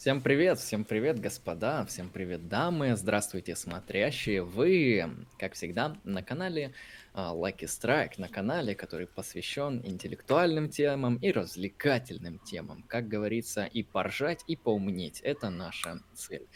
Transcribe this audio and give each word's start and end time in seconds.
Всем 0.00 0.22
привет, 0.22 0.58
всем 0.58 0.86
привет, 0.86 1.20
господа, 1.20 1.84
всем 1.84 2.08
привет, 2.08 2.48
дамы, 2.48 2.96
здравствуйте, 2.96 3.54
смотрящие. 3.54 4.42
Вы, 4.42 5.04
как 5.38 5.52
всегда, 5.52 5.94
на 6.04 6.22
канале 6.22 6.72
uh, 7.12 7.38
Lucky 7.38 7.66
Strike, 7.66 8.14
на 8.16 8.30
канале, 8.30 8.74
который 8.74 9.06
посвящен 9.06 9.82
интеллектуальным 9.84 10.70
темам 10.70 11.16
и 11.16 11.30
развлекательным 11.30 12.38
темам. 12.38 12.82
Как 12.88 13.08
говорится, 13.08 13.66
и 13.66 13.82
поржать, 13.82 14.42
и 14.46 14.56
поумнеть. 14.56 15.20
Это 15.20 15.50
наша 15.50 16.00
цель. 16.14 16.46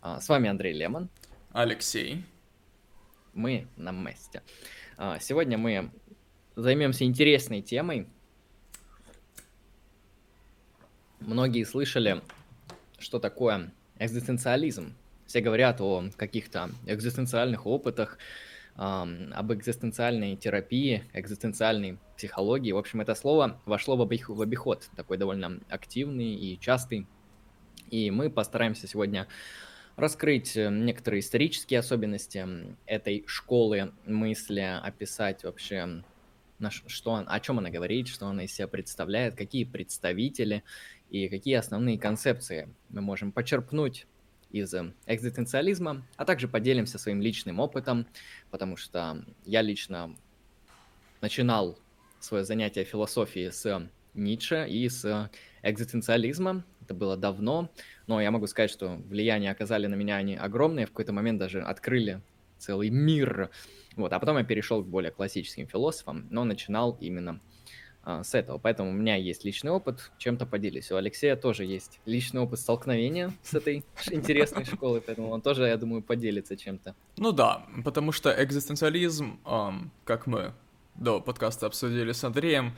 Uh, 0.00 0.18
с 0.18 0.26
вами 0.30 0.48
Андрей 0.48 0.72
Лемон. 0.72 1.10
Алексей. 1.52 2.24
Мы 3.34 3.68
на 3.76 3.92
месте. 3.92 4.42
Uh, 4.96 5.18
сегодня 5.20 5.58
мы 5.58 5.90
займемся 6.56 7.04
интересной 7.04 7.60
темой. 7.60 8.08
Многие 11.20 11.64
слышали 11.64 12.22
что 12.98 13.18
такое 13.18 13.72
экзистенциализм. 13.98 14.94
Все 15.26 15.40
говорят 15.40 15.80
о 15.80 16.04
каких-то 16.16 16.70
экзистенциальных 16.86 17.66
опытах, 17.66 18.18
об 18.76 19.52
экзистенциальной 19.52 20.36
терапии, 20.36 21.04
экзистенциальной 21.12 21.98
психологии. 22.16 22.72
В 22.72 22.78
общем, 22.78 23.00
это 23.00 23.14
слово 23.14 23.60
вошло 23.66 23.96
в 23.96 24.02
обиход, 24.02 24.88
такой 24.94 25.18
довольно 25.18 25.60
активный 25.68 26.34
и 26.34 26.58
частый. 26.60 27.06
И 27.90 28.10
мы 28.10 28.30
постараемся 28.30 28.86
сегодня 28.86 29.26
раскрыть 29.96 30.56
э, 30.56 30.70
некоторые 30.70 31.20
исторические 31.20 31.80
особенности 31.80 32.46
этой 32.86 33.24
школы 33.26 33.92
мысли, 34.06 34.60
описать 34.60 35.42
вообще, 35.42 36.04
что, 36.86 37.24
о 37.26 37.40
чем 37.40 37.58
она 37.58 37.70
говорит, 37.70 38.06
что 38.06 38.28
она 38.28 38.44
из 38.44 38.54
себя 38.54 38.68
представляет, 38.68 39.34
какие 39.34 39.64
представители 39.64 40.62
и 41.10 41.28
какие 41.28 41.54
основные 41.54 41.98
концепции 41.98 42.68
мы 42.90 43.00
можем 43.00 43.32
почерпнуть 43.32 44.06
из 44.50 44.72
э, 44.74 44.92
экзистенциализма, 45.06 46.06
а 46.16 46.24
также 46.24 46.48
поделимся 46.48 46.98
своим 46.98 47.20
личным 47.20 47.60
опытом, 47.60 48.06
потому 48.50 48.76
что 48.76 49.24
я 49.44 49.62
лично 49.62 50.14
начинал 51.20 51.78
свое 52.20 52.44
занятие 52.44 52.84
философией 52.84 53.50
с 53.50 53.88
Ницше 54.14 54.66
и 54.68 54.88
с 54.88 55.30
экзистенциализма. 55.62 56.64
Это 56.82 56.94
было 56.94 57.16
давно, 57.16 57.70
но 58.06 58.20
я 58.20 58.30
могу 58.30 58.46
сказать, 58.46 58.70
что 58.70 58.96
влияние 59.06 59.50
оказали 59.50 59.86
на 59.86 59.94
меня 59.94 60.16
они 60.16 60.36
огромные, 60.36 60.86
в 60.86 60.90
какой-то 60.90 61.12
момент 61.12 61.38
даже 61.38 61.62
открыли 61.62 62.22
целый 62.58 62.90
мир. 62.90 63.50
Вот, 63.96 64.12
а 64.12 64.18
потом 64.18 64.38
я 64.38 64.44
перешел 64.44 64.82
к 64.82 64.86
более 64.86 65.10
классическим 65.10 65.66
философам, 65.66 66.26
но 66.30 66.44
начинал 66.44 66.96
именно 67.00 67.40
а, 68.08 68.24
с 68.24 68.34
этого. 68.34 68.56
Поэтому 68.56 68.88
у 68.88 68.92
меня 68.94 69.16
есть 69.16 69.44
личный 69.44 69.70
опыт, 69.70 70.10
чем-то 70.16 70.46
поделюсь. 70.46 70.90
У 70.90 70.96
Алексея 70.96 71.36
тоже 71.36 71.66
есть 71.66 72.00
личный 72.06 72.40
опыт 72.40 72.58
столкновения 72.58 73.34
с 73.42 73.52
этой 73.52 73.84
интересной 74.10 74.64
школой, 74.64 75.02
поэтому 75.02 75.28
он 75.28 75.42
тоже, 75.42 75.64
я 75.66 75.76
думаю, 75.76 76.00
поделится 76.00 76.56
чем-то. 76.56 76.94
Ну 77.18 77.32
да, 77.32 77.66
потому 77.84 78.12
что 78.12 78.30
экзистенциализм, 78.42 79.38
как 80.06 80.26
мы 80.26 80.54
до 80.94 81.20
подкаста 81.20 81.66
обсудили 81.66 82.12
с 82.12 82.24
Андреем, 82.24 82.72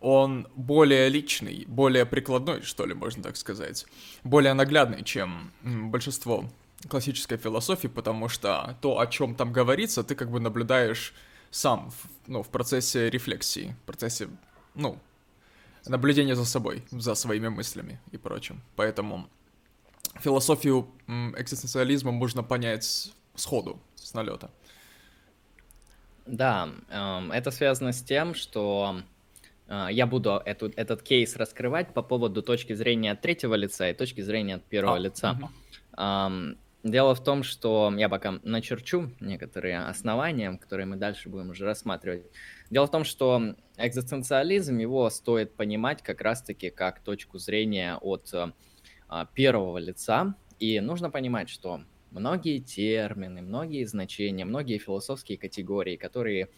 он 0.00 0.46
более 0.54 1.08
личный, 1.08 1.64
более 1.66 2.06
прикладной, 2.06 2.62
что 2.62 2.86
ли, 2.86 2.94
можно 2.94 3.24
так 3.24 3.36
сказать, 3.36 3.86
более 4.22 4.54
наглядный, 4.54 5.02
чем 5.02 5.50
большинство 5.64 6.44
классической 6.88 7.38
философии, 7.38 7.88
потому 7.88 8.28
что 8.28 8.78
то, 8.80 9.00
о 9.00 9.08
чем 9.08 9.34
там 9.34 9.52
говорится, 9.52 10.04
ты 10.04 10.14
как 10.14 10.30
бы 10.30 10.38
наблюдаешь 10.38 11.12
сам, 11.50 11.90
ну, 12.28 12.42
в 12.42 12.48
процессе 12.50 13.10
рефлексии, 13.10 13.74
в 13.82 13.86
процессе 13.86 14.28
ну, 14.76 14.98
наблюдение 15.86 16.34
за 16.34 16.44
собой, 16.44 16.84
за 16.90 17.14
своими 17.14 17.48
мыслями 17.48 17.98
и 18.12 18.18
прочим. 18.18 18.60
Поэтому 18.76 19.28
философию 20.20 20.88
экзистенциализма 21.08 22.12
можно 22.12 22.42
понять 22.42 23.12
сходу, 23.34 23.80
с 23.94 24.14
налета. 24.14 24.50
Да, 26.26 26.68
эм, 26.90 27.30
это 27.30 27.50
связано 27.50 27.92
с 27.92 28.02
тем, 28.02 28.34
что 28.34 29.00
э, 29.68 29.88
я 29.90 30.06
буду 30.06 30.42
эту, 30.44 30.72
этот 30.76 31.02
кейс 31.02 31.36
раскрывать 31.36 31.94
по 31.94 32.02
поводу 32.02 32.42
точки 32.42 32.72
зрения 32.74 33.12
от 33.12 33.20
третьего 33.20 33.54
лица 33.54 33.88
и 33.88 33.94
точки 33.94 34.22
зрения 34.22 34.56
от 34.56 34.64
первого 34.64 34.96
а, 34.96 34.98
лица. 34.98 35.38
Угу. 35.92 36.56
Дело 36.82 37.16
в 37.16 37.24
том, 37.24 37.42
что 37.42 37.92
я 37.96 38.08
пока 38.08 38.38
начерчу 38.44 39.10
некоторые 39.18 39.80
основания, 39.80 40.56
которые 40.56 40.86
мы 40.86 40.96
дальше 40.96 41.28
будем 41.28 41.50
уже 41.50 41.64
рассматривать. 41.64 42.22
Дело 42.70 42.86
в 42.86 42.90
том, 42.90 43.04
что 43.04 43.54
экзистенциализм, 43.76 44.78
его 44.78 45.08
стоит 45.10 45.54
понимать 45.54 46.02
как 46.02 46.20
раз-таки 46.20 46.70
как 46.70 47.00
точку 47.00 47.38
зрения 47.38 47.96
от 47.96 48.32
а, 49.08 49.26
первого 49.26 49.78
лица. 49.78 50.34
И 50.58 50.80
нужно 50.80 51.10
понимать, 51.10 51.48
что 51.48 51.82
многие 52.10 52.58
термины, 52.58 53.42
многие 53.42 53.84
значения, 53.84 54.44
многие 54.44 54.78
философские 54.78 55.38
категории, 55.38 55.96
которые 55.96 56.48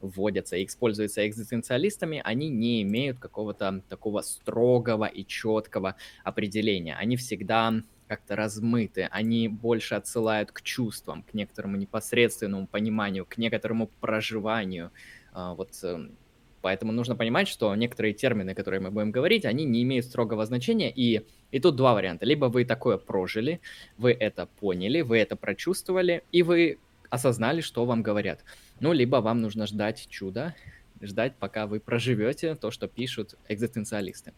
вводятся 0.00 0.56
и 0.56 0.66
используются 0.66 1.26
экзистенциалистами, 1.26 2.20
они 2.24 2.48
не 2.48 2.82
имеют 2.82 3.18
какого-то 3.18 3.82
такого 3.88 4.20
строгого 4.20 5.06
и 5.06 5.24
четкого 5.24 5.96
определения. 6.24 6.94
Они 6.96 7.16
всегда 7.16 7.82
как-то 8.08 8.36
размыты, 8.36 9.08
они 9.10 9.48
больше 9.48 9.94
отсылают 9.96 10.52
к 10.52 10.62
чувствам, 10.62 11.22
к 11.22 11.34
некоторому 11.34 11.76
непосредственному 11.76 12.66
пониманию, 12.66 13.26
к 13.26 13.36
некоторому 13.36 13.88
проживанию, 14.00 14.92
вот 15.36 15.70
эм, 15.82 16.16
поэтому 16.62 16.92
нужно 16.92 17.14
понимать, 17.14 17.46
что 17.46 17.74
некоторые 17.74 18.14
термины, 18.14 18.54
которые 18.54 18.80
мы 18.80 18.90
будем 18.90 19.10
говорить, 19.10 19.44
они 19.44 19.64
не 19.64 19.82
имеют 19.82 20.06
строгого 20.06 20.46
значения. 20.46 20.90
И, 20.90 21.26
и 21.50 21.60
тут 21.60 21.76
два 21.76 21.94
варианта. 21.94 22.26
Либо 22.26 22.46
вы 22.46 22.64
такое 22.64 22.96
прожили, 22.96 23.60
вы 23.98 24.12
это 24.12 24.46
поняли, 24.60 25.02
вы 25.02 25.18
это 25.18 25.36
прочувствовали, 25.36 26.24
и 26.32 26.42
вы 26.42 26.78
осознали, 27.10 27.60
что 27.60 27.84
вам 27.84 28.02
говорят. 28.02 28.44
Ну, 28.80 28.92
либо 28.92 29.16
вам 29.16 29.42
нужно 29.42 29.66
ждать 29.66 30.06
чуда, 30.08 30.54
ждать, 31.00 31.36
пока 31.36 31.66
вы 31.66 31.80
проживете 31.80 32.54
то, 32.54 32.70
что 32.70 32.88
пишут 32.88 33.34
экзистенциалисты. 33.48 34.32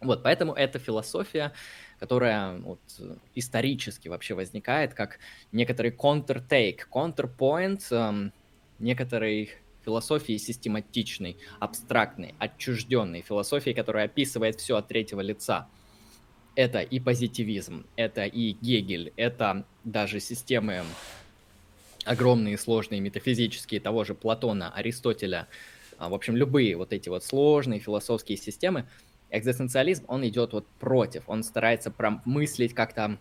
Вот, 0.00 0.22
поэтому 0.22 0.52
эта 0.52 0.78
философия, 0.78 1.52
которая 1.98 2.58
вот, 2.58 2.80
исторически 3.34 4.08
вообще 4.08 4.34
возникает 4.34 4.92
как 4.92 5.18
некоторый 5.52 5.90
counter-take, 5.90 6.80
counterpoint, 6.92 7.80
эм, 7.90 8.32
некоторый 8.78 9.52
философии 9.86 10.36
систематичной, 10.36 11.38
абстрактной, 11.60 12.34
отчужденной, 12.38 13.22
философии, 13.22 13.70
которая 13.70 14.06
описывает 14.06 14.60
все 14.60 14.76
от 14.76 14.88
третьего 14.88 15.20
лица. 15.20 15.68
Это 16.56 16.80
и 16.80 16.98
позитивизм, 16.98 17.86
это 17.96 18.24
и 18.24 18.52
Гегель, 18.52 19.12
это 19.16 19.64
даже 19.84 20.20
системы 20.20 20.82
огромные, 22.04 22.58
сложные, 22.58 23.00
метафизические 23.00 23.80
того 23.80 24.04
же 24.04 24.14
Платона, 24.14 24.72
Аристотеля, 24.72 25.48
а, 25.98 26.08
в 26.08 26.14
общем, 26.14 26.36
любые 26.36 26.76
вот 26.76 26.92
эти 26.92 27.08
вот 27.08 27.24
сложные 27.24 27.80
философские 27.80 28.38
системы, 28.38 28.86
экзистенциализм, 29.30 30.04
он 30.08 30.26
идет 30.26 30.52
вот 30.52 30.66
против, 30.78 31.24
он 31.26 31.42
старается 31.42 31.90
промыслить 31.90 32.74
как-то 32.74 33.18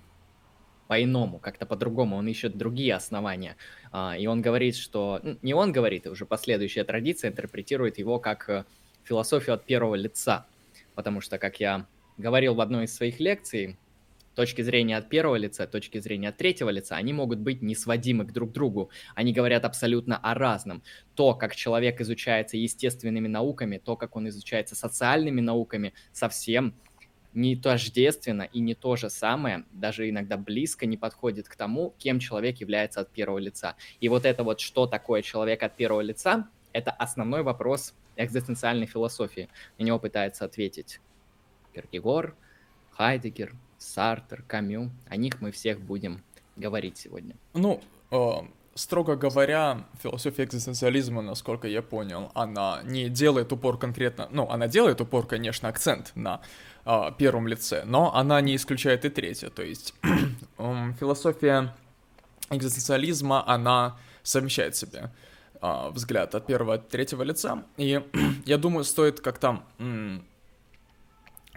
по-иному, 0.87 1.39
как-то 1.39 1.65
по-другому, 1.65 2.17
он 2.17 2.27
ищет 2.27 2.57
другие 2.57 2.93
основания. 2.93 3.55
А, 3.91 4.15
и 4.17 4.27
он 4.27 4.41
говорит, 4.41 4.75
что... 4.75 5.19
Ну, 5.23 5.37
не 5.41 5.53
он 5.53 5.71
говорит, 5.71 6.07
уже 6.07 6.25
последующая 6.25 6.83
традиция 6.83 7.31
интерпретирует 7.31 7.97
его 7.97 8.19
как 8.19 8.49
э, 8.49 8.65
философию 9.03 9.55
от 9.55 9.65
первого 9.65 9.95
лица. 9.95 10.45
Потому 10.93 11.21
что, 11.21 11.37
как 11.37 11.59
я 11.59 11.85
говорил 12.17 12.55
в 12.55 12.61
одной 12.61 12.85
из 12.85 12.95
своих 12.95 13.19
лекций, 13.19 13.77
точки 14.35 14.61
зрения 14.61 14.97
от 14.97 15.09
первого 15.09 15.35
лица, 15.35 15.65
точки 15.65 15.99
зрения 15.99 16.29
от 16.29 16.37
третьего 16.37 16.69
лица, 16.69 16.95
они 16.95 17.13
могут 17.13 17.39
быть 17.39 17.61
не 17.61 17.73
сводимы 17.73 18.25
к 18.25 18.33
друг 18.33 18.51
другу. 18.51 18.89
Они 19.15 19.33
говорят 19.33 19.65
абсолютно 19.65 20.17
о 20.17 20.33
разном. 20.33 20.83
То, 21.15 21.33
как 21.33 21.55
человек 21.55 22.01
изучается 22.01 22.57
естественными 22.57 23.27
науками, 23.27 23.77
то, 23.77 23.95
как 23.95 24.15
он 24.15 24.27
изучается 24.27 24.75
социальными 24.75 25.41
науками, 25.41 25.93
совсем 26.11 26.75
не 27.35 27.55
тождественно 27.55 28.43
и 28.43 28.59
не 28.59 28.73
то 28.73 28.95
же 28.95 29.09
самое, 29.09 29.65
даже 29.71 30.09
иногда 30.09 30.37
близко 30.37 30.85
не 30.85 30.97
подходит 30.97 31.47
к 31.47 31.55
тому, 31.55 31.93
кем 31.99 32.19
человек 32.19 32.57
является 32.57 33.01
от 33.01 33.11
первого 33.11 33.37
лица. 33.37 33.75
И 33.99 34.09
вот 34.09 34.25
это 34.25 34.43
вот, 34.43 34.59
что 34.61 34.87
такое 34.87 35.21
человек 35.21 35.61
от 35.61 35.75
первого 35.75 36.01
лица, 36.01 36.47
это 36.71 36.91
основной 36.91 37.43
вопрос 37.43 37.93
экзистенциальной 38.15 38.87
философии. 38.87 39.49
На 39.77 39.83
него 39.83 39.99
пытается 39.99 40.45
ответить 40.45 40.99
Киркегор, 41.73 42.35
Хайдегер, 42.91 43.53
Сартер, 43.77 44.43
Камю. 44.47 44.91
О 45.09 45.17
них 45.17 45.41
мы 45.41 45.51
всех 45.51 45.81
будем 45.81 46.23
говорить 46.55 46.97
сегодня. 46.97 47.35
Ну, 47.53 47.81
э, 48.11 48.31
строго 48.75 49.15
говоря, 49.15 49.85
философия 50.01 50.43
экзистенциализма, 50.43 51.21
насколько 51.21 51.67
я 51.67 51.81
понял, 51.81 52.31
она 52.33 52.81
не 52.83 53.09
делает 53.09 53.51
упор 53.51 53.77
конкретно, 53.77 54.27
ну, 54.31 54.49
она 54.49 54.67
делает 54.67 55.01
упор, 55.01 55.25
конечно, 55.25 55.69
акцент 55.69 56.11
на 56.15 56.41
э, 56.85 57.11
первом 57.17 57.47
лице, 57.47 57.83
но 57.85 58.15
она 58.15 58.41
не 58.41 58.55
исключает 58.55 59.05
и 59.05 59.09
третье, 59.09 59.49
то 59.49 59.63
есть 59.63 59.93
философия 60.57 61.73
экзистенциализма, 62.49 63.43
она 63.47 63.97
совмещает 64.23 64.75
в 64.75 64.77
себе 64.79 65.11
э, 65.61 65.89
взгляд 65.91 66.35
от 66.35 66.45
первого, 66.45 66.75
от 66.75 66.89
третьего 66.89 67.23
лица, 67.23 67.63
и 67.77 68.01
я 68.45 68.57
думаю, 68.57 68.83
стоит 68.83 69.19
как-то 69.21 69.63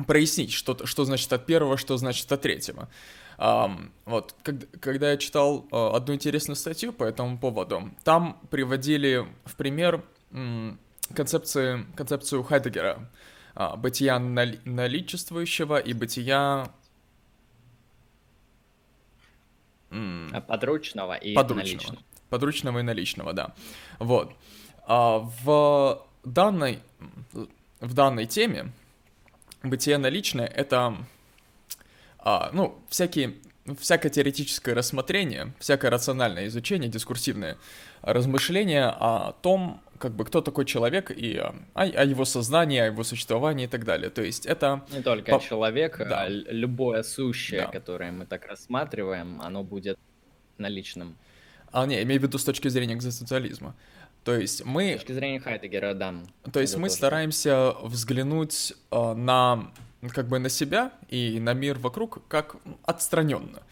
прояснить, 0.06 0.52
что, 0.52 0.86
что 0.86 1.04
значит 1.04 1.32
от 1.32 1.46
первого, 1.46 1.76
что 1.76 1.96
значит 1.96 2.30
от 2.30 2.40
третьего. 2.40 2.88
Um, 3.38 3.90
вот, 4.04 4.34
когда, 4.42 4.66
когда 4.80 5.10
я 5.12 5.16
читал 5.16 5.64
uh, 5.70 5.94
одну 5.94 6.14
интересную 6.14 6.56
статью 6.56 6.92
по 6.92 7.04
этому 7.04 7.38
поводу, 7.38 7.90
там 8.02 8.40
приводили 8.50 9.28
в 9.44 9.54
пример 9.54 10.02
um, 10.32 10.76
концепции, 11.14 11.86
концепцию 11.94 12.42
Хайдегера, 12.42 13.08
бытия 13.76 14.18
нали, 14.18 14.60
наличествующего 14.64 15.78
и 15.78 15.92
бытия... 15.92 16.70
Um, 19.90 20.40
подручного 20.42 21.14
и 21.14 21.34
подручного. 21.34 21.64
наличного. 21.64 22.02
Подручного 22.28 22.78
и 22.80 22.82
наличного, 22.82 23.32
да. 23.32 23.54
Вот. 23.98 24.34
Uh, 24.86 25.30
в 25.44 26.06
данной, 26.24 26.80
в 27.80 27.94
данной 27.94 28.26
теме 28.26 28.72
бытие 29.62 29.98
наличное— 29.98 30.46
это, 30.46 30.96
а, 32.18 32.50
ну, 32.52 32.78
всякие, 32.88 33.34
всякое 33.78 34.10
теоретическое 34.10 34.74
рассмотрение, 34.74 35.52
всякое 35.58 35.90
рациональное 35.90 36.46
изучение, 36.46 36.88
дискурсивное 36.88 37.58
размышление 38.02 38.86
о 38.86 39.32
том, 39.42 39.80
как 39.98 40.12
бы 40.12 40.24
кто 40.24 40.40
такой 40.40 40.64
человек 40.64 41.10
и 41.10 41.36
о, 41.36 41.54
о 41.74 42.04
его 42.04 42.24
сознании, 42.24 42.78
о 42.78 42.86
его 42.86 43.04
существовании 43.04 43.64
и 43.64 43.68
так 43.68 43.84
далее. 43.84 44.10
То 44.10 44.22
есть 44.22 44.46
это... 44.46 44.82
Не 44.92 45.02
только 45.02 45.32
по... 45.32 45.40
человек, 45.40 45.98
да. 45.98 46.22
а 46.22 46.28
любое 46.28 47.02
сущее, 47.02 47.62
да. 47.62 47.66
которое 47.66 48.12
мы 48.12 48.26
так 48.26 48.46
рассматриваем, 48.46 49.40
оно 49.42 49.62
будет 49.62 49.98
наличным. 50.58 51.16
А, 51.72 51.86
не, 51.86 52.02
имею 52.02 52.20
в 52.20 52.24
виду 52.24 52.38
с 52.38 52.44
точки 52.44 52.68
зрения 52.68 52.94
экзистенциализма. 52.94 53.74
То 54.24 54.36
есть 54.36 54.64
мы... 54.64 54.92
С 54.92 55.00
точки 55.00 55.12
зрения 55.12 55.40
Хайдегера, 55.40 55.94
да. 55.94 56.14
То 56.52 56.60
есть 56.60 56.76
мы 56.76 56.88
тоже. 56.88 56.96
стараемся 56.96 57.72
взглянуть 57.82 58.74
э, 58.90 59.14
на 59.14 59.72
как 60.14 60.28
бы 60.28 60.38
на 60.38 60.48
себя 60.48 60.92
и 61.08 61.40
на 61.40 61.54
мир 61.54 61.78
вокруг 61.78 62.26
как 62.28 62.56
отстраненно. 62.84 63.62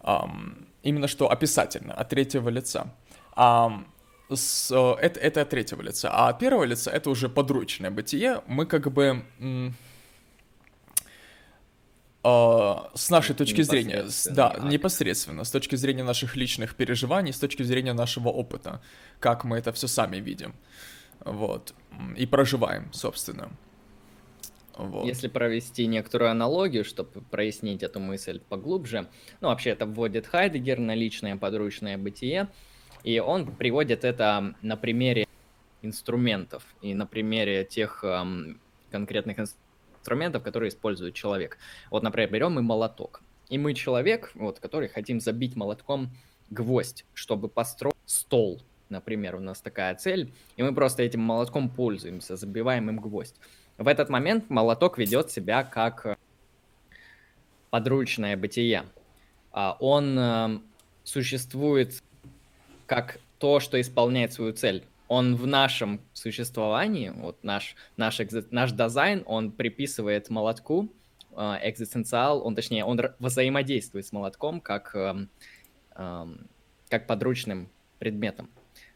Um, 0.00 0.66
именно 0.82 1.08
что 1.08 1.30
описательно, 1.30 1.92
от 1.92 2.08
третьего 2.08 2.48
лица. 2.48 2.94
Um, 3.34 3.84
с, 4.28 4.70
uh, 4.70 4.96
это, 4.96 5.20
это 5.20 5.42
от 5.42 5.50
третьего 5.50 5.82
лица. 5.82 6.10
А 6.12 6.28
от 6.28 6.38
первого 6.38 6.64
лица 6.64 6.90
это 6.90 7.10
уже 7.10 7.28
подручное 7.28 7.90
бытие. 7.90 8.42
Мы 8.46 8.66
как 8.66 8.92
бы... 8.92 9.24
Uh, 9.42 9.72
с 12.94 13.10
нашей 13.10 13.36
точки 13.36 13.62
зрения, 13.62 14.04
да, 14.30 14.48
а, 14.48 14.68
непосредственно, 14.68 15.44
с 15.44 15.50
точки 15.52 15.76
зрения 15.76 16.02
наших 16.02 16.34
личных 16.34 16.74
переживаний, 16.74 17.32
с 17.32 17.38
точки 17.38 17.62
зрения 17.62 17.92
нашего 17.92 18.30
опыта, 18.30 18.82
как 19.20 19.44
мы 19.44 19.58
это 19.58 19.72
все 19.72 19.86
сами 19.86 20.16
видим, 20.16 20.56
вот, 21.24 21.72
и 22.16 22.26
проживаем, 22.26 22.92
собственно. 22.92 23.52
Вот. 24.76 25.06
Если 25.06 25.28
провести 25.28 25.86
некоторую 25.86 26.30
аналогию, 26.30 26.84
чтобы 26.84 27.22
прояснить 27.22 27.84
эту 27.84 28.00
мысль 28.00 28.40
поглубже, 28.40 29.06
ну, 29.40 29.48
вообще 29.48 29.70
это 29.70 29.86
вводит 29.86 30.26
Хайдегер 30.26 30.80
на 30.80 30.96
личное 30.96 31.36
подручное 31.36 31.96
бытие, 31.96 32.48
и 33.06 33.20
он 33.20 33.46
приводит 33.46 34.04
это 34.04 34.56
на 34.62 34.76
примере 34.76 35.28
инструментов 35.80 36.64
и 36.82 36.92
на 36.92 37.06
примере 37.06 37.64
тех 37.64 38.02
эм, 38.02 38.60
конкретных 38.90 39.38
инструментов, 39.38 40.42
которые 40.42 40.70
использует 40.70 41.14
человек. 41.14 41.56
Вот, 41.92 42.02
например, 42.02 42.32
берем 42.32 42.54
мы 42.54 42.62
молоток. 42.62 43.22
И 43.48 43.58
мы 43.58 43.74
человек, 43.74 44.32
вот, 44.34 44.58
который 44.58 44.88
хотим 44.88 45.20
забить 45.20 45.54
молотком 45.54 46.10
гвоздь, 46.50 47.04
чтобы 47.14 47.48
построить 47.48 47.94
стол, 48.06 48.60
например, 48.88 49.36
у 49.36 49.40
нас 49.40 49.60
такая 49.60 49.94
цель, 49.94 50.32
и 50.56 50.64
мы 50.64 50.74
просто 50.74 51.04
этим 51.04 51.20
молотком 51.20 51.70
пользуемся, 51.70 52.34
забиваем 52.34 52.90
им 52.90 52.98
гвоздь. 52.98 53.36
В 53.78 53.86
этот 53.86 54.08
момент 54.08 54.50
молоток 54.50 54.98
ведет 54.98 55.30
себя 55.30 55.62
как 55.62 56.06
э, 56.06 56.16
подручное 57.70 58.36
бытие. 58.36 58.86
А, 59.52 59.76
он 59.78 60.18
э, 60.18 60.58
существует 61.04 62.02
как 62.86 63.18
то, 63.38 63.60
что 63.60 63.80
исполняет 63.80 64.32
свою 64.32 64.52
цель. 64.52 64.84
Он 65.08 65.36
в 65.36 65.46
нашем 65.46 66.00
существовании, 66.12 67.10
вот 67.10 67.42
наш, 67.44 67.76
наш, 67.96 68.18
наш 68.50 68.72
дизайн, 68.72 69.22
он 69.26 69.52
приписывает 69.52 70.30
молотку 70.30 70.88
э, 71.36 71.58
экзистенциал, 71.62 72.44
он 72.44 72.54
точнее, 72.56 72.84
он 72.84 73.00
взаимодействует 73.20 74.06
с 74.06 74.12
молотком 74.12 74.60
как, 74.60 74.94
эм, 74.96 75.28
эм, 75.94 76.48
как 76.88 77.06
подручным 77.06 77.68
предметом. 77.98 78.48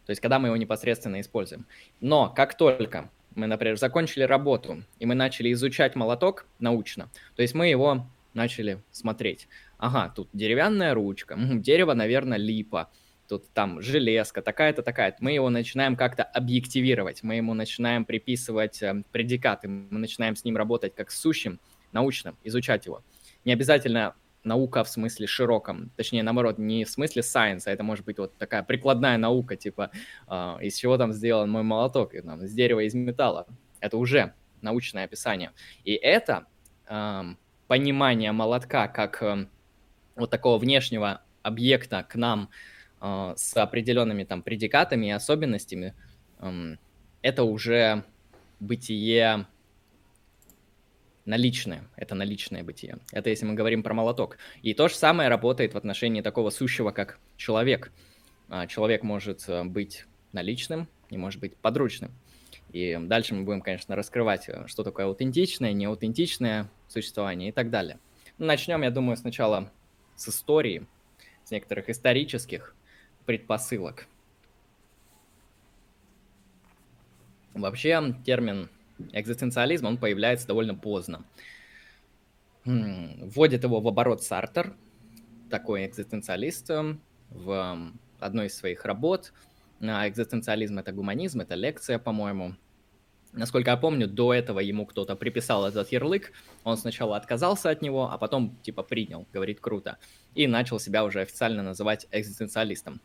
То 0.07 0.11
есть, 0.11 0.21
когда 0.21 0.41
мы 0.41 0.49
его 0.49 0.57
непосредственно 0.57 1.21
используем. 1.21 1.67
Но 2.01 2.29
как 2.31 2.57
только 2.57 3.09
мы, 3.37 3.47
например, 3.47 3.79
закончили 3.79 4.25
работу, 4.25 4.83
и 4.99 5.07
мы 5.07 5.15
начали 5.15 5.53
изучать 5.53 5.95
молоток 5.95 6.47
научно, 6.59 7.09
то 7.37 7.43
есть 7.43 7.55
мы 7.55 7.69
его 7.69 8.07
начали 8.35 8.83
смотреть. 8.91 9.49
Ага, 9.79 10.13
тут 10.15 10.29
деревянная 10.33 10.95
ручка, 10.95 11.37
дерево, 11.39 11.95
наверное, 11.95 12.39
липа, 12.39 12.91
тут 13.31 13.49
там 13.53 13.81
железка, 13.81 14.43
такая-то, 14.43 14.83
такая-то. 14.83 15.19
Мы 15.21 15.33
его 15.33 15.51
начинаем 15.51 15.95
как-то 15.95 16.25
объективировать, 16.25 17.23
мы 17.23 17.37
ему 17.37 17.55
начинаем 17.55 18.05
приписывать 18.05 18.83
э, 18.83 19.05
предикаты, 19.13 19.69
мы 19.69 19.99
начинаем 20.01 20.35
с 20.35 20.45
ним 20.45 20.57
работать 20.57 20.97
как 20.97 21.13
с 21.13 21.21
сущим, 21.21 21.61
научным, 21.93 22.37
изучать 22.43 22.87
его. 22.87 23.03
Не 23.45 23.53
обязательно 23.53 24.15
наука 24.43 24.83
в 24.83 24.89
смысле 24.89 25.29
широком, 25.29 25.93
точнее, 25.97 26.25
наоборот, 26.25 26.59
не 26.59 26.85
в 26.85 26.91
смысле 26.91 27.23
science, 27.23 27.63
а 27.67 27.71
это 27.71 27.85
может 27.85 28.05
быть 28.05 28.19
вот 28.19 28.37
такая 28.37 28.65
прикладная 28.65 29.17
наука, 29.17 29.55
типа, 29.55 29.93
э, 30.27 30.57
из 30.63 30.77
чего 30.77 30.99
там 30.99 31.13
сделан 31.13 31.49
мой 31.49 31.63
молоток, 31.63 32.15
и, 32.15 32.21
там, 32.21 32.43
из 32.43 32.53
дерева, 32.53 32.81
из 32.81 32.95
металла. 32.95 33.47
Это 33.79 33.97
уже 33.97 34.35
научное 34.61 35.05
описание. 35.05 35.53
И 35.85 35.93
это 35.93 36.47
э, 36.89 37.23
понимание 37.69 38.33
молотка 38.33 38.89
как 38.89 39.23
э, 39.23 39.47
вот 40.17 40.31
такого 40.31 40.59
внешнего 40.59 41.23
объекта 41.45 42.03
к 42.03 42.17
нам 42.17 42.51
э, 42.51 42.80
с 43.01 43.57
определенными 43.57 44.25
там 44.25 44.43
предикатами 44.43 45.07
и 45.07 45.11
особенностями, 45.11 45.95
это 47.23 47.45
уже 47.45 48.05
бытие 48.61 49.47
наличное, 51.25 51.89
это 51.97 52.15
наличное 52.15 52.63
бытие. 52.63 52.99
Это 53.13 53.31
если 53.31 53.47
мы 53.47 53.55
говорим 53.55 53.83
про 53.83 53.95
молоток. 53.95 54.39
И 54.63 54.75
то 54.75 54.89
же 54.89 54.95
самое 54.95 55.29
работает 55.29 55.75
в 55.75 55.77
отношении 55.77 56.23
такого 56.23 56.51
сущего, 56.51 56.91
как 56.91 57.19
человек. 57.37 57.93
А, 58.49 58.67
человек 58.67 59.03
может 59.03 59.49
э, 59.49 59.65
быть 59.65 60.07
наличным 60.33 60.89
и 61.09 61.17
может 61.17 61.41
быть 61.41 61.57
подручным. 61.57 62.11
И 62.73 62.99
дальше 63.01 63.35
мы 63.35 63.45
будем, 63.45 63.63
конечно, 63.63 63.95
раскрывать, 63.97 64.49
э, 64.49 64.67
что 64.67 64.83
такое 64.83 65.07
аутентичное, 65.07 65.73
неаутентичное 65.73 66.69
существование 66.89 67.51
и 67.51 67.53
так 67.53 67.71
далее. 67.71 67.99
Начнем, 68.39 68.83
я 68.83 68.91
думаю, 68.91 69.17
сначала 69.17 69.71
с 70.17 70.29
истории, 70.29 70.87
с 71.45 71.51
некоторых 71.51 71.89
исторических 71.89 72.75
предпосылок. 73.31 74.09
Вообще, 77.55 78.17
термин 78.27 78.69
экзистенциализм, 79.13 79.87
он 79.87 79.99
появляется 79.99 80.49
довольно 80.49 80.75
поздно. 80.75 81.25
Вводит 82.65 83.63
его 83.63 83.81
в 83.81 83.87
оборот 83.87 84.25
Сартер, 84.25 84.75
такой 85.49 85.87
экзистенциалист, 85.87 86.71
эм, 86.71 87.01
в 87.29 87.93
одной 88.19 88.47
из 88.47 88.57
своих 88.57 88.85
работ. 88.85 89.33
А, 89.81 90.09
экзистенциализм— 90.09 90.79
это 90.81 90.91
гуманизм, 90.91 91.41
это 91.41 91.55
лекция, 91.55 92.01
по-моему. 92.01 92.57
Насколько 93.33 93.71
я 93.71 93.77
помню, 93.77 94.09
до 94.09 94.35
этого 94.35 94.59
ему 94.59 94.87
кто-то 94.87 95.15
приписал 95.15 95.69
этот 95.69 95.93
ярлык, 95.93 96.33
он 96.65 96.77
сначала 96.77 97.17
отказался 97.17 97.71
от 97.71 97.81
него, 97.81 98.11
а 98.11 98.19
потом 98.19 98.57
типа 98.63 98.83
принял, 98.83 99.25
говорит 99.33 99.61
круто, 99.61 99.99
и 100.35 100.49
начал 100.49 100.81
себя 100.81 101.05
уже 101.05 101.21
официально 101.21 101.63
называть 101.63 102.09
экзистенциалистом. 102.11 103.01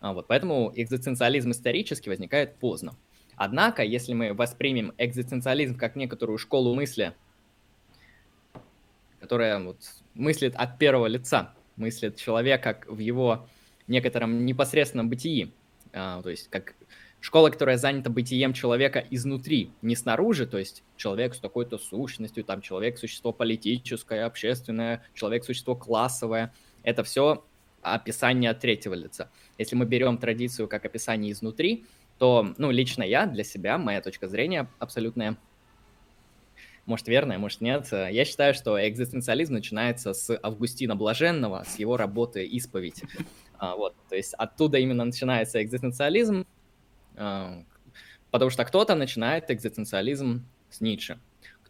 А 0.00 0.12
вот, 0.12 0.26
поэтому 0.26 0.72
экзистенциализм 0.74 1.50
исторически 1.50 2.08
возникает 2.08 2.56
поздно. 2.56 2.94
Однако, 3.36 3.82
если 3.82 4.12
мы 4.12 4.32
воспримем 4.32 4.92
экзистенциализм 4.98 5.76
как 5.76 5.96
некоторую 5.96 6.38
школу 6.38 6.74
мысли, 6.74 7.14
которая 9.20 9.58
вот 9.60 9.78
мыслит 10.14 10.54
от 10.56 10.78
первого 10.78 11.06
лица, 11.06 11.54
мыслит 11.76 12.16
человека 12.16 12.80
в 12.86 12.98
его 12.98 13.48
некотором 13.86 14.44
непосредственном 14.44 15.08
бытии, 15.08 15.52
а, 15.92 16.22
то 16.22 16.30
есть 16.30 16.48
как 16.50 16.74
школа, 17.20 17.48
которая 17.48 17.78
занята 17.78 18.10
бытием 18.10 18.52
человека 18.52 19.02
изнутри, 19.10 19.70
не 19.80 19.96
снаружи, 19.96 20.46
то 20.46 20.58
есть 20.58 20.82
человек 20.96 21.34
с 21.34 21.38
такой-то 21.38 21.78
сущностью, 21.78 22.44
там 22.44 22.60
человек 22.60 22.98
существо 22.98 23.32
политическое, 23.32 24.26
общественное, 24.26 25.02
человек 25.14 25.44
существо 25.44 25.74
классовое, 25.74 26.52
это 26.82 27.02
все 27.02 27.44
описание 27.84 28.50
от 28.50 28.60
третьего 28.60 28.94
лица. 28.94 29.30
Если 29.58 29.76
мы 29.76 29.84
берем 29.84 30.18
традицию 30.18 30.68
как 30.68 30.84
описание 30.84 31.32
изнутри, 31.32 31.84
то, 32.18 32.54
ну, 32.58 32.70
лично 32.70 33.02
я 33.02 33.26
для 33.26 33.44
себя, 33.44 33.78
моя 33.78 34.00
точка 34.00 34.28
зрения 34.28 34.68
абсолютная, 34.78 35.36
может, 36.86 37.08
верная, 37.08 37.38
может, 37.38 37.60
нет, 37.60 37.88
я 37.92 38.24
считаю, 38.24 38.54
что 38.54 38.76
экзистенциализм 38.88 39.54
начинается 39.54 40.12
с 40.12 40.38
Августина 40.42 40.96
Блаженного, 40.96 41.64
с 41.66 41.78
его 41.78 41.96
работы 41.96 42.46
«Исповедь». 42.46 43.02
А, 43.56 43.76
вот, 43.76 43.94
то 44.10 44.16
есть 44.16 44.34
оттуда 44.34 44.78
именно 44.78 45.04
начинается 45.04 45.62
экзистенциализм, 45.62 46.44
а, 47.16 47.62
потому 48.32 48.50
что 48.50 48.64
кто-то 48.64 48.96
начинает 48.96 49.48
экзистенциализм 49.48 50.44
с 50.70 50.80
Ницше, 50.80 51.20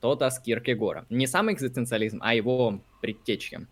что-то 0.04 0.28
с 0.28 0.38
Киркегора. 0.38 1.06
Не 1.08 1.26
сам 1.26 1.50
экзистенциализм, 1.50 2.18
а 2.22 2.34
его 2.34 2.82
предтечки. 3.00 3.66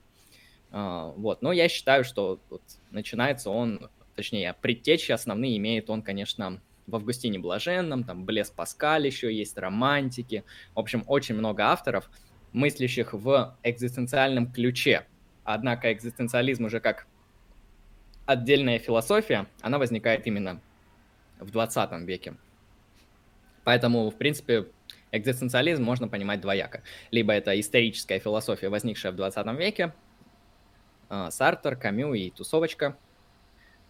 А, 0.73 1.12
вот, 1.17 1.43
но 1.43 1.52
я 1.52 1.69
считаю, 1.69 2.02
что 2.02 2.41
вот 2.49 2.62
начинается 2.91 3.50
он, 3.50 3.91
точнее, 4.17 4.55
предтечи 4.61 5.12
основные 5.12 5.57
имеет 5.59 5.91
он, 5.91 6.02
конечно, 6.02 6.61
в 6.87 6.97
Августине 6.97 7.38
Блаженном, 7.38 8.05
там 8.05 8.25
Блес 8.25 8.50
Паскаль 8.50 9.07
еще 9.07 9.33
есть, 9.33 9.57
романтики. 9.59 10.45
В 10.75 10.81
общем, 10.81 11.05
очень 11.07 11.35
много 11.35 11.64
авторов, 11.67 12.11
мыслящих 12.52 13.12
в 13.12 13.57
экзистенциальном 13.62 14.50
ключе. 14.50 15.07
Однако 15.45 15.93
экзистенциализм 15.93 16.64
уже 16.64 16.81
как 16.81 17.07
отдельная 18.26 18.79
философия, 18.79 19.47
она 19.61 19.79
возникает 19.79 20.26
именно 20.26 20.61
в 21.38 21.50
20 21.50 22.02
веке. 22.07 22.35
Поэтому, 23.64 24.11
в 24.11 24.17
принципе, 24.17 24.67
экзистенциализм 25.12 25.85
можно 25.85 26.09
понимать 26.09 26.41
двояко. 26.41 26.83
Либо 27.11 27.33
это 27.33 27.59
историческая 27.61 28.19
философия, 28.19 28.69
возникшая 28.69 29.12
в 29.12 29.17
20 29.17 29.47
веке, 29.59 29.93
Сартер, 31.31 31.76
Камю 31.76 32.14
и 32.14 32.31
тусовочка, 32.31 32.97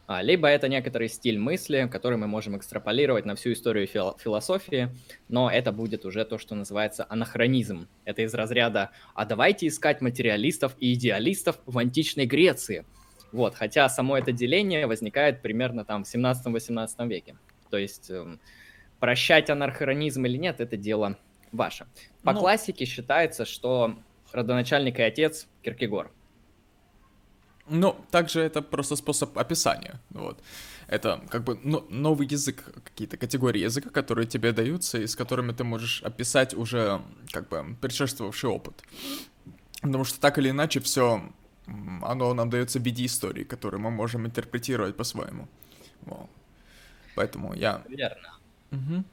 а, 0.07 0.21
либо 0.21 0.49
это 0.49 0.69
некоторый 0.69 1.09
стиль 1.09 1.39
мысли, 1.39 1.89
который 1.91 2.19
мы 2.19 2.27
можем 2.27 2.57
экстраполировать 2.57 3.25
на 3.25 3.35
всю 3.35 3.53
историю 3.53 3.87
фил- 3.87 4.17
философии, 4.19 4.91
но 5.29 5.51
это 5.51 5.73
будет 5.73 6.05
уже 6.05 6.25
то, 6.25 6.39
что 6.39 6.55
называется 6.55 7.07
анахронизм. 7.09 7.89
Это 8.05 8.23
из 8.23 8.35
разряда 8.35 8.91
«а 9.15 9.25
давайте 9.25 9.69
искать 9.69 10.01
материалистов 10.01 10.77
и 10.81 10.93
идеалистов 10.95 11.61
в 11.67 11.79
античной 11.79 12.27
Греции». 12.27 12.85
Вот, 13.31 13.55
хотя 13.55 13.89
само 13.89 14.19
это 14.19 14.33
деление 14.33 14.87
возникает 14.87 15.41
примерно 15.41 15.85
там 15.85 16.05
в 16.05 16.15
17-18 16.15 17.09
веке. 17.09 17.37
То 17.71 17.79
есть 17.79 18.11
эм, 18.11 18.39
прощать 19.01 19.49
анархронизм 19.49 20.27
или 20.27 20.37
нет, 20.37 20.61
это 20.61 20.77
дело 20.77 21.17
ваше. 21.53 21.87
По 22.23 22.35
ну... 22.35 22.41
классике 22.41 22.85
считается, 22.85 23.47
что 23.47 23.97
родоначальник 24.33 24.99
и 24.99 25.03
отец 25.03 25.49
Киркегор. 25.63 26.11
Ну, 27.69 27.97
также 28.11 28.41
это 28.41 28.61
просто 28.61 28.97
способ 28.97 29.39
описания, 29.39 30.01
вот. 30.11 30.43
Это 30.89 31.23
как 31.31 31.45
бы 31.45 31.59
ну, 31.63 31.87
новый 31.89 32.27
язык, 32.27 32.65
какие-то 32.85 33.17
категории 33.17 33.61
языка, 33.63 33.91
которые 33.91 34.27
тебе 34.27 34.53
даются, 34.53 34.99
и 34.99 35.07
с 35.07 35.17
которыми 35.17 35.53
ты 35.53 35.65
можешь 35.65 36.03
описать 36.03 36.55
уже 36.55 37.01
как 37.31 37.49
бы 37.49 37.77
предшествовавший 37.81 38.51
опыт. 38.51 38.83
Потому 39.81 40.05
что 40.05 40.21
так 40.21 40.39
или 40.39 40.51
иначе 40.51 40.81
все, 40.81 41.23
оно 42.03 42.35
нам 42.35 42.51
дается 42.51 42.79
в 42.79 42.83
виде 42.83 43.07
истории, 43.07 43.45
которую 43.45 43.81
мы 43.81 43.91
можем 43.91 44.27
интерпретировать 44.27 44.97
по-своему. 44.97 45.49
Вот. 46.03 46.29
Поэтому 47.15 47.55
я... 47.55 47.83
Верно. 47.89 48.39
Угу. 48.73 49.05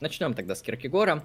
Начнем 0.00 0.34
тогда 0.34 0.54
с 0.54 0.62
Киркегора. 0.62 1.24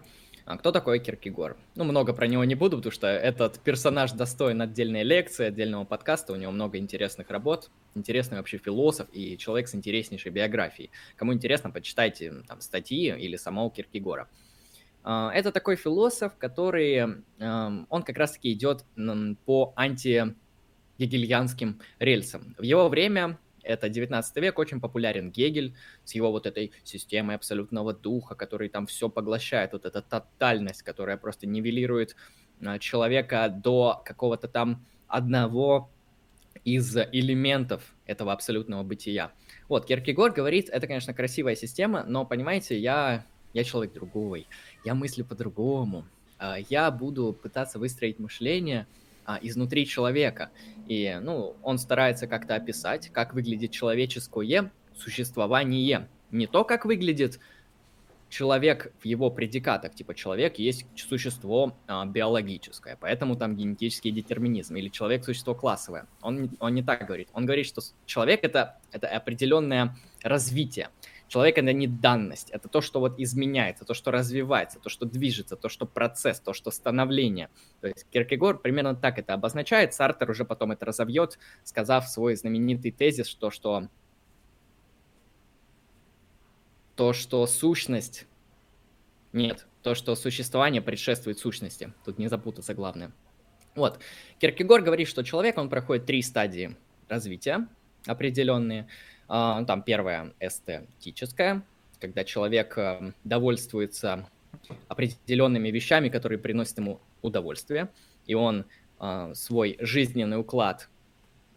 А 0.49 0.57
кто 0.57 0.71
такой 0.71 0.97
Киркегор? 0.97 1.57
Ну, 1.75 1.83
много 1.83 2.11
про 2.11 2.25
него 2.25 2.43
не 2.43 2.55
буду, 2.55 2.77
потому 2.77 2.91
что 2.91 3.05
этот 3.05 3.59
персонаж 3.59 4.13
достоин 4.13 4.63
отдельной 4.63 5.03
лекции, 5.03 5.45
отдельного 5.45 5.85
подкаста, 5.85 6.33
у 6.33 6.37
него 6.37 6.51
много 6.51 6.79
интересных 6.79 7.29
работ, 7.29 7.69
интересный 7.93 8.39
вообще 8.39 8.57
философ 8.57 9.07
и 9.13 9.37
человек 9.37 9.67
с 9.67 9.75
интереснейшей 9.75 10.31
биографией. 10.31 10.89
Кому 11.17 11.35
интересно, 11.35 11.69
почитайте 11.69 12.33
там 12.47 12.61
статьи 12.61 13.15
или 13.15 13.35
самого 13.35 13.69
Киркегора. 13.69 14.27
А, 15.03 15.31
это 15.35 15.51
такой 15.51 15.75
философ, 15.75 16.35
который, 16.39 17.21
он 17.39 18.03
как 18.03 18.17
раз-таки 18.17 18.51
идет 18.51 18.85
по 19.45 19.73
анти-гегельянским 19.75 21.79
рельсам. 21.99 22.55
В 22.57 22.63
его 22.63 22.89
время 22.89 23.37
это 23.69 23.87
19 23.87 24.35
век, 24.37 24.57
очень 24.57 24.81
популярен 24.81 25.31
Гегель 25.31 25.75
с 26.03 26.15
его 26.15 26.31
вот 26.31 26.47
этой 26.47 26.71
системой 26.83 27.35
абсолютного 27.35 27.93
духа, 27.93 28.35
который 28.35 28.67
там 28.67 28.87
все 28.87 29.09
поглощает, 29.09 29.73
вот 29.73 29.85
эта 29.85 30.01
тотальность, 30.01 30.81
которая 30.81 31.17
просто 31.17 31.45
нивелирует 31.45 32.15
а, 32.65 32.79
человека 32.79 33.47
до 33.49 34.01
какого-то 34.03 34.47
там 34.47 34.85
одного 35.07 35.91
из 36.65 36.97
элементов 36.97 37.95
этого 38.05 38.33
абсолютного 38.33 38.83
бытия. 38.83 39.31
Вот, 39.67 39.85
Киркегор 39.85 40.31
говорит, 40.31 40.69
это, 40.69 40.87
конечно, 40.87 41.13
красивая 41.13 41.55
система, 41.55 42.03
но, 42.03 42.25
понимаете, 42.25 42.77
я, 42.77 43.23
я 43.53 43.63
человек 43.63 43.93
другой, 43.93 44.47
я 44.83 44.95
мыслю 44.95 45.25
по-другому, 45.25 46.05
а, 46.39 46.57
я 46.69 46.89
буду 46.89 47.33
пытаться 47.33 47.77
выстроить 47.77 48.17
мышление– 48.17 48.87
а, 49.29 49.37
изнутри 49.43 49.85
человека. 49.85 50.49
И, 50.87 51.19
ну, 51.21 51.55
он 51.61 51.77
старается 51.77 52.25
как-то 52.25 52.55
описать, 52.55 53.09
как 53.09 53.35
выглядит 53.35 53.69
человеческое 53.69 54.71
существование. 54.97 56.07
Не 56.31 56.47
то, 56.47 56.63
как 56.63 56.83
выглядит 56.83 57.39
человек 58.27 58.91
в 58.99 59.05
его 59.05 59.29
предикатах, 59.29 59.93
типа 59.93 60.15
человек 60.15 60.57
есть 60.57 60.87
существо 60.95 61.77
а, 61.85 62.07
биологическое, 62.07 62.97
поэтому 62.99 63.35
там 63.35 63.55
генетический 63.55 64.09
детерминизм, 64.09 64.75
или 64.77 64.89
человек 64.89 65.23
существо 65.23 65.53
классовое. 65.53 66.07
Он, 66.23 66.49
он 66.59 66.73
не 66.73 66.81
так 66.81 67.05
говорит. 67.05 67.29
Он 67.33 67.45
говорит, 67.45 67.67
что 67.67 67.83
человек 68.07 68.43
это, 68.43 68.79
это 68.91 69.07
определенное 69.09 69.95
развитие. 70.23 70.89
Человек— 71.29 71.57
это 71.59 71.71
не 71.73 71.85
данность, 71.85 72.49
это 72.49 72.67
то, 72.67 72.81
что 72.81 72.99
вот 72.99 73.19
изменяется, 73.19 73.85
то, 73.85 73.93
что 73.93 74.09
развивается, 74.09 74.79
то, 74.79 74.89
что 74.89 75.05
движется, 75.05 75.55
то, 75.55 75.69
что 75.69 75.85
процесс, 75.85 76.39
то, 76.39 76.53
что 76.53 76.71
становление. 76.71 77.49
То 77.81 77.87
есть 77.87 78.07
Киркегор 78.09 78.57
примерно 78.57 78.95
так 78.95 79.19
это 79.19 79.35
обозначает, 79.35 79.93
Сартер 79.93 80.31
уже 80.31 80.43
потом 80.43 80.71
это 80.71 80.87
разовьет, 80.87 81.37
сказав 81.63 82.09
свой 82.09 82.35
знаменитый 82.35 82.91
тезис, 82.91 83.27
что, 83.27 83.51
что 83.51 83.87
то, 86.95 87.13
что 87.13 87.45
сущность... 87.45 88.25
Нет, 89.31 89.67
то, 89.83 89.93
что 89.93 90.15
существование 90.15 90.81
предшествует 90.81 91.37
сущности. 91.37 91.93
Тут 92.03 92.17
не 92.17 92.27
запутаться 92.27 92.73
главное. 92.73 93.11
Вот. 93.75 93.99
Киркегор 94.39 94.81
говорит, 94.81 95.07
что 95.07 95.23
человек, 95.23 95.59
он 95.59 95.69
проходит 95.69 96.07
три 96.07 96.23
стадии 96.23 96.75
развития 97.07 97.67
определенные. 98.07 98.87
А, 99.29 99.63
там 99.63 99.83
первая 99.83 100.33
эстетическая, 100.39 101.61
когда 101.99 102.23
человек 102.23 102.77
э, 102.77 103.13
довольствуется 103.23 104.27
определенными 104.87 105.69
вещами, 105.69 106.09
которые 106.09 106.39
приносят 106.39 106.79
ему 106.79 106.99
удовольствие, 107.21 107.89
и 108.25 108.33
он 108.33 108.65
а, 108.97 109.33
свой 109.35 109.77
жизненный 109.79 110.39
уклад, 110.39 110.89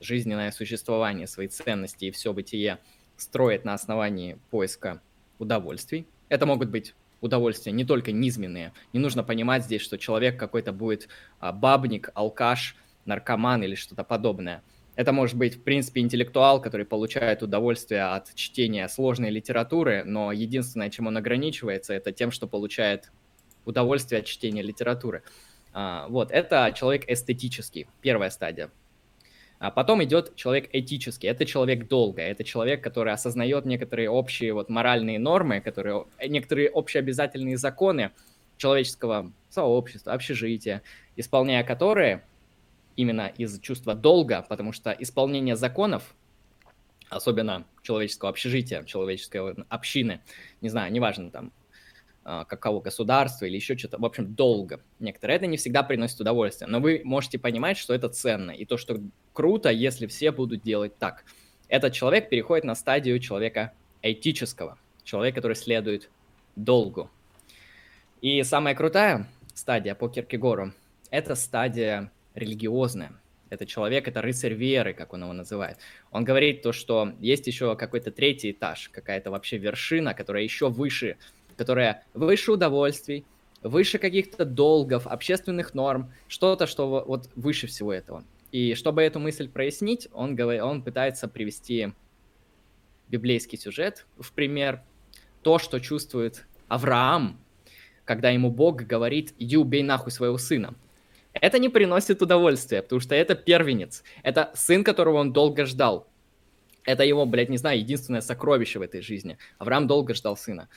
жизненное 0.00 0.52
существование, 0.52 1.26
свои 1.26 1.48
ценности 1.48 2.06
и 2.06 2.10
все 2.10 2.34
бытие 2.34 2.78
строит 3.16 3.64
на 3.64 3.72
основании 3.72 4.38
поиска 4.50 5.00
удовольствий. 5.38 6.06
Это 6.28 6.44
могут 6.44 6.68
быть 6.68 6.94
удовольствия 7.22 7.72
не 7.72 7.86
только 7.86 8.12
низменные. 8.12 8.72
Не 8.92 9.00
нужно 9.00 9.24
понимать 9.24 9.64
здесь, 9.64 9.80
что 9.80 9.96
человек 9.96 10.38
какой-то 10.38 10.72
будет 10.72 11.08
а, 11.40 11.52
бабник, 11.52 12.10
алкаш, 12.12 12.76
наркоман 13.06 13.62
или 13.62 13.76
что-то 13.76 14.04
подобное. 14.04 14.62
Это 14.94 15.12
может 15.12 15.36
быть, 15.36 15.56
в 15.56 15.62
принципе, 15.62 16.02
интеллектуал, 16.02 16.60
который 16.60 16.84
получает 16.84 17.42
удовольствие 17.42 18.02
от 18.02 18.34
чтения 18.34 18.88
сложной 18.88 19.30
литературы, 19.30 20.02
но 20.04 20.32
единственное, 20.32 20.90
чем 20.90 21.06
он 21.06 21.16
ограничивается, 21.16 21.94
это 21.94 22.12
тем, 22.12 22.30
что 22.30 22.46
получает 22.46 23.10
удовольствие 23.64 24.20
от 24.20 24.26
чтения 24.26 24.60
литературы. 24.62 25.22
А, 25.72 26.06
вот, 26.08 26.30
это 26.30 26.72
человек 26.76 27.08
эстетический, 27.08 27.86
первая 28.02 28.28
стадия. 28.28 28.70
А 29.58 29.70
потом 29.70 30.02
идет 30.02 30.34
человек 30.34 30.68
этический, 30.72 31.28
это 31.28 31.46
человек 31.46 31.86
долго, 31.88 32.20
это 32.20 32.44
человек, 32.44 32.82
который 32.82 33.12
осознает 33.12 33.64
некоторые 33.64 34.10
общие 34.10 34.52
вот 34.52 34.68
моральные 34.68 35.18
нормы, 35.20 35.60
которые, 35.60 36.04
некоторые 36.26 36.68
общеобязательные 36.68 37.56
законы 37.56 38.10
человеческого 38.56 39.32
сообщества, 39.48 40.12
общежития, 40.12 40.82
исполняя 41.16 41.62
которые 41.62 42.24
именно 42.96 43.32
из 43.38 43.58
чувства 43.60 43.94
долга, 43.94 44.44
потому 44.48 44.72
что 44.72 44.90
исполнение 44.90 45.56
законов, 45.56 46.14
особенно 47.08 47.66
человеческого 47.82 48.30
общежития, 48.30 48.84
человеческой 48.84 49.54
общины, 49.68 50.20
не 50.60 50.68
знаю, 50.68 50.92
неважно 50.92 51.30
там, 51.30 51.52
а, 52.24 52.44
какого 52.44 52.80
государства 52.80 53.46
или 53.46 53.56
еще 53.56 53.76
что-то, 53.76 53.98
в 53.98 54.04
общем, 54.04 54.34
долго. 54.34 54.80
Некоторые 55.00 55.36
это 55.36 55.46
не 55.46 55.56
всегда 55.56 55.82
приносит 55.82 56.20
удовольствие, 56.20 56.68
но 56.68 56.78
вы 56.78 57.00
можете 57.04 57.38
понимать, 57.38 57.76
что 57.76 57.94
это 57.94 58.08
ценно, 58.08 58.52
и 58.52 58.64
то, 58.64 58.76
что 58.76 59.00
круто, 59.32 59.70
если 59.70 60.06
все 60.06 60.30
будут 60.30 60.62
делать 60.62 60.96
так. 60.98 61.24
Этот 61.68 61.92
человек 61.94 62.28
переходит 62.28 62.64
на 62.64 62.76
стадию 62.76 63.18
человека 63.18 63.72
этического, 64.02 64.78
человек, 65.02 65.34
который 65.34 65.56
следует 65.56 66.10
долгу. 66.54 67.10
И 68.20 68.42
самая 68.44 68.76
крутая 68.76 69.28
стадия 69.54 69.96
по 69.96 70.08
Киркегору– 70.08 70.72
это 71.10 71.34
стадия 71.34 72.12
религиозное. 72.34 73.12
Это 73.50 73.66
человек, 73.66 74.08
это 74.08 74.22
рыцарь 74.22 74.54
веры, 74.54 74.94
как 74.94 75.12
он 75.12 75.22
его 75.22 75.32
называет. 75.32 75.76
Он 76.10 76.24
говорит 76.24 76.62
то, 76.62 76.72
что 76.72 77.12
есть 77.20 77.46
еще 77.46 77.76
какой-то 77.76 78.10
третий 78.10 78.52
этаж, 78.52 78.88
какая-то 78.88 79.30
вообще 79.30 79.58
вершина, 79.58 80.14
которая 80.14 80.42
еще 80.42 80.70
выше, 80.70 81.18
которая 81.56 82.02
выше 82.14 82.52
удовольствий, 82.52 83.26
выше 83.62 83.98
каких-то 83.98 84.44
долгов, 84.44 85.06
общественных 85.06 85.74
норм, 85.74 86.12
что-то, 86.28 86.66
что 86.66 87.04
вот 87.06 87.28
выше 87.36 87.66
всего 87.66 87.92
этого. 87.92 88.24
И 88.52 88.74
чтобы 88.74 89.02
эту 89.02 89.18
мысль 89.18 89.48
прояснить, 89.48 90.08
он, 90.12 90.34
говорит, 90.34 90.62
он 90.62 90.82
пытается 90.82 91.28
привести 91.28 91.92
библейский 93.08 93.58
сюжет 93.58 94.06
в 94.18 94.32
пример. 94.32 94.82
То, 95.42 95.58
что 95.58 95.78
чувствует 95.80 96.46
Авраам, 96.68 97.38
когда 98.04 98.30
ему 98.30 98.50
Бог 98.50 98.82
говорит, 98.82 99.34
иди 99.38 99.56
убей 99.56 99.82
нахуй 99.82 100.12
своего 100.12 100.38
сына. 100.38 100.74
Это 101.34 101.58
не 101.58 101.68
приносит 101.68 102.20
удовольствия, 102.22 102.82
потому 102.82 103.00
что 103.00 103.14
это 103.14 103.34
первенец. 103.34 104.02
Это 104.22 104.50
сын, 104.54 104.84
которого 104.84 105.18
он 105.18 105.32
долго 105.32 105.64
ждал. 105.64 106.08
Это 106.84 107.04
его, 107.04 107.24
блядь, 107.26 107.48
не 107.48 107.58
знаю, 107.58 107.78
единственное 107.78 108.20
сокровище 108.20 108.78
в 108.78 108.82
этой 108.82 109.02
жизни. 109.02 109.38
Авраам 109.58 109.86
долго 109.86 110.14
ждал 110.14 110.36
сына. 110.36 110.68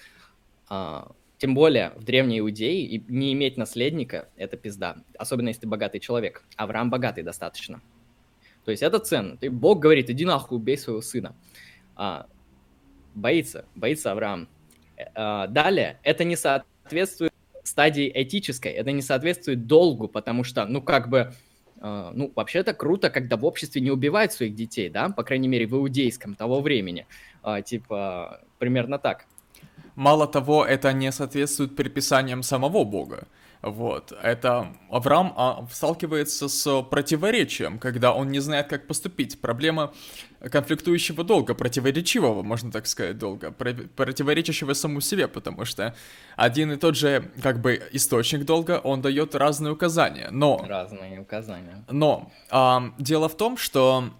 А, 0.70 1.12
тем 1.38 1.56
более 1.56 1.92
в 1.96 2.04
древней 2.04 2.40
Иудее 2.40 3.04
не 3.08 3.34
иметь 3.34 3.58
наследника– 3.58 4.30
это 4.38 4.56
пизда. 4.56 4.98
Особенно 5.18 5.50
если 5.50 5.62
ты 5.62 5.68
богатый 5.68 6.00
человек. 6.00 6.44
Авраам 6.56 6.90
богатый 6.90 7.24
достаточно. 7.24 7.82
То 8.64 8.72
есть 8.72 8.84
это 8.84 9.00
ценно. 9.00 9.38
Ты, 9.38 9.50
Бог 9.50 9.80
говорит, 9.80 10.10
иди 10.10 10.26
нахуй, 10.26 10.58
убей 10.58 10.78
своего 10.78 11.02
сына. 11.02 11.36
А, 11.96 12.28
боится, 13.14 13.66
боится 13.76 14.12
Авраам. 14.12 14.48
А, 15.14 15.48
далее, 15.48 16.00
это 16.04 16.24
не 16.24 16.36
соответствует 16.36 17.34
стадии 17.68 18.12
этической, 18.14 18.72
это 18.72 18.92
не 18.92 19.02
соответствует 19.02 19.68
долгу, 19.68 20.08
потому 20.08 20.44
что, 20.44 20.66
ну, 20.66 20.82
как 20.82 21.10
бы, 21.10 21.34
э, 21.82 22.12
ну, 22.14 22.32
вообще 22.36 22.60
это 22.60 22.74
круто, 22.74 23.10
когда 23.10 23.38
в 23.38 23.46
обществе 23.46 23.82
не 23.82 23.92
убивают 23.92 24.32
своих 24.32 24.56
детей, 24.56 24.90
да, 24.90 25.10
по 25.10 25.24
крайней 25.24 25.48
мере, 25.48 25.66
в 25.66 25.74
иудейском 25.74 26.36
того 26.36 26.62
времени, 26.62 27.06
э, 27.44 27.62
типа, 27.66 28.42
примерно 28.60 29.00
так. 29.00 29.26
Мало 29.96 30.28
того, 30.28 30.66
это 30.66 30.94
не 30.94 31.12
соответствует 31.12 31.76
предписаниям 31.76 32.44
самого 32.44 32.84
Бога. 32.84 33.28
Вот, 33.62 34.14
это 34.22 34.68
Авраам 34.92 35.34
а, 35.36 35.66
сталкивается 35.72 36.50
с 36.50 36.84
противоречием, 36.84 37.80
когда 37.80 38.14
он 38.14 38.28
не 38.28 38.40
знает, 38.40 38.68
как 38.68 38.86
поступить. 38.86 39.42
Проблема 39.42 39.92
конфликтующего 40.50 41.24
долга, 41.24 41.54
противоречивого, 41.54 42.44
можно 42.44 42.72
так 42.72 42.88
сказать, 42.88 43.18
долга, 43.18 43.52
противоречащего 43.52 44.74
саму 44.74 45.02
себе, 45.02 45.28
потому 45.28 45.66
что 45.66 45.96
один 46.36 46.72
и 46.72 46.78
тот 46.78 46.96
же, 46.96 47.32
как 47.42 47.62
бы, 47.62 47.82
источник 47.92 48.46
долга, 48.46 48.80
он 48.84 49.02
дает 49.02 49.36
разные 49.36 49.74
указания, 49.74 50.30
но... 50.32 50.64
Разные 50.68 51.20
указания. 51.20 51.84
Но 51.90 52.32
а, 52.50 52.94
дело 52.98 53.30
в 53.30 53.38
том, 53.38 53.58
что 53.58 54.12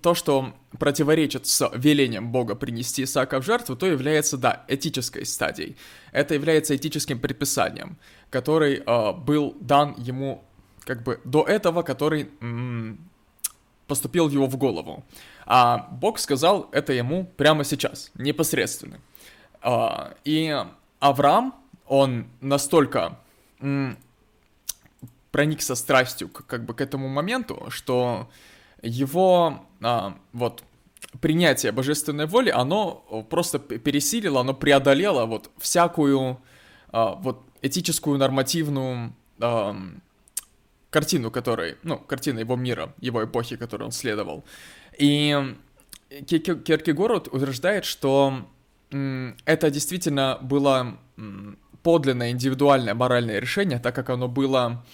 то, 0.00 0.14
что 0.14 0.54
противоречит 0.78 1.46
с 1.46 1.70
велением 1.74 2.32
Бога 2.32 2.54
принести 2.54 3.04
Исаака 3.04 3.40
в 3.40 3.44
жертву, 3.44 3.76
то 3.76 3.86
является, 3.86 4.38
да, 4.38 4.64
этической 4.68 5.26
стадией. 5.26 5.76
Это 6.12 6.32
является 6.32 6.74
этическим 6.74 7.18
предписанием, 7.18 7.98
который 8.30 8.82
э, 8.84 9.12
был 9.12 9.54
дан 9.60 9.94
ему 9.98 10.44
как 10.84 11.02
бы 11.02 11.20
до 11.24 11.44
этого, 11.44 11.82
который 11.82 12.30
м- 12.40 12.98
поступил 13.92 14.30
его 14.30 14.46
в 14.46 14.56
голову. 14.56 15.04
А 15.44 15.88
Бог 15.90 16.18
сказал 16.18 16.68
это 16.72 16.94
ему 16.94 17.26
прямо 17.36 17.64
сейчас, 17.64 18.10
непосредственно. 18.14 18.96
Э, 19.62 20.14
и 20.24 20.56
Авраам, 20.98 21.54
он 21.86 22.26
настолько 22.40 23.18
проникся 25.30 25.74
страстью 25.74 26.28
как 26.28 26.64
бы 26.64 26.72
к 26.74 26.80
этому 26.80 27.08
моменту, 27.08 27.66
что 27.68 28.30
его 28.82 29.66
а, 29.82 30.16
вот 30.32 30.64
принятие 31.20 31.72
божественной 31.72 32.26
воли, 32.26 32.50
оно 32.50 33.04
просто 33.28 33.58
пересилило, 33.58 34.40
оно 34.40 34.54
преодолело 34.54 35.26
вот 35.26 35.50
всякую 35.58 36.38
а, 36.88 37.14
вот 37.14 37.42
этическую 37.62 38.18
нормативную 38.18 39.12
а, 39.40 39.76
картину, 40.92 41.30
которой, 41.30 41.78
ну, 41.82 41.98
картина 41.98 42.40
его 42.40 42.54
мира, 42.54 42.94
его 43.00 43.24
эпохи, 43.24 43.56
которой 43.56 43.84
он 43.84 43.92
следовал. 43.92 44.44
И 44.98 45.56
Киркегор 46.26 47.12
утверждает, 47.12 47.86
что 47.86 48.46
это 48.90 49.70
действительно 49.70 50.38
было 50.42 50.98
подлинное 51.82 52.30
индивидуальное 52.30 52.94
моральное 52.94 53.38
решение, 53.40 53.78
так 53.78 53.94
как 53.94 54.10
оно 54.10 54.28
было 54.28 54.84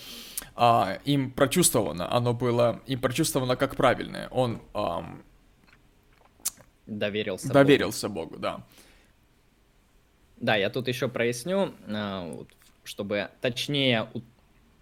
а, 0.55 0.99
им 1.05 1.33
прочувствовано, 1.33 2.11
оно 2.15 2.33
было 2.33 2.81
им 2.87 3.01
прочувствовано 3.01 3.57
как 3.57 3.75
правильное. 3.75 4.29
Он 4.29 4.63
ам, 4.75 5.25
доверился, 6.87 7.53
доверился 7.53 8.09
Богу. 8.09 8.31
Богу, 8.31 8.41
да. 8.41 8.65
Да, 10.37 10.55
я 10.55 10.71
тут 10.71 10.87
еще 10.87 11.09
проясню, 11.09 11.75
а, 11.89 12.45
чтобы 12.85 13.31
точнее 13.41 14.09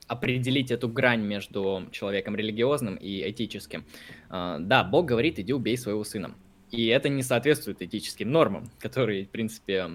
определить 0.06 0.70
эту 0.70 0.88
грань 0.88 1.22
между 1.22 1.86
человеком 1.90 2.36
религиозным 2.36 2.96
и 2.96 3.28
этическим. 3.30 3.84
А, 4.28 4.58
да, 4.58 4.84
Бог 4.84 5.06
говорит, 5.06 5.38
иди 5.38 5.52
убей 5.52 5.76
своего 5.76 6.04
сына. 6.04 6.34
И 6.70 6.86
это 6.86 7.08
не 7.08 7.22
соответствует 7.22 7.82
этическим 7.82 8.30
нормам, 8.30 8.70
которые, 8.78 9.26
в 9.26 9.30
принципе, 9.30 9.88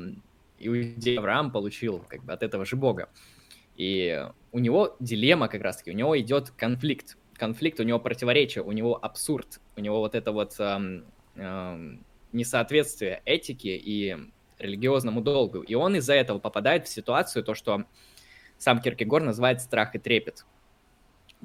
Иудей 0.59 1.17
Авраам 1.17 1.51
получил 1.51 2.03
как 2.07 2.23
бы 2.23 2.33
от 2.33 2.43
этого 2.43 2.65
же 2.65 2.75
Бога. 2.75 3.09
И 3.75 4.25
у 4.51 4.59
него 4.59 4.95
дилемма 4.99 5.47
как 5.47 5.61
раз-таки, 5.61 5.91
у 5.91 5.95
него 5.95 6.19
идет 6.19 6.51
конфликт. 6.51 7.17
Конфликт, 7.33 7.79
у 7.79 7.83
него 7.83 7.99
противоречие, 7.99 8.63
у 8.63 8.71
него 8.71 9.03
абсурд, 9.03 9.59
у 9.75 9.81
него 9.81 9.99
вот 9.99 10.13
это 10.13 10.31
вот 10.31 10.55
эм, 10.59 11.05
эм, 11.35 12.05
несоответствие 12.31 13.21
этике 13.25 13.77
и 13.77 14.15
религиозному 14.59 15.21
долгу. 15.21 15.61
И 15.61 15.73
он 15.73 15.95
из-за 15.95 16.13
этого 16.13 16.37
попадает 16.37 16.87
в 16.87 16.89
ситуацию, 16.89 17.43
то, 17.43 17.55
что 17.55 17.85
сам 18.61 18.79
Киркегор 18.79 19.23
называет 19.23 19.61
страх 19.61 19.95
и 19.95 19.99
трепет. 19.99 20.45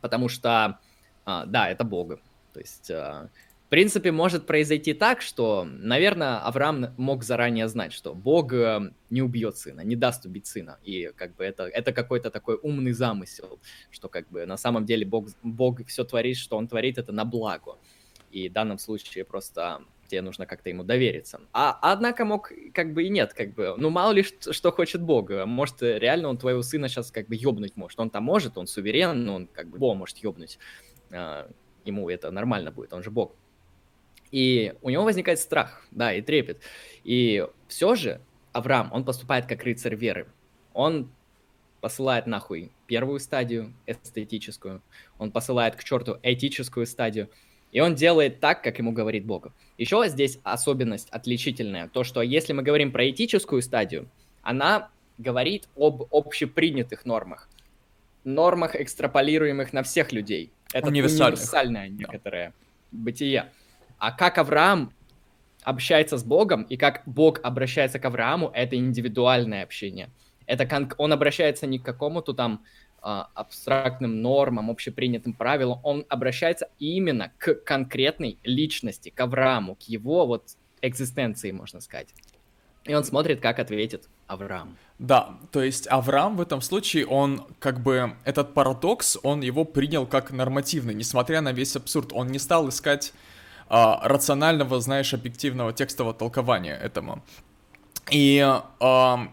Потому 0.00 0.28
что, 0.28 0.78
э, 1.26 1.44
да, 1.46 1.70
это 1.70 1.84
Бога. 1.84 2.20
То 2.52 2.60
есть 2.60 2.90
э, 2.90 3.28
в 3.66 3.68
принципе, 3.68 4.12
может 4.12 4.46
произойти 4.46 4.94
так, 4.94 5.22
что, 5.22 5.64
наверное, 5.64 6.38
Авраам 6.38 6.94
мог 6.96 7.24
заранее 7.24 7.66
знать, 7.66 7.92
что 7.92 8.14
Бог 8.14 8.52
э, 8.52 8.92
не 9.10 9.22
убьет 9.22 9.56
сына, 9.56 9.80
не 9.80 9.96
даст 9.96 10.24
убить 10.24 10.46
сына. 10.46 10.78
И 10.84 11.10
как 11.16 11.34
бы 11.34 11.42
это, 11.42 11.64
это 11.64 11.92
какой-то 11.92 12.30
такой 12.30 12.60
умный 12.62 12.92
замысел, 12.92 13.58
что 13.90 14.08
как 14.08 14.28
бы 14.28 14.46
на 14.46 14.56
самом 14.56 14.86
деле 14.86 15.04
Бог, 15.04 15.26
Бог 15.42 15.84
все 15.86 16.04
творит, 16.04 16.36
что 16.36 16.56
он 16.56 16.68
творит, 16.68 16.98
это 16.98 17.10
на 17.12 17.24
благо. 17.24 17.76
И 18.30 18.48
в 18.48 18.52
данном 18.52 18.78
случае 18.78 19.24
просто 19.24 19.80
тебе 20.06 20.22
нужно 20.22 20.46
как-то 20.46 20.70
ему 20.70 20.84
довериться. 20.84 21.40
А 21.52 21.78
однако 21.82 22.24
мог 22.24 22.52
как 22.72 22.92
бы 22.92 23.04
и 23.04 23.08
нет, 23.08 23.34
как 23.34 23.54
бы, 23.54 23.74
ну 23.76 23.90
мало 23.90 24.12
ли 24.12 24.22
что, 24.22 24.72
хочет 24.72 25.02
Бог. 25.02 25.30
Может, 25.30 25.82
реально 25.82 26.28
он 26.28 26.38
твоего 26.38 26.62
сына 26.62 26.88
сейчас 26.88 27.10
как 27.10 27.28
бы 27.28 27.36
ёбнуть 27.36 27.76
может. 27.76 27.98
Он 28.00 28.10
там 28.10 28.24
может, 28.24 28.58
он 28.58 28.66
суверен, 28.66 29.24
но 29.24 29.34
он 29.36 29.46
как 29.46 29.68
бы 29.68 29.78
Бог 29.78 29.96
может 29.96 30.18
ёбнуть. 30.18 30.58
А, 31.12 31.48
ему 31.84 32.08
это 32.10 32.30
нормально 32.30 32.70
будет, 32.70 32.92
он 32.92 33.02
же 33.02 33.10
Бог. 33.10 33.34
И 34.30 34.74
у 34.82 34.90
него 34.90 35.04
возникает 35.04 35.38
страх, 35.38 35.86
да, 35.90 36.12
и 36.12 36.20
трепет. 36.20 36.60
И 37.04 37.46
все 37.68 37.94
же 37.94 38.20
Авраам, 38.52 38.90
он 38.92 39.04
поступает 39.04 39.46
как 39.46 39.62
рыцарь 39.62 39.94
веры. 39.94 40.26
Он 40.72 41.10
посылает 41.80 42.26
нахуй 42.26 42.72
первую 42.86 43.20
стадию 43.20 43.74
эстетическую, 43.86 44.82
он 45.18 45.30
посылает 45.30 45.76
к 45.76 45.84
черту 45.84 46.18
этическую 46.22 46.86
стадию, 46.86 47.30
и 47.72 47.80
он 47.80 47.94
делает 47.94 48.40
так, 48.40 48.62
как 48.62 48.78
ему 48.78 48.92
говорит 48.92 49.24
Бог. 49.24 49.48
Еще 49.78 50.02
здесь 50.08 50.38
особенность 50.42 51.08
отличительная, 51.10 51.88
то, 51.88 52.04
что 52.04 52.22
если 52.22 52.52
мы 52.52 52.62
говорим 52.62 52.92
про 52.92 53.10
этическую 53.10 53.62
стадию, 53.62 54.08
она 54.42 54.90
говорит 55.18 55.68
об 55.76 56.04
общепринятых 56.10 57.04
нормах, 57.04 57.48
нормах, 58.24 58.76
экстраполируемых 58.76 59.72
на 59.72 59.82
всех 59.82 60.12
людей. 60.12 60.50
Это 60.72 60.88
универсальное 60.88 61.88
некоторое 61.88 62.48
да. 62.48 62.54
бытие. 62.92 63.52
А 63.98 64.12
как 64.12 64.38
Авраам 64.38 64.92
общается 65.62 66.16
с 66.16 66.24
Богом 66.24 66.62
и 66.62 66.76
как 66.76 67.02
Бог 67.06 67.40
обращается 67.42 67.98
к 67.98 68.04
Аврааму, 68.04 68.50
это 68.54 68.76
индивидуальное 68.76 69.62
общение. 69.62 70.10
Это 70.46 70.88
он 70.98 71.12
обращается 71.12 71.66
не 71.66 71.78
к 71.78 71.84
какому-то 71.84 72.32
там 72.32 72.62
абстрактным 73.06 74.20
нормам, 74.20 74.70
общепринятым 74.70 75.32
правилам, 75.32 75.80
он 75.84 76.04
обращается 76.08 76.68
именно 76.78 77.32
к 77.38 77.54
конкретной 77.54 78.38
личности, 78.42 79.10
к 79.10 79.20
Аврааму, 79.20 79.76
к 79.76 79.82
его 79.82 80.26
вот 80.26 80.56
экзистенции, 80.82 81.52
можно 81.52 81.80
сказать. 81.80 82.08
И 82.84 82.94
он 82.94 83.04
смотрит, 83.04 83.40
как 83.40 83.58
ответит 83.58 84.08
Авраам. 84.26 84.76
Да, 84.98 85.38
то 85.52 85.62
есть 85.62 85.86
Авраам 85.88 86.36
в 86.36 86.40
этом 86.40 86.60
случае, 86.60 87.06
он 87.06 87.46
как 87.58 87.82
бы, 87.82 88.16
этот 88.24 88.54
парадокс, 88.54 89.18
он 89.22 89.40
его 89.40 89.64
принял 89.64 90.06
как 90.06 90.30
нормативный, 90.30 90.94
несмотря 90.94 91.40
на 91.40 91.52
весь 91.52 91.76
абсурд. 91.76 92.12
Он 92.12 92.28
не 92.28 92.38
стал 92.38 92.68
искать 92.68 93.12
а, 93.68 94.00
рационального, 94.08 94.80
знаешь, 94.80 95.12
объективного 95.14 95.72
текстового 95.72 96.14
толкования 96.14 96.76
этому. 96.76 97.22
И 98.10 98.40
а, 98.80 99.28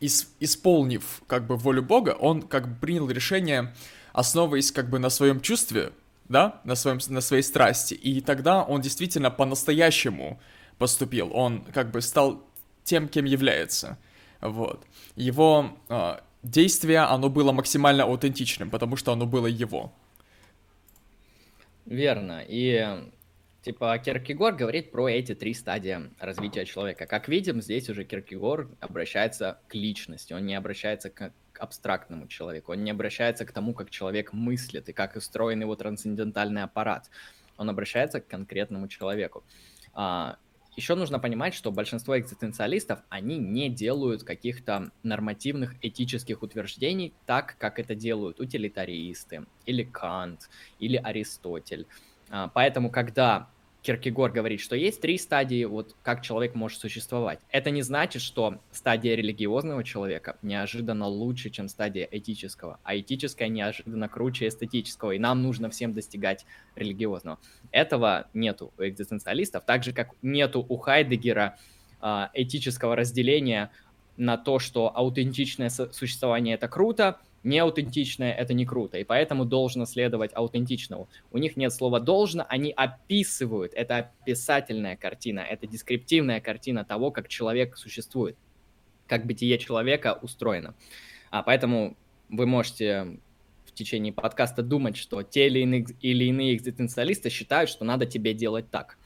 исполнив 0.00 1.22
как 1.26 1.46
бы 1.46 1.56
волю 1.56 1.82
Бога, 1.82 2.10
он 2.10 2.42
как 2.42 2.68
бы 2.68 2.74
принял 2.80 3.08
решение, 3.10 3.74
основываясь 4.12 4.72
как 4.72 4.88
бы 4.88 4.98
на 4.98 5.10
своем 5.10 5.40
чувстве, 5.40 5.92
да, 6.28 6.60
на, 6.64 6.74
своем, 6.74 6.98
на 7.08 7.20
своей 7.20 7.42
страсти. 7.42 7.94
И 7.94 8.20
тогда 8.20 8.62
он 8.62 8.80
действительно 8.80 9.30
по-настоящему 9.30 10.40
поступил. 10.78 11.30
Он 11.34 11.64
как 11.74 11.90
бы 11.90 12.00
стал 12.00 12.42
тем, 12.84 13.08
кем 13.08 13.24
является. 13.24 13.98
Вот. 14.40 14.84
Его 15.16 15.76
э, 15.88 16.16
действие, 16.42 17.00
оно 17.00 17.28
было 17.28 17.52
максимально 17.52 18.04
аутентичным, 18.04 18.70
потому 18.70 18.96
что 18.96 19.12
оно 19.12 19.26
было 19.26 19.46
его. 19.46 19.92
Верно. 21.84 22.42
И 22.46 23.10
Типа 23.62 23.98
Киркегор 23.98 24.54
говорит 24.54 24.90
про 24.90 25.08
эти 25.08 25.34
три 25.34 25.52
стадии 25.52 26.10
развития 26.18 26.64
человека. 26.64 27.06
Как 27.06 27.28
видим, 27.28 27.60
здесь 27.60 27.90
уже 27.90 28.04
Киркегор 28.04 28.70
обращается 28.80 29.60
к 29.68 29.74
личности, 29.74 30.32
он 30.32 30.46
не 30.46 30.54
обращается 30.54 31.10
к, 31.10 31.32
абстрактному 31.58 32.26
человеку, 32.26 32.72
он 32.72 32.82
не 32.84 32.90
обращается 32.90 33.44
к 33.44 33.52
тому, 33.52 33.74
как 33.74 33.90
человек 33.90 34.32
мыслит 34.32 34.88
и 34.88 34.94
как 34.94 35.16
устроен 35.16 35.60
его 35.60 35.76
трансцендентальный 35.76 36.62
аппарат. 36.62 37.10
Он 37.58 37.68
обращается 37.68 38.22
к 38.22 38.26
конкретному 38.26 38.88
человеку. 38.88 39.44
А, 39.92 40.38
еще 40.76 40.94
нужно 40.94 41.18
понимать, 41.18 41.52
что 41.52 41.70
большинство 41.70 42.18
экзистенциалистов, 42.18 43.00
они 43.10 43.36
не 43.36 43.68
делают 43.68 44.22
каких-то 44.22 44.90
нормативных 45.02 45.74
этических 45.82 46.42
утверждений 46.42 47.12
так, 47.26 47.56
как 47.58 47.78
это 47.78 47.94
делают 47.94 48.40
утилитаристы, 48.40 49.44
или 49.66 49.82
Кант, 49.82 50.48
или 50.78 50.96
Аристотель. 50.96 51.86
А, 52.30 52.48
поэтому, 52.48 52.90
когда 52.90 53.48
Киркегор 53.82 54.30
говорит, 54.30 54.60
что 54.60 54.76
есть 54.76 55.00
три 55.00 55.16
стадии, 55.16 55.64
вот 55.64 55.96
как 56.02 56.22
человек 56.22 56.54
может 56.54 56.80
существовать. 56.80 57.40
Это 57.50 57.70
не 57.70 57.82
значит, 57.82 58.20
что 58.20 58.60
стадия 58.72 59.14
религиозного 59.14 59.84
человека 59.84 60.36
неожиданно 60.42 61.06
лучше, 61.06 61.48
чем 61.50 61.68
стадия 61.68 62.06
этического, 62.10 62.78
а 62.82 62.96
этическая 62.98 63.48
неожиданно 63.48 64.08
круче 64.08 64.48
эстетического, 64.48 65.12
и 65.12 65.18
нам 65.18 65.42
нужно 65.42 65.70
всем 65.70 65.94
достигать 65.94 66.44
религиозного. 66.76 67.38
Этого 67.72 68.28
нету 68.34 68.72
у 68.78 68.82
экзистенциалистов, 68.82 69.64
так 69.64 69.82
же, 69.82 69.92
как 69.92 70.10
нету 70.20 70.64
у 70.68 70.76
Хайдегера 70.76 71.56
а, 72.00 72.30
этического 72.34 72.96
разделения 72.96 73.70
на 74.18 74.36
то, 74.36 74.58
что 74.58 74.94
аутентичное 74.94 75.70
существование 75.70 76.54
это 76.54 76.68
круто, 76.68 77.18
неаутентичное 77.42 78.32
это 78.32 78.52
не 78.52 78.66
круто, 78.66 78.98
и 78.98 79.04
поэтому 79.04 79.44
должно 79.44 79.86
следовать 79.86 80.32
аутентичному. 80.34 81.08
У 81.30 81.38
них 81.38 81.56
нет 81.56 81.72
слова 81.72 82.00
должно, 82.00 82.44
они 82.48 82.72
описывают, 82.72 83.72
это 83.74 83.96
описательная 83.98 84.96
картина, 84.96 85.40
это 85.40 85.66
дескриптивная 85.66 86.40
картина 86.40 86.84
того, 86.84 87.10
как 87.10 87.28
человек 87.28 87.76
существует, 87.76 88.36
как 89.06 89.26
бытие 89.26 89.58
человека 89.58 90.18
устроено. 90.20 90.74
А 91.30 91.42
поэтому 91.42 91.96
вы 92.28 92.46
можете 92.46 93.18
в 93.64 93.72
течение 93.72 94.12
подкаста 94.12 94.62
думать, 94.62 94.96
что 94.96 95.22
те 95.22 95.46
или 95.46 95.60
иные, 95.60 95.86
или 96.00 96.24
иные 96.24 96.54
экзистенциалисты 96.54 97.30
считают, 97.30 97.70
что 97.70 97.84
надо 97.84 98.04
тебе 98.04 98.34
делать 98.34 98.70
так. 98.70 98.98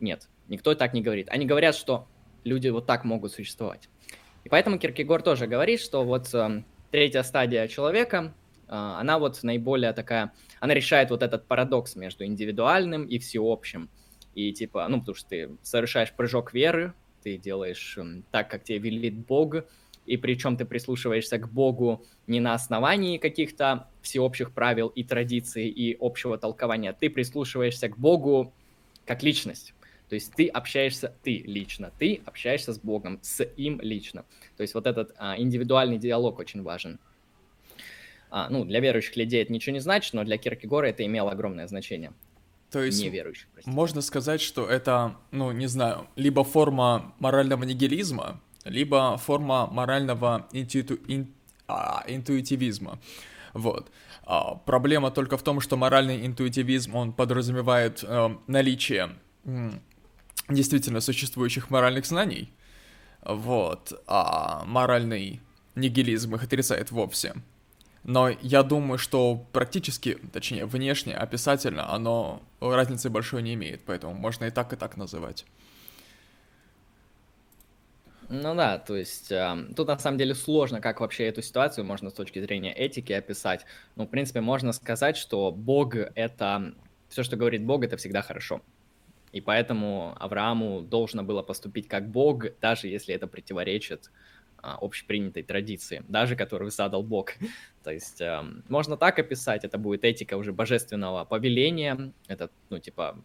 Нет, 0.00 0.28
никто 0.48 0.74
так 0.74 0.94
не 0.94 1.02
говорит. 1.02 1.28
Они 1.30 1.44
говорят, 1.46 1.74
что 1.74 2.06
люди 2.44 2.68
вот 2.68 2.86
так 2.86 3.04
могут 3.04 3.32
существовать. 3.32 3.88
И 4.44 4.48
поэтому 4.48 4.78
Киркегор 4.78 5.20
тоже 5.22 5.46
говорит, 5.46 5.80
что 5.80 6.04
вот 6.04 6.32
эм, 6.32 6.64
третья 6.90 7.22
стадия 7.22 7.66
человека, 7.68 8.34
а, 8.68 9.00
она 9.00 9.18
вот 9.18 9.42
наиболее 9.42 9.92
такая, 9.92 10.32
она 10.60 10.74
решает 10.74 11.10
вот 11.10 11.22
этот 11.22 11.46
парадокс 11.46 11.96
между 11.96 12.24
индивидуальным 12.24 13.04
и 13.04 13.18
всеобщим. 13.18 13.88
И 14.34 14.52
типа, 14.52 14.86
ну, 14.88 15.00
потому 15.00 15.16
что 15.16 15.28
ты 15.28 15.50
совершаешь 15.62 16.12
прыжок 16.12 16.52
веры, 16.54 16.92
ты 17.22 17.36
делаешь 17.36 17.98
так, 18.30 18.50
как 18.50 18.64
тебе 18.64 18.78
велит 18.78 19.14
Бог, 19.14 19.56
и 20.06 20.16
причем 20.16 20.56
ты 20.56 20.64
прислушиваешься 20.64 21.38
к 21.38 21.50
Богу 21.50 22.04
не 22.26 22.40
на 22.40 22.54
основании 22.54 23.18
каких-то 23.18 23.88
всеобщих 24.00 24.52
правил 24.52 24.88
и 24.88 25.04
традиций 25.04 25.68
и 25.68 25.96
общего 26.00 26.38
толкования, 26.38 26.92
ты 26.92 27.10
прислушиваешься 27.10 27.88
к 27.88 27.98
Богу 27.98 28.52
как 29.04 29.22
личность. 29.22 29.74
То 30.08 30.14
есть 30.14 30.32
ты 30.34 30.48
общаешься, 30.48 31.14
ты 31.22 31.42
лично, 31.46 31.92
ты 31.98 32.22
общаешься 32.24 32.72
с 32.72 32.78
Богом, 32.78 33.18
с 33.22 33.44
им 33.44 33.80
лично. 33.82 34.24
То 34.56 34.62
есть 34.62 34.74
вот 34.74 34.86
этот 34.86 35.14
а, 35.18 35.38
индивидуальный 35.38 35.98
диалог 35.98 36.38
очень 36.38 36.62
важен. 36.62 36.98
А, 38.30 38.48
ну, 38.48 38.64
для 38.64 38.80
верующих 38.80 39.16
людей 39.16 39.42
это 39.42 39.52
ничего 39.52 39.74
не 39.74 39.80
значит, 39.80 40.14
но 40.14 40.24
для 40.24 40.38
Киркегора 40.38 40.86
это 40.86 41.04
имело 41.04 41.30
огромное 41.30 41.66
значение. 41.66 42.12
То 42.70 42.82
есть 42.82 43.02
неверующих, 43.02 43.48
простите. 43.52 43.74
можно 43.74 44.02
сказать, 44.02 44.42
что 44.42 44.66
это, 44.66 45.16
ну, 45.30 45.52
не 45.52 45.66
знаю, 45.66 46.06
либо 46.16 46.44
форма 46.44 47.14
морального 47.18 47.64
нигилизма, 47.64 48.40
либо 48.64 49.16
форма 49.16 49.66
морального 49.66 50.46
интуиту... 50.52 50.98
ин... 51.06 51.32
а, 51.66 52.04
интуитивизма. 52.06 52.98
Вот. 53.54 53.90
А, 54.24 54.54
проблема 54.54 55.10
только 55.10 55.38
в 55.38 55.42
том, 55.42 55.60
что 55.60 55.76
моральный 55.76 56.26
интуитивизм, 56.26 56.94
он 56.94 57.12
подразумевает 57.14 58.04
э, 58.04 58.36
наличие 58.46 59.10
действительно 60.48 61.00
существующих 61.00 61.70
моральных 61.70 62.06
знаний, 62.06 62.52
вот, 63.22 64.00
а 64.06 64.64
моральный 64.64 65.40
нигилизм 65.74 66.34
их 66.34 66.44
отрицает 66.44 66.90
вовсе. 66.90 67.34
Но 68.04 68.30
я 68.30 68.62
думаю, 68.62 68.98
что 68.98 69.44
практически, 69.52 70.18
точнее, 70.32 70.64
внешне, 70.64 71.14
описательно, 71.14 71.92
оно 71.92 72.42
разницы 72.60 73.10
большой 73.10 73.42
не 73.42 73.54
имеет, 73.54 73.82
поэтому 73.84 74.14
можно 74.14 74.46
и 74.46 74.50
так, 74.50 74.72
и 74.72 74.76
так 74.76 74.96
называть. 74.96 75.44
Ну 78.30 78.54
да, 78.54 78.78
то 78.78 78.94
есть 78.94 79.32
э, 79.32 79.56
тут 79.74 79.88
на 79.88 79.98
самом 79.98 80.18
деле 80.18 80.34
сложно, 80.34 80.82
как 80.82 81.00
вообще 81.00 81.24
эту 81.24 81.40
ситуацию 81.40 81.86
можно 81.86 82.10
с 82.10 82.12
точки 82.12 82.40
зрения 82.40 82.74
этики 82.74 83.12
описать. 83.12 83.64
Ну, 83.96 84.04
в 84.04 84.08
принципе, 84.08 84.42
можно 84.42 84.72
сказать, 84.72 85.16
что 85.16 85.50
Бог 85.50 85.94
это... 85.94 86.74
Все, 87.08 87.22
что 87.22 87.36
говорит 87.36 87.64
Бог, 87.64 87.84
это 87.84 87.96
всегда 87.96 88.20
хорошо. 88.20 88.60
И 89.38 89.40
поэтому 89.40 90.16
Аврааму 90.18 90.82
должно 90.82 91.22
было 91.22 91.42
поступить 91.42 91.86
как 91.86 92.10
Бог, 92.10 92.46
даже 92.60 92.88
если 92.88 93.14
это 93.14 93.28
противоречит 93.28 94.10
а, 94.60 94.78
общепринятой 94.80 95.44
традиции, 95.44 96.02
даже 96.08 96.34
которую 96.34 96.72
задал 96.72 97.04
Бог. 97.04 97.34
То 97.84 97.92
есть 97.92 98.20
э, 98.20 98.42
можно 98.68 98.96
так 98.96 99.16
описать, 99.20 99.64
это 99.64 99.78
будет 99.78 100.04
этика 100.04 100.36
уже 100.36 100.52
божественного 100.52 101.24
повеления, 101.24 102.12
это, 102.26 102.50
ну, 102.68 102.80
типа, 102.80 103.22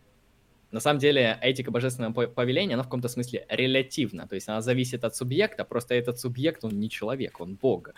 на 0.70 0.80
самом 0.80 1.00
деле 1.00 1.40
этика 1.42 1.72
божественного 1.72 2.28
повеления, 2.28 2.76
она 2.76 2.84
в 2.84 2.86
каком-то 2.86 3.08
смысле 3.08 3.48
релятивна, 3.50 4.28
то 4.28 4.36
есть 4.36 4.48
она 4.48 4.62
зависит 4.62 5.04
от 5.04 5.16
субъекта, 5.16 5.66
просто 5.66 5.96
этот 5.96 6.20
субъект, 6.20 6.64
он 6.64 6.80
не 6.80 6.92
человек, 6.92 7.42
он 7.42 7.56
Бог, 7.56 7.90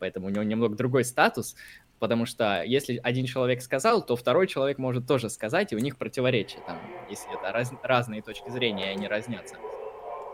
поэтому 0.00 0.26
у 0.26 0.30
него 0.30 0.42
немного 0.42 0.74
другой 0.74 1.04
статус, 1.04 1.54
Потому 2.00 2.24
что 2.24 2.62
если 2.64 2.98
один 3.02 3.26
человек 3.26 3.60
сказал, 3.60 4.04
то 4.04 4.16
второй 4.16 4.46
человек 4.46 4.78
может 4.78 5.06
тоже 5.06 5.28
сказать, 5.28 5.72
и 5.72 5.76
у 5.76 5.78
них 5.78 5.98
противоречие, 5.98 6.62
там, 6.66 6.80
если 7.10 7.30
это 7.38 7.52
раз, 7.52 7.72
разные 7.82 8.22
точки 8.22 8.48
зрения, 8.48 8.86
и 8.86 8.96
они 8.96 9.06
разнятся. 9.06 9.56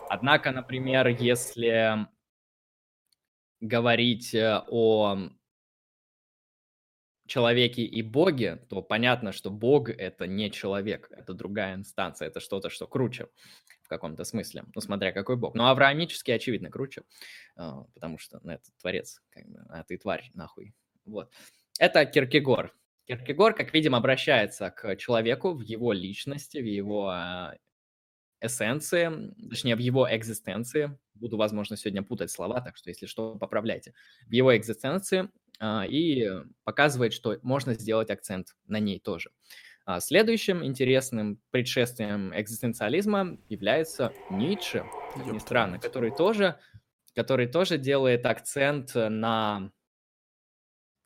Однако, 0.09 0.53
например, 0.53 1.09
если 1.09 2.07
говорить 3.61 4.33
э, 4.33 4.63
о 4.69 5.19
человеке 7.27 7.83
и 7.83 8.01
боге, 8.01 8.65
то 8.69 8.81
понятно, 8.81 9.33
что 9.33 9.51
бог— 9.51 9.89
это 9.91 10.29
не 10.29 10.53
человек, 10.53 11.09
это 11.11 11.35
другая 11.35 11.75
инстанция, 11.75 12.29
это 12.29 12.39
что-то, 12.39 12.71
что 12.71 12.87
круче 12.87 13.27
в 13.87 13.89
каком-то 13.89 14.25
смысле, 14.25 14.65
ну, 14.75 14.81
смотря 14.81 15.13
какой 15.13 15.37
бог. 15.37 15.55
Но 15.55 15.69
авраамически, 15.69 16.33
очевидно, 16.33 16.71
круче, 16.71 17.03
а, 17.55 17.85
потому 17.95 18.19
что, 18.19 18.41
ну, 18.43 18.51
это 18.51 18.65
творец, 18.81 19.23
как 19.31 19.49
бы, 19.49 19.65
а 19.69 19.85
ты 19.85 19.97
тварь, 19.97 20.29
нахуй. 20.35 20.75
Вот. 21.05 21.33
Это 21.79 22.05
Киркегор. 22.05 22.75
Киркегор, 23.07 23.55
как 23.55 23.73
видим, 23.73 23.95
обращается 23.95 24.71
к 24.71 24.97
человеку 24.97 25.55
в 25.55 25.61
его 25.61 25.93
личности, 25.93 26.59
в 26.59 26.65
его 26.65 27.13
э, 27.15 27.57
эссенции, 28.41 29.33
точнее, 29.49 29.77
в 29.77 29.79
его 29.79 30.09
экзистенции. 30.11 30.99
Буду, 31.15 31.37
возможно, 31.37 31.77
сегодня 31.77 32.03
путать 32.03 32.33
слова, 32.33 32.61
так 32.61 32.77
что, 32.77 32.91
если 32.91 33.07
что, 33.07 33.37
поправляйте. 33.37 33.95
В 34.27 34.33
его 34.33 34.57
экзистенции 34.57 35.31
э, 35.61 35.87
и 35.87 36.29
показывает, 36.65 37.13
что 37.13 37.39
можно 37.43 37.75
сделать 37.75 38.11
акцент 38.11 38.57
на 38.67 38.81
ней 38.81 38.99
тоже. 38.99 39.31
А 39.87 40.01
следующим 40.01 40.65
интересным 40.65 41.41
предшествием 41.53 42.33
экзистенциализма 42.37 43.39
является 43.49 44.13
Ницше, 44.29 44.85
как 45.15 45.31
ни 45.31 45.39
странно, 45.39 45.79
который 45.79 46.11
тоже, 46.11 46.59
который 47.15 47.47
тоже 47.47 47.79
делает 47.79 48.27
акцент 48.27 48.97
на 48.97 49.71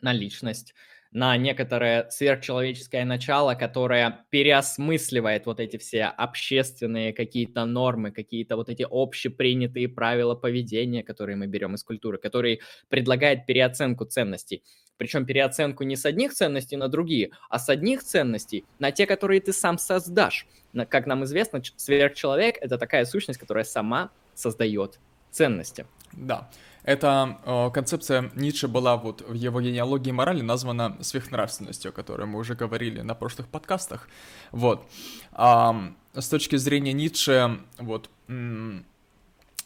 на 0.01 0.13
личность, 0.13 0.75
на 1.13 1.37
некоторое 1.37 2.09
сверхчеловеческое 2.09 3.05
начало, 3.05 3.55
которое 3.55 4.25
переосмысливает 4.31 5.45
вот 5.45 5.61
эти 5.61 5.77
все 5.77 6.05
общественные 6.05 7.13
какие-то 7.13 7.65
нормы, 7.67 8.13
какие-то 8.13 8.57
вот 8.57 8.69
эти 8.69 8.87
общепринятые 8.89 9.89
правила 9.89 10.35
поведения, 10.37 11.03
которые 11.03 11.37
мы 11.37 11.49
берем 11.49 11.75
из 11.75 11.83
культуры, 11.83 12.17
который 12.19 12.63
предлагает 12.89 13.45
переоценку 13.45 14.05
ценностей. 14.05 14.63
Причем 15.01 15.25
переоценку 15.25 15.83
не 15.85 15.97
с 15.97 16.05
одних 16.05 16.35
ценностей 16.35 16.77
на 16.77 16.89
другие, 16.89 17.31
а 17.49 17.59
с 17.59 17.71
одних 17.71 18.05
ценностей 18.05 18.67
на 18.79 18.93
те, 18.93 19.07
которые 19.07 19.41
ты 19.41 19.55
сам 19.55 19.79
создашь. 19.79 20.47
Как 20.91 21.07
нам 21.07 21.25
известно, 21.25 21.63
сверхчеловек— 21.77 22.59
это 22.61 22.77
такая 22.77 23.07
сущность, 23.07 23.41
которая 23.41 23.65
сама 23.65 24.11
создает 24.35 25.01
ценности. 25.31 25.87
Да. 26.13 26.51
Эта 26.83 27.39
э, 27.47 27.71
концепция 27.73 28.31
Ницше 28.35 28.69
была 28.69 28.99
вот 28.99 29.23
в 29.27 29.33
его 29.33 29.63
генеалогии 29.63 30.11
морали 30.11 30.43
названа 30.43 30.99
сверхнравственностью, 31.01 31.89
о 31.89 31.93
которой 31.93 32.27
мы 32.27 32.39
уже 32.39 32.55
говорили 32.55 33.01
на 33.01 33.15
прошлых 33.15 33.49
подкастах. 33.49 34.07
Вот. 34.53 34.87
А, 35.33 35.95
с 36.13 36.29
точки 36.29 36.57
зрения 36.57 36.93
Ницше, 36.93 37.59
вот, 37.79 38.11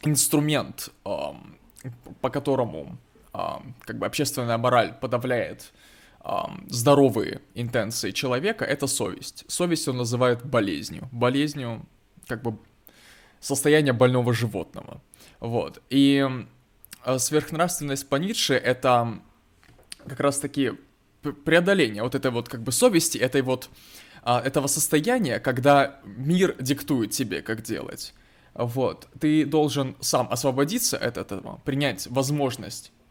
инструмент, 0.05 0.91
а, 1.05 1.35
по 2.21 2.31
которому 2.31 2.99
как 3.35 3.99
бы 3.99 4.07
общественная 4.07 4.59
мораль 4.59 4.95
подавляет 5.01 5.73
здоровые 6.69 7.41
интенции 7.55 8.13
человека— 8.13 8.65
это 8.67 8.87
совесть. 8.87 9.45
Совесть 9.49 9.89
он 9.89 9.99
называет 9.99 10.45
болезнью. 10.45 11.09
Болезнью, 11.13 11.85
как 12.27 12.43
бы, 12.43 12.57
состояние 13.41 13.93
больного 13.93 14.33
животного. 14.33 15.03
Вот. 15.41 15.83
И 15.91 16.27
сверхнравственность 17.19 18.09
по 18.09 18.17
Ницше— 18.17 18.55
это 18.65 19.19
как 20.07 20.21
раз-таки 20.21 20.73
преодоление 21.33 22.03
вот 22.03 22.15
этой 22.15 22.31
вот 22.31 22.49
как 22.49 22.63
бы 22.63 22.73
совести, 22.73 23.19
этой 23.19 23.43
вот 23.43 23.69
а, 24.23 24.41
этого 24.41 24.67
состояния, 24.67 25.39
когда 25.39 26.01
мир 26.05 26.57
диктует 26.61 27.11
тебе, 27.11 27.43
как 27.43 27.63
делать. 27.63 28.15
Вот. 28.55 29.09
Ты 29.21 29.45
должен 29.45 29.97
сам 30.01 30.29
освободиться 30.31 30.97
от 30.97 31.17
этого, 31.19 31.61
принять 31.65 32.07
возможность 32.09 32.93
а, 32.93 33.04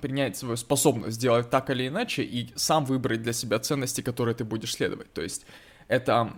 принять 0.00 0.36
свою 0.36 0.56
способность 0.56 1.16
сделать 1.16 1.50
так 1.50 1.70
или 1.70 1.88
иначе 1.88 2.22
и 2.22 2.52
сам 2.56 2.84
выбрать 2.84 3.22
для 3.22 3.32
себя 3.32 3.58
ценности, 3.58 4.00
которые 4.00 4.34
ты 4.34 4.44
будешь 4.44 4.74
следовать. 4.74 5.12
То 5.12 5.22
есть 5.22 5.46
это, 5.88 6.32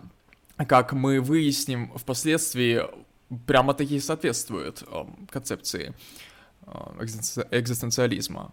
как 0.56 0.92
мы 0.92 1.20
выясним 1.20 1.96
впоследствии, 1.96 2.82
прямо 3.46 3.74
таки 3.74 4.00
соответствует 4.00 4.82
э, 4.86 5.04
концепции 5.30 5.94
э, 6.66 6.70
экзистенциализма. 7.50 8.52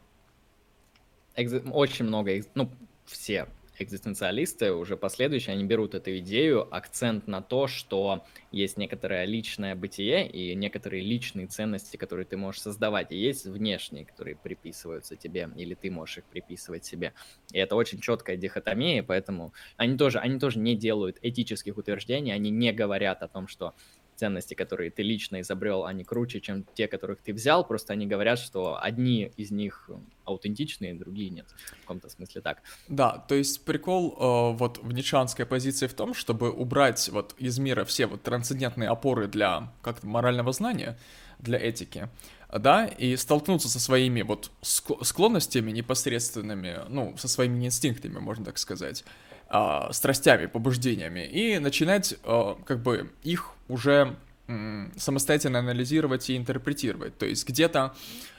Очень 1.71 2.05
много, 2.05 2.31
ну, 2.55 2.71
все 3.05 3.47
экзистенциалисты, 3.81 4.73
уже 4.73 4.97
последующие, 4.97 5.53
они 5.53 5.63
берут 5.63 5.95
эту 5.95 6.17
идею, 6.19 6.67
акцент 6.73 7.27
на 7.27 7.41
то, 7.41 7.67
что 7.67 8.25
есть 8.51 8.77
некоторое 8.77 9.25
личное 9.25 9.75
бытие 9.75 10.29
и 10.29 10.55
некоторые 10.55 11.03
личные 11.03 11.47
ценности, 11.47 11.97
которые 11.97 12.25
ты 12.25 12.37
можешь 12.37 12.61
создавать, 12.61 13.11
и 13.11 13.17
есть 13.17 13.45
внешние, 13.45 14.05
которые 14.05 14.35
приписываются 14.35 15.15
тебе, 15.15 15.49
или 15.55 15.75
ты 15.75 15.91
можешь 15.91 16.19
их 16.19 16.23
приписывать 16.25 16.85
себе. 16.85 17.13
И 17.51 17.57
это 17.57 17.75
очень 17.75 17.99
четкая 17.99 18.37
дихотомия, 18.37 19.03
поэтому 19.03 19.53
они 19.75 19.97
тоже, 19.97 20.19
они 20.19 20.39
тоже 20.39 20.59
не 20.59 20.75
делают 20.75 21.17
этических 21.21 21.77
утверждений, 21.77 22.33
они 22.33 22.49
не 22.49 22.71
говорят 22.73 23.23
о 23.23 23.27
том, 23.27 23.47
что 23.47 23.73
ценности, 24.17 24.53
которые 24.53 24.91
ты 24.91 25.03
лично 25.03 25.41
изобрел, 25.41 25.85
они 25.85 26.03
круче, 26.03 26.41
чем 26.41 26.65
те, 26.73 26.87
которых 26.87 27.19
ты 27.21 27.33
взял, 27.33 27.65
просто 27.65 27.93
они 27.93 28.07
говорят, 28.07 28.39
что 28.39 28.77
одни 28.81 29.31
из 29.37 29.51
них 29.51 29.89
аутентичные, 30.25 30.93
другие 30.93 31.29
нет. 31.29 31.45
В 31.77 31.81
каком-то 31.81 32.09
смысле 32.09 32.41
так. 32.41 32.61
Да, 32.87 33.25
то 33.27 33.35
есть 33.35 33.63
прикол 33.63 34.11
э, 34.11 34.57
вот 34.57 34.79
в 34.79 34.91
ницшанской 34.91 35.45
позиции 35.45 35.87
в 35.87 35.93
том, 35.93 36.13
чтобы 36.13 36.51
убрать 36.51 37.09
вот 37.09 37.35
из 37.37 37.57
мира 37.59 37.85
все 37.85 38.07
вот 38.07 38.23
трансцендентные 38.23 38.89
опоры 38.89 39.27
для 39.27 39.71
как-то 39.81 40.07
морального 40.07 40.51
знания, 40.51 40.97
для 41.39 41.59
этики, 41.59 42.09
да, 42.51 42.85
и 42.85 43.15
столкнуться 43.15 43.69
со 43.69 43.79
своими 43.79 44.21
вот 44.21 44.51
склонностями 44.61 45.71
непосредственными, 45.71 46.79
ну, 46.89 47.15
со 47.17 47.27
своими 47.27 47.65
инстинктами, 47.65 48.17
можно 48.19 48.45
так 48.45 48.57
сказать, 48.57 49.03
э, 49.49 49.89
страстями, 49.91 50.45
побуждениями, 50.45 51.25
и 51.25 51.59
начинать 51.59 52.15
э, 52.23 52.55
как 52.65 52.81
бы 52.81 53.11
их 53.23 53.51
уже 53.67 54.15
э, 54.47 54.87
самостоятельно 54.97 55.59
анализировать 55.59 56.29
и 56.29 56.37
интерпретировать. 56.37 57.17
То 57.17 57.25
есть 57.25 57.47
где-то 57.47 57.95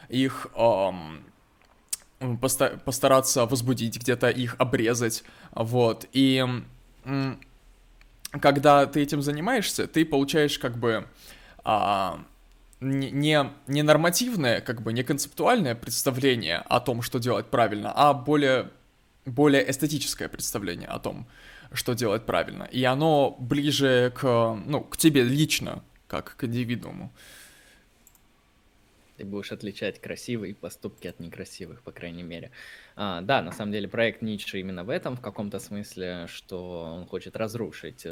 их 0.09 0.49
э, 0.55 0.91
поста- 2.41 2.79
постараться 2.85 3.47
возбудить, 3.47 3.99
где-то 3.99 4.29
их 4.31 4.57
обрезать, 4.59 5.25
вот. 5.53 6.07
И 6.13 6.45
э, 7.05 7.35
когда 8.41 8.87
ты 8.87 9.03
этим 9.03 9.23
занимаешься, 9.23 9.87
ты 9.87 10.05
получаешь 10.05 10.59
как 10.59 10.77
бы... 10.79 11.07
Э, 11.65 12.19
не, 12.81 13.51
не 13.67 13.83
нормативное, 13.83 14.61
как 14.61 14.83
бы 14.83 14.93
не 14.93 15.03
концептуальное 15.03 15.75
представление 15.75 16.59
о 16.59 16.81
том, 16.81 17.03
что 17.03 17.19
делать 17.19 17.47
правильно, 17.47 17.93
а 17.95 18.15
более 18.15 18.71
более 19.29 19.71
эстетическое 19.71 20.29
представление 20.29 20.89
о 20.89 20.99
том, 20.99 21.27
что 21.73 21.95
делать 21.95 22.27
правильно. 22.27 22.65
И 22.65 22.83
оно 22.85 23.37
ближе 23.39 24.13
к, 24.15 24.55
ну, 24.67 24.81
к 24.81 24.97
тебе 24.97 25.23
лично, 25.23 25.83
как 26.07 26.37
к 26.37 26.45
индивидууму. 26.45 27.13
Ты 29.17 29.25
будешь 29.25 29.51
отличать 29.51 30.01
красивые 30.01 30.55
поступки 30.55 31.09
от 31.09 31.19
некрасивых, 31.19 31.83
по 31.83 31.91
крайней 31.91 32.23
мере. 32.23 32.53
А, 32.95 33.21
да, 33.21 33.43
на 33.43 33.51
самом 33.51 33.73
деле 33.73 33.89
проект 33.89 34.23
Ницше 34.23 34.61
именно 34.61 34.85
в 34.85 34.91
этом, 34.91 35.17
в 35.17 35.21
каком-то 35.21 35.59
смысле, 35.59 36.27
что 36.29 36.95
он 36.95 37.07
хочет 37.07 37.37
разрушить 37.37 38.07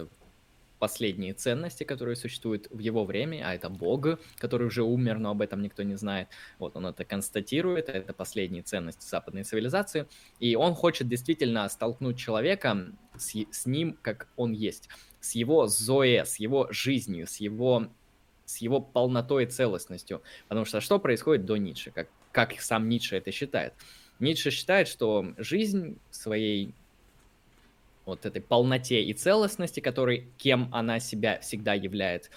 последние 0.79 1.35
ценности, 1.35 1.85
которые 1.85 2.17
существуют 2.17 2.69
в 2.71 2.79
его 2.79 3.05
время, 3.05 3.43
а 3.47 3.55
это 3.55 3.69
Бог, 3.69 4.19
который 4.37 4.67
уже 4.67 4.83
умер, 4.83 5.19
но 5.19 5.31
об 5.31 5.41
этом 5.41 5.63
никто 5.63 5.83
не 5.83 5.95
знает. 5.95 6.29
Вот 6.59 6.77
он 6.77 6.87
это 6.87 7.05
констатирует, 7.05 7.89
это 7.89 8.13
последние 8.13 8.63
ценности 8.63 9.09
западной 9.09 9.45
цивилизации, 9.45 10.07
и 10.39 10.55
он 10.57 10.75
хочет 10.75 11.09
действительно 11.09 11.69
столкнуть 11.69 12.19
человека 12.19 12.93
с, 13.17 13.35
с 13.51 13.67
ним, 13.67 13.99
как 14.03 14.29
он 14.37 14.53
есть, 14.53 14.89
с 15.21 15.35
его 15.35 15.67
зоe, 15.67 16.25
с 16.25 16.37
его 16.37 16.69
жизнью, 16.71 17.27
с 17.27 17.37
его 17.37 17.89
с 18.45 18.59
его 18.59 18.81
полнотой 18.81 19.45
и 19.45 19.47
целостностью. 19.47 20.23
Потому 20.47 20.65
что 20.67 20.81
что 20.81 21.01
происходит 21.01 21.45
до 21.45 21.57
Ницше, 21.57 21.91
как, 21.91 22.09
как 22.31 22.61
сам 22.61 22.89
Ницше 22.89 23.17
это 23.17 23.33
считает? 23.33 23.75
Ницше 24.21 24.51
считает, 24.51 24.89
что 24.89 25.35
жизнь 25.37 25.99
своей 26.11 26.73
вот 28.07 28.25
этой 28.25 28.41
полноте 28.41 29.03
и 29.03 29.13
целостности, 29.13 29.81
которой 29.81 30.29
кем 30.39 30.71
она 30.73 31.01
себя 31.01 31.41
всегда 31.41 31.75
является. 31.75 32.31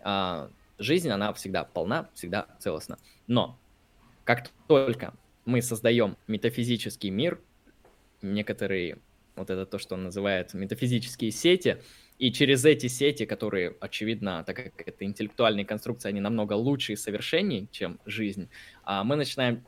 А, 0.00 0.50
жизнь, 0.78 1.08
она 1.08 1.32
всегда 1.32 1.64
полна, 1.64 2.08
всегда 2.14 2.46
целостна. 2.60 2.98
Но 3.26 3.58
как 4.24 4.50
только 4.68 5.14
мы 5.44 5.62
создаем 5.62 6.16
метафизический 6.28 7.10
мир, 7.10 7.40
некоторые, 8.22 8.98
вот 9.34 9.50
это 9.50 9.66
то, 9.66 9.78
что 9.78 9.94
он 9.94 10.04
называет 10.04 10.54
метафизические 10.54 11.30
сети, 11.30 11.78
и 12.18 12.32
через 12.32 12.64
эти 12.64 12.86
сети, 12.86 13.26
которые, 13.26 13.76
очевидно, 13.80 14.42
так 14.44 14.56
как 14.56 14.88
это 14.88 15.04
интеллектуальные 15.04 15.66
конструкции, 15.66 16.08
они 16.08 16.20
намного 16.20 16.54
лучше 16.54 16.92
и 16.92 16.96
совершеннее, 16.96 17.68
чем 17.70 17.98
жизнь, 18.06 18.48
а, 18.84 19.02
мы 19.02 19.16
начинаем 19.16 19.64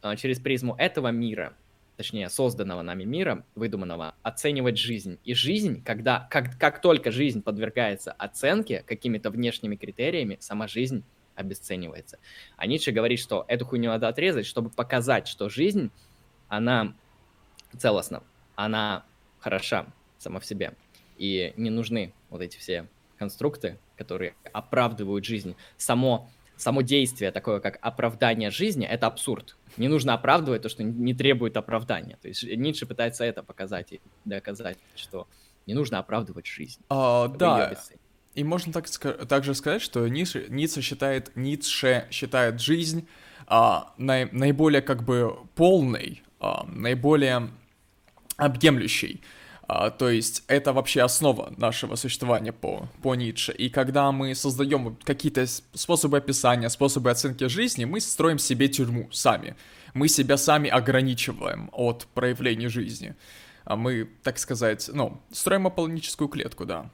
а, 0.00 0.16
через 0.16 0.38
призму 0.38 0.74
этого 0.78 1.08
мира 1.08 1.56
точнее, 1.96 2.28
созданного 2.28 2.82
нами 2.82 3.04
мира, 3.04 3.44
выдуманного, 3.54 4.14
оценивать 4.22 4.78
жизнь. 4.78 5.18
И 5.24 5.34
жизнь, 5.34 5.82
когда, 5.82 6.26
как, 6.30 6.58
как 6.58 6.80
только 6.80 7.10
жизнь 7.10 7.42
подвергается 7.42 8.12
оценке 8.12 8.82
какими-то 8.86 9.30
внешними 9.30 9.76
критериями, 9.76 10.36
сама 10.40 10.68
жизнь 10.68 11.04
обесценивается. 11.34 12.18
А 12.56 12.66
Ницше 12.66 12.92
говорит, 12.92 13.18
что 13.18 13.44
эту 13.48 13.64
хуйню 13.64 13.90
надо 13.90 14.08
отрезать, 14.08 14.46
чтобы 14.46 14.70
показать, 14.70 15.28
что 15.28 15.48
жизнь, 15.48 15.90
она 16.48 16.94
целостна, 17.76 18.22
она 18.54 19.04
хороша 19.38 19.86
сама 20.18 20.40
в 20.40 20.46
себе. 20.46 20.74
И 21.18 21.52
не 21.56 21.70
нужны 21.70 22.12
вот 22.30 22.42
эти 22.42 22.56
все 22.56 22.86
конструкты, 23.18 23.78
которые 23.96 24.34
оправдывают 24.52 25.24
жизнь. 25.24 25.56
Само 25.76 26.28
само 26.56 26.82
действие 26.82 27.30
такое, 27.30 27.60
как 27.60 27.78
оправдание 27.80 28.50
жизни, 28.50 28.86
это 28.86 29.06
абсурд. 29.06 29.56
Не 29.76 29.88
нужно 29.88 30.14
оправдывать 30.14 30.62
то, 30.62 30.68
что 30.68 30.82
не 30.82 31.14
требует 31.14 31.56
оправдания. 31.56 32.18
То 32.22 32.28
есть 32.28 32.44
Ницше 32.44 32.86
пытается 32.86 33.24
это 33.24 33.42
показать 33.42 33.92
и 33.92 34.00
доказать, 34.24 34.78
что 34.94 35.28
не 35.66 35.74
нужно 35.74 35.98
оправдывать 35.98 36.46
жизнь. 36.46 36.80
А, 36.88 37.28
да. 37.28 37.74
И 38.34 38.44
можно 38.44 38.72
так, 38.72 38.88
также 39.28 39.54
сказать, 39.54 39.82
что 39.82 40.06
Ницше, 40.08 40.46
Ницше 40.48 40.82
считает, 40.82 41.34
Ницше 41.36 42.06
считает 42.10 42.60
жизнь 42.60 43.08
а, 43.46 43.94
наи, 43.96 44.28
наиболее 44.32 44.82
как 44.82 45.04
бы 45.04 45.36
полной, 45.54 46.22
а, 46.40 46.64
наиболее 46.66 47.50
объемлющей. 48.36 49.22
А, 49.68 49.90
то 49.90 50.08
есть 50.08 50.44
это 50.46 50.72
вообще 50.72 51.02
основа 51.02 51.52
нашего 51.56 51.96
существования 51.96 52.52
по, 52.52 52.88
по 53.02 53.14
Ницше. 53.16 53.52
И 53.52 53.68
когда 53.68 54.12
мы 54.12 54.34
создаем 54.34 54.96
какие-то 55.02 55.44
способы 55.74 56.18
описания, 56.18 56.68
способы 56.68 57.10
оценки 57.10 57.48
жизни, 57.48 57.84
мы 57.84 58.00
строим 58.00 58.38
себе 58.38 58.68
тюрьму 58.68 59.08
сами. 59.10 59.56
Мы 59.92 60.08
себя 60.08 60.36
сами 60.36 60.70
ограничиваем 60.70 61.68
от 61.72 62.06
проявления 62.14 62.68
жизни. 62.68 63.16
А 63.64 63.74
мы, 63.74 64.08
так 64.22 64.38
сказать, 64.38 64.88
ну, 64.92 65.20
строим 65.32 65.66
аполлоническую 65.66 66.28
клетку, 66.28 66.64
да. 66.64 66.88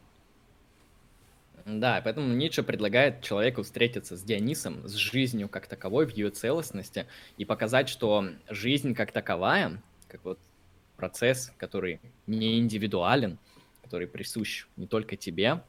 Да, 1.67 2.01
поэтому 2.03 2.35
Ницше 2.35 2.63
предлагает 2.63 3.23
человеку 3.23 3.63
встретиться 3.63 4.17
с 4.17 4.23
Дионисом, 4.23 4.89
с 4.89 4.95
жизнью 4.95 5.49
как 5.49 5.67
таковой, 5.67 6.07
в 6.07 6.11
ее 6.11 6.31
целостности, 6.31 7.07
и 7.37 7.45
показать, 7.45 7.91
что 7.91 8.31
жизнь 8.49 8.95
как 8.95 9.13
таковая, 9.13 9.81
как 10.09 10.25
вот 10.25 10.39
процесс, 11.03 11.53
который 11.59 11.99
не 12.29 12.61
индивидуален, 12.61 13.37
который 13.83 14.07
присущ 14.07 14.67
не 14.77 14.87
только 14.87 15.17
тебе, 15.17 15.65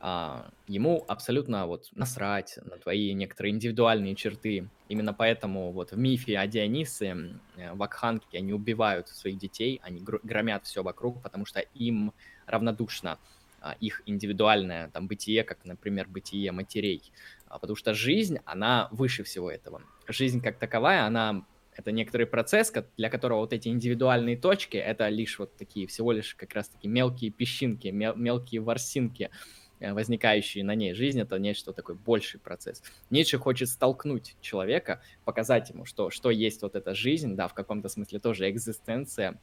а 0.00 0.50
ему 0.66 1.04
абсолютно 1.06 1.66
вот 1.66 1.90
насрать 1.94 2.58
на 2.64 2.78
твои 2.78 3.12
некоторые 3.12 3.52
индивидуальные 3.52 4.14
черты. 4.14 4.66
Именно 4.88 5.12
поэтому 5.12 5.72
вот 5.72 5.92
в 5.92 5.98
мифе 5.98 6.38
о 6.38 6.46
Дионисе 6.46 7.38
вакханки, 7.74 8.38
они 8.38 8.54
убивают 8.54 9.08
своих 9.08 9.36
детей, 9.36 9.78
они 9.82 10.00
громят 10.00 10.64
все 10.64 10.82
вокруг, 10.82 11.22
потому 11.22 11.44
что 11.44 11.60
им 11.74 12.14
равнодушно 12.46 13.18
а, 13.60 13.76
их 13.80 14.00
индивидуальное 14.06 14.88
там 14.88 15.06
бытие, 15.06 15.44
как, 15.44 15.66
например, 15.66 16.08
бытие 16.08 16.50
матерей. 16.50 17.02
А, 17.48 17.58
потому 17.58 17.76
что 17.76 17.92
жизнь, 17.92 18.38
она 18.46 18.88
выше 18.90 19.22
всего 19.22 19.50
этого. 19.50 19.82
Жизнь 20.06 20.40
как 20.40 20.56
таковая, 20.56 21.04
она 21.04 21.44
это 21.78 21.92
некоторый 21.92 22.26
процесс, 22.26 22.72
для 22.96 23.08
которого 23.08 23.38
вот 23.38 23.52
эти 23.52 23.68
индивидуальные 23.68 24.36
точки— 24.36 24.76
это 24.76 25.08
лишь 25.08 25.38
вот 25.38 25.56
такие 25.56 25.86
всего 25.86 26.10
лишь 26.10 26.34
как 26.34 26.52
раз-таки 26.52 26.88
мелкие 26.88 27.30
песчинки, 27.30 27.86
мел- 27.86 28.16
мелкие 28.16 28.60
ворсинки, 28.60 29.30
э, 29.78 29.92
возникающие 29.92 30.64
на 30.64 30.74
ней. 30.74 30.92
Жизнь— 30.92 31.20
это 31.22 31.38
нечто 31.38 31.72
такой 31.72 31.94
больший 31.94 32.40
процесс. 32.40 32.82
Ницше 33.10 33.38
хочет 33.38 33.68
столкнуть 33.68 34.34
человека, 34.40 35.00
показать 35.24 35.70
ему, 35.70 35.84
что, 35.84 36.10
что 36.10 36.30
есть 36.30 36.62
вот 36.62 36.74
эта 36.74 36.96
жизнь, 36.96 37.36
да, 37.36 37.46
в 37.46 37.54
каком-то 37.54 37.88
смысле 37.88 38.18
тоже 38.18 38.50
экзистенция 38.50 39.38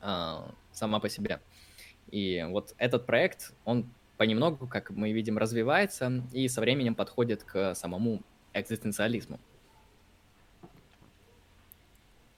э, 0.00 0.36
сама 0.72 0.98
по 0.98 1.08
себе. 1.08 1.40
И 2.10 2.44
вот 2.48 2.74
этот 2.76 3.06
проект, 3.06 3.54
он 3.64 3.88
понемногу, 4.16 4.66
как 4.66 4.90
мы 4.90 5.12
видим, 5.12 5.38
развивается 5.38 6.24
и 6.32 6.48
со 6.48 6.60
временем 6.60 6.96
подходит 6.96 7.44
к 7.44 7.76
самому 7.76 8.24
экзистенциализму. 8.52 9.38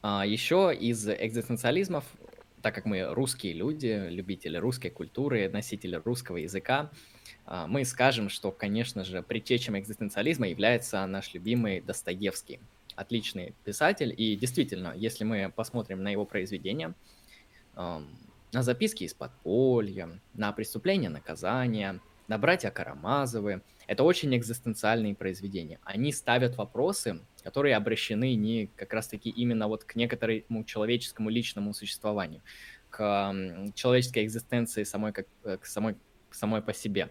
А 0.06 0.26
еще 0.26 0.76
из 0.78 1.08
экзистенциализмов, 1.08 2.04
так 2.60 2.74
как 2.74 2.84
мы 2.84 3.06
русские 3.14 3.54
люди, 3.54 4.06
любители 4.10 4.58
русской 4.58 4.90
культуры, 4.90 5.48
носители 5.48 5.94
русского 5.94 6.36
языка, 6.36 6.90
а, 7.46 7.66
мы 7.66 7.86
скажем, 7.86 8.28
что, 8.28 8.52
конечно 8.52 9.02
же, 9.02 9.22
предтечем 9.22 9.78
экзистенциализма 9.78 10.46
является 10.46 11.06
наш 11.06 11.32
любимый 11.32 11.80
Достоевский. 11.80 12.60
Отличный 12.96 13.54
писатель, 13.64 14.14
и 14.14 14.36
действительно, 14.36 14.92
если 14.94 15.24
мы 15.24 15.50
посмотрим 15.50 16.02
на 16.02 16.10
его 16.10 16.26
произведения, 16.26 16.92
на 17.74 18.02
записки 18.52 19.04
из 19.04 19.14
подполья, 19.14 20.20
на 20.34 20.52
преступления 20.52 21.08
наказания, 21.08 21.98
на 22.28 22.38
братья 22.38 22.70
Карамазовы, 22.70 23.62
это 23.86 24.02
очень 24.02 24.34
экзистенциальные 24.36 25.14
произведения. 25.14 25.78
Они 25.84 26.12
ставят 26.12 26.56
вопросы, 26.56 27.20
которые 27.42 27.76
обращены 27.76 28.34
не 28.34 28.66
как 28.76 28.94
раз-таки 28.94 29.28
именно 29.28 29.68
вот 29.68 29.84
к 29.84 29.94
некоторому 29.94 30.64
человеческому 30.64 31.28
личному 31.28 31.74
существованию, 31.74 32.40
к 32.90 33.34
человеческой 33.74 34.24
экзистенции 34.24 34.84
самой, 34.84 35.12
как, 35.12 35.26
э, 35.44 35.58
к 35.58 35.66
самой, 35.66 35.96
самой 36.30 36.62
по 36.62 36.72
себе. 36.72 37.10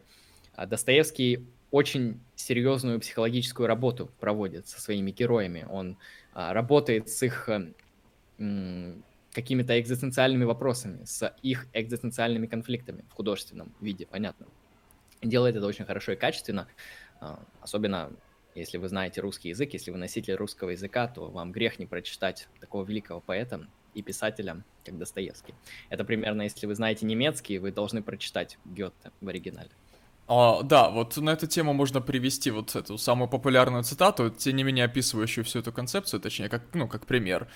А 0.55 0.65
Достоевский 0.65 1.45
очень 1.69 2.19
серьезную 2.35 2.99
психологическую 2.99 3.67
работу 3.67 4.09
проводит 4.19 4.67
со 4.67 4.79
своими 4.79 5.11
героями. 5.11 5.65
Он 5.69 5.97
а, 6.33 6.53
работает 6.53 7.09
с 7.09 7.23
их 7.23 7.49
какими-то 9.31 9.79
экзистенциальными 9.79 10.43
вопросами, 10.43 11.03
с 11.05 11.35
их 11.41 11.67
экзистенциальными 11.73 12.45
конфликтами 12.45 13.03
в 13.09 13.13
художественном 13.13 13.73
виде, 13.79 14.05
понятно 14.05 14.47
делает 15.27 15.55
это 15.55 15.65
очень 15.65 15.85
хорошо 15.85 16.13
и 16.13 16.15
качественно, 16.15 16.67
а, 17.19 17.39
особенно 17.61 18.11
если 18.55 18.77
вы 18.77 18.87
знаете 18.87 19.21
русский 19.21 19.49
язык, 19.49 19.73
если 19.73 19.91
вы 19.91 19.97
носитель 19.97 20.35
русского 20.35 20.69
языка, 20.69 21.07
то 21.07 21.29
вам 21.29 21.51
грех 21.51 21.79
не 21.79 21.85
прочитать 21.85 22.47
такого 22.59 22.85
великого 22.85 23.19
поэта 23.19 23.67
и 23.93 24.01
писателя, 24.01 24.63
как 24.85 24.97
Достоевский. 24.97 25.55
Это 25.89 26.03
примерно, 26.03 26.43
если 26.43 26.67
вы 26.67 26.75
знаете 26.75 27.05
немецкий, 27.05 27.57
вы 27.57 27.71
должны 27.71 28.01
прочитать 28.01 28.57
Гёте 28.65 29.11
в 29.21 29.27
оригинале. 29.27 29.69
А, 30.25 30.63
да, 30.63 30.89
вот 30.89 31.17
на 31.17 31.31
эту 31.31 31.47
тему 31.47 31.73
можно 31.73 31.99
привести 31.99 32.49
вот 32.49 32.75
эту 32.75 32.97
самую 32.97 33.27
популярную 33.27 33.83
цитату, 33.83 34.29
тем 34.29 34.55
не 34.55 34.63
менее 34.63 34.85
описывающую 34.85 35.43
всю 35.43 35.59
эту 35.59 35.73
концепцию, 35.73 36.21
точнее, 36.21 36.47
как, 36.47 36.63
ну, 36.73 36.87
как 36.87 37.05
пример. 37.05 37.47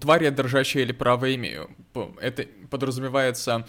«Тварь 0.00 0.24
я 0.24 0.30
дрожащая 0.30 0.84
или 0.84 0.92
право 0.92 1.34
имею». 1.34 1.74
Это 2.20 2.46
подразумевается 2.70 3.66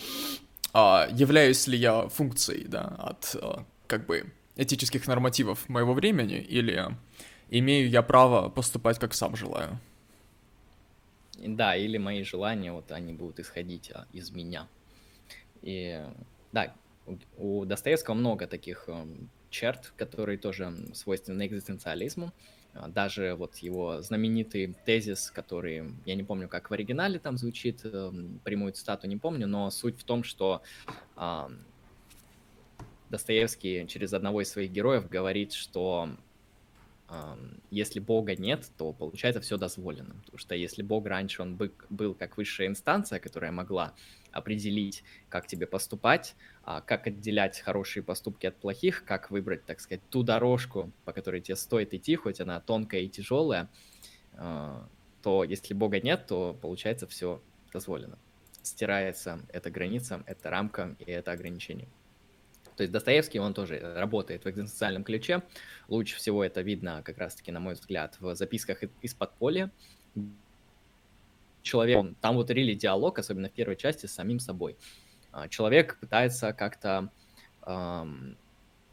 а, 0.73 1.07
являюсь 1.11 1.67
ли 1.67 1.77
я 1.77 2.07
функцией, 2.09 2.67
да, 2.67 2.95
от, 2.97 3.35
а, 3.41 3.65
как 3.87 4.05
бы, 4.05 4.31
этических 4.55 5.07
нормативов 5.07 5.69
моего 5.69 5.93
времени, 5.93 6.37
или 6.37 6.85
имею 7.49 7.89
я 7.89 8.01
право 8.01 8.49
поступать, 8.49 8.99
как 8.99 9.13
сам 9.13 9.35
желаю. 9.35 9.79
Да, 11.37 11.75
или 11.75 11.97
мои 11.97 12.23
желания, 12.23 12.71
вот 12.71 12.91
они 12.91 13.13
будут 13.13 13.39
исходить 13.39 13.91
а, 13.91 14.07
из 14.13 14.31
меня. 14.31 14.67
И 15.61 16.01
да, 16.51 16.73
у 17.37 17.65
Достоевского 17.65 18.15
много 18.15 18.47
таких 18.47 18.85
эм, 18.87 19.29
черт, 19.49 19.93
которые 19.97 20.37
тоже 20.37 20.73
свойственны 20.93 21.47
экзистенциализму. 21.47 22.31
Даже 22.87 23.35
вот 23.35 23.57
его 23.57 24.01
знаменитый 24.01 24.75
тезис, 24.85 25.29
который, 25.31 25.93
я 26.05 26.15
не 26.15 26.23
помню, 26.23 26.47
как 26.47 26.69
в 26.69 26.73
оригинале 26.73 27.19
там 27.19 27.37
звучит, 27.37 27.81
эм, 27.83 28.39
прямую 28.43 28.73
цитату 28.73 29.07
не 29.07 29.17
помню, 29.17 29.47
но 29.47 29.69
суть 29.69 29.99
в 29.99 30.03
том, 30.03 30.23
что 30.23 30.61
Достоевский 33.09 33.87
через 33.87 34.13
одного 34.13 34.41
из 34.41 34.49
своих 34.49 34.71
героев 34.71 35.07
говорит, 35.07 35.53
что 35.53 36.09
если 37.69 37.99
Бога 37.99 38.35
нет, 38.35 38.71
то 38.75 38.91
получается 38.91 39.39
все 39.39 39.57
дозволено. 39.57 40.15
Потому 40.25 40.39
что 40.39 40.55
если 40.55 40.81
Бог 40.81 41.05
раньше 41.05 41.43
он 41.43 41.59
был 41.89 42.15
как 42.15 42.37
высшая 42.37 42.67
инстанция, 42.67 43.19
которая 43.19 43.51
могла 43.51 43.93
определить, 44.33 45.03
как 45.29 45.47
тебе 45.47 45.65
поступать, 45.65 46.35
а, 46.63 46.81
как 46.81 47.07
отделять 47.07 47.59
хорошие 47.61 48.03
поступки 48.03 48.45
от 48.45 48.55
плохих, 48.57 49.05
как 49.05 49.31
выбрать, 49.31 49.65
так 49.65 49.79
сказать, 49.79 50.01
ту 50.09 50.23
дорожку, 50.23 50.91
по 51.05 51.13
которой 51.13 51.41
тебе 51.41 51.55
стоит 51.55 51.93
идти, 51.93 52.15
хоть 52.15 52.41
она 52.41 52.59
тонкая 52.59 53.01
и 53.01 53.09
тяжелая, 53.09 53.69
а, 54.33 54.87
то 55.21 55.43
если 55.43 55.73
Бога 55.73 56.01
нет, 56.01 56.25
то 56.27 56.57
получается 56.61 57.07
все 57.07 57.41
дозволено. 57.71 58.17
Стирается 58.61 59.39
эта 59.51 59.69
граница, 59.69 60.23
эта 60.25 60.49
рамка 60.49 60.95
и 60.99 61.11
это 61.11 61.31
ограничение. 61.31 61.87
То 62.75 62.83
есть 62.83 62.91
Достоевский, 62.91 63.39
он 63.39 63.53
тоже 63.53 63.79
работает 63.95 64.45
в 64.45 64.49
экзистенциальном 64.49 65.03
ключе. 65.03 65.43
Лучше 65.87 66.17
всего 66.17 66.43
это 66.43 66.61
видно, 66.61 67.01
как 67.03 67.17
раз-таки, 67.17 67.51
на 67.51 67.59
мой 67.59 67.75
взгляд, 67.75 68.17
в 68.19 68.35
записках 68.35 68.83
из 69.01 69.13
подполья, 69.13 69.71
человек, 71.63 71.97
он, 71.97 72.15
там 72.15 72.35
вот 72.35 72.51
рели 72.51 72.75
диалог, 72.75 73.17
особенно 73.17 73.49
в 73.49 73.53
первой 73.53 73.75
части, 73.75 74.05
с 74.05 74.13
самим 74.13 74.39
собой. 74.39 74.77
А, 75.31 75.47
человек 75.47 75.97
пытается 75.99 76.53
как-то 76.53 77.09
эм, 77.65 78.37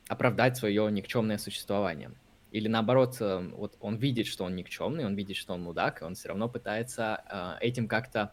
оправдать 0.08 0.56
свое 0.56 0.90
никчемное 0.90 1.38
существование. 1.38 2.12
Или 2.50 2.66
наоборот, 2.68 3.16
э, 3.20 3.50
вот 3.54 3.76
он 3.80 3.96
видит, 3.96 4.26
что 4.26 4.44
он 4.44 4.56
никчемный, 4.56 5.06
он 5.06 5.14
видит, 5.14 5.36
что 5.36 5.54
он 5.54 5.62
мудак, 5.62 6.02
и 6.02 6.04
он 6.04 6.14
все 6.14 6.28
равно 6.28 6.48
пытается 6.48 7.22
э, 7.30 7.64
этим 7.64 7.86
как-то 7.86 8.32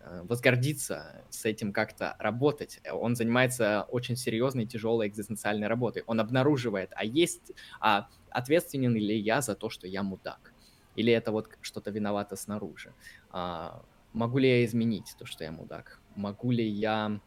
э, 0.00 0.22
возгордиться, 0.24 1.22
с 1.28 1.44
этим 1.44 1.72
как-то 1.72 2.16
работать. 2.18 2.80
Он 2.90 3.16
занимается 3.16 3.86
очень 3.90 4.16
серьезной, 4.16 4.64
тяжелой 4.64 5.08
экзистенциальной 5.08 5.66
работой. 5.66 6.04
Он 6.06 6.20
обнаруживает, 6.20 6.90
а 6.94 7.04
есть, 7.04 7.52
а 7.80 8.08
ответственен 8.30 8.94
ли 8.94 9.18
я 9.18 9.42
за 9.42 9.54
то, 9.54 9.68
что 9.68 9.86
я 9.86 10.02
мудак? 10.02 10.54
Или 10.96 11.12
это 11.12 11.30
вот 11.30 11.50
что-то 11.60 11.90
виновато 11.90 12.36
снаружи? 12.36 12.92
А, 13.30 13.82
могу 14.12 14.38
ли 14.38 14.48
я 14.48 14.64
изменить 14.64 15.14
то, 15.18 15.26
что 15.26 15.44
я 15.44 15.52
мудак? 15.52 16.00
Могу 16.16 16.50
ли 16.50 16.66
я 16.66 17.20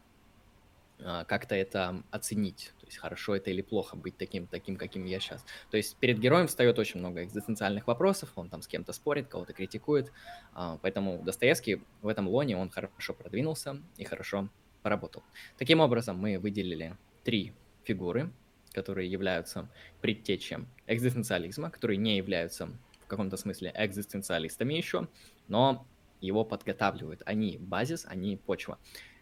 а, 1.00 1.24
как-то 1.24 1.54
это 1.54 2.02
оценить? 2.10 2.72
То 2.80 2.86
есть 2.86 2.98
хорошо 2.98 3.36
это 3.36 3.50
или 3.50 3.62
плохо 3.62 3.96
быть 3.96 4.16
таким, 4.16 4.46
таким, 4.46 4.76
каким 4.76 5.04
я 5.04 5.20
сейчас? 5.20 5.44
То 5.70 5.76
есть 5.76 5.96
перед 5.96 6.18
героем 6.18 6.46
встает 6.46 6.78
очень 6.78 7.00
много 7.00 7.24
экзистенциальных 7.24 7.86
вопросов, 7.86 8.30
он 8.36 8.48
там 8.48 8.62
с 8.62 8.68
кем-то 8.68 8.92
спорит, 8.92 9.28
кого-то 9.28 9.52
критикует, 9.52 10.12
а, 10.52 10.78
поэтому 10.82 11.22
Достоевский 11.22 11.82
в 12.02 12.08
этом 12.08 12.28
лоне, 12.28 12.56
он 12.56 12.70
хорошо 12.70 13.14
продвинулся 13.14 13.80
и 13.96 14.04
хорошо 14.04 14.48
поработал. 14.82 15.22
Таким 15.56 15.80
образом, 15.80 16.18
мы 16.18 16.38
выделили 16.38 16.96
три 17.24 17.54
фигуры, 17.84 18.30
которые 18.72 19.10
являются 19.10 19.70
предтечем 20.00 20.68
экзистенциализма, 20.86 21.70
которые 21.70 21.96
не 21.96 22.16
являются 22.16 22.68
в 23.04 23.06
каком-то 23.06 23.36
смысле 23.36 23.72
экзистенциалистами 23.74 24.74
еще, 24.74 25.08
но 25.48 25.86
его 26.24 26.44
подготавливают. 26.44 27.22
Они 27.26 27.58
базис, 27.58 28.06
они 28.08 28.36
почва. 28.36 28.78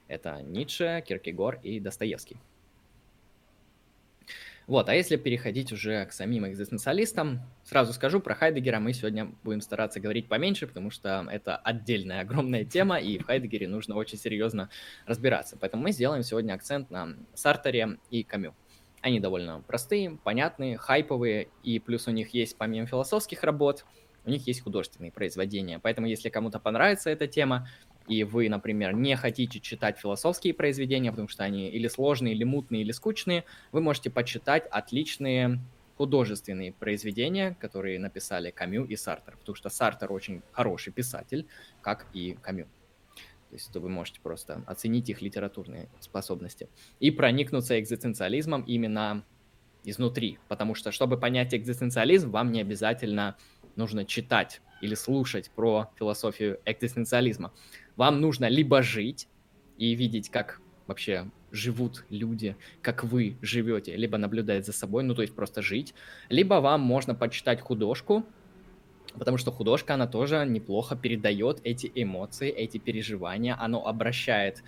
Это 0.08 0.42
Ницше, 0.42 1.02
Киркегор 1.06 1.58
и 1.62 1.80
Достоевский. 1.80 2.36
Вот, 4.68 4.88
а 4.88 4.94
если 4.94 5.16
переходить 5.16 5.72
уже 5.72 6.06
к 6.06 6.12
самим 6.12 6.46
экзистенциалистам, 6.46 7.40
сразу 7.64 7.92
скажу, 7.92 8.20
про 8.20 8.34
Хайдегера 8.34 8.78
мы 8.78 8.92
сегодня 8.92 9.32
будем 9.42 9.60
стараться 9.60 9.98
говорить 9.98 10.28
поменьше, 10.28 10.68
потому 10.68 10.90
что 10.90 11.26
это 11.30 11.56
отдельная 11.56 12.20
огромная 12.20 12.64
тема, 12.64 12.98
и 12.98 13.18
в 13.18 13.24
Хайдегере 13.24 13.66
нужно 13.66 13.96
очень 13.96 14.18
серьезно 14.18 14.70
разбираться. 15.04 15.56
Поэтому 15.60 15.82
мы 15.82 15.92
сделаем 15.92 16.22
сегодня 16.22 16.54
акцент 16.54 16.90
на 16.90 17.16
Сартере 17.34 17.98
и 18.10 18.22
Камю. 18.22 18.54
Они 19.00 19.18
довольно 19.18 19.60
простые, 19.66 20.16
понятные, 20.22 20.78
хайповые, 20.78 21.48
и 21.64 21.80
плюс 21.80 22.06
у 22.06 22.12
них 22.12 22.28
есть, 22.32 22.56
помимо 22.56 22.86
философских 22.86 23.42
работ, 23.42 23.84
у 24.24 24.30
них 24.30 24.46
есть 24.46 24.60
художественные 24.62 25.12
произведения. 25.12 25.78
Поэтому, 25.78 26.06
если 26.06 26.28
кому-то 26.28 26.58
понравится 26.58 27.10
эта 27.10 27.26
тема, 27.26 27.68
и 28.08 28.24
вы, 28.24 28.48
например, 28.48 28.94
не 28.94 29.16
хотите 29.16 29.60
читать 29.60 29.98
философские 29.98 30.54
произведения, 30.54 31.10
потому 31.10 31.28
что 31.28 31.44
они 31.44 31.68
или 31.68 31.88
сложные, 31.88 32.34
или 32.34 32.44
мутные, 32.44 32.82
или 32.82 32.92
скучные, 32.92 33.44
вы 33.70 33.80
можете 33.80 34.10
почитать 34.10 34.66
отличные 34.70 35.60
художественные 35.96 36.72
произведения, 36.72 37.56
которые 37.60 37.98
написали 37.98 38.50
Камю 38.50 38.84
и 38.84 38.96
Сартер, 38.96 39.36
потому 39.36 39.54
что 39.54 39.68
Сартер 39.68 40.12
очень 40.12 40.42
хороший 40.52 40.92
писатель, 40.92 41.46
как 41.80 42.06
и 42.12 42.36
Камю. 42.42 42.66
То 43.50 43.56
есть 43.56 43.70
то 43.70 43.80
вы 43.80 43.90
можете 43.90 44.18
просто 44.20 44.62
оценить 44.66 45.10
их 45.10 45.20
литературные 45.20 45.90
способности 46.00 46.68
и 47.00 47.10
проникнуться 47.10 47.78
экзистенциализмом 47.78 48.62
именно 48.62 49.24
изнутри, 49.84 50.38
потому 50.48 50.74
что 50.74 50.90
чтобы 50.90 51.18
понять 51.18 51.54
экзистенциализм, 51.54 52.30
вам 52.30 52.50
не 52.50 52.62
обязательно 52.62 53.36
нужно 53.76 54.04
читать 54.04 54.60
или 54.80 54.94
слушать 54.94 55.50
про 55.54 55.90
философию 55.98 56.60
экзистенциализма. 56.64 57.52
Вам 57.96 58.20
нужно 58.20 58.48
либо 58.48 58.82
жить 58.82 59.28
и 59.78 59.94
видеть, 59.94 60.30
как 60.30 60.60
вообще 60.86 61.30
живут 61.50 62.04
люди, 62.08 62.56
как 62.80 63.04
вы 63.04 63.36
живете, 63.42 63.96
либо 63.96 64.18
наблюдать 64.18 64.66
за 64.66 64.72
собой, 64.72 65.04
ну 65.04 65.14
то 65.14 65.22
есть 65.22 65.34
просто 65.34 65.62
жить, 65.62 65.94
либо 66.28 66.54
вам 66.54 66.80
можно 66.80 67.14
почитать 67.14 67.60
художку, 67.60 68.24
потому 69.18 69.36
что 69.36 69.52
художка, 69.52 69.94
она 69.94 70.06
тоже 70.06 70.44
неплохо 70.46 70.96
передает 70.96 71.60
эти 71.64 71.92
эмоции, 71.94 72.48
эти 72.50 72.78
переживания, 72.78 73.56
оно 73.58 73.86
обращает 73.86 74.62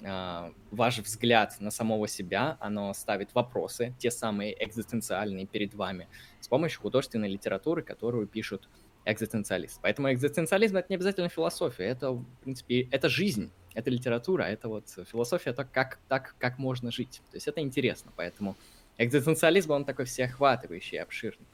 ваш 0.00 0.98
взгляд 0.98 1.56
на 1.60 1.70
самого 1.70 2.06
себя, 2.06 2.56
оно 2.60 2.94
ставит 2.94 3.34
вопросы, 3.34 3.94
те 3.98 4.10
самые 4.10 4.52
экзистенциальные 4.64 5.46
перед 5.46 5.74
вами, 5.74 6.08
с 6.40 6.48
помощью 6.48 6.80
художественной 6.80 7.28
литературы, 7.28 7.82
которую 7.82 8.26
пишут 8.26 8.68
экзистенциалисты. 9.04 9.80
Поэтому 9.82 10.12
экзистенциализм 10.12 10.76
это 10.76 10.86
не 10.90 10.96
обязательно 10.96 11.28
философия, 11.28 11.84
это, 11.84 12.12
в 12.12 12.24
принципе, 12.42 12.82
это 12.90 13.08
жизнь 13.08 13.50
это 13.78 13.90
литература, 13.90 14.42
это 14.42 14.68
вот 14.68 14.88
философия, 15.08 15.50
это 15.50 15.64
как, 15.64 16.00
так, 16.08 16.34
как 16.38 16.58
можно 16.58 16.90
жить. 16.90 17.22
То 17.30 17.36
есть 17.36 17.46
это 17.46 17.60
интересно, 17.60 18.12
поэтому 18.16 18.56
экзистенциализм, 18.96 19.70
он 19.70 19.84
такой 19.84 20.04
всеохватывающий, 20.04 21.00
обширный. 21.00 21.46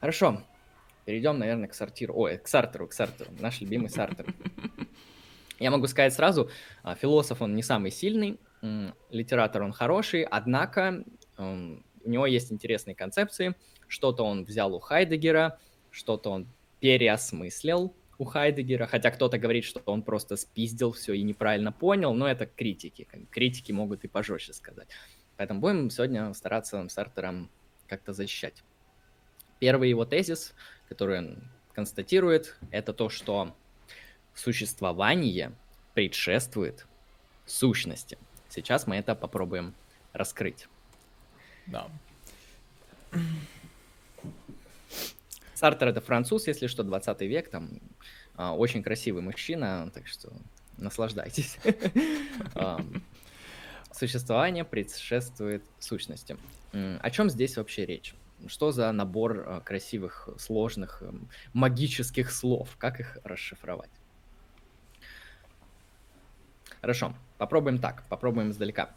Хорошо, 0.00 0.42
перейдем, 1.04 1.38
наверное, 1.38 1.68
к 1.68 1.74
сортиру. 1.74 2.14
Ой, 2.16 2.38
к 2.38 2.48
Сартеру, 2.48 2.88
к 2.88 2.92
Сартеру, 2.92 3.30
наш 3.38 3.60
любимый 3.60 3.88
Сартер. 3.88 4.26
Я 5.58 5.70
могу 5.70 5.86
сказать 5.86 6.14
сразу, 6.14 6.50
а, 6.82 6.94
философ 6.94 7.42
он 7.42 7.54
не 7.54 7.62
самый 7.62 7.90
сильный, 7.90 8.38
литератор 9.10 9.62
он 9.62 9.72
хороший, 9.72 10.22
однако 10.22 11.04
у 11.36 12.10
него 12.10 12.26
есть 12.26 12.52
интересные 12.52 12.94
концепции, 12.94 13.54
что-то 13.86 14.24
он 14.24 14.44
взял 14.44 14.74
у 14.74 14.80
Хайдегера, 14.80 15.58
что-то 15.90 16.30
он 16.30 16.48
переосмыслил, 16.80 17.94
у 18.18 18.24
Хайдегера, 18.24 18.86
хотя 18.86 19.10
кто-то 19.10 19.38
говорит, 19.38 19.64
что 19.64 19.80
он 19.86 20.02
просто 20.02 20.36
спиздил 20.36 20.92
все 20.92 21.14
и 21.14 21.22
неправильно 21.22 21.72
понял, 21.72 22.12
но 22.14 22.28
это 22.28 22.46
критики. 22.46 23.06
Критики 23.30 23.70
могут 23.70 24.04
и 24.04 24.08
пожестче 24.08 24.52
сказать. 24.52 24.88
Поэтому 25.36 25.60
будем 25.60 25.88
сегодня 25.90 26.32
стараться 26.34 26.88
с 26.88 26.98
Артером 26.98 27.48
как-то 27.86 28.12
защищать. 28.12 28.64
Первый 29.60 29.88
его 29.88 30.04
тезис, 30.04 30.54
который 30.88 31.18
он 31.18 31.44
констатирует, 31.72 32.58
это 32.72 32.92
то, 32.92 33.08
что 33.08 33.54
существование 34.38 35.52
предшествует 35.94 36.86
сущности. 37.44 38.16
Сейчас 38.48 38.86
мы 38.86 38.96
это 38.96 39.14
попробуем 39.14 39.74
раскрыть. 40.12 40.68
Да. 41.66 41.88
Сартер 45.54 45.88
это 45.88 46.00
француз, 46.00 46.46
если 46.46 46.68
что, 46.68 46.84
20 46.84 47.20
век, 47.22 47.50
там 47.50 47.80
а, 48.36 48.54
очень 48.54 48.82
красивый 48.82 49.22
мужчина, 49.22 49.90
так 49.92 50.06
что 50.06 50.32
наслаждайтесь. 50.76 51.58
Существование 53.92 54.64
предшествует 54.64 55.64
сущности. 55.80 56.36
О 56.72 57.10
чем 57.10 57.28
здесь 57.28 57.56
вообще 57.56 57.86
речь? 57.86 58.14
Что 58.46 58.70
за 58.70 58.92
набор 58.92 59.44
а, 59.48 59.60
красивых, 59.60 60.28
сложных, 60.38 61.02
магических 61.52 62.30
слов? 62.30 62.76
Как 62.78 63.00
их 63.00 63.18
расшифровать? 63.24 63.90
Хорошо, 66.80 67.14
попробуем 67.38 67.78
так, 67.78 68.04
попробуем 68.08 68.50
издалека. 68.50 68.90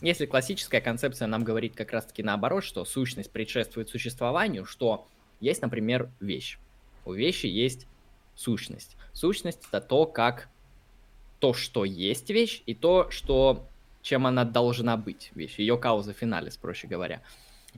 Если 0.00 0.26
классическая 0.26 0.80
концепция 0.80 1.26
нам 1.26 1.44
говорит 1.44 1.74
как 1.74 1.92
раз-таки 1.92 2.22
наоборот, 2.22 2.64
что 2.64 2.84
сущность 2.84 3.30
предшествует 3.30 3.88
существованию, 3.88 4.64
что 4.64 5.06
есть, 5.40 5.62
например, 5.62 6.10
вещь. 6.20 6.58
У 7.04 7.12
вещи 7.12 7.46
есть 7.46 7.86
сущность. 8.34 8.96
Сущность 9.12 9.66
это 9.68 9.80
то, 9.80 10.06
как 10.06 10.48
то, 11.38 11.52
что 11.52 11.84
есть 11.84 12.30
вещь, 12.30 12.62
и 12.66 12.74
то, 12.74 13.10
что 13.10 13.66
чем 14.02 14.26
она 14.26 14.44
должна 14.44 14.96
быть, 14.96 15.30
вещь, 15.34 15.58
ее 15.58 15.76
кауза 15.76 16.12
финалис, 16.12 16.56
проще 16.56 16.86
говоря. 16.86 17.22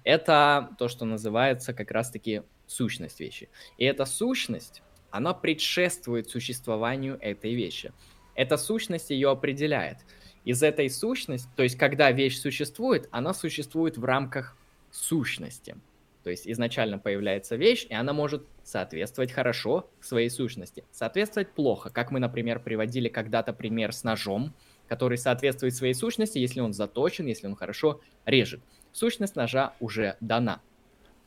Это 0.05 0.71
то, 0.79 0.89
что 0.89 1.05
называется 1.05 1.73
как 1.75 1.91
раз-таки 1.91 2.43
сущность 2.67 3.21
вещи. 3.21 3.49
И 3.79 3.85
эта 3.85 4.05
сущность, 4.05 4.83
она 5.11 5.35
предшествует 5.35 6.29
существованию 6.31 7.19
этой 7.21 7.55
вещи. 7.55 7.93
Эта 8.41 8.57
сущность 8.57 9.11
ее 9.11 9.29
определяет. 9.29 9.99
Из 10.47 10.63
этой 10.63 10.89
сущности, 10.89 11.47
то 11.57 11.63
есть 11.63 11.77
когда 11.77 12.11
вещь 12.11 12.41
существует, 12.41 13.07
она 13.11 13.35
существует 13.35 13.99
в 13.99 14.05
рамках 14.07 14.57
сущности. 14.91 15.77
То 16.25 16.31
есть 16.31 16.49
изначально 16.49 16.99
появляется 16.99 17.57
вещь, 17.57 17.87
и 17.91 17.93
она 17.93 18.15
может 18.15 18.47
соответствовать 18.65 19.31
хорошо 19.31 19.91
своей 20.01 20.31
сущности, 20.31 20.85
соответствовать 20.91 21.51
плохо. 21.53 21.91
Как 21.91 22.11
мы, 22.11 22.19
например, 22.19 22.61
приводили 22.61 23.09
когда-то 23.09 23.53
пример 23.53 23.93
с 23.93 24.05
ножом, 24.05 24.55
который 24.89 25.19
соответствует 25.19 25.75
своей 25.75 25.93
сущности, 25.93 26.39
если 26.39 26.61
он 26.61 26.73
заточен, 26.73 27.27
если 27.27 27.47
он 27.47 27.57
хорошо 27.57 28.01
режет. 28.25 28.63
Сущность 28.91 29.37
ножа 29.37 29.75
уже 29.81 30.17
дана. 30.23 30.63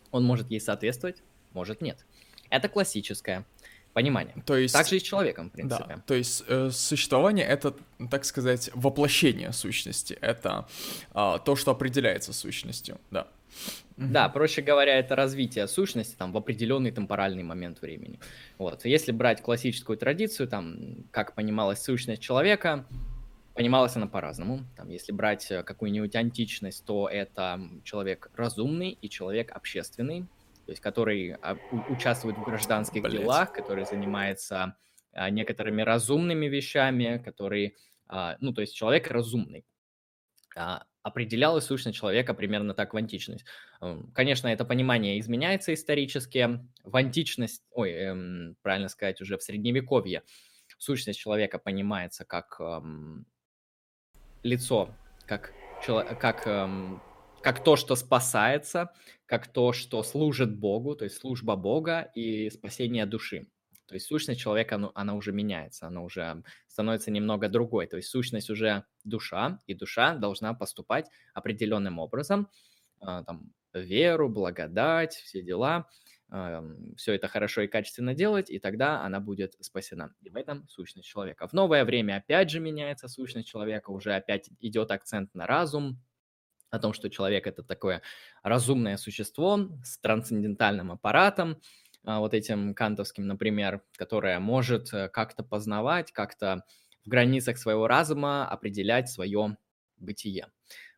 Он 0.10 0.24
может 0.24 0.50
ей 0.50 0.60
соответствовать, 0.60 1.22
может 1.52 1.80
нет. 1.80 2.08
Это 2.50 2.70
классическое 2.70 3.46
понимание. 3.94 4.36
То 4.46 4.58
есть... 4.58 4.74
Так 4.74 4.88
же 4.88 4.98
и 4.98 5.00
с 5.00 5.04
человеком, 5.04 5.50
в 5.50 5.54
принципе. 5.54 5.86
Да, 5.88 6.04
то 6.06 6.14
есть 6.14 6.44
э, 6.48 6.70
существование— 6.72 7.46
это, 7.48 7.76
так 8.10 8.26
сказать, 8.26 8.70
воплощение 8.74 9.54
сущности. 9.54 10.18
Это 10.22 10.68
э, 11.14 11.38
то, 11.46 11.56
что 11.56 11.72
определяется 11.72 12.34
сущностью, 12.34 13.00
да. 13.12 13.28
Да, 13.98 14.28
проще 14.30 14.64
говоря, 14.64 14.98
это 14.98 15.16
развитие 15.16 15.68
сущности 15.68 16.16
там 16.16 16.32
в 16.32 16.38
определенный 16.38 16.92
темпоральный 16.92 17.44
момент 17.44 17.82
времени. 17.82 18.20
Вот. 18.58 18.86
Если 18.86 19.12
брать 19.12 19.42
классическую 19.44 19.98
традицию, 19.98 20.48
там, 20.48 21.06
как 21.12 21.36
понималась 21.36 21.84
сущность 21.84 22.22
человека, 22.22 22.86
понималась 23.54 23.96
она 23.96 24.08
по-разному. 24.08 24.62
Там, 24.76 24.90
если 24.90 25.12
брать 25.12 25.52
э, 25.52 25.64
какую-нибудь 25.64 26.16
античность, 26.16 26.84
то 26.86 27.08
это 27.08 27.62
человек 27.84 28.32
разумный 28.36 28.98
и 29.00 29.10
человек 29.10 29.52
общественный, 29.52 30.26
то 30.66 30.72
есть 30.72 30.82
который 30.82 31.34
а, 31.34 31.60
участвует 31.70 32.38
в 32.38 32.44
гражданских 32.44 33.04
Блять. 33.04 33.14
делах, 33.14 33.52
который 33.52 33.86
занимается 33.86 34.78
а, 35.12 35.30
некоторыми 35.30 35.82
разумными 35.82 36.48
вещами, 36.48 37.22
который, 37.24 37.76
а, 38.08 38.38
ну, 38.40 38.54
то 38.54 38.62
есть 38.62 38.76
человек 38.76 39.08
разумный. 39.10 39.66
А, 40.56 40.86
определялась 41.02 41.66
сущность 41.66 41.98
человека 41.98 42.34
примерно 42.34 42.74
так 42.74 42.94
в 42.94 42.98
античность. 42.98 43.46
Эм, 43.82 44.12
конечно, 44.14 44.48
это 44.48 44.64
понимание 44.64 45.20
изменяется 45.20 45.74
исторически. 45.74 46.62
В 46.84 46.96
античность, 46.96 47.64
ой, 47.72 47.92
эм, 47.92 48.56
правильно 48.62 48.88
сказать, 48.88 49.20
уже 49.22 49.38
в 49.38 49.44
средневековье 49.44 50.24
сущность 50.78 51.20
человека 51.20 51.60
понимается 51.60 52.26
как 52.26 52.58
эм, 52.60 53.26
лицо, 54.44 54.96
как, 55.26 55.54
как, 56.20 56.48
эм, 56.48 57.02
как 57.44 57.64
то, 57.64 57.76
что 57.76 57.96
спасается, 57.96 58.94
как 59.26 59.48
то, 59.48 59.74
что 59.74 60.02
служит 60.02 60.58
Богу, 60.58 60.96
то 60.96 61.04
есть 61.04 61.18
служба 61.18 61.56
Бога 61.56 62.10
и 62.16 62.50
спасение 62.50 63.06
души. 63.06 63.48
То 63.86 63.96
есть 63.96 64.08
сущность 64.08 64.40
человека, 64.40 64.78
ну, 64.78 64.92
она 64.96 65.14
уже 65.14 65.34
меняется, 65.34 65.88
она 65.88 66.02
уже 66.02 66.42
становится 66.68 67.12
немного 67.12 67.50
другой. 67.50 67.86
То 67.88 67.98
есть 67.98 68.10
сущность 68.10 68.50
уже 68.50 68.86
душа, 69.04 69.60
и 69.68 69.74
душа 69.74 70.16
должна 70.16 70.54
поступать 70.54 71.10
определенным 71.34 72.00
образом, 72.00 72.48
а, 73.02 73.24
там, 73.24 73.52
веру, 73.74 74.30
благодать, 74.30 75.16
все 75.16 75.42
дела, 75.42 75.90
все 76.96 77.14
это 77.14 77.28
хорошо 77.28 77.62
и 77.62 77.68
качественно 77.68 78.16
делать, 78.16 78.50
и 78.50 78.58
тогда 78.58 79.04
она 79.04 79.20
будет 79.20 79.56
спасена. 79.60 80.16
И 80.22 80.30
в 80.30 80.36
этом 80.36 80.68
сущность 80.68 81.08
человека. 81.08 81.48
В 81.48 81.54
новое 81.54 81.86
время 81.86 82.18
опять 82.18 82.50
же 82.50 82.60
меняется 82.60 83.08
сущность 83.08 83.48
человека, 83.48 83.92
уже 83.92 84.16
опять 84.16 84.50
идет 84.60 84.90
акцент 84.90 85.36
на 85.36 85.46
разум, 85.46 86.00
о 86.74 86.80
том, 86.80 86.94
что 86.94 87.10
человек 87.10 87.46
это 87.46 87.62
такое 87.62 88.02
разумное 88.42 88.98
существо 88.98 89.70
с 89.84 90.00
трансцендентальным 90.00 90.92
аппаратом, 90.92 91.62
а, 92.04 92.20
вот 92.20 92.34
этим 92.34 92.74
кантовским, 92.74 93.28
например, 93.28 93.84
которое 93.96 94.40
может 94.40 94.92
э, 94.92 95.08
как-то 95.08 95.44
познавать, 95.44 96.12
как-то 96.12 96.66
в 97.06 97.10
границах 97.10 97.60
своего 97.60 97.88
разума 97.88 98.48
определять 98.48 99.08
свое 99.08 99.56
бытие. 99.98 100.48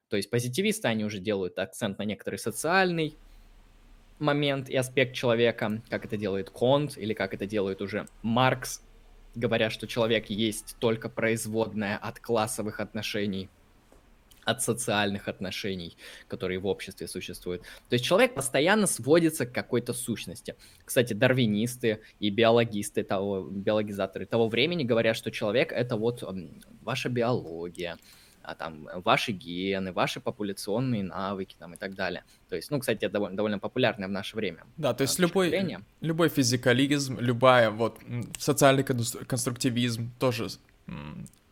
То 0.08 0.16
есть 0.16 0.30
позитивисты, 0.30 0.88
они 0.88 1.04
уже 1.04 1.20
делают 1.20 1.60
акцент 1.60 2.00
на 2.00 2.04
некоторый 2.04 2.38
социальный 2.38 3.18
момент 4.18 4.70
и 4.70 4.78
аспект 4.78 5.14
человека, 5.14 5.84
как 5.90 6.06
это 6.06 6.16
делает 6.16 6.50
Конт 6.50 6.98
или 6.98 7.14
как 7.14 7.34
это 7.34 7.46
делает 7.46 7.82
уже 7.82 8.08
Маркс, 8.22 8.82
говоря, 9.36 9.70
что 9.70 9.88
человек 9.88 10.30
есть 10.30 10.78
только 10.80 11.10
производная 11.10 11.98
от 11.98 12.22
классовых 12.22 12.80
отношений– 12.80 13.50
от 14.46 14.62
социальных 14.62 15.28
отношений, 15.28 15.98
которые 16.28 16.60
в 16.60 16.68
обществе 16.68 17.08
существуют. 17.08 17.64
То 17.90 17.96
есть 17.96 18.06
человек 18.06 18.36
постоянно 18.36 18.88
сводится 18.88 19.46
к 19.46 19.52
какой-то 19.52 19.94
сущности. 19.94 20.56
Кстати, 20.86 21.14
дарвинисты 21.14 22.00
и 22.20 22.30
биологисты 22.30 23.04
того, 23.04 23.42
биологизаторы 23.42 24.26
того 24.26 24.48
времени 24.48 24.84
говорят, 24.84 25.18
что 25.18 25.32
человек 25.32 25.72
это 25.72 25.98
вот 25.98 26.24
ваша 26.82 27.10
биология, 27.10 27.98
а, 28.44 28.54
там, 28.54 28.88
ваши 29.04 29.32
гены, 29.32 29.92
ваши 29.92 30.20
популяционные 30.20 31.04
навыки 31.04 31.56
там, 31.58 31.74
и 31.74 31.78
так 31.78 31.96
далее. 31.96 32.24
То 32.48 32.56
есть, 32.56 32.70
ну, 32.70 32.80
кстати, 32.80 33.06
это 33.06 33.14
довольно, 33.14 33.36
довольно 33.36 33.60
популярное 33.60 34.08
в 34.08 34.12
наше 34.12 34.36
время. 34.36 34.64
Да, 34.78 34.94
то 34.94 35.02
есть 35.02 35.18
любой, 35.18 35.78
любой 36.02 36.30
физикализм, 36.30 37.18
любая 37.20 37.72
вот 37.72 38.00
социальный 38.38 38.84
конструктивизм 38.84 40.12
тоже, 40.20 40.50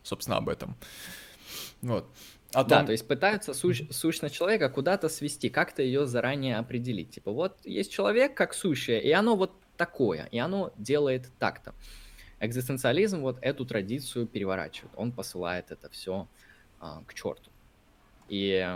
собственно, 0.04 0.36
об 0.36 0.48
этом. 0.48 0.76
Вот. 1.82 2.06
О 2.54 2.64
том... 2.64 2.68
Да, 2.68 2.84
то 2.84 2.92
есть 2.92 3.06
пытаются 3.06 3.54
сущ... 3.54 3.82
сущность 3.90 4.34
человека 4.34 4.68
куда-то 4.68 5.08
свести, 5.08 5.48
как-то 5.48 5.82
ее 5.82 6.06
заранее 6.06 6.56
определить. 6.56 7.10
Типа 7.10 7.32
вот 7.32 7.58
есть 7.64 7.92
человек 7.92 8.34
как 8.34 8.54
сущее, 8.54 9.02
и 9.02 9.10
оно 9.10 9.36
вот 9.36 9.52
такое, 9.76 10.28
и 10.30 10.38
оно 10.38 10.72
делает 10.76 11.30
так-то. 11.38 11.74
Экзистенциализм 12.40 13.20
вот 13.22 13.38
эту 13.42 13.64
традицию 13.64 14.26
переворачивает, 14.26 14.92
он 14.96 15.12
посылает 15.12 15.70
это 15.70 15.88
все 15.90 16.28
а, 16.80 17.02
к 17.06 17.14
черту. 17.14 17.50
И 18.28 18.66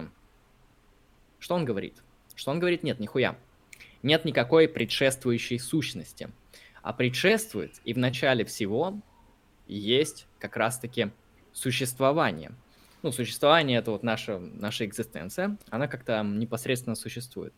что 1.38 1.54
он 1.54 1.64
говорит? 1.64 2.02
Что 2.34 2.50
он 2.50 2.60
говорит? 2.60 2.82
Нет, 2.82 3.00
нихуя. 3.00 3.36
Нет 4.02 4.24
никакой 4.24 4.68
предшествующей 4.68 5.58
сущности. 5.58 6.30
А 6.82 6.92
предшествует 6.92 7.80
и 7.84 7.92
в 7.92 7.98
начале 7.98 8.44
всего 8.44 9.00
есть 9.66 10.26
как 10.38 10.56
раз-таки 10.56 11.10
существование– 11.52 12.52
ну, 13.02 13.12
существование 13.12 13.78
это 13.78 13.90
вот 13.90 14.02
наша, 14.02 14.38
наша 14.38 14.84
экзистенция, 14.84 15.56
она 15.70 15.88
как-то 15.88 16.22
непосредственно 16.22 16.96
существует. 16.96 17.54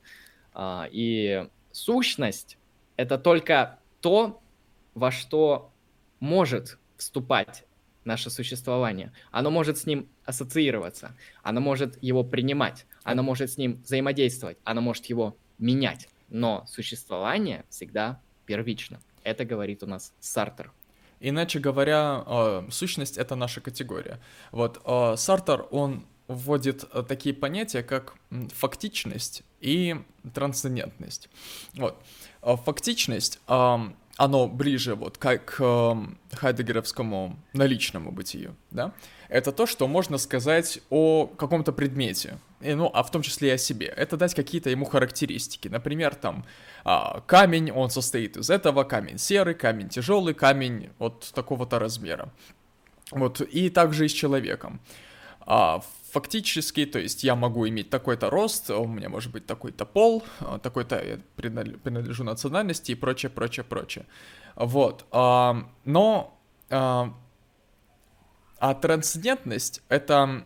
А, 0.53 0.89
и 0.91 1.49
сущность 1.73 2.59
это 2.97 3.19
только 3.19 3.79
то, 4.01 4.43
во 4.95 5.11
что 5.11 5.73
может 6.19 6.79
вступать 6.97 7.65
наше 8.05 8.31
существование. 8.31 9.13
Оно 9.31 9.51
может 9.51 9.79
с 9.79 9.87
ним 9.87 10.09
ассоциироваться, 10.25 11.17
оно 11.43 11.61
может 11.61 12.03
его 12.03 12.25
принимать, 12.25 12.87
оно 13.03 13.23
может 13.23 13.51
с 13.53 13.57
ним 13.57 13.83
взаимодействовать, 13.83 14.59
оно 14.65 14.81
может 14.81 15.07
его 15.07 15.37
менять. 15.59 16.09
Но 16.29 16.65
существование 16.67 17.65
всегда 17.69 18.21
первично. 18.47 19.01
Это 19.23 19.45
говорит 19.45 19.83
у 19.83 19.87
нас 19.87 20.15
Сартер. 20.21 20.73
Иначе 21.21 21.59
говоря, 21.59 22.25
э, 22.27 22.69
сущность— 22.71 23.17
это 23.19 23.37
наша 23.37 23.61
категория. 23.61 24.19
Вот 24.53 24.81
э, 24.85 25.15
Сартер, 25.17 25.67
он 25.71 26.07
вводит 26.29 26.85
э, 26.93 27.03
такие 27.07 27.35
понятия, 27.35 27.83
как 27.83 28.15
фактичность 28.55 29.43
и 29.61 29.97
трансцендентность. 30.35 31.29
Вот. 31.75 32.03
Фактичность, 32.43 33.39
оно 34.21 34.49
ближе 34.49 34.95
вот 34.97 35.17
к, 35.17 35.39
к 35.39 35.97
хайдегеровскому 36.33 37.39
наличному 37.55 38.13
бытию, 38.13 38.55
да? 38.71 38.93
Это 39.31 39.51
то, 39.51 39.65
что 39.65 39.89
можно 39.89 40.19
сказать 40.19 40.81
о 40.91 41.27
каком-то 41.27 41.73
предмете, 41.73 42.37
и, 42.61 42.75
ну, 42.75 42.91
а 42.93 43.03
в 43.03 43.11
том 43.11 43.23
числе 43.23 43.49
и 43.49 43.53
о 43.53 43.59
себе. 43.59 43.87
Это 43.87 44.19
дать 44.19 44.35
какие-то 44.35 44.69
ему 44.69 44.85
характеристики. 44.85 45.69
Например, 45.69 46.15
там, 46.15 46.45
а, 46.85 47.23
камень, 47.27 47.71
он 47.71 47.89
состоит 47.89 48.37
из 48.37 48.51
этого, 48.51 48.85
камень 48.85 49.17
серый, 49.17 49.55
камень 49.55 49.89
тяжелый, 49.89 50.35
камень 50.35 50.91
вот 50.99 51.33
такого-то 51.35 51.79
размера. 51.79 52.29
Вот, 53.13 53.41
и 53.41 53.71
также 53.71 54.05
и 54.05 54.09
с 54.09 54.13
человеком. 54.13 54.81
А, 55.41 55.81
фактически, 56.11 56.87
то 56.87 56.99
есть 56.99 57.25
я 57.25 57.37
могу 57.37 57.69
иметь 57.69 57.91
такой-то 57.91 58.31
рост, 58.31 58.71
у 58.71 58.87
меня 58.87 59.09
может 59.09 59.33
быть 59.33 59.47
такой-то 59.47 59.87
пол, 59.87 60.25
а, 60.41 60.59
такой-то 60.59 61.03
я 61.03 61.19
принадлежу 61.37 62.25
национальности 62.25 62.93
и 62.93 62.95
прочее, 62.95 63.31
прочее, 63.31 63.65
прочее. 63.65 64.07
Вот, 64.57 65.07
а, 65.13 65.69
но 65.85 66.39
а, 66.69 67.15
а 68.59 68.75
трансцендентность 68.75 69.83
это 69.89 70.45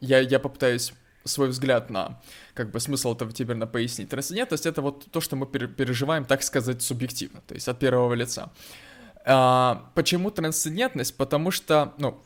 я 0.00 0.20
я 0.20 0.38
попытаюсь 0.38 0.92
свой 1.24 1.48
взгляд 1.48 1.90
на 1.90 2.20
как 2.54 2.70
бы 2.70 2.80
смысл 2.80 3.14
этого 3.14 3.32
теперь 3.32 3.56
пояснить. 3.66 4.08
Трансцендентность— 4.08 4.66
это 4.66 4.82
вот 4.82 5.10
то, 5.10 5.20
что 5.20 5.36
мы 5.36 5.46
переживаем, 5.46 6.24
так 6.24 6.42
сказать, 6.42 6.82
субъективно, 6.82 7.40
то 7.46 7.54
есть 7.54 7.68
от 7.68 7.78
первого 7.78 8.14
лица. 8.14 8.50
Почему 9.94 10.30
трансцендентность? 10.30 11.16
Потому 11.16 11.50
что, 11.50 11.92
ну. 11.98 12.22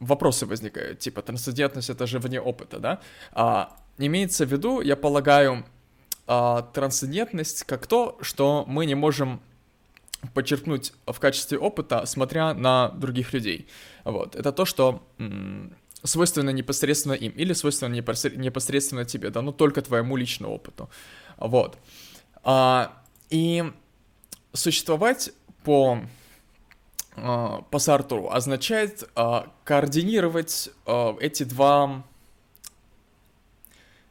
Вопросы 0.00 0.46
возникают, 0.46 0.98
типа, 0.98 1.22
трансцендентность— 1.22 1.90
это 1.90 2.06
же 2.06 2.18
вне 2.18 2.40
опыта, 2.40 2.78
да? 2.78 3.00
А, 3.32 3.76
имеется 3.98 4.46
в 4.46 4.52
виду, 4.52 4.80
я 4.80 4.96
полагаю, 4.96 5.64
а, 6.26 6.62
трансцендентность 6.62 7.64
как 7.64 7.86
то, 7.86 8.18
что 8.20 8.64
мы 8.66 8.86
не 8.86 8.94
можем 8.94 9.40
подчеркнуть 10.34 10.92
в 11.06 11.18
качестве 11.18 11.58
опыта, 11.58 12.04
смотря 12.06 12.54
на 12.54 12.88
других 12.88 13.32
людей. 13.32 13.66
Вот. 14.04 14.34
Это 14.34 14.52
то, 14.52 14.64
что 14.64 15.06
свойственно 16.02 16.50
непосредственно 16.50 17.12
им 17.14 17.32
или 17.32 17.52
свойственно 17.52 17.92
непосредственно 17.94 19.04
тебе, 19.04 19.30
да, 19.30 19.42
ну 19.42 19.52
только 19.52 19.82
твоему 19.82 20.16
личному 20.16 20.54
опыту. 20.54 20.88
Вот. 21.36 21.78
А, 22.42 22.92
и 23.30 23.64
существовать 24.52 25.30
по 25.64 26.00
а, 27.16 27.62
по 27.70 27.78
Сартуру 27.78 28.30
означает 28.30 29.08
а, 29.14 29.52
координировать 29.64 30.70
а, 30.84 31.16
эти 31.20 31.44
два 31.44 32.04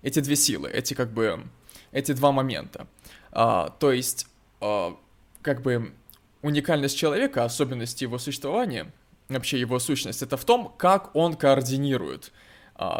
эти 0.01 0.19
две 0.19 0.35
силы, 0.35 0.69
эти 0.69 0.93
как 0.93 1.11
бы 1.11 1.43
эти 1.91 2.11
два 2.11 2.31
момента. 2.31 2.87
То 3.31 3.91
есть 3.91 4.27
как 4.59 5.61
бы 5.63 5.93
уникальность 6.43 6.95
человека, 6.95 7.43
особенность 7.43 8.03
его 8.03 8.19
существования— 8.19 8.91
вообще 9.29 9.59
его 9.59 9.79
сущность, 9.79 10.21
это 10.21 10.37
в 10.37 10.45
том, 10.45 10.71
как 10.77 11.15
он 11.15 11.33
координирует 11.33 12.31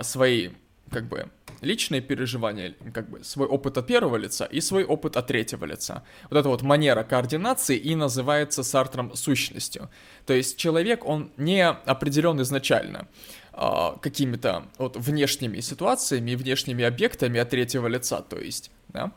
свои, 0.02 0.50
как 0.90 1.08
бы, 1.08 1.30
личные 1.62 2.02
переживания, 2.02 2.76
как 2.94 3.10
бы, 3.10 3.24
свой 3.24 3.48
опыт 3.48 3.78
от 3.78 3.88
первого 3.88 4.18
лица 4.18 4.46
и 4.46 4.62
свой 4.62 4.84
опыт 4.84 5.18
от 5.18 5.28
третьего 5.28 5.66
лица. 5.66 6.04
Вот 6.30 6.38
эта 6.38 6.50
вот 6.50 6.62
манера 6.62 7.04
координации 7.04 7.78
и 7.78 7.96
называется 7.96 8.64
Сартром 8.64 9.16
сущностью. 9.16 9.90
То 10.26 10.34
есть 10.34 10.58
человек, 10.58 11.06
он 11.06 11.32
не 11.38 11.68
определен 11.68 12.42
изначально 12.42 13.08
а, 13.54 13.98
какими-то 14.02 14.66
вот 14.78 14.98
внешними 14.98 15.62
ситуациями, 15.62 16.36
внешними 16.36 16.84
объектами 16.84 17.40
от 17.40 17.50
третьего 17.50 17.88
лица, 17.88 18.22
то 18.22 18.38
есть, 18.38 18.70
да, 18.90 19.12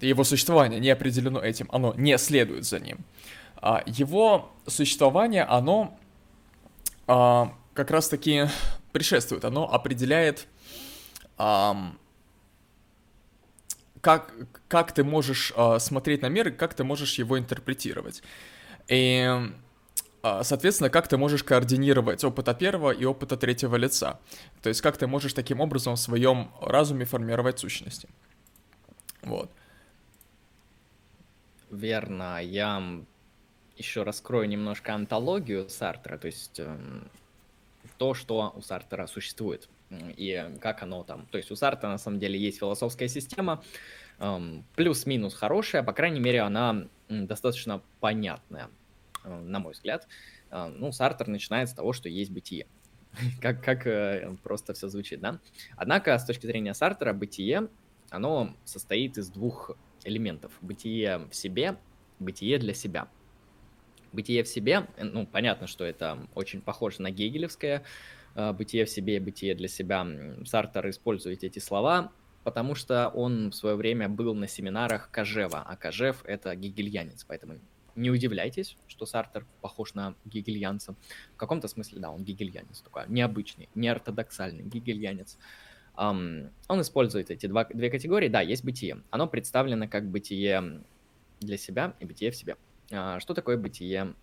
его 0.00 0.24
существование 0.24 0.80
не 0.80 0.90
определено 0.90 1.40
этим, 1.40 1.68
оно 1.70 1.92
не 1.96 2.16
следует 2.16 2.64
за 2.64 2.78
ним. 2.78 3.04
А, 3.56 3.82
его 3.84 4.52
существование, 4.66 5.44
оно 5.44 5.98
а, 7.06 7.52
как 7.74 7.90
раз-таки 7.90 8.46
предшествует, 8.92 9.44
оно 9.44 9.70
определяет, 9.70 10.46
как, 11.36 11.94
как 14.68 14.92
ты 14.92 15.04
можешь 15.04 15.52
а, 15.56 15.78
смотреть 15.78 16.22
на 16.22 16.28
мир 16.28 16.48
и 16.48 16.52
как 16.52 16.74
ты 16.74 16.84
можешь 16.84 17.18
его 17.18 17.38
интерпретировать. 17.38 18.22
И, 18.88 19.28
соответственно, 20.22 20.90
как 20.90 21.08
ты 21.08 21.16
можешь 21.16 21.42
координировать 21.42 22.22
опыта 22.24 22.54
первого 22.54 22.92
и 22.92 23.04
опыта 23.04 23.36
третьего 23.36 23.76
лица. 23.76 24.20
То 24.62 24.68
есть, 24.68 24.80
как 24.80 24.96
ты 24.96 25.06
можешь 25.06 25.32
таким 25.32 25.60
образом 25.60 25.96
в 25.96 25.98
своем 25.98 26.50
разуме 26.60 27.04
формировать 27.04 27.58
сущности. 27.58 28.08
Вот. 29.22 29.50
Верно. 31.70 32.40
Я 32.42 32.80
еще 33.76 34.04
раскрою 34.04 34.48
немножко 34.48 34.94
антологию 34.94 35.68
Сартера, 35.68 36.16
то 36.16 36.26
есть 36.26 36.58
э, 36.58 36.78
то, 37.98 38.14
что 38.14 38.52
у 38.56 38.62
Сартера 38.62 39.06
существует 39.06 39.68
и 39.90 40.56
как 40.60 40.82
оно 40.82 41.04
там. 41.04 41.26
То 41.26 41.38
есть 41.38 41.50
у 41.50 41.56
Сартера 41.56 41.90
на 41.90 41.98
самом 41.98 42.18
деле 42.18 42.38
есть 42.38 42.58
философская 42.58 43.08
система, 43.08 43.62
э, 44.18 44.60
плюс-минус 44.74 45.34
хорошая, 45.34 45.82
по 45.82 45.92
крайней 45.92 46.20
мере, 46.20 46.40
она 46.40 46.88
достаточно 47.08 47.82
понятная, 48.00 48.68
э, 49.24 49.34
на 49.34 49.58
мой 49.58 49.72
взгляд. 49.72 50.08
Э, 50.50 50.66
ну, 50.66 50.92
Сартер 50.92 51.28
начинает 51.28 51.68
с 51.68 51.74
того, 51.74 51.92
что 51.92 52.08
есть 52.08 52.30
бытие. 52.30 52.66
как 53.40 53.62
как 53.62 53.86
э, 53.86 54.36
просто 54.42 54.74
все 54.74 54.88
звучит, 54.88 55.20
да? 55.20 55.40
Однако, 55.76 56.18
с 56.18 56.24
точки 56.24 56.46
зрения 56.46 56.74
Сартера, 56.74 57.12
бытие, 57.12 57.68
оно 58.10 58.56
состоит 58.64 59.18
из 59.18 59.28
двух 59.28 59.72
элементов. 60.04 60.52
Бытие 60.60 61.18
в 61.30 61.34
себе, 61.34 61.76
бытие 62.18 62.58
для 62.58 62.74
себя– 62.74 63.08
бытие 64.16 64.42
в 64.42 64.48
себе, 64.48 64.88
ну, 64.98 65.26
понятно, 65.26 65.66
что 65.66 65.84
это 65.84 66.18
очень 66.34 66.60
похоже 66.60 67.02
на 67.02 67.10
гегелевское 67.10 67.78
э, 67.78 67.82
бытие 68.36 68.84
в 68.84 68.90
себе, 68.90 69.18
бытие 69.20 69.54
для 69.54 69.68
себя. 69.68 70.06
Сартер 70.44 70.88
использует 70.90 71.42
эти 71.42 71.58
слова, 71.58 72.12
потому 72.44 72.74
что 72.74 73.08
он 73.08 73.50
в 73.50 73.54
свое 73.54 73.76
время 73.76 74.08
был 74.08 74.34
на 74.34 74.46
семинарах 74.46 75.10
Кожева, 75.10 75.64
а 75.66 75.76
Кожев— 75.76 76.22
это 76.26 76.54
гегельянец, 76.54 77.24
поэтому 77.24 77.54
не 77.96 78.10
удивляйтесь, 78.10 78.76
что 78.86 79.06
Сартер 79.06 79.46
похож 79.62 79.94
на 79.94 80.14
гегельянца. 80.24 80.94
В 81.34 81.38
каком-то 81.38 81.66
смысле, 81.66 82.00
да, 82.00 82.10
он 82.10 82.22
гегельянец 82.22 82.82
такой, 82.82 83.04
необычный, 83.08 83.68
неортодоксальный 83.74 84.64
гегельянец. 84.64 85.38
Um, 85.96 86.50
он 86.68 86.82
использует 86.82 87.30
эти 87.30 87.46
два, 87.46 87.64
две 87.64 87.88
категории. 87.90 88.28
Да, 88.28 88.42
есть 88.42 88.64
бытие. 88.64 89.02
Оно 89.10 89.26
представлено 89.26 89.88
как 89.88 90.06
бытие 90.10 90.82
для 91.40 91.56
себя 91.56 91.94
и 92.00 92.04
бытие 92.04 92.30
в 92.30 92.36
себе. 92.36 92.56
А, 92.92 93.18
что 93.18 93.32
такое 93.32 93.56
бытие 93.56 94.14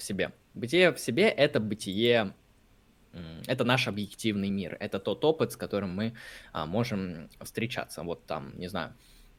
в 0.00 0.02
себе? 0.02 0.32
Бытие 0.54 0.92
в 0.92 0.98
себе— 0.98 1.28
это 1.28 1.60
бытие 1.60 2.34
это 3.46 3.64
наш 3.64 3.88
объективный 3.88 4.50
мир, 4.50 4.76
это 4.78 5.00
тот 5.00 5.24
опыт, 5.24 5.52
с 5.52 5.56
которым 5.56 5.94
мы 5.94 6.14
а, 6.52 6.66
можем 6.66 7.28
встречаться. 7.40 8.02
Вот 8.02 8.24
там, 8.26 8.56
не 8.56 8.68
знаю, 8.68 8.94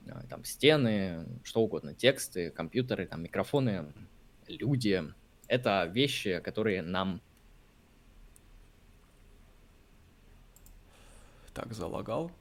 а, 0.10 0.24
там 0.28 0.44
стены, 0.44 1.26
что 1.44 1.62
угодно, 1.62 1.94
тексты, 1.94 2.50
компьютеры, 2.52 3.08
там 3.08 3.24
микрофоны, 3.24 3.94
люди. 4.48 5.04
Это 5.48 5.86
вещи, 5.86 6.40
которые 6.40 6.82
нам... 6.82 7.22
Так, 11.54 11.74
залагал. 11.74 12.32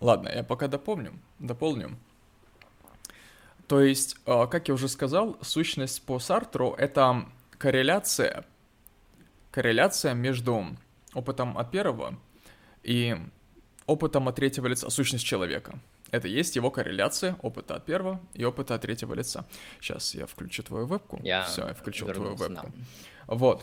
Ладно, 0.00 0.30
я 0.34 0.42
пока 0.42 0.66
допомню, 0.66 1.12
дополню. 1.38 1.96
То 3.68 3.80
есть, 3.80 4.16
а, 4.26 4.46
как 4.46 4.68
я 4.68 4.74
уже 4.74 4.88
сказал, 4.88 5.38
сущность 5.42 6.02
по 6.02 6.18
Сартру— 6.18 6.74
это 6.78 7.26
корреляция, 7.58 8.44
корреляция 9.50 10.14
между 10.14 10.66
опытом 11.14 11.56
от 11.56 11.70
первого 11.70 12.18
и 12.82 13.16
опытом 13.86 14.28
от 14.28 14.36
третьего 14.36 14.66
лица, 14.66 14.90
сущность 14.90 15.24
человека. 15.24 15.78
Это 16.10 16.26
есть 16.26 16.56
его 16.56 16.70
корреляция 16.70 17.36
опыта 17.42 17.76
от 17.76 17.84
первого 17.84 18.20
и 18.34 18.44
опыта 18.44 18.74
от 18.74 18.82
третьего 18.82 19.14
лица. 19.14 19.44
Сейчас 19.80 20.14
я 20.14 20.26
включу 20.26 20.62
твою 20.62 20.86
вебку. 20.86 21.20
Я 21.22 21.44
Все, 21.44 21.68
я 21.68 21.74
включил 21.74 22.08
твою 22.08 22.34
вебку. 22.34 22.72
Да. 23.28 23.34
Вот. 23.34 23.62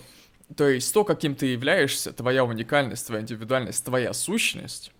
То 0.55 0.69
есть 0.69 0.93
то, 0.93 1.03
каким 1.03 1.35
ты 1.35 1.47
являешься, 1.47 2.13
твоя 2.13 2.45
уникальность, 2.45 3.05
твоя 3.05 3.21
индивидуальность, 3.21 3.83
твоя 3.83 4.13
сущность, 4.13 4.93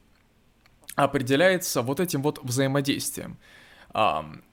определяется 0.98 1.82
вот 1.82 2.00
этим 2.00 2.22
вот 2.24 2.44
взаимодействием, 2.44 3.38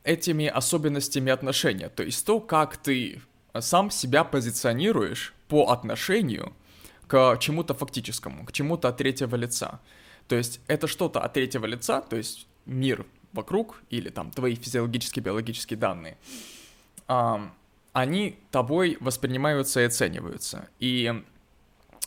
этими 0.04 0.46
особенностями 0.46 1.32
отношения. 1.32 1.88
То 1.88 2.02
есть 2.02 2.24
то, 2.24 2.38
как 2.38 2.76
ты 2.76 3.22
сам 3.58 3.90
себя 3.90 4.24
позиционируешь 4.24 5.34
по 5.48 5.70
отношению 5.70 6.52
к 7.06 7.38
чему-то 7.40 7.74
фактическому, 7.74 8.44
к 8.44 8.52
чему-то 8.52 8.88
от 8.88 8.98
третьего 8.98 9.36
лица. 9.36 9.80
То 10.28 10.36
есть 10.36 10.60
это 10.66 10.86
что-то 10.86 11.20
от 11.20 11.32
третьего 11.32 11.66
лица, 11.66 12.00
то 12.02 12.16
есть 12.16 12.46
мир 12.66 13.06
вокруг 13.32 13.82
или 13.90 14.10
там 14.10 14.30
твои 14.30 14.54
физиологические, 14.54 15.22
биологические 15.22 15.78
данные, 15.78 16.16
они 17.92 18.38
тобой 18.50 18.98
воспринимаются 19.00 19.80
и 19.80 19.84
оцениваются. 19.84 20.68
И 20.78 21.22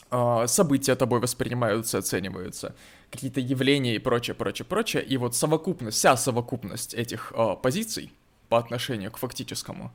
а, 0.10 0.48
события 0.48 0.96
тобой 0.96 1.20
воспринимаются, 1.22 1.98
оцениваются 1.98 2.76
какие-то 3.12 3.40
явления 3.40 3.96
и 3.96 4.00
прочее, 4.00 4.36
прочее, 4.36 4.66
прочее. 4.66 5.04
И 5.04 5.18
вот 5.18 5.36
совокупность, 5.36 5.98
вся 5.98 6.18
совокупность 6.18 6.94
этих 6.94 7.32
э, 7.36 7.56
позиций 7.62 8.12
по 8.50 8.58
отношению 8.58 9.12
к 9.12 9.18
фактическому, 9.18 9.92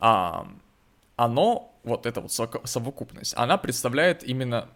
э, 0.00 0.32
оно, 1.16 1.74
вот 1.82 2.06
эта 2.06 2.20
вот 2.20 2.32
совокупность, 2.32 3.34
она 3.36 3.56
представляет 3.56 4.22
именно 4.24 4.68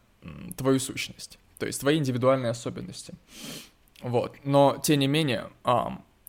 твою 0.57 0.79
сущность, 0.81 1.39
то 1.59 1.66
есть 1.66 1.81
твои 1.81 1.99
индивидуальные 1.99 2.51
особенности. 2.51 3.14
Вот, 4.03 4.37
но 4.45 4.79
тем 4.83 5.01
не 5.01 5.07
менее, 5.07 5.51
э, 5.64 5.73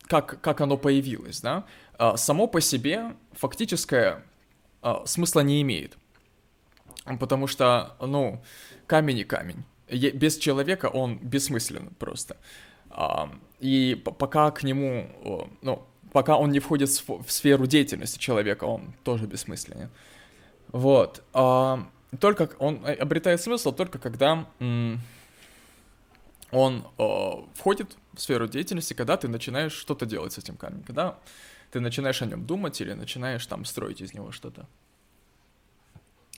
как, 0.02 0.40
как 0.40 0.60
оно 0.60 0.76
появилось, 0.76 1.40
да, 1.40 1.64
э, 1.98 2.16
само 2.16 2.46
по 2.46 2.60
себе 2.60 3.16
фактическое 3.32 4.22
э, 4.82 4.94
смысла 5.06 5.40
не 5.40 5.62
имеет. 5.62 5.96
Потому 7.18 7.48
что, 7.48 7.96
ну, 8.00 8.42
камень 8.86 9.18
и 9.18 9.24
камень 9.24 9.64
без 9.92 10.38
человека 10.38 10.86
он 10.86 11.18
бессмыслен 11.18 11.90
просто. 11.98 12.36
И 13.60 14.02
пока 14.04 14.50
к 14.50 14.64
нему, 14.64 15.48
ну, 15.62 15.86
пока 16.12 16.36
он 16.36 16.50
не 16.50 16.60
входит 16.60 16.90
в 17.06 17.30
сферу 17.30 17.66
деятельности 17.66 18.18
человека, 18.18 18.64
он 18.64 18.94
тоже 19.04 19.26
бессмысленен. 19.26 19.90
Вот. 20.68 21.22
Только 22.20 22.50
он 22.58 22.84
обретает 22.84 23.40
смысл 23.40 23.72
только 23.72 23.98
когда 23.98 24.46
он 26.50 26.84
входит 27.54 27.96
в 28.12 28.20
сферу 28.20 28.46
деятельности, 28.46 28.92
когда 28.92 29.16
ты 29.16 29.28
начинаешь 29.28 29.72
что-то 29.72 30.04
делать 30.04 30.32
с 30.34 30.38
этим 30.38 30.56
камнем, 30.56 30.82
когда 30.82 31.18
ты 31.70 31.80
начинаешь 31.80 32.20
о 32.20 32.26
нем 32.26 32.44
думать 32.44 32.78
или 32.82 32.92
начинаешь 32.92 33.46
там 33.46 33.64
строить 33.64 34.02
из 34.02 34.12
него 34.12 34.32
что-то 34.32 34.66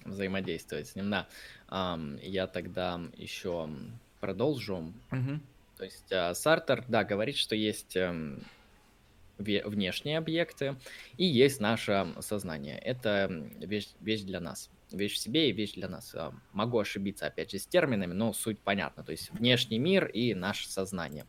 взаимодействовать 0.04 0.88
с 0.88 0.96
ним, 0.96 1.10
да. 1.10 1.28
Я 2.22 2.46
тогда 2.46 3.00
еще 3.16 3.68
продолжу. 4.20 4.92
Угу. 5.10 5.40
То 5.76 5.84
есть 5.84 6.12
а, 6.12 6.34
Сартер, 6.34 6.84
да, 6.88 7.04
говорит, 7.04 7.36
что 7.36 7.54
есть 7.56 7.96
эм, 7.96 8.44
внешние 9.38 10.18
объекты 10.18 10.76
и 11.16 11.24
есть 11.24 11.60
наше 11.60 12.06
сознание. 12.20 12.78
Это 12.78 13.28
вещь, 13.58 13.88
вещь 14.00 14.22
для 14.22 14.40
нас. 14.40 14.70
Вещь 14.92 15.14
в 15.14 15.18
себе 15.18 15.50
и 15.50 15.52
вещь 15.52 15.72
для 15.72 15.88
нас. 15.88 16.14
Могу 16.52 16.78
ошибиться, 16.78 17.26
опять 17.26 17.50
же, 17.50 17.58
с 17.58 17.66
терминами, 17.66 18.12
но 18.12 18.32
суть 18.32 18.60
понятна. 18.60 19.02
То 19.02 19.10
есть 19.10 19.30
внешний 19.32 19.78
мир 19.78 20.06
и 20.06 20.34
наше 20.34 20.68
сознание 20.68 21.26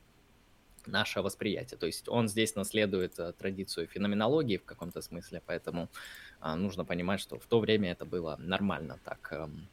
наше 0.88 1.22
восприятие. 1.22 1.78
То 1.78 1.86
есть 1.86 2.10
он 2.10 2.28
здесь 2.28 2.56
наследует 2.56 3.20
э, 3.20 3.34
традицию 3.34 3.88
феноменологии 3.88 4.58
в 4.58 4.66
каком-то 4.66 5.02
смысле, 5.02 5.42
поэтому 5.46 5.90
а, 6.40 6.56
нужно 6.56 6.86
понимать, 6.86 7.20
что 7.20 7.40
в 7.40 7.46
то 7.46 7.60
время 7.60 7.92
это 7.92 8.06
было 8.06 8.36
нормально 8.40 9.00
так 9.04 9.28
эм, 9.32 9.68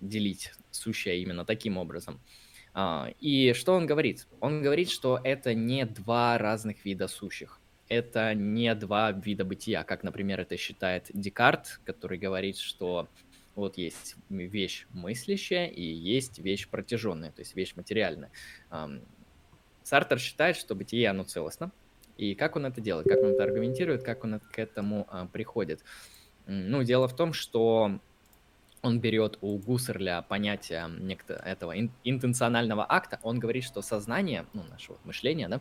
делить 0.00 0.52
сущее 0.70 1.22
именно 1.22 1.44
таким 1.44 1.76
образом. 1.76 2.20
А, 2.74 3.10
и 3.20 3.52
что 3.54 3.72
он 3.72 3.86
говорит? 3.86 4.26
Он 4.40 4.62
говорит, 4.62 4.90
что 4.90 5.20
это 5.22 5.54
не 5.54 5.84
два 5.86 6.38
разных 6.38 6.84
вида 6.84 7.08
сущих. 7.08 7.60
Это 7.88 8.34
не 8.34 8.74
два 8.74 9.12
вида 9.12 9.44
бытия, 9.44 9.84
как, 9.84 10.02
например, 10.02 10.40
это 10.40 10.56
считает 10.56 11.10
Декарт, 11.14 11.80
который 11.84 12.18
говорит, 12.18 12.58
что 12.58 13.08
вот 13.54 13.78
есть 13.78 14.16
вещь 14.28 14.86
мыслящая 14.90 15.66
и 15.66 15.82
есть 15.82 16.38
вещь 16.38 16.68
протяженная, 16.68 17.32
то 17.32 17.40
есть 17.40 17.56
вещь 17.56 17.74
материальная. 17.74 18.30
Сартер 19.86 20.18
считает, 20.18 20.56
что 20.56 20.74
бытие, 20.74 21.08
оно 21.08 21.22
целостно. 21.22 21.70
И 22.16 22.34
как 22.34 22.56
он 22.56 22.66
это 22.66 22.80
делает, 22.80 23.06
как 23.06 23.22
он 23.22 23.34
это 23.34 23.44
аргументирует, 23.44 24.02
как 24.02 24.24
он 24.24 24.40
к 24.40 24.58
этому 24.58 25.06
а, 25.08 25.26
приходит. 25.26 25.80
Ну, 26.48 26.82
дело 26.82 27.06
в 27.06 27.14
том, 27.14 27.32
что 27.32 28.00
он 28.82 29.00
берет 29.00 29.38
у 29.42 29.58
Гуссерля 29.58 30.22
понятие 30.22 30.88
некто 30.88 31.34
этого 31.34 31.78
ин- 31.78 31.92
интенционального 32.02 32.84
акта, 32.88 33.20
он 33.22 33.38
говорит, 33.38 33.62
что 33.62 33.80
сознание, 33.80 34.44
ну, 34.54 34.64
наше 34.64 34.90
вот 34.90 35.04
мышление, 35.04 35.46
да, 35.46 35.60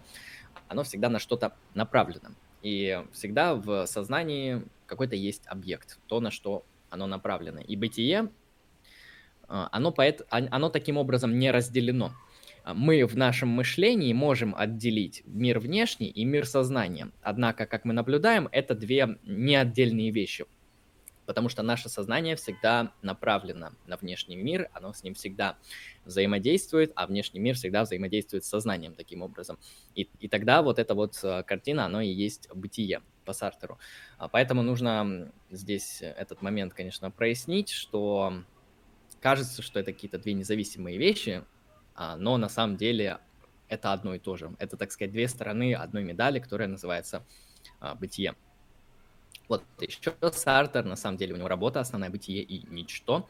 оно 0.70 0.84
всегда 0.84 1.10
на 1.10 1.20
что-то 1.20 1.54
направлено. 1.76 2.32
И 2.64 3.04
всегда 3.12 3.54
в 3.54 3.86
сознании 3.86 4.64
какой-то 4.88 5.16
есть 5.16 5.44
объект, 5.46 6.00
то, 6.08 6.20
на 6.20 6.32
что 6.32 6.66
оно 6.90 7.06
направлено. 7.06 7.60
И 7.60 7.76
бытие, 7.76 8.32
а, 9.48 9.70
оно, 9.72 9.92
поэт, 9.92 10.26
оно 10.32 10.70
таким 10.70 10.98
образом 10.98 11.38
не 11.38 11.52
разделено. 11.52 12.12
А, 12.66 12.74
мы 12.74 13.06
в 13.06 13.16
нашем 13.16 13.50
мышлении 13.50 14.12
можем 14.12 14.56
отделить 14.58 15.22
мир 15.26 15.60
внешний 15.60 16.10
и 16.10 16.26
мир 16.26 16.48
сознания. 16.48 17.12
Однако, 17.22 17.68
как 17.68 17.86
мы 17.86 17.94
наблюдаем, 17.94 18.50
это 18.52 18.74
две 18.74 19.20
не 19.24 19.56
отдельные 19.56 20.10
вещи. 20.10 20.46
Потому 21.28 21.48
что 21.50 21.62
наше 21.62 21.90
сознание 21.90 22.36
всегда 22.36 22.92
направлено 23.04 23.72
на 23.86 23.98
внешний 23.98 24.36
мир, 24.36 24.70
оно 24.74 24.94
с 24.94 25.04
ним 25.04 25.14
всегда 25.14 25.58
взаимодействует, 26.06 26.92
а 26.96 27.06
внешний 27.06 27.40
мир 27.40 27.56
всегда 27.56 27.84
взаимодействует 27.84 28.46
с 28.46 28.50
сознанием 28.50 28.96
таким 28.96 29.22
образом. 29.22 29.60
И, 29.94 30.10
и 30.20 30.28
тогда 30.28 30.64
вот 30.64 30.80
эта 30.80 30.96
вот 30.96 31.20
а, 31.24 31.44
картина, 31.44 31.86
оно 31.86 32.02
и 32.02 32.10
есть 32.10 32.50
бытие 32.54 33.02
по 33.26 33.34
Сартеру. 33.34 33.78
А, 34.18 34.28
поэтому 34.28 34.64
нужно 34.64 35.32
здесь 35.52 36.02
этот 36.02 36.42
момент, 36.42 36.74
конечно, 36.74 37.12
прояснить, 37.12 37.70
что 37.70 38.44
кажется, 39.20 39.62
что 39.62 39.80
это 39.80 39.94
какие-то 39.94 40.18
две 40.18 40.34
независимые 40.34 40.98
вещи, 40.98 41.44
но 41.96 42.38
на 42.38 42.50
самом 42.50 42.78
деле 42.78 43.20
это 43.68 43.94
одно 43.94 44.16
и 44.16 44.20
то 44.20 44.36
же. 44.36 44.56
Это, 44.60 44.78
так 44.78 44.92
сказать, 44.92 45.12
две 45.12 45.28
стороны 45.28 45.74
одной 45.74 46.04
медали, 46.04 46.40
которая 46.40 46.68
называется 46.68 47.24
а, 47.80 47.96
бытие. 47.96 48.36
Вот 49.48 49.64
еще 49.80 50.14
Сартер, 50.32 50.86
на 50.86 50.96
самом 50.96 51.18
деле 51.18 51.34
у 51.34 51.38
него 51.38 51.48
работа 51.48 51.80
основная 51.80 52.10
«Бытие 52.10 52.42
и 52.44 52.66
ничто». 52.68 53.28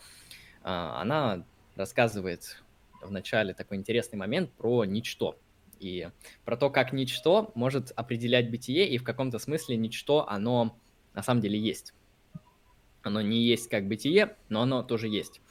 А, 0.64 1.02
она 1.02 1.46
рассказывает 1.76 2.62
в 3.02 3.12
начале 3.12 3.54
такой 3.54 3.78
интересный 3.78 4.18
момент 4.18 4.52
про 4.52 4.86
ничто. 4.86 5.38
И 5.80 6.10
про 6.46 6.56
то, 6.56 6.70
как 6.70 6.94
ничто 6.94 7.52
может 7.54 7.92
определять 7.92 8.50
бытие, 8.50 8.88
и 8.88 8.98
в 8.98 9.04
каком-то 9.04 9.40
смысле 9.40 9.76
ничто, 9.76 10.28
оно 10.28 10.78
на 11.14 11.22
самом 11.22 11.42
деле 11.42 11.60
есть. 11.60 11.94
Оно 13.02 13.22
не 13.22 13.44
есть 13.44 13.70
как 13.70 13.88
бытие, 13.88 14.36
но 14.50 14.62
оно 14.62 14.84
тоже 14.84 15.08
есть. 15.08 15.42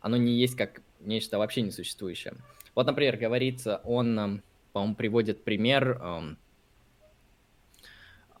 Оно 0.00 0.16
не 0.16 0.32
есть 0.32 0.56
как 0.56 0.82
нечто 1.00 1.38
вообще 1.38 1.62
несуществующее. 1.62 2.34
Вот, 2.74 2.86
например, 2.86 3.16
говорится, 3.16 3.80
он, 3.84 4.18
эм, 4.18 4.42
по-моему, 4.72 4.94
приводит 4.94 5.44
пример, 5.44 6.00
э, 6.00 6.34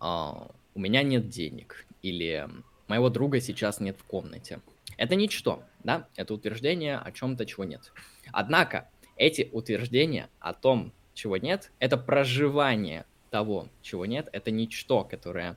э, 0.00 0.30
у 0.74 0.80
меня 0.80 1.02
нет 1.02 1.28
денег, 1.28 1.86
или 2.02 2.48
моего 2.88 3.10
друга 3.10 3.40
сейчас 3.40 3.80
нет 3.80 3.96
в 3.98 4.04
комнате. 4.04 4.60
Это 4.96 5.14
ничто, 5.14 5.62
да? 5.82 6.08
Это 6.16 6.34
утверждение 6.34 6.98
о 6.98 7.10
чем-то, 7.12 7.46
чего 7.46 7.64
нет. 7.64 7.92
Однако, 8.32 8.88
эти 9.16 9.48
утверждения 9.52 10.28
о 10.38 10.52
том, 10.52 10.92
чего 11.14 11.36
нет, 11.36 11.72
это 11.78 11.96
проживание 11.96 13.04
того, 13.30 13.68
чего 13.82 14.06
нет, 14.06 14.28
это 14.32 14.50
ничто, 14.50 15.04
которое 15.04 15.56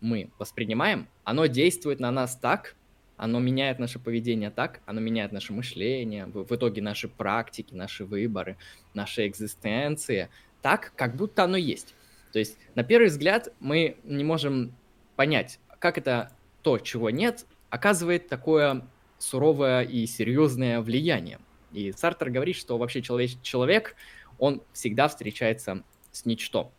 мы 0.00 0.30
воспринимаем, 0.38 1.08
оно 1.24 1.46
действует 1.46 2.00
на 2.00 2.10
нас 2.10 2.36
так, 2.36 2.76
оно 3.20 3.38
меняет 3.38 3.78
наше 3.78 3.98
поведение 3.98 4.50
так, 4.50 4.80
оно 4.86 4.98
меняет 4.98 5.30
наше 5.30 5.52
мышление, 5.52 6.24
в, 6.24 6.44
в 6.44 6.56
итоге 6.56 6.80
наши 6.80 7.06
практики, 7.06 7.74
наши 7.74 8.06
выборы, 8.06 8.56
наши 8.94 9.26
экзистенции, 9.26 10.30
так, 10.62 10.94
как 10.96 11.16
будто 11.16 11.44
оно 11.44 11.58
есть. 11.58 11.94
То 12.32 12.38
есть, 12.38 12.56
на 12.74 12.82
первый 12.82 13.08
взгляд, 13.08 13.52
мы 13.60 13.98
не 14.04 14.24
можем 14.24 14.74
понять, 15.16 15.60
как 15.78 15.98
это 15.98 16.32
то, 16.62 16.78
чего 16.78 17.10
нет, 17.10 17.44
оказывает 17.68 18.26
такое 18.28 18.88
суровое 19.18 19.82
и 19.82 20.06
серьезное 20.06 20.80
влияние. 20.80 21.40
И 21.72 21.92
Сартер 21.92 22.30
говорит, 22.30 22.56
что 22.56 22.78
вообще 22.78 23.02
человек, 23.02 23.32
человек, 23.42 23.96
он 24.38 24.62
всегда 24.72 25.08
встречается 25.08 25.84
с 26.10 26.24
ничто. 26.24 26.72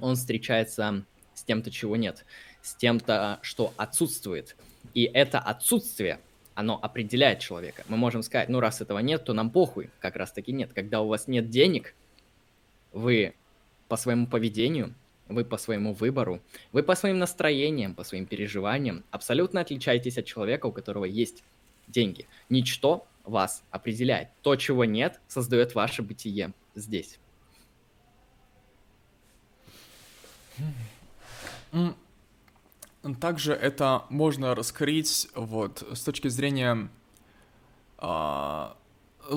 Он 0.00 0.16
встречается 0.16 1.06
с 1.32 1.44
тем-то, 1.44 1.70
чего 1.70 1.96
нет, 1.96 2.26
с 2.60 2.74
тем-то, 2.74 3.38
что 3.40 3.72
отсутствует. 3.78 4.54
И 4.94 5.04
это 5.04 5.38
отсутствие, 5.38 6.20
оно 6.54 6.78
определяет 6.82 7.40
человека. 7.40 7.84
Мы 7.88 7.96
можем 7.96 8.22
сказать, 8.22 8.48
ну 8.48 8.60
раз 8.60 8.80
этого 8.80 8.98
нет, 8.98 9.24
то 9.24 9.32
нам 9.32 9.50
похуй. 9.50 9.90
Как 10.00 10.16
раз 10.16 10.32
таки 10.32 10.52
нет. 10.52 10.72
Когда 10.72 11.00
у 11.00 11.08
вас 11.08 11.28
нет 11.28 11.50
денег, 11.50 11.94
вы 12.92 13.34
по 13.88 13.96
своему 13.96 14.26
поведению, 14.26 14.94
вы 15.28 15.44
по 15.44 15.58
своему 15.58 15.92
выбору, 15.92 16.40
вы 16.72 16.82
по 16.82 16.94
своим 16.94 17.18
настроениям, 17.18 17.94
по 17.94 18.04
своим 18.04 18.26
переживаниям 18.26 19.04
абсолютно 19.10 19.60
отличаетесь 19.60 20.18
от 20.18 20.24
человека, 20.24 20.66
у 20.66 20.72
которого 20.72 21.04
есть 21.04 21.42
деньги. 21.88 22.26
Ничто 22.48 23.06
вас 23.24 23.62
определяет. 23.70 24.28
То, 24.42 24.56
чего 24.56 24.84
нет, 24.84 25.20
создает 25.28 25.74
ваше 25.74 26.02
бытие 26.02 26.52
здесь. 26.74 27.18
Также 33.14 33.52
это 33.52 34.04
можно 34.08 34.54
раскрыть 34.54 35.28
вот 35.34 35.86
с 35.92 36.02
точки 36.02 36.28
зрения 36.28 36.88
э, 37.98 38.68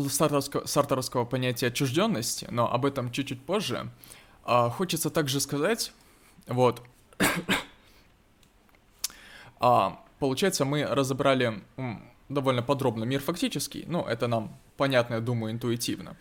сарторского, 0.10 0.66
сарторского 0.66 1.26
понятия 1.26 1.68
отчужденности, 1.68 2.48
но 2.50 2.72
об 2.72 2.86
этом 2.86 3.12
чуть-чуть 3.12 3.42
позже. 3.46 3.90
Э, 4.46 4.70
хочется 4.70 5.10
также 5.10 5.40
сказать, 5.40 5.92
вот, 6.48 6.82
э, 7.20 7.26
получается, 10.20 10.66
мы 10.66 10.84
разобрали 10.86 11.62
довольно 12.30 12.64
подробно 12.64 13.04
мир 13.04 13.22
фактический, 13.22 13.86
ну, 13.88 14.06
это 14.06 14.28
нам 14.28 14.58
понятно, 14.78 15.16
я 15.16 15.20
думаю, 15.20 15.54
интуитивно. 15.54 16.16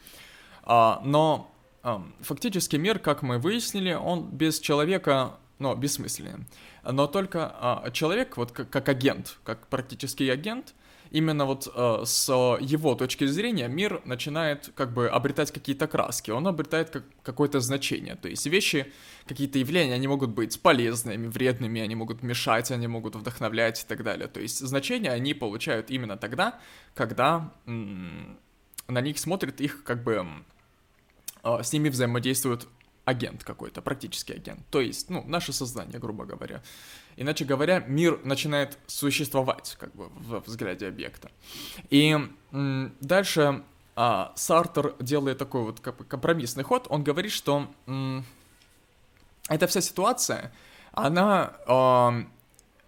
Э, 0.65 0.97
но 1.05 1.51
э, 1.83 1.99
фактический 2.21 2.79
мир, 2.79 2.99
как 2.99 3.23
мы 3.23 3.39
выяснили, 3.39 3.93
он 3.93 4.29
без 4.29 4.61
человека 4.61 5.39
но 5.59 5.75
бессмысленным. 5.75 6.47
Но 6.85 7.07
только 7.07 7.55
а, 7.61 7.91
человек, 7.91 8.37
вот 8.37 8.53
как, 8.53 8.71
как 8.71 8.89
агент, 8.89 9.39
как 9.45 9.67
практический 9.69 10.29
агент, 10.31 10.75
именно 11.11 11.47
вот 11.47 11.69
а, 11.75 12.05
с 12.05 12.29
его 12.61 12.95
точки 12.95 13.27
зрения 13.27 13.69
мир 13.69 14.01
начинает 14.05 14.71
как 14.75 14.93
бы 14.93 15.09
обретать 15.09 15.51
какие-то 15.51 15.87
краски, 15.87 16.31
он 16.31 16.47
обретает 16.47 16.91
как, 16.91 17.05
какое-то 17.23 17.61
значение. 17.61 18.17
То 18.17 18.29
есть 18.29 18.47
вещи, 18.47 18.93
какие-то 19.27 19.59
явления, 19.59 19.95
они 19.95 20.07
могут 20.07 20.31
быть 20.31 20.61
полезными, 20.61 21.27
вредными, 21.27 21.81
они 21.81 21.95
могут 21.95 22.23
мешать, 22.23 22.71
они 22.71 22.87
могут 22.87 23.17
вдохновлять 23.17 23.83
и 23.83 23.87
так 23.87 24.03
далее. 24.05 24.29
То 24.29 24.41
есть 24.41 24.59
значения 24.61 25.11
они 25.11 25.35
получают 25.35 25.91
именно 25.91 26.17
тогда, 26.17 26.61
когда 26.95 27.53
м- 27.67 28.39
на 28.87 29.01
них 29.01 29.19
смотрит 29.19 29.61
их 29.61 29.85
как 29.85 30.03
бы 30.03 30.27
а, 31.43 31.63
с 31.63 31.73
ними 31.73 31.89
взаимодействуют 31.89 32.69
агент 33.09 33.43
какой-то, 33.43 33.81
практически 33.81 34.33
агент. 34.33 34.61
То 34.71 34.81
есть, 34.81 35.09
ну, 35.09 35.25
наше 35.27 35.53
сознание, 35.53 35.99
грубо 35.99 36.27
говоря. 36.27 36.63
Иначе 37.17 37.47
говоря, 37.47 37.81
мир 37.81 38.21
начинает 38.23 38.79
существовать, 38.87 39.77
как 39.81 39.95
бы, 39.95 40.09
в 40.09 40.41
взгляде 40.47 40.87
объекта. 40.87 41.31
И 41.89 42.17
дальше 43.01 43.63
а, 43.97 44.33
Сартер 44.37 44.95
делает 45.01 45.39
такой 45.39 45.63
вот 45.63 45.81
компромиссный 45.81 46.65
ход. 46.65 46.87
Он 46.91 47.03
говорит, 47.03 47.33
что 47.33 47.69
эта 49.49 49.67
вся 49.67 49.81
ситуация, 49.81 50.53
она, 50.93 51.55
а, 51.67 52.13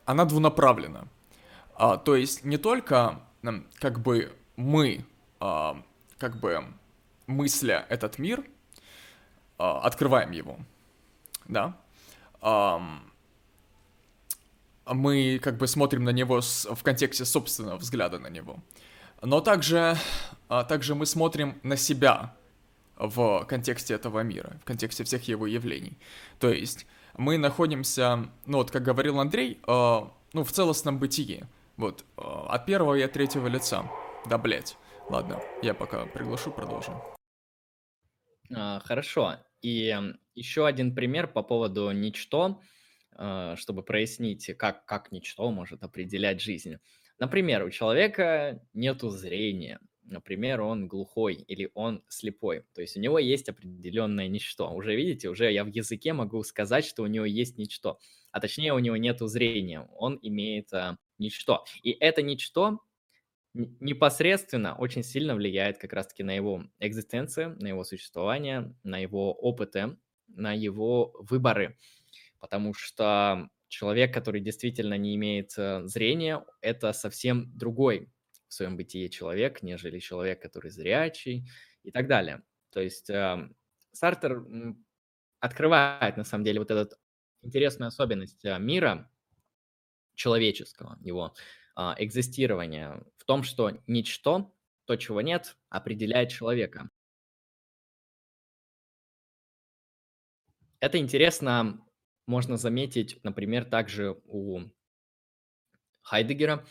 она 0.05 0.25
двунаправлена. 0.27 1.09
А, 1.75 1.97
то 1.97 2.14
есть 2.14 2.45
не 2.45 2.59
только 2.59 3.23
как 3.79 4.01
бы 4.01 4.37
мы, 4.57 5.07
а, 5.41 5.83
как 6.18 6.39
бы 6.41 6.62
мысля 7.27 7.87
этот 7.89 8.18
мир, 8.18 8.45
открываем 9.61 10.31
его, 10.31 10.59
да, 11.47 11.77
мы 14.87 15.39
как 15.43 15.57
бы 15.57 15.67
смотрим 15.67 16.05
на 16.05 16.11
него 16.11 16.41
в 16.41 16.83
контексте 16.83 17.25
собственного 17.25 17.77
взгляда 17.77 18.19
на 18.19 18.29
него. 18.29 18.57
Но 19.23 19.41
также, 19.41 19.97
а, 20.49 20.65
также 20.65 20.95
мы 20.95 21.07
смотрим 21.07 21.61
на 21.63 21.77
себя 21.77 22.35
в 22.97 23.45
контексте 23.45 23.95
этого 23.95 24.21
мира, 24.21 24.59
в 24.63 24.65
контексте 24.65 25.05
всех 25.05 25.29
его 25.29 25.47
явлений. 25.47 25.99
То 26.39 26.51
есть 26.51 26.87
мы 27.17 27.39
находимся, 27.39 28.29
ну 28.47 28.59
вот 28.59 28.71
как 28.71 28.83
говорил 28.83 29.21
Андрей, 29.21 29.61
а, 29.67 30.11
ну 30.33 30.45
в 30.45 30.53
целостном 30.53 30.99
бытии, 30.99 31.45
вот, 31.77 32.05
от 32.17 32.67
первого 32.67 32.95
и 32.95 33.03
от 33.03 33.13
третьего 33.13 33.47
лица. 33.47 33.91
Да, 34.27 34.39
блять. 34.39 34.77
Ладно, 35.09 35.41
я 35.63 35.75
пока 35.75 36.07
приглашу, 36.07 36.51
продолжим. 36.51 36.95
А, 38.55 38.81
хорошо. 38.81 39.37
И 39.63 39.97
еще 40.35 40.67
один 40.67 40.95
пример 40.95 41.29
по 41.29 41.43
поводу 41.43 41.91
ничто, 41.91 42.61
а, 43.13 43.57
чтобы 43.57 43.83
прояснить, 43.83 44.57
как, 44.57 44.85
как 44.87 45.13
ничто 45.13 45.51
может 45.51 45.83
определять 45.83 46.41
жизнь. 46.41 46.77
Например, 47.19 47.65
у 47.65 47.71
человека 47.71 48.63
нету 48.73 49.11
зрения, 49.11 49.79
например, 50.05 50.63
он 50.63 50.89
глухой 50.89 51.35
или 51.35 51.71
он 51.75 52.03
слепой, 52.09 52.65
то 52.75 52.81
есть 52.81 52.97
у 52.97 53.01
него 53.01 53.19
есть 53.19 53.49
определенное 53.49 54.29
ничто. 54.29 54.73
Уже 54.75 54.97
видите, 54.97 55.29
уже 55.29 55.53
я 55.53 55.65
в 55.65 55.69
языке 55.69 56.13
могу 56.15 56.43
сказать, 56.43 56.85
что 56.85 57.03
у 57.03 57.07
него 57.07 57.27
есть 57.27 57.59
ничто, 57.59 57.99
а 58.33 58.41
точнее 58.41 58.73
у 58.73 58.79
него 58.79 58.97
нету 58.97 59.27
зрения, 59.27 59.83
он 59.97 60.19
имеет 60.23 60.73
а, 60.73 60.97
ничто. 61.19 61.65
И 61.83 61.91
это 61.91 62.23
ничто 62.23 62.81
непосредственно 63.55 64.76
очень 64.76 65.03
сильно 65.03 65.34
влияет 65.34 65.78
как 65.78 65.92
раз-таки 65.92 66.22
на 66.22 66.32
его 66.34 66.64
экзистенцию, 66.78 67.57
на 67.61 67.66
его 67.68 67.84
существование, 67.84 68.74
на 68.82 68.98
его 68.98 69.32
опыты, 69.32 69.96
на 70.28 70.53
его 70.53 71.12
выборы. 71.18 71.76
Потому 72.38 72.74
что 72.74 73.48
человек, 73.68 74.14
который 74.14 74.40
действительно 74.40 74.94
не 74.98 75.14
имеет 75.16 75.53
э, 75.59 75.82
зрения, 75.86 76.44
это 76.61 76.92
совсем 76.92 77.57
другой 77.57 78.11
в 78.48 78.55
своем 78.55 78.76
бытии 78.76 79.09
человек, 79.09 79.62
нежели 79.62 79.98
человек, 79.98 80.42
который 80.42 80.70
зрячий 80.70 81.48
и 81.82 81.90
так 81.90 82.09
далее. 82.09 82.42
То 82.70 82.80
есть 82.80 83.11
э, 83.11 83.48
Сартер 83.92 84.44
открывает, 85.40 86.16
на 86.16 86.24
самом 86.24 86.44
деле, 86.44 86.61
вот 86.61 86.70
эту 86.70 86.96
интересную 87.42 87.88
особенность 87.88 88.44
э, 88.44 88.59
мира 88.59 89.11
человеческого, 90.14 90.98
его 91.03 91.34
а, 91.75 91.95
экзистирования 91.99 93.03
в 93.16 93.25
том, 93.25 93.43
что 93.43 93.79
ничто, 93.87 94.55
то, 94.87 94.97
чего 94.97 95.21
нет, 95.21 95.57
определяет 95.68 96.31
человека. 96.31 96.91
Это 100.81 100.99
интересно 100.99 101.85
можно 102.27 102.57
заметить, 102.57 103.18
например, 103.23 103.64
также 103.64 104.21
у 104.25 104.61
Хайдегера, 106.03 106.64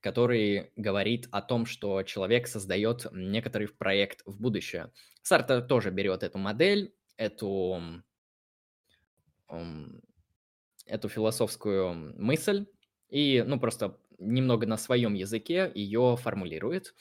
который 0.00 0.70
говорит 0.76 1.28
о 1.30 1.42
том, 1.42 1.66
что 1.66 2.02
человек 2.04 2.46
создает 2.46 3.06
некоторый 3.12 3.68
проект 3.68 4.22
в 4.24 4.40
будущее. 4.40 4.92
Сартер 5.22 5.62
тоже 5.62 5.90
берет 5.90 6.22
эту 6.22 6.38
модель, 6.38 6.94
эту, 7.16 8.02
эту 10.86 11.08
философскую 11.08 12.14
мысль 12.18 12.66
и, 13.08 13.44
ну, 13.46 13.60
просто 13.60 13.98
немного 14.20 14.66
на 14.66 14.76
своем 14.76 15.14
языке 15.14 15.70
ее 15.74 16.16
формулирует. 16.20 16.94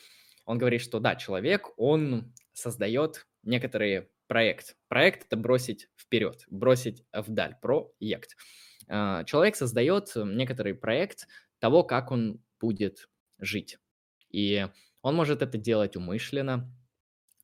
Он 0.46 0.58
говорит, 0.58 0.82
что 0.82 1.00
да, 1.00 1.16
человек, 1.16 1.70
он 1.78 2.34
создает 2.54 3.28
некоторый 3.44 4.10
проект. 4.28 4.76
Проект– 4.88 5.26
это 5.28 5.38
бросить 5.38 5.90
вперед, 5.98 6.46
бросить 6.50 7.04
вдаль, 7.14 7.56
проект. 7.62 8.36
А, 8.88 9.24
человек 9.26 9.56
создает 9.56 10.12
некоторый 10.16 10.74
проект 10.74 11.28
того, 11.60 11.84
как 11.84 12.12
он 12.12 12.42
будет 12.60 13.10
жить. 13.38 13.78
И 14.30 14.68
он 15.02 15.16
может 15.16 15.42
это 15.42 15.58
делать 15.58 15.96
умышленно, 15.96 16.72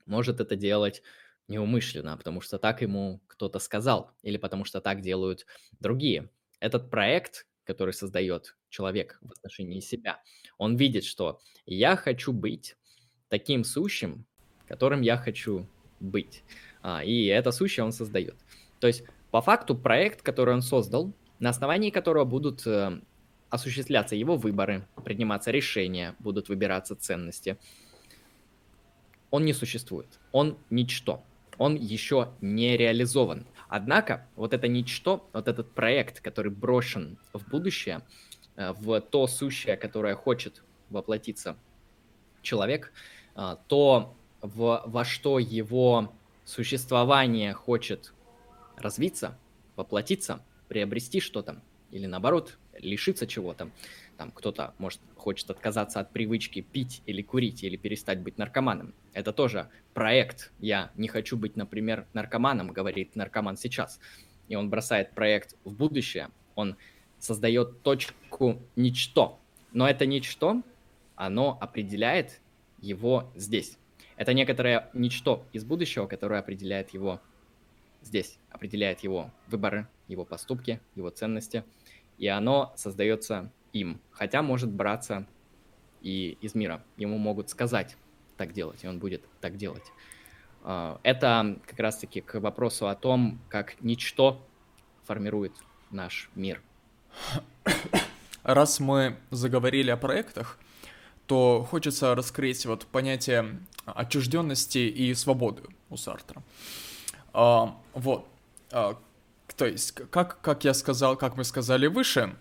может 0.05 0.39
это 0.39 0.55
делать 0.55 1.01
неумышленно, 1.47 2.17
потому 2.17 2.41
что 2.41 2.57
так 2.57 2.81
ему 2.81 3.21
кто-то 3.27 3.59
сказал, 3.59 4.11
или 4.23 4.37
потому 4.37 4.65
что 4.65 4.81
так 4.81 5.01
делают 5.01 5.45
другие. 5.79 6.29
Этот 6.59 6.89
проект 6.89 7.45
который 7.65 7.93
создает 7.93 8.55
человек 8.69 9.17
в 9.21 9.31
отношении 9.31 9.79
себя. 9.79 10.21
Он 10.57 10.75
видит, 10.75 11.03
что 11.03 11.39
я 11.65 11.95
хочу 11.95 12.31
быть 12.31 12.77
таким 13.29 13.63
сущим, 13.63 14.25
которым 14.67 15.01
я 15.01 15.17
хочу 15.17 15.67
быть. 15.99 16.43
А, 16.81 17.03
и 17.03 17.25
это 17.25 17.51
сущее 17.51 17.83
он 17.83 17.91
создает. 17.91 18.35
То 18.79 18.87
есть, 18.87 19.03
по 19.31 19.41
факту, 19.41 19.75
проект, 19.75 20.21
который 20.21 20.53
он 20.53 20.61
создал, 20.61 21.13
на 21.39 21.49
основании 21.49 21.89
которого 21.89 22.23
будут 22.23 22.65
э, 22.65 23.01
осуществляться 23.49 24.15
его 24.15 24.37
выборы, 24.37 24.87
приниматься 25.03 25.51
решения, 25.51 26.15
будут 26.19 26.49
выбираться 26.49 26.95
ценности, 26.95 27.57
он 29.31 29.43
не 29.43 29.53
существует. 29.53 30.19
Он 30.31 30.57
ничто. 30.69 31.23
Он 31.57 31.75
еще 31.75 32.29
не 32.41 32.77
реализован. 32.77 33.45
Однако, 33.67 34.27
вот 34.35 34.53
это 34.53 34.67
ничто, 34.67 35.27
вот 35.33 35.47
этот 35.47 35.71
проект, 35.71 36.21
который 36.21 36.51
брошен 36.51 37.17
в 37.33 37.49
будущее, 37.49 38.01
э, 38.55 38.73
в 38.73 39.01
то 39.01 39.27
сущее, 39.27 39.77
которое 39.77 40.15
хочет 40.15 40.63
воплотиться 40.89 41.57
человек, 42.41 42.93
э, 43.35 43.55
то 43.67 44.15
в, 44.41 44.83
во 44.85 45.03
что 45.03 45.39
его 45.39 46.13
существование 46.45 47.53
хочет 47.53 48.13
развиться, 48.77 49.37
воплотиться, 49.75 50.41
приобрести 50.67 51.19
что-то, 51.19 51.61
или 51.91 52.05
наоборот, 52.05 52.57
лишиться 52.77 53.27
чего-то. 53.27 53.69
Там 54.17 54.31
кто-то, 54.31 54.73
может, 54.77 55.01
хочет 55.15 55.49
отказаться 55.49 55.99
от 55.99 56.11
привычки 56.11 56.61
пить 56.61 57.01
или 57.05 57.21
курить, 57.21 57.63
или 57.63 57.75
перестать 57.75 58.19
быть 58.19 58.37
наркоманом. 58.37 58.93
Это 59.13 59.33
тоже 59.33 59.69
проект. 59.93 60.51
Я 60.59 60.91
не 60.95 61.07
хочу 61.07 61.37
быть, 61.37 61.55
например, 61.55 62.07
наркоманом, 62.13 62.71
говорит 62.71 63.15
наркоман 63.15 63.57
сейчас. 63.57 63.99
И 64.47 64.55
он 64.55 64.69
бросает 64.69 65.11
проект 65.11 65.55
в 65.65 65.73
будущее. 65.73 66.29
Он 66.55 66.77
создает 67.19 67.81
точку 67.81 68.61
ничто. 68.75 69.39
Но 69.73 69.87
это 69.89 70.05
ничто, 70.05 70.61
оно 71.15 71.57
определяет 71.59 72.39
его 72.79 73.31
здесь. 73.35 73.77
Это 74.15 74.33
некоторое 74.33 74.89
ничто 74.93 75.45
из 75.51 75.65
будущего, 75.65 76.07
которое 76.07 76.39
определяет 76.39 76.91
его 76.91 77.19
здесь, 78.01 78.37
определяет 78.49 79.01
его 79.01 79.31
выборы, 79.47 79.87
его 80.07 80.23
поступки, 80.23 80.79
его 80.95 81.09
ценности, 81.09 81.65
и 82.17 82.27
оно 82.27 82.73
создается 82.77 83.51
им, 83.75 83.99
хотя 84.11 84.41
может 84.41 84.71
браться 84.71 85.27
и 86.01 86.37
из 86.41 86.55
мира. 86.55 86.81
Ему 86.97 87.17
могут 87.17 87.49
сказать 87.49 87.97
так 88.37 88.53
делать, 88.53 88.83
и 88.83 88.87
он 88.87 88.99
будет 88.99 89.23
так 89.41 89.57
делать. 89.57 89.83
А, 90.63 90.99
это 91.03 91.59
как 91.67 91.79
раз-таки 91.79 92.21
к 92.21 92.39
вопросу 92.39 92.87
о 92.87 92.95
том, 92.95 93.39
как 93.49 93.75
ничто 93.81 94.41
формирует 95.03 95.53
наш 95.91 96.29
мир. 96.35 96.61
Раз 98.43 98.79
мы 98.79 99.17
заговорили 99.31 99.91
о 99.91 99.97
проектах, 99.97 100.57
то 101.25 101.67
хочется 101.69 102.15
раскрыть 102.15 102.65
вот 102.65 102.85
понятие 102.85 103.59
отчужденности 103.85 104.77
и 104.77 105.13
свободы 105.15 105.63
у 105.89 105.97
Сартра. 105.97 106.41
А, 107.33 107.75
вот. 107.93 108.25
А, 108.71 108.97
то 109.57 109.65
есть, 109.65 109.91
как, 109.91 110.39
как 110.41 110.63
я 110.63 110.73
сказал, 110.73 111.17
как 111.17 111.35
мы 111.35 111.43
сказали 111.43 111.87
выше, 111.87 112.35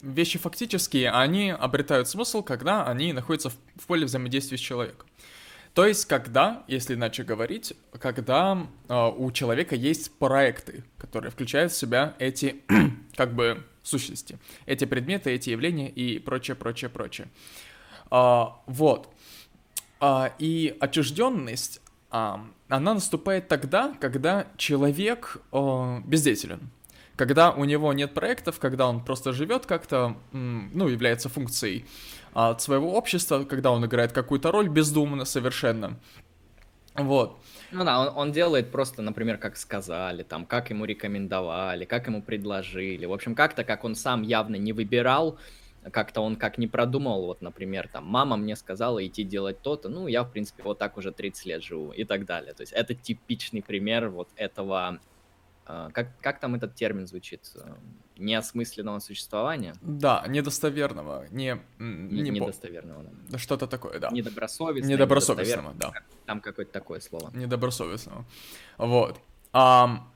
вещи 0.00 0.38
фактические, 0.38 1.10
они 1.10 1.50
обретают 1.50 2.08
смысл, 2.08 2.42
когда 2.42 2.86
они 2.86 3.12
находятся 3.12 3.50
в, 3.50 3.54
в 3.76 3.86
поле 3.86 4.06
взаимодействия 4.06 4.58
с 4.58 4.60
человеком. 4.60 5.06
То 5.74 5.86
есть, 5.86 6.04
когда, 6.04 6.62
если 6.68 6.94
иначе 6.94 7.24
говорить, 7.24 7.74
когда 7.98 8.66
э, 8.88 9.10
у 9.16 9.32
человека 9.32 9.74
есть 9.74 10.16
проекты, 10.18 10.84
которые 10.98 11.32
включают 11.32 11.72
в 11.72 11.76
себя 11.76 12.14
эти, 12.20 12.62
как 13.16 13.34
бы, 13.34 13.64
сущности, 13.82 14.38
эти 14.66 14.84
предметы, 14.84 15.30
эти 15.30 15.50
явления 15.50 15.90
и 15.90 16.20
прочее, 16.20 16.54
прочее, 16.54 16.90
прочее. 16.90 17.28
А, 18.10 18.60
вот. 18.66 19.12
А, 20.00 20.32
и 20.38 20.76
отчужденность, 20.78 21.80
а, 22.10 22.46
она 22.68 22.94
наступает 22.94 23.48
тогда, 23.48 23.94
когда 24.00 24.46
человек 24.56 25.38
а, 25.50 26.00
бездеятелен 26.06 26.70
когда 27.16 27.52
у 27.52 27.64
него 27.64 27.92
нет 27.92 28.14
проектов, 28.14 28.58
когда 28.58 28.88
он 28.88 29.04
просто 29.04 29.32
живет 29.32 29.66
как-то, 29.66 30.16
ну, 30.32 30.88
является 30.88 31.28
функцией 31.28 31.84
от 32.32 32.60
своего 32.62 32.94
общества, 32.94 33.44
когда 33.44 33.70
он 33.70 33.84
играет 33.86 34.12
какую-то 34.12 34.50
роль 34.50 34.68
бездумно 34.68 35.24
совершенно. 35.24 35.98
Вот. 36.94 37.38
Ну 37.72 37.84
да, 37.84 38.00
он, 38.00 38.12
он 38.16 38.32
делает 38.32 38.70
просто, 38.70 39.02
например, 39.02 39.36
как 39.38 39.56
сказали, 39.56 40.22
там, 40.22 40.46
как 40.46 40.70
ему 40.70 40.84
рекомендовали, 40.84 41.84
как 41.84 42.06
ему 42.06 42.22
предложили. 42.22 43.04
В 43.04 43.12
общем, 43.12 43.34
как-то, 43.34 43.64
как 43.64 43.84
он 43.84 43.96
сам 43.96 44.22
явно 44.22 44.56
не 44.56 44.72
выбирал, 44.72 45.38
как-то 45.90 46.20
он 46.20 46.36
как 46.36 46.56
не 46.56 46.66
продумал, 46.66 47.26
вот, 47.26 47.42
например, 47.42 47.88
там, 47.92 48.06
мама 48.06 48.36
мне 48.36 48.56
сказала 48.56 49.04
идти 49.04 49.24
делать 49.24 49.60
то-то, 49.60 49.88
ну, 49.88 50.06
я, 50.06 50.22
в 50.22 50.30
принципе, 50.30 50.62
вот 50.62 50.78
так 50.78 50.96
уже 50.96 51.12
30 51.12 51.46
лет 51.46 51.62
живу 51.62 51.90
и 51.90 52.04
так 52.04 52.26
далее. 52.26 52.54
То 52.54 52.62
есть 52.62 52.72
это 52.72 52.94
типичный 52.94 53.62
пример 53.62 54.08
вот 54.08 54.28
этого 54.36 54.88
а, 54.88 54.98
как, 55.64 56.08
как 56.20 56.40
там 56.40 56.54
этот 56.54 56.74
термин 56.74 57.06
звучит? 57.06 57.50
Неосмысленного 58.16 59.00
существования? 59.00 59.74
Да, 59.80 60.24
недостоверного, 60.28 61.26
не... 61.30 61.60
не 61.78 62.30
недостоверного, 62.30 63.04
да. 63.28 63.38
Что-то 63.38 63.66
такое, 63.66 63.98
да. 63.98 64.10
Недобросовестного. 64.10 64.92
Недобросовестного, 64.92 65.74
да. 65.74 65.92
Там 66.26 66.40
какое-то 66.40 66.72
такое 66.72 67.00
слово. 67.00 67.30
Недобросовестного. 67.34 68.24
Вот. 68.78 69.20
А, 69.52 70.06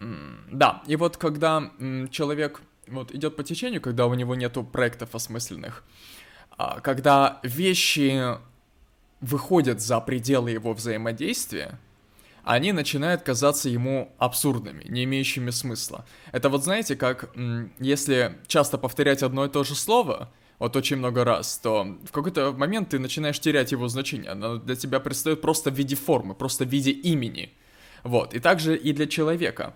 да, 0.00 0.82
и 0.86 0.96
вот 0.96 1.16
когда 1.16 1.70
человек 2.10 2.62
вот 2.86 3.12
идет 3.12 3.36
по 3.36 3.44
течению, 3.44 3.80
когда 3.80 4.06
у 4.06 4.14
него 4.14 4.34
нету 4.34 4.64
проектов 4.64 5.14
осмысленных, 5.14 5.84
а, 6.56 6.80
когда 6.80 7.40
вещи 7.42 8.38
выходят 9.20 9.80
за 9.80 10.00
пределы 10.00 10.50
его 10.50 10.72
взаимодействия, 10.72 11.78
они 12.46 12.70
начинают 12.70 13.22
казаться 13.22 13.68
ему 13.68 14.14
абсурдными, 14.18 14.84
не 14.88 15.02
имеющими 15.02 15.50
смысла. 15.50 16.06
Это 16.30 16.48
вот 16.48 16.62
знаете, 16.62 16.94
как 16.94 17.34
если 17.80 18.38
часто 18.46 18.78
повторять 18.78 19.24
одно 19.24 19.46
и 19.46 19.48
то 19.48 19.64
же 19.64 19.74
слово, 19.74 20.30
вот 20.60 20.76
очень 20.76 20.96
много 20.96 21.24
раз, 21.24 21.58
то 21.58 21.98
в 22.04 22.12
какой-то 22.12 22.52
момент 22.52 22.90
ты 22.90 23.00
начинаешь 23.00 23.40
терять 23.40 23.72
его 23.72 23.88
значение. 23.88 24.30
Оно 24.30 24.58
для 24.58 24.76
тебя 24.76 25.00
предстает 25.00 25.40
просто 25.40 25.72
в 25.72 25.74
виде 25.74 25.96
формы, 25.96 26.34
просто 26.34 26.64
в 26.64 26.68
виде 26.68 26.92
имени. 26.92 27.52
Вот. 28.04 28.32
И 28.32 28.38
также 28.38 28.76
и 28.76 28.92
для 28.92 29.08
человека, 29.08 29.74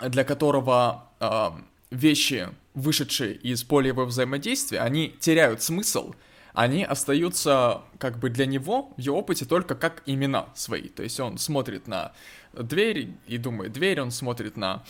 для 0.00 0.22
которого 0.22 1.10
э, 1.18 1.50
вещи, 1.90 2.48
вышедшие 2.74 3.34
из 3.34 3.64
поля 3.64 3.88
его 3.88 4.04
взаимодействия, 4.04 4.78
они 4.78 5.16
теряют 5.18 5.62
смысл, 5.62 6.14
они 6.52 6.84
остаются 6.84 7.82
как 7.98 8.18
бы 8.18 8.30
для 8.30 8.46
него 8.46 8.92
в 8.96 9.00
его 9.00 9.18
опыте 9.18 9.44
только 9.44 9.74
как 9.74 10.02
имена 10.06 10.48
свои. 10.54 10.88
То 10.88 11.02
есть 11.02 11.18
он 11.20 11.38
смотрит 11.38 11.86
на 11.86 12.12
дверь 12.52 13.10
и 13.26 13.38
думает 13.38 13.72
дверь, 13.72 14.00
он 14.00 14.10
смотрит 14.10 14.56
на 14.56 14.82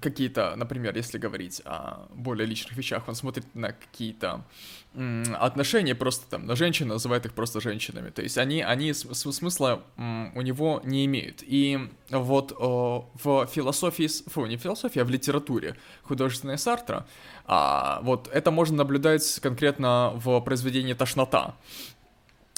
какие-то, 0.00 0.54
например, 0.56 0.96
если 0.96 1.18
говорить 1.18 1.60
о 1.64 2.06
более 2.14 2.46
личных 2.46 2.76
вещах, 2.76 3.08
он 3.08 3.14
смотрит 3.14 3.44
на 3.54 3.72
какие-то 3.72 4.44
отношения 5.38 5.94
просто 5.94 6.28
там, 6.28 6.46
на 6.46 6.56
женщин, 6.56 6.88
называет 6.88 7.24
их 7.26 7.32
просто 7.32 7.60
женщинами. 7.60 8.10
То 8.10 8.22
есть 8.22 8.38
они, 8.38 8.60
они 8.62 8.92
смысла 8.92 9.82
у 9.96 10.40
него 10.40 10.80
не 10.84 11.04
имеют. 11.06 11.42
И 11.42 11.78
вот 12.10 12.52
в 12.58 13.46
философии, 13.46 14.08
фу, 14.28 14.46
не 14.46 14.56
философии, 14.56 15.00
а 15.00 15.04
в 15.04 15.10
литературе 15.10 15.76
художественной 16.02 16.58
Сартра, 16.58 17.06
а, 17.46 18.00
вот 18.02 18.28
это 18.32 18.50
можно 18.50 18.78
наблюдать 18.78 19.38
конкретно 19.40 20.12
в 20.14 20.40
произведении 20.40 20.94
«Тошнота», 20.94 21.54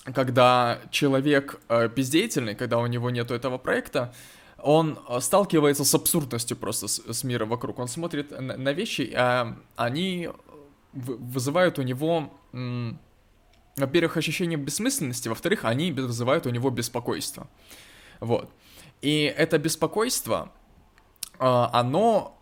когда 0.05 0.80
человек 0.90 1.61
э, 1.68 1.88
бездеятельный, 1.88 2.55
когда 2.55 2.78
у 2.78 2.86
него 2.86 3.11
нету 3.11 3.34
этого 3.34 3.59
проекта, 3.59 4.12
он 4.59 4.98
э, 5.09 5.20
сталкивается 5.20 5.84
с 5.84 5.94
абсурдностью 5.94 6.57
просто 6.57 6.88
с, 6.88 6.98
с 6.98 7.24
мира 7.24 7.46
вокруг. 7.46 7.78
Он 7.78 7.88
смотрит 7.88 8.30
на, 8.30 8.57
на 8.57 8.72
вещи, 8.72 9.12
а 9.16 9.57
они 9.76 10.28
вызывают 10.92 11.78
у 11.78 11.82
него, 11.82 12.30
во-первых, 13.76 14.16
ощущение 14.18 14.59
бессмысленности, 14.59 15.28
во-вторых, 15.28 15.64
они 15.64 15.90
вызывают 15.92 16.46
у 16.46 16.50
него 16.50 16.68
беспокойство. 16.70 17.48
Вот. 18.20 18.50
И 19.00 19.22
это 19.22 19.59
беспокойство, 19.59 20.53
э, 21.38 21.44
оно 21.44 22.38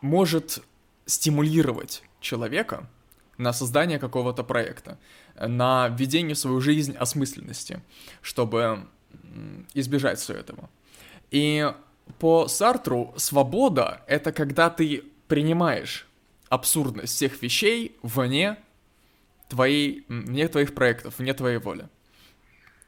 может 0.00 0.62
стимулировать 1.06 2.02
человека 2.20 2.88
на 3.36 3.52
создание 3.52 3.98
какого-то 3.98 4.44
проекта, 4.44 4.98
на 5.40 5.88
введение 5.88 6.34
в 6.34 6.38
свою 6.38 6.60
жизнь 6.60 6.96
осмысленности, 6.96 7.82
чтобы 8.22 8.86
избежать 9.74 10.18
всего 10.18 10.38
этого. 10.38 10.70
И 11.30 11.70
по 12.18 12.48
Сартру 12.48 13.14
свобода— 13.16 14.02
это 14.06 14.32
когда 14.32 14.70
ты 14.70 15.04
принимаешь 15.26 16.06
абсурдность 16.48 17.14
всех 17.14 17.42
вещей 17.42 17.96
вне 18.02 18.56
твоей, 19.48 20.04
вне 20.08 20.48
твоих 20.48 20.74
проектов, 20.74 21.18
вне 21.18 21.34
твоей 21.34 21.58
воли. 21.58 21.88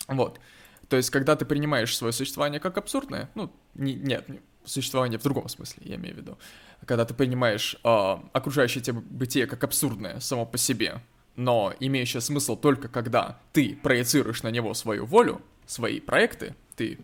Вот. 0.09 0.41
То 0.89 0.97
есть, 0.97 1.11
когда 1.11 1.37
ты 1.37 1.45
принимаешь 1.45 1.97
свое 1.97 2.13
существование 2.13 2.59
как 2.61 2.77
абсурдное, 2.79 3.31
ну, 3.35 3.53
не, 3.75 3.95
нет, 3.95 4.27
существование 4.65 5.19
в 5.19 5.23
другом 5.23 5.49
смысле, 5.49 5.83
я 5.85 5.97
имею 5.97 6.17
в 6.17 6.19
виду. 6.19 6.39
Когда 6.85 7.05
ты 7.05 7.15
понимаешь 7.15 7.77
э, 7.85 8.17
окружающее 8.33 8.83
тебя 8.83 9.01
бытие 9.01 9.47
как 9.47 9.63
абсурдное 9.63 10.19
само 10.21 10.47
по 10.47 10.59
себе, 10.59 11.01
но 11.41 11.73
имеющее 11.81 12.21
смысл 12.21 12.55
только 12.55 12.89
когда 12.89 13.39
ты 13.55 13.75
проецируешь 13.75 14.43
на 14.43 14.51
него 14.51 14.75
свою 14.75 15.07
волю, 15.07 15.41
свои 15.65 15.99
проекты, 15.99 16.55
ты 16.77 16.99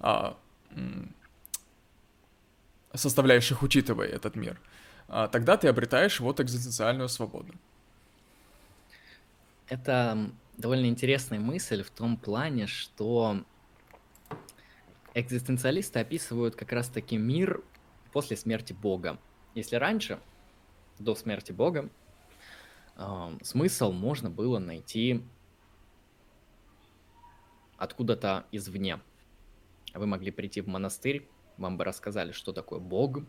э, 0.00 0.34
составляешь 2.92 3.50
их, 3.50 3.62
учитывая 3.62 4.06
этот 4.06 4.36
мир, 4.36 4.60
э, 5.08 5.28
тогда 5.32 5.56
ты 5.56 5.66
обретаешь 5.68 6.20
вот 6.20 6.40
экзистенциальную 6.40 7.08
свободу. 7.08 7.54
Это 9.68 10.30
довольно 10.58 10.84
интересная 10.84 11.40
мысль 11.40 11.82
в 11.82 11.88
том 11.88 12.18
плане, 12.18 12.66
что 12.66 13.42
экзистенциалисты 15.14 16.00
описывают 16.00 16.54
как 16.54 16.70
раз-таки 16.72 17.16
мир 17.16 17.62
после 18.12 18.36
смерти 18.36 18.74
Бога. 18.74 19.18
Если 19.54 19.76
раньше, 19.76 20.18
до 20.98 21.14
смерти 21.14 21.52
Бога, 21.52 21.88
смысл 23.42 23.92
можно 23.92 24.30
было 24.30 24.58
найти 24.58 25.22
откуда-то 27.76 28.46
извне. 28.52 29.00
Вы 29.94 30.06
могли 30.06 30.30
прийти 30.30 30.60
в 30.60 30.68
монастырь, 30.68 31.26
вам 31.56 31.76
бы 31.76 31.84
рассказали, 31.84 32.32
что 32.32 32.52
такое 32.52 32.78
Бог, 32.78 33.20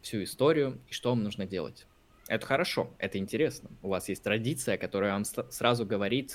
всю 0.00 0.22
историю 0.22 0.80
и 0.88 0.92
что 0.92 1.10
вам 1.10 1.22
нужно 1.22 1.46
делать. 1.46 1.86
Это 2.28 2.46
хорошо, 2.46 2.90
это 2.98 3.18
интересно. 3.18 3.70
У 3.82 3.88
вас 3.88 4.08
есть 4.08 4.22
традиция, 4.22 4.76
которая 4.78 5.12
вам 5.12 5.24
сразу 5.24 5.86
говорит, 5.86 6.34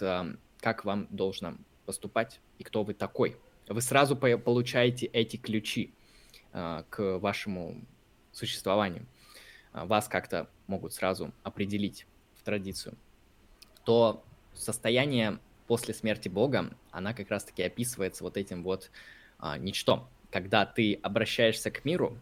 как 0.59 0.85
вам 0.85 1.07
должно 1.09 1.55
поступать 1.85 2.39
и 2.57 2.63
кто 2.63 2.83
вы 2.83 2.93
такой– 2.93 3.37
вы 3.67 3.81
сразу 3.81 4.15
получаете 4.15 5.05
эти 5.07 5.37
ключи 5.37 5.93
э, 6.51 6.83
к 6.89 7.17
вашему 7.19 7.81
существованию. 8.31 9.05
А, 9.71 9.85
вас 9.85 10.07
как-то 10.07 10.49
могут 10.67 10.93
сразу 10.93 11.31
определить 11.43 12.05
традицию. 12.43 12.95
То 13.85 14.23
состояние 14.53 15.39
после 15.67 15.93
смерти 15.93 16.29
Бога, 16.29 16.75
она 16.91 17.13
как 17.13 17.29
раз-таки 17.29 17.63
описывается 17.63 18.23
вот 18.23 18.37
этим 18.37 18.63
вот 18.63 18.91
а, 19.39 19.57
ничто. 19.57 20.07
Когда 20.31 20.65
ты 20.65 20.95
обращаешься 21.01 21.71
к 21.71 21.85
миру, 21.85 22.17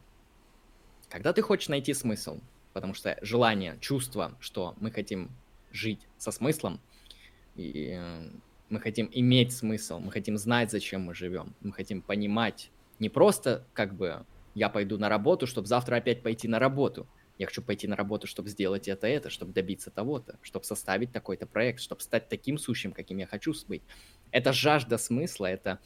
когда 1.09 1.33
ты 1.33 1.41
хочешь 1.41 1.69
найти 1.69 1.93
смысл, 1.93 2.39
потому 2.73 2.93
что 2.93 3.17
желание, 3.21 3.77
чувство, 3.81 4.35
что 4.39 4.75
мы 4.79 4.91
хотим 4.91 5.29
жить 5.71 6.07
со 6.17 6.31
смыслом, 6.31 6.79
и 7.55 7.91
э, 7.97 8.29
мы 8.69 8.79
хотим 8.79 9.09
иметь 9.11 9.53
смысл, 9.53 9.99
мы 9.99 10.11
хотим 10.11 10.37
знать, 10.37 10.71
зачем 10.71 11.01
мы 11.01 11.13
живем, 11.13 11.53
мы 11.61 11.73
хотим 11.73 12.01
понимать 12.01 12.71
не 12.99 13.09
просто 13.09 13.65
как 13.73 13.95
бы 13.95 14.25
я 14.53 14.69
пойду 14.69 14.97
на 14.97 15.09
работу, 15.09 15.47
чтобы 15.47 15.67
завтра 15.67 15.95
опять 15.95 16.21
пойти 16.21 16.47
на 16.47 16.59
работу. 16.59 17.07
Я 17.41 17.47
хочу 17.47 17.63
пойти 17.63 17.87
на 17.87 17.95
работу, 17.95 18.27
чтобы 18.27 18.49
сделать 18.49 18.87
это, 18.87 19.07
это, 19.07 19.31
чтобы 19.31 19.51
добиться 19.51 19.89
того-то, 19.89 20.37
чтобы 20.43 20.63
составить 20.65 21.11
такой-то 21.11 21.47
проект, 21.47 21.81
чтобы 21.81 22.01
стать 22.01 22.29
таким 22.29 22.59
сущим, 22.59 22.91
каким 22.91 23.17
я 23.17 23.25
хочу 23.25 23.53
быть. 23.67 23.81
Это 24.31 24.53
жажда 24.53 24.99
смысла, 24.99 25.47
это 25.47 25.79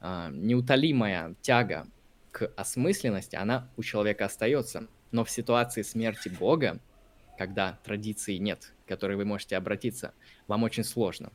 э, 0.00 0.28
неутолимая 0.32 1.34
тяга 1.40 1.88
к 2.30 2.46
осмысленности, 2.56 3.34
она 3.34 3.68
у 3.76 3.82
человека 3.82 4.26
остается. 4.26 4.86
Но 5.10 5.24
в 5.24 5.30
ситуации 5.30 5.82
смерти 5.82 6.28
Бога, 6.28 6.78
когда 7.36 7.80
традиции 7.82 8.36
нет, 8.36 8.72
к 8.84 8.88
которой 8.88 9.16
вы 9.16 9.24
можете 9.24 9.56
обратиться, 9.56 10.14
вам 10.46 10.62
очень 10.62 10.84
сложно 10.84 11.32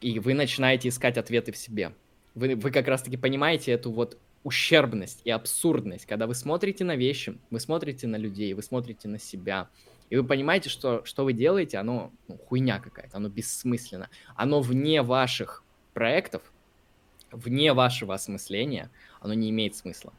и 0.00 0.18
вы 0.18 0.34
начинаете 0.34 0.88
искать 0.88 1.18
ответы 1.18 1.52
в 1.52 1.56
себе. 1.56 1.92
Вы, 2.34 2.54
вы 2.56 2.70
как 2.70 2.88
раз-таки 2.88 3.16
понимаете 3.16 3.72
эту 3.72 3.90
вот 3.90 4.18
ущербность 4.42 5.20
и 5.24 5.30
абсурдность, 5.30 6.06
когда 6.06 6.26
вы 6.26 6.34
смотрите 6.34 6.84
на 6.84 6.96
вещи, 6.96 7.38
вы 7.50 7.60
смотрите 7.60 8.06
на 8.06 8.16
людей, 8.16 8.54
вы 8.54 8.62
смотрите 8.62 9.08
на 9.08 9.18
себя, 9.18 9.68
и 10.08 10.16
вы 10.16 10.24
понимаете, 10.24 10.68
что, 10.68 11.04
что 11.04 11.24
вы 11.24 11.32
делаете, 11.32 11.78
оно 11.78 12.10
ну, 12.26 12.36
хуйня 12.36 12.80
какая-то, 12.80 13.18
оно 13.18 13.28
бессмысленно, 13.28 14.08
оно 14.34 14.60
вне 14.60 15.02
ваших 15.02 15.62
проектов, 15.94 16.42
вне 17.30 17.72
вашего 17.72 18.14
осмысления, 18.14 18.90
оно 19.20 19.34
не 19.34 19.50
имеет 19.50 19.76
смысла. 19.76 20.12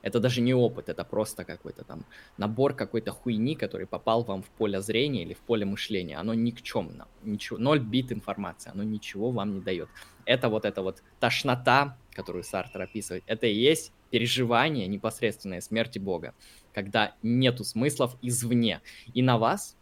Это 0.00 0.20
даже 0.20 0.40
не 0.40 0.54
опыт, 0.54 0.88
это 0.88 1.04
просто 1.04 1.44
какой-то 1.44 1.84
там 1.84 2.04
набор 2.36 2.74
какой-то 2.74 3.10
хуйни, 3.10 3.56
который 3.56 3.86
попал 3.86 4.22
вам 4.22 4.42
в 4.42 4.48
поле 4.48 4.80
зрения 4.80 5.22
или 5.22 5.34
в 5.34 5.40
поле 5.40 5.64
мышления. 5.66 6.16
Оно 6.16 6.34
никчемно, 6.34 7.08
ничего, 7.22 7.58
ноль 7.58 7.80
бит 7.80 8.12
информации, 8.12 8.70
оно 8.72 8.84
ничего 8.84 9.30
вам 9.30 9.54
не 9.54 9.60
дает. 9.60 9.88
Это 10.24 10.48
вот 10.48 10.64
эта 10.64 10.82
вот 10.82 11.02
тошнота, 11.20 11.96
которую 12.18 12.42
Сартер 12.42 12.82
описывает, 12.82 13.22
это 13.28 13.46
и 13.46 13.54
есть 13.54 13.92
переживание 14.10 14.88
непосредственной 14.88 15.62
смерти 15.62 16.00
Бога, 16.00 16.34
когда 16.74 17.14
нету 17.22 17.62
смыслов 17.62 18.16
извне. 18.22 18.80
И 19.14 19.22
на 19.22 19.38
вас, 19.38 19.76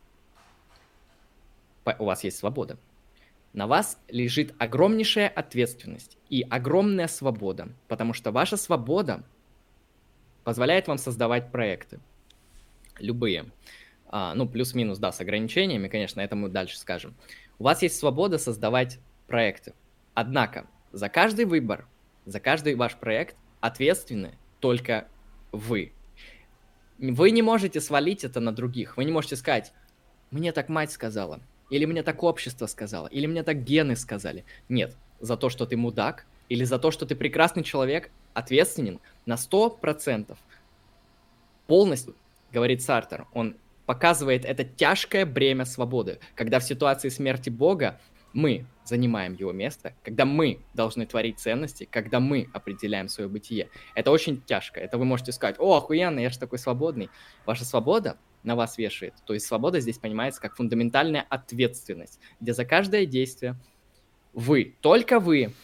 у 1.99 2.05
вас 2.05 2.25
есть 2.25 2.37
свобода, 2.37 2.77
на 3.55 3.67
вас 3.67 3.99
лежит 4.09 4.55
огромнейшая 4.59 5.29
ответственность 5.29 6.19
и 6.29 6.43
огромная 6.43 7.09
свобода, 7.09 7.71
потому 7.89 8.13
что 8.13 8.33
ваша 8.33 8.59
свобода 8.59 9.25
позволяет 10.45 10.89
вам 10.89 10.99
создавать 10.99 11.51
проекты. 11.51 12.01
Любые. 12.99 13.47
А, 14.09 14.35
ну, 14.35 14.47
плюс-минус, 14.47 14.99
да, 14.99 15.11
с 15.11 15.21
ограничениями, 15.21 15.89
конечно, 15.89 16.21
это 16.21 16.37
мы 16.37 16.51
дальше 16.51 16.77
скажем. 16.77 17.17
У 17.59 17.65
вас 17.65 17.81
есть 17.81 17.99
свобода 17.99 18.37
создавать 18.37 18.99
проекты. 19.27 19.73
Однако, 20.13 20.67
за 20.93 21.09
каждый 21.09 21.47
выбор, 21.47 21.89
за 22.27 22.41
каждый 22.41 22.75
ваш 22.75 22.97
проект 22.97 23.37
ответственны 23.61 24.37
только 24.61 25.09
вы. 25.53 25.93
Вы 26.99 27.31
не 27.31 27.43
можете 27.43 27.81
свалить 27.81 28.25
это 28.25 28.41
на 28.41 28.53
других. 28.53 28.97
Вы 28.97 29.05
не 29.05 29.13
можете 29.13 29.37
сказать, 29.37 29.73
мне 30.31 30.53
так 30.53 30.69
мать 30.69 30.91
сказала, 30.91 31.41
или 31.71 31.85
мне 31.85 32.03
так 32.03 32.23
общество 32.23 32.67
сказало, 32.67 33.07
или 33.07 33.27
мне 33.27 33.43
так 33.43 33.63
гены 33.63 33.97
сказали. 33.97 34.45
Нет, 34.69 34.97
за 35.21 35.37
то, 35.37 35.49
что 35.49 35.67
ты 35.67 35.77
мудак, 35.77 36.27
или 36.49 36.65
за 36.65 36.79
то, 36.79 36.91
что 36.91 37.07
ты 37.07 37.15
прекрасный 37.15 37.63
человек, 37.63 38.11
ответственен 38.35 39.01
на 39.25 39.35
100%. 39.35 40.37
Полностью, 41.67 42.15
говорит 42.53 42.83
Сартер, 42.83 43.27
он 43.33 43.57
показывает 43.87 44.45
это 44.45 44.65
тяжкое 44.65 45.25
бремя 45.25 45.65
свободы, 45.65 46.19
когда 46.35 46.59
в 46.59 46.65
ситуации 46.65 47.09
смерти 47.09 47.51
Бога 47.51 48.01
мы 48.37 48.67
занимаем 48.85 49.33
его 49.33 49.51
место, 49.51 49.95
когда 50.05 50.27
мы 50.27 50.61
должны 50.75 51.07
творить 51.07 51.41
ценности, 51.41 51.89
когда 51.91 52.21
мы 52.21 52.51
определяем 52.53 53.09
свое 53.09 53.31
бытие. 53.31 53.71
Это 53.95 54.11
очень 54.11 54.43
тяжко. 54.43 54.79
Это 54.79 54.99
вы 54.99 55.07
можете 55.07 55.33
сказать, 55.33 55.57
о, 55.59 55.75
охуенно, 55.75 56.21
я 56.21 56.29
же 56.29 56.39
такой 56.39 56.59
свободный. 56.59 57.09
Ваша 57.47 57.65
свобода 57.65 58.19
на 58.43 58.55
вас 58.55 58.77
вешает. 58.77 59.15
То 59.25 59.33
есть 59.33 59.47
свобода 59.47 59.81
здесь 59.81 59.99
понимается 59.99 60.43
как 60.43 60.55
фундаментальная 60.55 61.25
ответственность, 61.31 62.21
где 62.39 62.53
за 62.53 62.67
каждое 62.67 63.07
действие 63.07 63.57
вы, 64.35 64.77
только 64.83 65.19
вы 65.19 65.55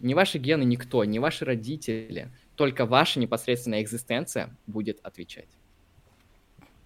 ни 0.00 0.14
ваши 0.14 0.38
гены, 0.38 0.64
никто, 0.64 1.04
ни 1.04 1.18
ваши 1.18 1.44
родители, 1.44 2.30
только 2.54 2.86
ваша 2.86 3.20
непосредственная 3.20 3.82
экзистенция 3.82 4.56
будет 4.66 5.00
отвечать. 5.02 5.50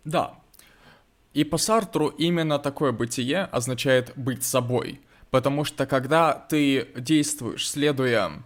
Да. 0.04 0.34
И 1.34 1.44
по 1.44 1.56
Сартру 1.56 2.08
именно 2.08 2.58
такое 2.58 2.90
бытие 2.90 3.44
означает 3.44 4.12
быть 4.16 4.42
собой. 4.42 5.00
Потому 5.30 5.64
что 5.64 5.86
когда 5.86 6.32
ты 6.32 6.88
действуешь, 6.96 7.68
следуя 7.68 8.42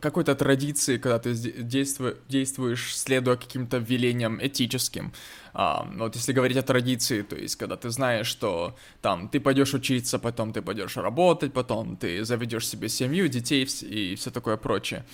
какой-то 0.00 0.34
традиции, 0.34 0.98
когда 0.98 1.18
ты 1.18 1.34
действу, 1.34 2.14
действуешь, 2.28 2.96
следуя 2.96 3.36
каким-то 3.36 3.78
велениям 3.78 4.44
этическим. 4.44 5.12
А, 5.52 5.88
вот 5.96 6.16
если 6.16 6.32
говорить 6.32 6.56
о 6.56 6.62
традиции, 6.62 7.22
то 7.22 7.36
есть 7.36 7.56
когда 7.56 7.76
ты 7.76 7.90
знаешь, 7.90 8.26
что 8.26 8.74
там 9.02 9.28
ты 9.28 9.38
пойдешь 9.38 9.74
учиться, 9.74 10.18
потом 10.18 10.52
ты 10.52 10.62
пойдешь 10.62 10.96
работать, 10.96 11.52
потом 11.52 11.96
ты 11.96 12.24
заведешь 12.24 12.66
себе 12.66 12.88
семью, 12.88 13.28
детей 13.28 13.68
и 13.82 14.16
все 14.16 14.30
такое 14.30 14.56
прочее. 14.56 15.04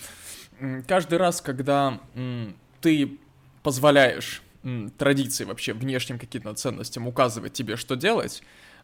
Каждый 0.87 1.19
раз, 1.19 1.41
когда 1.41 1.99
ты 2.81 3.19
позволяешь 3.61 4.41
традиции 4.97 5.45
вообще 5.45 5.73
внешним 5.73 6.17
каким-то 6.17 6.53
ценностям 6.53 7.07
указывать 7.07 7.53
тебе, 7.53 7.75
что 7.75 7.95
делать, 7.95 8.41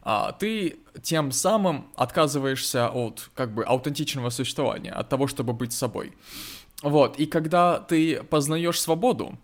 а, 0.08 0.30
ты 0.30 0.78
тем 1.02 1.32
самым 1.32 1.90
отказываешься 1.96 2.88
от 2.88 3.28
как 3.34 3.52
бы 3.52 3.64
аутентичного 3.64 4.30
существования, 4.30 4.92
от 4.92 5.08
того, 5.08 5.26
чтобы 5.26 5.52
быть 5.52 5.72
собой. 5.72 6.12
Вот, 6.80 7.18
и 7.18 7.26
когда 7.26 7.80
ты 7.80 8.22
познаешь 8.22 8.80
свободу 8.80 9.36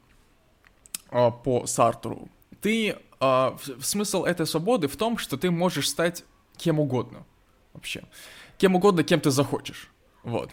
а, 1.10 1.32
по 1.32 1.66
Сартру, 1.66 2.28
ты... 2.60 2.96
А, 3.18 3.56
смысл 3.80 4.22
этой 4.22 4.46
свободы 4.46 4.86
в 4.86 4.96
том, 4.96 5.18
что 5.18 5.36
ты 5.36 5.50
можешь 5.50 5.88
стать 5.88 6.24
кем 6.56 6.78
угодно 6.78 7.26
вообще. 7.72 8.04
Кем 8.56 8.76
угодно, 8.76 9.02
кем 9.02 9.18
ты 9.18 9.32
захочешь. 9.32 9.90
Вот. 10.22 10.50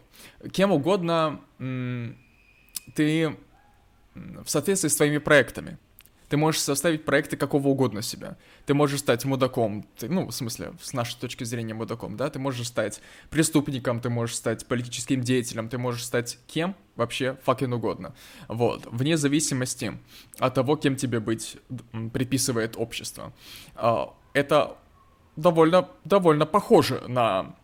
Кем 0.52 0.72
угодно 0.72 1.40
ты 2.96 3.38
в 4.16 4.48
соответствии 4.48 4.90
с 4.90 4.96
твоими 4.96 5.20
проектами. 5.20 5.78
Ты 6.30 6.38
можешь 6.38 6.62
составить 6.62 7.06
проекты 7.06 7.38
какого 7.38 7.68
угодно 7.68 8.02
себя. 8.02 8.38
Ты 8.66 8.74
можешь 8.74 9.00
стать 9.00 9.26
мудаком, 9.26 9.86
ты, 9.98 10.08
ну, 10.08 10.28
в 10.28 10.32
смысле, 10.32 10.74
с 10.82 10.94
нашей 10.94 11.20
точки 11.20 11.44
зрения 11.44 11.74
мудаком, 11.74 12.18
да, 12.18 12.30
ты 12.30 12.38
можешь 12.40 12.68
стать 12.68 13.02
преступником, 13.30 14.00
ты 14.00 14.10
можешь 14.10 14.36
стать 14.36 14.66
политическим 14.68 15.22
деятелем, 15.22 15.70
ты 15.70 15.78
можешь 15.78 16.06
стать 16.06 16.38
кем 16.48 16.76
вообще 16.96 17.38
fucking 17.46 17.74
угодно. 17.74 18.14
Вот, 18.48 18.88
вне 18.92 19.18
зависимости 19.18 19.98
от 20.38 20.54
того, 20.54 20.76
кем 20.76 20.96
тебе 20.96 21.20
быть 21.20 21.58
приписывает 22.14 22.76
общество. 22.78 23.34
А, 23.76 24.14
это 24.34 24.78
довольно, 25.36 25.90
довольно 26.06 26.46
похоже 26.46 27.04
на 27.08 27.56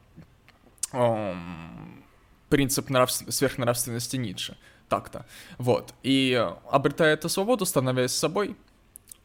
принцип 2.49 2.89
нравств... 2.89 3.25
сверхнравственности 3.29 4.17
Ницше. 4.17 4.57
Так-то. 4.89 5.25
Вот. 5.57 5.93
И 6.03 6.33
обретая 6.69 7.13
эту 7.13 7.29
свободу, 7.29 7.65
становясь 7.65 8.11
собой, 8.11 8.55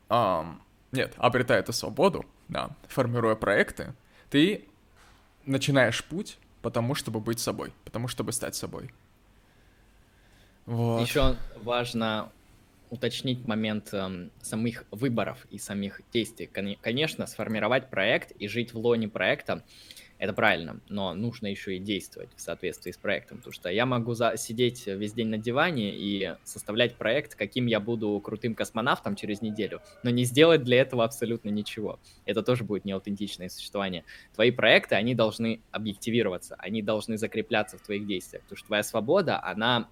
эм, 0.09 0.63
нет, 0.93 1.15
обретая 1.17 1.61
эту 1.61 1.73
свободу, 1.73 2.25
да, 2.49 2.71
формируя 2.89 3.35
проекты, 3.35 3.95
ты 4.31 4.67
начинаешь 5.45 6.03
путь 6.05 6.39
потому, 6.63 6.95
чтобы 6.95 7.21
быть 7.21 7.41
собой, 7.41 7.73
потому, 7.85 8.09
чтобы 8.09 8.33
стать 8.33 8.55
собой. 8.55 8.91
Вот. 10.67 11.07
Еще 11.07 11.37
важно 11.57 12.31
уточнить 12.91 13.47
момент 13.47 13.93
эм, 13.93 14.31
самих 14.43 14.85
выборов 14.91 15.47
и 15.51 15.59
самих 15.59 16.01
действий. 16.13 16.47
Конечно, 16.81 17.27
сформировать 17.27 17.89
проект 17.89 18.33
и 18.33 18.49
жить 18.49 18.75
в 18.75 18.79
лоне 18.79 19.09
проекта 19.09 19.63
это 20.21 20.35
правильно, 20.35 20.81
но 20.91 21.15
нужно 21.15 21.47
еще 21.47 21.77
и 21.77 21.79
действовать 21.79 22.29
в 22.37 22.43
соответствии 22.43 22.91
с 22.93 22.99
проектом, 22.99 23.39
потому 23.39 23.55
что 23.55 23.71
я 23.71 23.87
могу 23.87 24.13
за... 24.13 24.37
сидеть 24.37 24.87
весь 24.87 25.15
день 25.15 25.29
на 25.29 25.39
диване 25.39 25.97
и 25.97 26.35
составлять 26.45 26.97
проект, 26.97 27.35
каким 27.35 27.65
я 27.65 27.81
буду 27.81 28.21
крутым 28.23 28.55
космонавтом 28.55 29.17
через 29.17 29.41
неделю, 29.41 29.81
но 30.03 30.11
не 30.11 30.25
сделать 30.25 30.63
для 30.63 30.83
этого 30.83 31.05
абсолютно 31.05 31.49
ничего. 31.49 31.99
Это 32.27 32.43
тоже 32.43 32.65
будет 32.65 32.85
неаутентичное 32.85 33.49
существование. 33.49 34.05
Твои 34.35 34.51
проекты, 34.51 34.95
они 34.95 35.15
должны 35.15 35.63
объективироваться, 35.71 36.55
они 36.59 36.83
должны 36.83 37.17
закрепляться 37.17 37.79
в 37.79 37.81
твоих 37.81 38.07
действиях, 38.07 38.43
потому 38.43 38.59
что 38.59 38.67
твоя 38.67 38.83
свобода, 38.83 39.43
она 39.43 39.89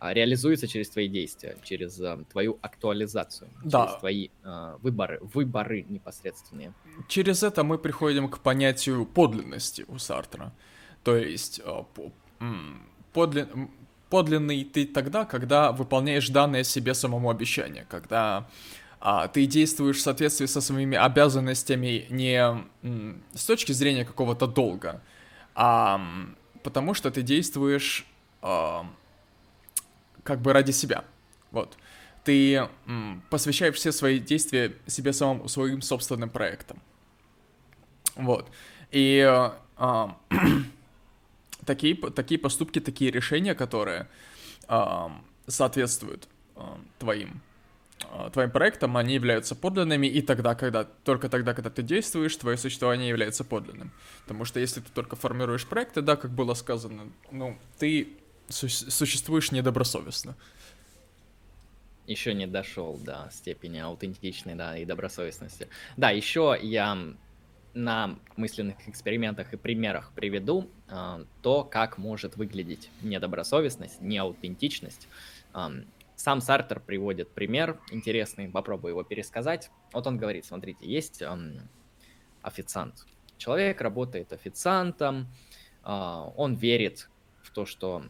реализуется 0.00 0.66
через 0.68 0.90
твои 0.90 1.08
действия, 1.08 1.56
через 1.62 2.00
э, 2.00 2.18
твою 2.30 2.58
актуализацию, 2.62 3.48
да. 3.64 3.86
через 3.86 4.00
твои 4.00 4.28
э, 4.42 4.76
выборы, 4.82 5.20
выборы 5.20 5.84
непосредственные. 5.88 6.72
Через 7.08 7.42
это 7.42 7.64
мы 7.64 7.78
приходим 7.78 8.28
к 8.28 8.40
понятию 8.40 9.06
подлинности 9.06 9.84
у 9.88 9.98
Сартра. 9.98 10.52
То 11.02 11.16
есть 11.16 11.60
э, 11.64 11.84
подлин, 13.12 13.70
подлинный 14.10 14.64
ты 14.64 14.86
тогда, 14.86 15.24
когда 15.24 15.72
выполняешь 15.72 16.28
данное 16.28 16.64
себе 16.64 16.94
самому 16.94 17.30
обещание, 17.30 17.86
когда 17.88 18.46
а, 19.00 19.28
ты 19.28 19.46
действуешь 19.46 19.96
в 19.96 20.00
соответствии 20.00 20.46
со 20.46 20.60
своими 20.60 20.96
обязанностями 20.96 22.06
не 22.10 22.38
м, 22.82 23.22
с 23.34 23.44
точки 23.44 23.72
зрения 23.72 24.04
какого-то 24.04 24.46
долга, 24.46 25.02
а 25.54 26.00
потому 26.62 26.94
что 26.94 27.10
ты 27.10 27.22
действуешь 27.22 28.06
а, 28.40 28.86
как 30.24 30.40
бы 30.40 30.52
ради 30.52 30.72
себя. 30.72 31.04
Вот. 31.52 31.76
Ты 32.24 32.68
м, 32.86 33.22
посвящаешь 33.30 33.76
все 33.76 33.92
свои 33.92 34.18
действия 34.18 34.74
себе 34.86 35.12
самому, 35.12 35.46
своим 35.48 35.82
собственным 35.82 36.30
проектам. 36.30 36.82
Вот. 38.16 38.50
И 38.90 39.18
э, 39.78 40.08
такие, 41.66 41.94
такие 41.94 42.40
поступки, 42.40 42.80
такие 42.80 43.10
решения, 43.10 43.54
которые 43.54 44.08
э, 44.68 45.08
соответствуют 45.46 46.28
э, 46.56 46.60
твоим 46.98 47.42
твоим 48.32 48.50
проектам, 48.50 48.96
они 48.96 49.14
являются 49.14 49.54
подлинными, 49.54 50.06
и 50.06 50.20
тогда, 50.22 50.54
когда, 50.54 50.84
только 50.84 51.28
тогда, 51.28 51.54
когда 51.54 51.70
ты 51.70 51.82
действуешь, 51.82 52.36
твое 52.36 52.56
существование 52.56 53.08
является 53.08 53.44
подлинным. 53.44 53.92
Потому 54.22 54.44
что 54.44 54.60
если 54.60 54.80
ты 54.80 54.90
только 54.92 55.16
формируешь 55.16 55.66
проекты, 55.66 56.02
да, 56.02 56.16
как 56.16 56.30
было 56.30 56.54
сказано, 56.54 57.10
ну, 57.30 57.58
ты 57.78 58.08
су- 58.48 58.68
существуешь 58.68 59.52
недобросовестно. 59.52 60.36
Еще 62.06 62.34
не 62.34 62.46
дошел 62.46 62.98
до 62.98 63.28
степени 63.32 63.78
аутентичной, 63.78 64.54
да, 64.54 64.76
и 64.76 64.84
добросовестности. 64.84 65.68
Да, 65.96 66.10
еще 66.10 66.56
я 66.60 67.14
на 67.72 68.18
мысленных 68.36 68.88
экспериментах 68.88 69.52
и 69.52 69.56
примерах 69.56 70.12
приведу 70.14 70.70
э, 70.88 71.24
то, 71.42 71.64
как 71.64 71.98
может 71.98 72.36
выглядеть 72.36 72.90
недобросовестность, 73.02 74.00
неаутентичность. 74.00 75.08
Э, 75.54 75.68
сам 76.14 76.40
Сартер 76.40 76.80
приводит 76.80 77.30
пример 77.32 77.80
интересный, 77.90 78.48
попробую 78.48 78.92
его 78.92 79.02
пересказать. 79.02 79.70
Вот 79.92 80.06
он 80.06 80.16
говорит, 80.16 80.44
смотрите, 80.44 80.86
есть 80.86 81.22
э, 81.22 81.28
официант. 82.42 83.06
Человек 83.38 83.80
работает 83.80 84.32
официантом, 84.32 85.28
э, 85.84 85.90
он 85.90 86.54
верит 86.54 87.08
в 87.42 87.50
то, 87.50 87.66
что 87.66 88.04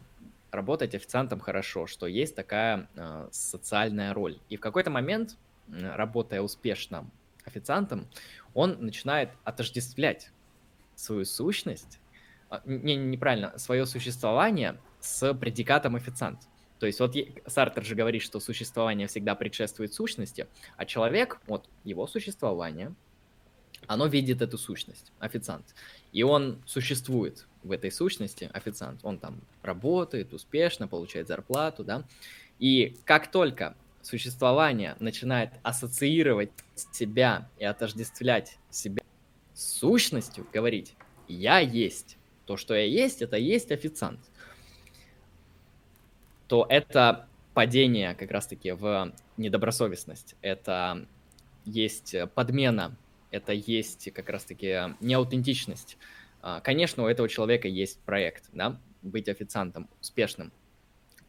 работать 0.55 0.95
официантом 0.95 1.39
хорошо, 1.39 1.87
что 1.87 2.07
есть 2.07 2.35
такая 2.35 2.89
э, 2.95 3.27
социальная 3.31 4.13
роль. 4.13 4.39
И 4.49 4.57
в 4.57 4.59
какой-то 4.59 4.89
момент, 4.89 5.37
работая 5.67 6.41
успешно 6.41 7.09
официантом, 7.45 8.07
он 8.53 8.77
начинает 8.79 9.29
отождествлять 9.43 10.31
свою 10.95 11.25
сущность, 11.25 11.99
э, 12.51 12.59
не, 12.65 12.95
неправильно, 12.95 13.57
свое 13.57 13.85
существование 13.85 14.79
с 14.99 15.33
предикатом 15.33 15.95
официант. 15.95 16.47
То 16.79 16.87
есть 16.87 16.99
вот 16.99 17.15
Сартер 17.47 17.83
же 17.85 17.95
говорит, 17.95 18.21
что 18.21 18.39
существование 18.39 19.07
всегда 19.07 19.35
предшествует 19.35 19.93
сущности, 19.93 20.47
а 20.75 20.85
человек, 20.85 21.39
вот 21.47 21.69
его 21.83 22.05
существование, 22.05 22.93
оно 23.87 24.07
видит 24.07 24.41
эту 24.41 24.57
сущность, 24.57 25.11
официант. 25.19 25.75
И 26.11 26.23
он 26.23 26.61
существует 26.65 27.47
в 27.65 27.71
этой 27.71 27.91
сущности, 27.91 28.49
официант. 28.53 29.01
Он 29.03 29.17
там 29.17 29.41
работает 29.61 30.33
успешно, 30.33 30.87
получает 30.87 31.27
зарплату, 31.27 31.83
да. 31.83 32.03
И 32.59 32.95
как 33.03 33.31
только 33.31 33.75
существование 34.01 34.95
начинает 34.99 35.51
ассоциировать 35.63 36.51
себя 36.75 37.49
и 37.57 37.65
отождествлять 37.65 38.57
себя 38.69 39.03
с 39.53 39.79
сущностью, 39.79 40.47
говорить 40.53 40.95
«я 41.27 41.59
есть», 41.59 42.17
то, 42.45 42.57
что 42.57 42.75
я 42.75 42.85
есть, 42.85 43.21
это 43.21 43.37
есть 43.37 43.71
официант, 43.71 44.19
то 46.47 46.65
это 46.69 47.27
падение 47.55 48.13
как 48.13 48.29
раз-таки 48.29 48.71
в 48.71 49.11
недобросовестность. 49.37 50.35
Это 50.41 51.07
есть 51.65 52.15
подмена 52.35 52.95
это 53.35 53.51
есть 53.51 54.11
как 54.13 54.29
раз-таки 54.29 54.95
неаутентичность. 55.01 55.97
А, 56.47 56.61
конечно, 56.61 57.03
у 57.03 57.07
этого 57.07 57.27
человека 57.27 57.67
есть 57.67 57.99
проект, 58.01 58.51
да, 58.53 58.79
быть 59.01 59.27
официантом 59.27 59.89
успешным. 59.99 60.53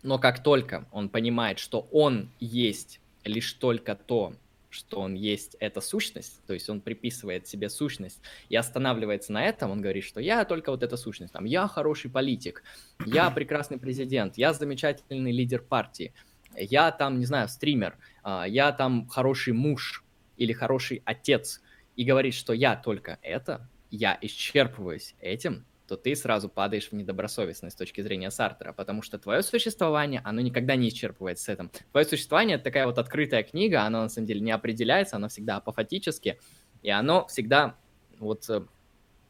Но 0.02 0.18
как 0.18 0.42
только 0.42 0.86
он 0.92 1.08
понимает, 1.08 1.58
что 1.58 1.88
он 1.90 2.30
есть 2.38 3.00
лишь 3.24 3.54
только 3.54 3.94
то, 3.94 4.34
что 4.68 5.00
он 5.00 5.14
есть 5.14 5.56
эта 5.58 5.80
сущность, 5.80 6.42
то 6.46 6.52
есть 6.52 6.68
он 6.68 6.82
приписывает 6.82 7.48
себе 7.48 7.70
сущность 7.70 8.20
и 8.50 8.56
останавливается 8.56 9.32
на 9.32 9.42
этом, 9.42 9.70
он 9.70 9.80
говорит, 9.80 10.04
что 10.04 10.20
я 10.20 10.44
только 10.44 10.70
вот 10.70 10.82
эта 10.82 10.98
сущность, 10.98 11.32
там, 11.32 11.46
я 11.46 11.66
хороший 11.66 12.10
политик, 12.10 12.62
я 13.06 13.30
прекрасный 13.34 13.78
президент, 13.78 14.36
я 14.36 14.52
замечательный 14.52 15.32
лидер 15.32 15.62
партии, 15.62 16.12
я 16.54 16.92
там, 16.92 17.18
не 17.18 17.24
знаю, 17.24 17.48
стример, 17.48 17.96
а, 18.22 18.44
я 18.46 18.70
там 18.70 19.08
хороший 19.08 19.54
муж 19.54 20.04
или 20.36 20.52
хороший 20.52 21.00
отец, 21.06 21.62
и 21.96 22.04
говорит, 22.04 22.34
что 22.34 22.52
я 22.52 22.76
только 22.76 23.18
это, 23.22 23.66
я 23.96 24.18
исчерпываюсь 24.20 25.14
этим, 25.20 25.64
то 25.86 25.96
ты 25.96 26.16
сразу 26.16 26.48
падаешь 26.48 26.88
в 26.88 26.92
недобросовестность 26.92 27.76
с 27.76 27.78
точки 27.78 28.00
зрения 28.00 28.30
Сартера, 28.30 28.72
потому 28.72 29.02
что 29.02 29.18
твое 29.18 29.42
существование, 29.42 30.20
оно 30.24 30.40
никогда 30.40 30.76
не 30.76 30.88
исчерпывается 30.88 31.52
этим. 31.52 31.70
Твое 31.92 32.06
существование— 32.06 32.54
это 32.56 32.64
такая 32.64 32.86
вот 32.86 32.98
открытая 32.98 33.42
книга, 33.42 33.82
оно 33.82 34.02
на 34.02 34.08
самом 34.08 34.26
деле 34.26 34.40
не 34.40 34.50
определяется, 34.52 35.16
оно 35.16 35.28
всегда 35.28 35.56
апофатически, 35.56 36.38
и 36.82 36.90
оно 36.90 37.26
всегда 37.26 37.76
вот 38.18 38.48
э, 38.50 38.62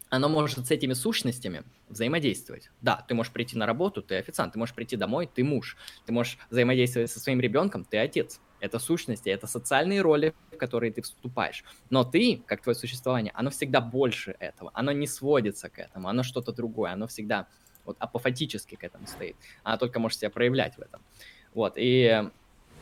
оно 0.08 0.28
может 0.28 0.66
с 0.66 0.70
этими 0.70 0.92
сущностями 0.92 1.64
взаимодействовать. 1.88 2.70
Да, 2.80 3.04
ты 3.08 3.14
можешь 3.14 3.32
прийти 3.32 3.56
на 3.56 3.66
работу, 3.66 4.02
ты 4.02 4.16
официант, 4.16 4.52
ты 4.52 4.58
можешь 4.58 4.74
прийти 4.74 4.96
домой, 4.96 5.28
ты 5.32 5.44
муж, 5.44 5.76
ты 6.04 6.12
можешь 6.12 6.38
взаимодействовать 6.50 7.10
со 7.10 7.20
своим 7.20 7.40
ребенком, 7.40 7.84
ты 7.84 7.98
отец 7.98 8.40
это 8.60 8.78
сущности, 8.78 9.28
это 9.28 9.46
социальные 9.46 10.00
роли, 10.00 10.34
в 10.52 10.56
которые 10.56 10.92
ты 10.92 11.02
вступаешь. 11.02 11.64
Но 11.90 12.04
ты, 12.04 12.42
как 12.46 12.62
твое 12.62 12.74
существование, 12.74 13.32
оно 13.34 13.50
всегда 13.50 13.80
больше 13.80 14.34
этого, 14.38 14.70
оно 14.74 14.92
не 14.92 15.06
сводится 15.06 15.68
к 15.68 15.78
этому, 15.78 16.08
оно 16.08 16.22
что-то 16.22 16.52
другое, 16.52 16.92
оно 16.92 17.06
всегда 17.06 17.48
вот 17.84 17.96
апофатически 17.98 18.74
к 18.76 18.84
этому 18.84 19.06
стоит. 19.06 19.36
Она 19.62 19.76
только 19.76 20.00
может 20.00 20.18
себя 20.18 20.30
проявлять 20.30 20.76
в 20.76 20.80
этом. 20.80 21.02
Вот, 21.54 21.74
и 21.76 22.30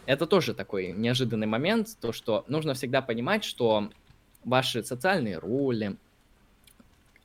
это 0.07 0.27
тоже 0.27 0.55
такой 0.55 0.93
неожиданный 0.93 1.47
момент, 1.47 1.97
то, 2.01 2.13
что 2.13 2.45
нужно 2.49 2.75
всегда 2.75 3.03
понимать, 3.03 3.45
что 3.45 3.91
ваши 4.45 4.83
социальные 4.83 5.39
роли, 5.39 5.97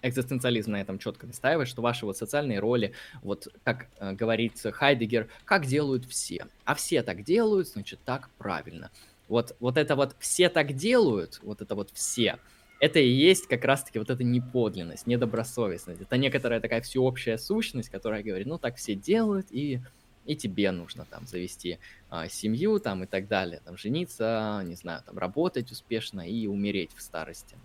экзистенциализм 0.01 0.71
на 0.71 0.81
этом 0.81 0.99
четко 0.99 1.27
настаивает, 1.27 1.67
что 1.67 1.81
ваши 1.81 2.05
вот 2.05 2.17
социальные 2.17 2.59
роли, 2.59 2.93
вот 3.21 3.47
как 3.63 3.87
э, 3.99 4.13
говорит 4.13 4.59
Хайдегер, 4.61 5.27
как 5.45 5.65
делают 5.65 6.05
все. 6.05 6.47
А 6.65 6.75
все 6.75 7.03
так 7.03 7.23
делают, 7.23 7.67
значит, 7.67 7.99
так 8.05 8.29
правильно. 8.37 8.91
Вот, 9.27 9.55
вот 9.59 9.77
это 9.77 9.95
вот 9.95 10.15
все 10.19 10.49
так 10.49 10.73
делают, 10.73 11.39
вот 11.43 11.61
это 11.61 11.75
вот 11.75 11.91
все, 11.93 12.39
это 12.79 12.99
и 12.99 13.09
есть 13.09 13.47
как 13.47 13.65
раз-таки 13.65 13.99
вот 13.99 14.09
эта 14.09 14.23
неподлинность, 14.23 15.05
недобросовестность. 15.05 16.01
Это 16.01 16.17
некоторая 16.17 16.61
такая 16.61 16.81
всеобщая 16.81 17.37
сущность, 17.37 17.89
которая 17.89 18.23
говорит, 18.23 18.47
ну 18.47 18.57
так 18.57 18.77
все 18.77 18.95
делают, 18.95 19.47
и, 19.51 19.81
и 20.25 20.35
тебе 20.35 20.71
нужно 20.71 21.05
там 21.05 21.27
завести 21.27 21.77
а, 22.09 22.29
семью 22.29 22.79
там 22.79 23.03
и 23.03 23.05
так 23.05 23.27
далее, 23.27 23.61
там 23.65 23.77
жениться, 23.77 24.63
не 24.65 24.75
знаю, 24.75 25.03
там 25.05 25.17
работать 25.17 25.71
успешно 25.71 26.21
и 26.27 26.47
умереть 26.47 26.91
в 26.95 27.01
старости. 27.01 27.57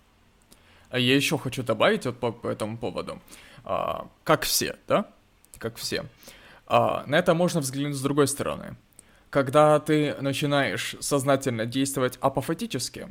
А 0.95 0.99
я 1.01 1.17
еще 1.17 1.39
хочу 1.39 1.65
добавить 1.65 2.07
вот 2.07 2.21
по, 2.21 2.31
по 2.31 2.47
этому 2.47 2.79
поводу. 2.79 3.21
А, 3.65 4.07
как 4.23 4.45
все, 4.45 4.77
да? 4.87 5.07
Как 5.59 5.75
все. 5.77 6.05
А, 6.69 7.03
на 7.09 7.17
это 7.17 7.35
можно 7.35 7.59
взглянуть 7.59 7.97
с 7.97 8.01
другой 8.01 8.29
стороны. 8.29 8.77
Когда 9.29 9.81
ты 9.81 10.15
начинаешь 10.21 10.95
сознательно 11.01 11.67
действовать 11.67 12.17
апофатически, 12.21 13.09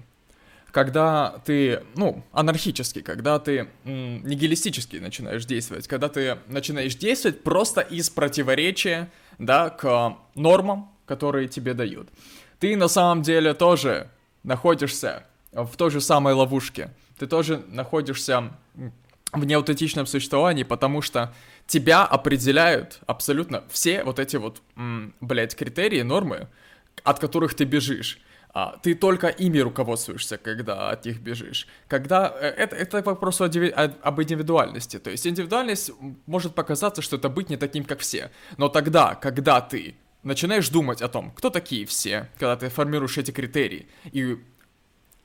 когда 0.71 1.41
ты, 1.43 1.83
ну, 1.97 2.23
анархически, 2.31 3.01
когда 3.01 3.37
ты 3.37 3.67
м, 3.83 4.25
нигилистически 4.25 4.95
начинаешь 4.95 5.43
действовать, 5.43 5.85
когда 5.89 6.07
ты 6.07 6.37
начинаешь 6.47 6.95
действовать 6.95 7.43
просто 7.43 7.81
из 7.81 8.09
противоречия, 8.09 9.11
да, 9.39 9.69
к 9.69 10.17
нормам, 10.35 10.89
которые 11.05 11.49
тебе 11.49 11.73
дают. 11.73 12.07
Ты 12.59 12.77
на 12.77 12.87
самом 12.87 13.23
деле 13.23 13.53
тоже 13.53 14.09
находишься 14.43 15.25
в 15.51 15.75
той 15.75 15.91
же 15.91 15.99
самой 15.99 16.33
ловушке. 16.33 16.89
Ты 17.17 17.27
тоже 17.27 17.63
находишься 17.67 18.51
в 19.31 19.45
неаутентичном 19.45 20.05
существовании, 20.05 20.63
потому 20.63 21.01
что 21.01 21.33
тебя 21.67 22.05
определяют 22.05 22.99
абсолютно 23.07 23.63
все 23.69 24.03
вот 24.03 24.19
эти 24.19 24.37
вот, 24.37 24.61
блядь, 25.21 25.55
критерии, 25.55 26.01
нормы, 26.01 26.47
от 27.03 27.19
которых 27.19 27.55
ты 27.55 27.65
бежишь. 27.65 28.19
А, 28.55 28.77
ты 28.83 28.93
только 28.93 29.29
ими 29.29 29.57
руководствуешься, 29.57 30.37
когда 30.37 30.91
от 30.91 31.05
них 31.05 31.19
бежишь. 31.19 31.67
Когда 31.87 32.31
э, 32.39 32.49
это, 32.49 32.75
это 32.75 33.01
вопрос 33.01 33.41
о, 33.41 33.45
об 33.45 34.21
индивидуальности. 34.21 34.99
То 34.99 35.09
есть 35.09 35.25
индивидуальность 35.25 35.89
может 36.27 36.53
показаться, 36.53 37.01
что 37.01 37.15
это 37.15 37.29
быть 37.29 37.49
не 37.49 37.57
таким, 37.57 37.83
как 37.83 37.99
все. 38.01 38.29
Но 38.57 38.69
тогда, 38.69 39.15
когда 39.15 39.59
ты 39.59 39.95
начинаешь 40.21 40.69
думать 40.69 41.01
о 41.01 41.07
том, 41.07 41.31
кто 41.31 41.49
такие 41.49 41.87
все, 41.87 42.29
когда 42.37 42.55
ты 42.55 42.69
формируешь 42.69 43.17
эти 43.17 43.31
критерии, 43.31 43.87
и 44.11 44.37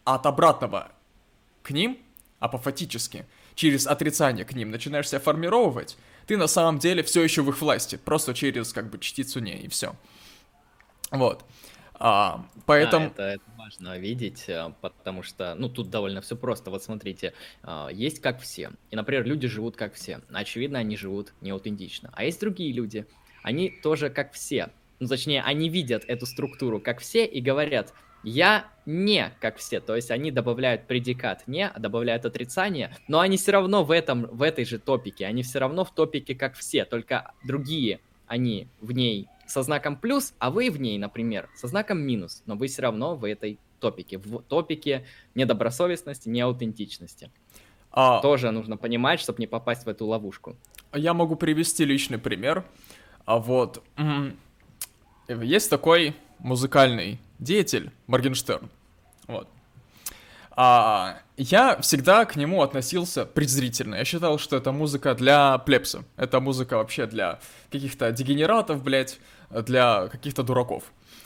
от 0.05 0.25
обратного 0.25 0.91
к 1.69 1.71
ним, 1.71 1.99
апофатически, 2.39 3.27
через 3.55 3.87
отрицание 3.87 4.47
к 4.47 4.55
ним 4.55 4.71
начинаешь 4.71 5.09
себя 5.09 5.21
формировать, 5.21 5.99
ты 6.27 6.39
на 6.39 6.47
самом 6.47 6.79
деле 6.79 7.03
все 7.03 7.23
еще 7.23 7.43
в 7.43 7.51
их 7.51 7.61
власти, 7.61 7.97
просто 8.03 8.33
через 8.33 8.73
как 8.73 8.89
бы 8.89 8.99
частицу 8.99 9.41
не, 9.41 9.59
и 9.59 9.69
все. 9.69 9.95
Вот. 11.11 11.45
А, 12.01 12.47
поэтому... 12.65 13.13
Да, 13.17 13.33
это, 13.33 13.43
это 13.43 13.45
важно 13.59 13.99
видеть, 13.99 14.45
э, 14.49 14.73
потому 14.81 15.23
что, 15.23 15.55
ну, 15.57 15.69
тут 15.69 15.91
довольно 15.91 16.21
все 16.21 16.37
просто. 16.37 16.71
Вот 16.71 16.83
смотрите, 16.83 17.35
а, 17.63 17.89
есть 17.89 18.21
как 18.21 18.41
все. 18.41 18.71
И, 18.91 18.97
например, 18.97 19.27
люди 19.27 19.49
живут 19.49 19.77
как 19.77 19.95
все. 19.95 20.21
Очевидно, 20.33 20.79
они 20.79 20.97
живут 20.97 21.33
неаутентично. 21.41 22.11
А 22.15 22.25
есть 22.25 22.41
другие 22.41 22.73
люди, 22.73 23.05
они 23.43 23.71
тоже 23.83 24.11
как 24.11 24.33
все. 24.33 24.71
Ну, 25.01 25.09
точнее, 25.09 25.43
они 25.43 25.69
видят 25.69 26.05
эту 26.07 26.25
структуру 26.25 26.81
как 26.81 27.01
все 27.01 27.27
и 27.27 27.41
говорят, 27.41 27.93
я 28.23 28.67
не 28.87 29.33
как 29.41 29.57
все, 29.59 29.81
то 29.81 29.95
есть 29.95 30.11
они 30.11 30.31
добавляют 30.31 30.87
предикат 30.87 31.47
не, 31.47 31.71
добавляют 31.79 32.25
отрицание, 32.25 32.97
но 33.07 33.21
они 33.21 33.37
все 33.37 33.53
равно 33.53 33.85
в 33.85 33.91
этом, 33.91 34.27
в 34.27 34.43
этой 34.43 34.65
же 34.65 34.79
топике, 34.79 35.27
они 35.27 35.43
все 35.43 35.59
равно 35.59 35.85
в 35.85 35.95
топике 35.95 36.35
как 36.35 36.55
все, 36.55 36.85
только 36.85 37.33
другие, 37.45 38.01
они 38.27 38.69
в 38.81 38.93
ней 38.93 39.29
со 39.47 39.63
знаком 39.63 39.97
плюс, 39.97 40.35
а 40.39 40.51
вы 40.51 40.71
в 40.71 40.81
ней, 40.81 40.99
например, 40.99 41.49
со 41.55 41.69
знаком 41.69 41.99
минус, 42.01 42.43
но 42.47 42.55
вы 42.55 42.69
все 42.69 42.83
равно 42.83 43.15
в 43.15 43.25
этой 43.25 43.59
топике, 43.81 44.19
в 44.19 44.43
топике 44.43 45.07
недобросовестности, 45.35 46.29
неаутентичности. 46.29 47.31
А... 47.91 48.21
Тоже 48.21 48.51
нужно 48.51 48.77
понимать, 48.77 49.21
чтобы 49.21 49.41
не 49.41 49.47
попасть 49.47 49.87
в 49.87 49.89
эту 49.89 50.07
ловушку. 50.07 50.57
Я 50.95 51.15
могу 51.15 51.37
привести 51.37 51.85
личный 51.85 52.19
пример. 52.19 52.65
А 53.25 53.39
вот 53.39 53.83
есть 55.29 55.71
такой 55.71 56.17
музыкальный 56.39 57.21
деятель 57.39 57.91
Моргенштерн. 58.07 58.71
Вот. 59.27 59.49
А, 60.61 61.19
я 61.37 61.81
всегда 61.83 62.25
к 62.25 62.35
нему 62.35 62.63
относился 62.63 63.25
презрительно. 63.25 63.95
Я 63.95 64.05
считал, 64.05 64.39
что 64.39 64.57
это 64.57 64.73
музыка 64.73 65.15
для 65.15 65.59
плепса. 65.59 66.05
Это 66.17 66.41
музыка 66.41 66.79
вообще 66.79 67.07
для 67.07 67.39
каких-то 67.71 68.11
дегенератов, 68.11 68.83
блядь, 68.83 69.21
для 69.51 70.09
каких-то 70.09 70.43
дураков. 70.43 70.83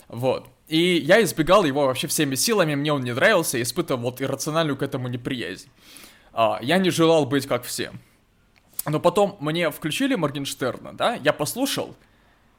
Вот. 0.08 0.48
И 0.68 0.96
я 0.96 1.22
избегал 1.22 1.64
его 1.64 1.86
вообще 1.86 2.08
всеми 2.08 2.34
силами, 2.34 2.74
мне 2.74 2.92
он 2.92 3.02
не 3.02 3.14
нравился, 3.14 3.58
и 3.58 3.62
испытывал 3.62 4.02
вот 4.02 4.20
иррациональную 4.20 4.76
к 4.76 4.82
этому 4.82 5.08
неприязнь. 5.08 5.68
А, 6.32 6.58
я 6.60 6.78
не 6.78 6.90
желал 6.90 7.24
быть 7.24 7.46
как 7.46 7.64
все. 7.64 7.92
Но 8.84 9.00
потом 9.00 9.36
мне 9.40 9.70
включили 9.70 10.14
Моргенштерна, 10.14 10.92
да, 10.92 11.14
я 11.14 11.32
послушал, 11.32 11.96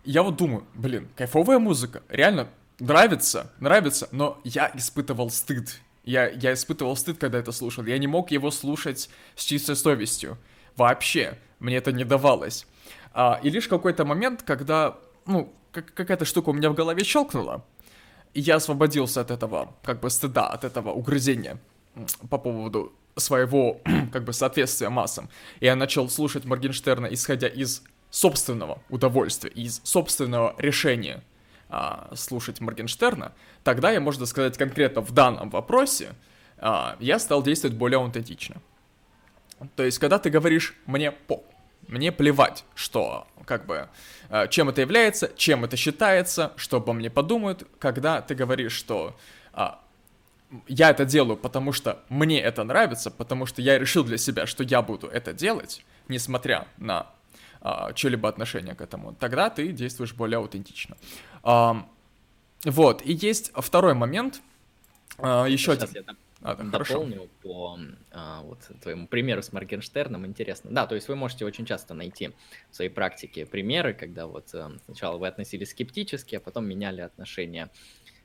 я 0.06 0.24
вот 0.24 0.38
думаю, 0.38 0.66
блин, 0.74 1.10
кайфовая 1.16 1.60
музыка, 1.60 2.04
реально 2.10 2.50
нравится, 2.80 3.52
нравится, 3.60 4.08
но 4.12 4.40
я 4.44 4.72
испытывал 4.74 5.30
стыд. 5.30 5.80
Я, 6.04 6.30
я 6.30 6.54
испытывал 6.54 6.98
стыд, 6.98 7.18
когда 7.18 7.40
это 7.40 7.52
слушал. 7.52 7.86
Я 7.86 7.98
не 7.98 8.08
мог 8.08 8.32
его 8.32 8.52
слушать 8.52 9.10
с 9.36 9.44
чистой 9.44 9.76
совестью. 9.76 10.38
Вообще. 10.76 11.38
Мне 11.60 11.78
это 11.78 11.94
не 11.94 12.04
давалось. 12.04 12.68
А, 13.14 13.40
и 13.42 13.50
лишь 13.50 13.70
какой-то 13.70 14.04
момент, 14.04 14.44
когда, 14.44 14.98
ну, 15.26 15.54
как, 15.72 15.94
какая-то 15.94 16.26
штука 16.26 16.50
у 16.50 16.54
меня 16.54 16.70
в 16.70 16.74
голове 16.74 17.06
щелкнула, 17.06 17.64
и 18.34 18.42
я 18.42 18.56
освободился 18.56 19.22
от 19.22 19.32
этого, 19.32 19.76
как 19.84 20.02
бы, 20.02 20.10
стыда, 20.10 20.48
от 20.48 20.66
этого 20.66 20.92
угрызения 20.92 21.58
по 22.30 22.38
поводу 22.38 22.92
своего, 23.16 23.80
как 24.12 24.26
бы, 24.26 24.34
соответствия 24.34 24.90
массам. 24.90 25.30
И 25.62 25.66
я 25.66 25.76
начал 25.76 26.10
слушать 26.10 26.44
Моргенштерна, 26.44 27.08
исходя 27.08 27.48
из 27.48 27.84
собственного 28.14 28.80
удовольствия, 28.90 29.50
из 29.50 29.82
собственного 29.84 30.54
решения 30.60 31.24
а, 31.68 32.12
слушать 32.16 32.62
Моргенштерна, 32.62 33.32
тогда 33.64 33.90
я, 33.90 34.00
можно 34.00 34.28
сказать, 34.28 34.56
конкретно 34.56 35.02
в 35.02 35.12
данном 35.12 35.50
вопросе 35.50 36.14
а, 36.60 36.96
я 37.00 37.18
стал 37.18 37.42
действовать 37.42 37.76
более 37.76 37.98
аутентично. 37.98 38.62
То 39.76 39.84
есть, 39.84 39.98
когда 39.98 40.20
ты 40.20 40.30
говоришь 40.30 40.76
«мне 40.86 41.12
по», 41.12 41.44
мне 41.88 42.12
плевать, 42.12 42.66
что, 42.76 43.26
как 43.46 43.66
бы, 43.66 43.90
а, 44.30 44.48
чем 44.48 44.70
это 44.70 44.82
является, 44.82 45.32
чем 45.36 45.66
это 45.66 45.76
считается, 45.76 46.54
что 46.56 46.78
обо 46.78 46.94
мне 46.94 47.10
подумают, 47.10 47.68
когда 47.80 48.22
ты 48.22 48.36
говоришь, 48.36 48.74
что 48.74 49.18
а, 49.54 49.82
я 50.68 50.92
это 50.92 51.04
делаю, 51.04 51.36
потому 51.36 51.72
что 51.72 52.04
мне 52.10 52.40
это 52.40 52.64
нравится, 52.64 53.10
потому 53.10 53.48
что 53.48 53.64
я 53.64 53.80
решил 53.80 54.04
для 54.04 54.20
себя, 54.20 54.46
что 54.46 54.64
я 54.64 54.84
буду 54.84 55.08
это 55.08 55.34
делать, 55.34 55.84
несмотря 56.08 56.68
на 56.78 57.08
а, 57.64 57.96
что-либо 57.96 58.28
отношение 58.28 58.76
к 58.76 58.82
этому, 58.82 59.16
тогда 59.16 59.50
ты 59.50 59.72
действуешь 59.72 60.14
более 60.14 60.38
аутентично. 60.38 60.98
А, 61.44 61.88
вот, 62.66 63.02
и 63.06 63.14
есть 63.14 63.52
второй 63.56 63.94
момент, 63.94 64.42
а, 65.18 65.46
еще 65.46 65.76
Сейчас 65.76 65.90
один. 65.90 66.04
Я 66.08 66.16
а, 66.42 66.56
да, 66.56 66.78
дополню 66.78 67.14
хорошо. 67.14 67.30
по 67.42 67.80
а, 68.12 68.42
вот 68.42 68.60
твоему 68.82 69.08
примеру 69.08 69.42
с 69.42 69.54
Моргенштерном, 69.54 70.26
интересно. 70.26 70.72
Да, 70.72 70.88
то 70.88 70.96
есть 70.96 71.08
вы 71.08 71.16
можете 71.16 71.46
очень 71.46 71.66
часто 71.66 71.94
найти 71.94 72.32
в 72.70 72.76
своей 72.76 72.90
практике 72.90 73.46
примеры, 73.46 73.94
когда 73.94 74.28
вот 74.28 74.54
а, 74.54 74.74
сначала 74.84 75.18
вы 75.18 75.28
относились 75.28 75.70
скептически, 75.70 76.36
а 76.36 76.42
потом 76.42 76.66
меняли 76.66 77.00
отношения 77.00 77.70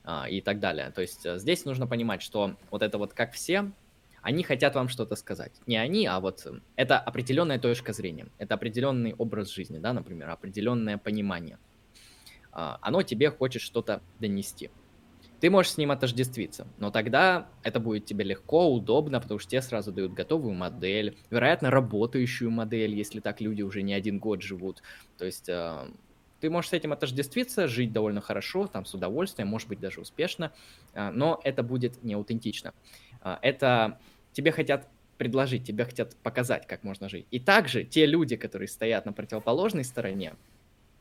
а, 0.02 0.28
и 0.28 0.40
так 0.40 0.58
далее. 0.58 0.90
То 0.90 1.00
есть 1.00 1.24
а, 1.26 1.38
здесь 1.38 1.64
нужно 1.64 1.86
понимать, 1.86 2.20
что 2.20 2.56
вот 2.72 2.82
это 2.82 2.98
вот 2.98 3.12
как 3.12 3.34
все, 3.34 3.70
они 4.22 4.42
хотят 4.42 4.74
вам 4.74 4.88
что-то 4.88 5.16
сказать. 5.16 5.52
Не 5.66 5.76
они, 5.76 6.06
а 6.06 6.20
вот 6.20 6.46
э, 6.46 6.60
это 6.76 6.98
определенная 6.98 7.58
точка 7.58 7.92
зрения, 7.92 8.26
это 8.38 8.54
определенный 8.54 9.14
образ 9.14 9.50
жизни, 9.50 9.78
да, 9.78 9.92
например, 9.92 10.30
определенное 10.30 10.98
понимание. 10.98 11.58
А, 12.52 12.78
оно 12.80 13.02
тебе 13.02 13.30
хочет 13.30 13.62
что-то 13.62 14.02
донести. 14.20 14.70
Ты 15.40 15.50
можешь 15.50 15.72
с 15.72 15.78
ним 15.78 15.92
отождествиться, 15.92 16.66
но 16.78 16.90
тогда 16.90 17.46
это 17.62 17.78
будет 17.78 18.04
тебе 18.06 18.24
легко, 18.24 18.72
удобно, 18.72 19.20
потому 19.20 19.38
что 19.38 19.50
тебе 19.50 19.62
сразу 19.62 19.92
дают 19.92 20.12
готовую 20.12 20.54
модель, 20.54 21.16
вероятно, 21.30 21.70
работающую 21.70 22.50
модель, 22.50 22.94
если 22.94 23.20
так 23.20 23.40
люди 23.40 23.62
уже 23.62 23.82
не 23.82 23.94
один 23.94 24.18
год 24.18 24.42
живут. 24.42 24.82
То 25.16 25.24
есть 25.24 25.48
э, 25.48 25.86
ты 26.40 26.50
можешь 26.50 26.70
с 26.70 26.72
этим 26.72 26.92
отождествиться, 26.92 27.68
жить 27.68 27.92
довольно 27.92 28.20
хорошо, 28.20 28.66
там, 28.66 28.84
с 28.84 28.94
удовольствием, 28.94 29.48
может 29.48 29.68
быть, 29.68 29.78
даже 29.78 30.00
успешно, 30.00 30.52
э, 30.94 31.10
но 31.10 31.40
это 31.44 31.62
будет 31.62 32.02
не 32.02 32.14
аутентично. 32.14 32.74
А, 33.20 33.38
это 33.42 33.98
тебе 34.32 34.52
хотят 34.52 34.88
предложить, 35.18 35.64
тебе 35.64 35.84
хотят 35.84 36.16
показать, 36.16 36.66
как 36.66 36.84
можно 36.84 37.08
жить. 37.08 37.26
И 37.30 37.40
также 37.40 37.84
те 37.84 38.06
люди, 38.06 38.36
которые 38.36 38.68
стоят 38.68 39.04
на 39.04 39.12
противоположной 39.12 39.84
стороне, 39.84 40.34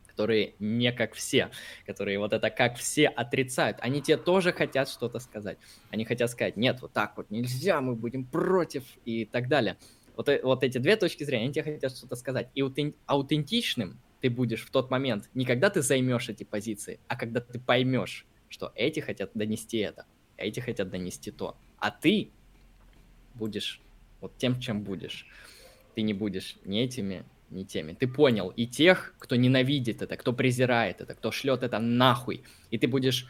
которые 0.08 0.56
не 0.58 0.92
как 0.92 1.14
все, 1.14 1.52
которые 1.86 2.18
вот 2.18 2.34
это 2.34 2.50
как 2.50 2.76
все 2.78 3.08
отрицают, 3.08 3.78
они 3.82 4.02
тебе 4.02 4.18
тоже 4.18 4.52
хотят 4.52 4.90
что-то 4.90 5.20
сказать. 5.20 5.60
Они 5.92 6.06
хотят 6.06 6.32
сказать, 6.32 6.58
нет, 6.58 6.82
вот 6.82 6.92
так 6.94 7.16
вот 7.16 7.30
нельзя, 7.30 7.80
мы 7.82 7.96
будем 7.96 8.26
против 8.26 8.84
и 9.06 9.26
так 9.26 9.48
далее. 9.48 9.78
Вот, 10.16 10.28
э, 10.30 10.42
вот 10.44 10.64
эти 10.64 10.80
две 10.80 10.96
точки 10.96 11.24
зрения, 11.24 11.44
они 11.46 11.54
тебе 11.54 11.76
хотят 11.76 11.96
что-то 11.96 12.16
сказать. 12.16 12.50
И 12.56 12.64
аутентичным 13.06 14.02
ты 14.20 14.32
будешь 14.32 14.66
в 14.66 14.72
тот 14.72 14.90
момент 14.90 15.30
не 15.36 15.46
когда 15.46 15.70
ты 15.70 15.84
займешь 15.84 16.30
эти 16.30 16.44
позиции, 16.44 17.00
а 17.08 17.16
когда 17.16 17.40
ты 17.40 17.60
поймешь, 17.60 18.26
что 18.50 18.72
эти 18.74 19.00
хотят 19.00 19.30
донести 19.36 19.78
это, 19.78 20.08
эти 20.38 20.60
хотят 20.60 20.90
донести 20.90 21.30
то, 21.30 21.56
а 21.80 21.92
ты 21.92 22.30
будешь 23.36 23.82
вот 24.22 24.38
тем, 24.38 24.60
чем 24.60 24.82
будешь. 24.82 25.28
Ты 25.96 26.02
не 26.02 26.14
будешь 26.14 26.58
ни 26.66 26.80
этими, 26.80 27.24
ни 27.50 27.64
теми. 27.64 27.94
Ты 27.94 28.08
понял 28.08 28.50
и 28.50 28.66
тех, 28.66 29.14
кто 29.20 29.36
ненавидит 29.36 30.02
это, 30.02 30.18
кто 30.18 30.34
презирает 30.34 31.02
это, 31.02 31.16
кто 31.16 31.32
шлет 31.32 31.64
это 31.64 31.80
нахуй. 31.80 32.44
И 32.72 32.78
ты 32.78 32.88
будешь... 32.88 33.28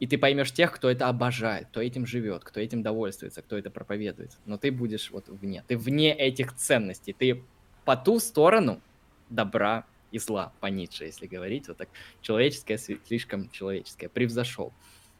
И 0.00 0.06
ты 0.06 0.16
поймешь 0.16 0.52
тех, 0.52 0.72
кто 0.72 0.88
это 0.88 1.08
обожает, 1.08 1.66
кто 1.68 1.80
этим 1.80 2.06
живет, 2.06 2.44
кто 2.44 2.60
этим 2.60 2.82
довольствуется, 2.82 3.42
кто 3.42 3.58
это 3.58 3.68
проповедует. 3.68 4.38
Но 4.46 4.56
ты 4.56 4.70
будешь 4.70 5.10
вот 5.10 5.28
вне. 5.28 5.64
Ты 5.66 5.76
вне 5.76 6.14
этих 6.14 6.54
ценностей. 6.54 7.12
Ты 7.12 7.42
по 7.84 7.96
ту 7.96 8.20
сторону 8.20 8.80
добра 9.28 9.84
и 10.12 10.18
зла, 10.18 10.52
по 10.60 10.66
Ницше, 10.66 11.04
если 11.04 11.26
говорить. 11.26 11.66
Вот 11.66 11.78
так 11.78 11.88
человеческое, 12.22 12.78
слишком 12.78 13.50
человеческое. 13.50 14.08
Превзошел. 14.08 14.72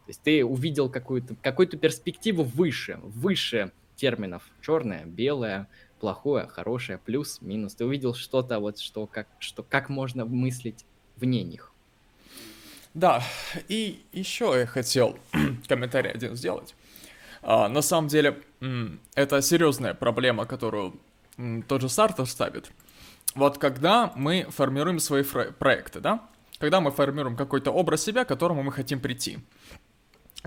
То 0.09 0.11
есть 0.11 0.23
ты 0.23 0.43
увидел 0.43 0.89
какую-то 0.89 1.37
какую 1.43 1.69
перспективу 1.69 2.43
выше, 2.43 2.99
выше 3.03 3.73
терминов. 3.95 4.43
Черное, 4.63 5.05
белое, 5.05 5.69
плохое, 6.01 6.47
хорошее, 6.47 6.97
плюс, 6.97 7.43
минус. 7.43 7.75
Ты 7.75 7.85
увидел 7.85 8.15
что-то, 8.15 8.59
вот 8.59 8.79
что 8.79 9.07
как, 9.07 9.27
что 9.39 9.63
как 9.63 9.91
можно 9.91 10.25
мыслить 10.25 10.87
вне 11.17 11.43
них. 11.43 11.75
Да, 12.95 13.23
и 13.69 14.03
еще 14.15 14.55
я 14.59 14.65
хотел 14.65 15.19
комментарий 15.69 16.11
один 16.11 16.37
сделать. 16.37 16.75
А, 17.43 17.69
на 17.69 17.83
самом 17.83 18.09
деле, 18.09 18.41
это 19.15 19.43
серьезная 19.43 19.93
проблема, 19.93 20.47
которую 20.47 20.99
тот 21.69 21.83
же 21.83 21.91
Сартер 21.91 22.25
ставит. 22.25 22.71
Вот 23.35 23.59
когда 23.59 24.11
мы 24.17 24.47
формируем 24.49 25.01
свои 25.01 25.23
проекты, 25.23 26.01
да, 26.01 26.27
когда 26.59 26.81
мы 26.81 26.93
формируем 26.93 27.37
какой-то 27.37 27.73
образ 27.73 28.03
себя, 28.05 28.25
к 28.25 28.29
которому 28.29 28.63
мы 28.63 28.73
хотим 28.73 29.01
прийти, 29.01 29.41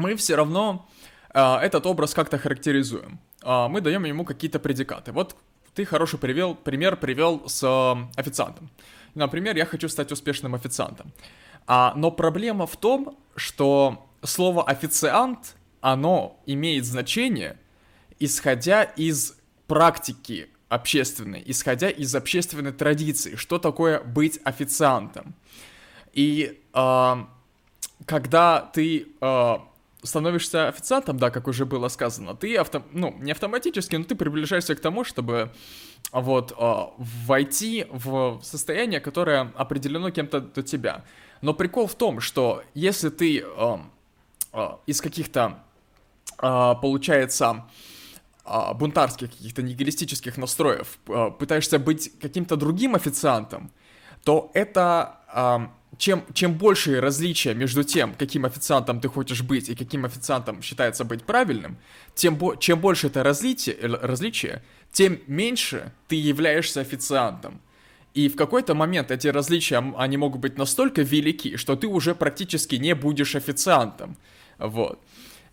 мы 0.01 0.15
все 0.15 0.35
равно 0.35 0.89
э, 1.33 1.39
этот 1.39 1.85
образ 1.85 2.13
как-то 2.13 2.37
характеризуем. 2.37 3.19
Э, 3.43 3.67
мы 3.67 3.81
даем 3.81 4.03
ему 4.05 4.25
какие-то 4.25 4.59
предикаты. 4.59 5.11
Вот 5.11 5.35
ты 5.73 5.85
хороший 5.85 6.19
привел, 6.19 6.55
пример 6.55 6.97
привел 6.97 7.47
с 7.47 7.63
э, 7.63 8.19
официантом. 8.19 8.69
Например, 9.15 9.55
я 9.55 9.65
хочу 9.65 9.89
стать 9.89 10.11
успешным 10.11 10.55
официантом. 10.55 11.13
А, 11.67 11.93
но 11.95 12.11
проблема 12.11 12.65
в 12.65 12.75
том, 12.77 13.17
что 13.35 14.07
слово 14.23 14.63
официант, 14.63 15.55
оно 15.81 16.39
имеет 16.45 16.85
значение, 16.85 17.57
исходя 18.19 18.83
из 18.83 19.37
практики 19.67 20.49
общественной, 20.69 21.43
исходя 21.45 21.89
из 21.89 22.15
общественной 22.15 22.71
традиции, 22.71 23.35
что 23.35 23.59
такое 23.59 24.01
быть 24.01 24.39
официантом. 24.43 25.35
И 26.13 26.61
э, 26.73 27.15
когда 28.05 28.61
ты 28.73 29.07
э, 29.19 29.57
становишься 30.03 30.67
официантом, 30.67 31.17
да, 31.17 31.29
как 31.29 31.47
уже 31.47 31.65
было 31.65 31.87
сказано, 31.89 32.35
ты 32.35 32.55
авто, 32.55 32.83
ну, 32.91 33.15
не 33.19 33.31
автоматически, 33.31 33.95
но 33.95 34.03
ты 34.03 34.15
приближаешься 34.15 34.75
к 34.75 34.79
тому, 34.79 35.03
чтобы 35.03 35.51
вот 36.11 36.53
э, 36.57 36.83
войти 36.97 37.85
в 37.89 38.39
состояние, 38.41 38.99
которое 38.99 39.51
определено 39.55 40.09
кем-то 40.11 40.41
до 40.41 40.63
тебя. 40.63 41.03
Но 41.41 41.53
прикол 41.53 41.87
в 41.87 41.95
том, 41.95 42.19
что 42.19 42.63
если 42.73 43.09
ты 43.09 43.43
э, 43.45 43.77
из 44.85 45.01
каких-то, 45.01 45.63
получается, 46.37 47.65
а, 48.43 48.73
бунтарских, 48.73 49.29
каких-то 49.31 49.61
нигилистических 49.61 50.35
настроев, 50.37 50.97
а, 51.07 51.29
пытаешься 51.29 51.77
быть 51.77 52.11
каким-то 52.19 52.55
другим 52.55 52.95
официантом, 52.95 53.71
то 54.23 54.49
это 54.53 55.19
а, 55.27 55.71
чем, 56.01 56.23
чем 56.33 56.55
больше 56.55 56.99
различия 56.99 57.53
между 57.53 57.83
тем, 57.83 58.15
каким 58.15 58.45
официантом 58.45 58.99
ты 58.99 59.07
хочешь 59.07 59.43
быть 59.43 59.69
и 59.69 59.75
каким 59.75 60.03
официантом 60.03 60.63
считается 60.63 61.05
быть 61.05 61.21
правильным, 61.23 61.77
тем 62.15 62.39
чем 62.57 62.79
больше 62.79 63.07
это 63.07 63.21
различие, 63.21 63.77
различие, 63.79 64.63
тем 64.91 65.19
меньше 65.27 65.93
ты 66.07 66.15
являешься 66.15 66.81
официантом. 66.81 67.61
И 68.15 68.29
в 68.29 68.35
какой-то 68.35 68.73
момент 68.73 69.11
эти 69.11 69.27
различия, 69.27 69.93
они 69.95 70.17
могут 70.17 70.41
быть 70.41 70.57
настолько 70.57 71.03
велики, 71.03 71.55
что 71.55 71.75
ты 71.75 71.85
уже 71.85 72.15
практически 72.15 72.77
не 72.77 72.95
будешь 72.95 73.35
официантом. 73.35 74.17
Вот. 74.57 74.99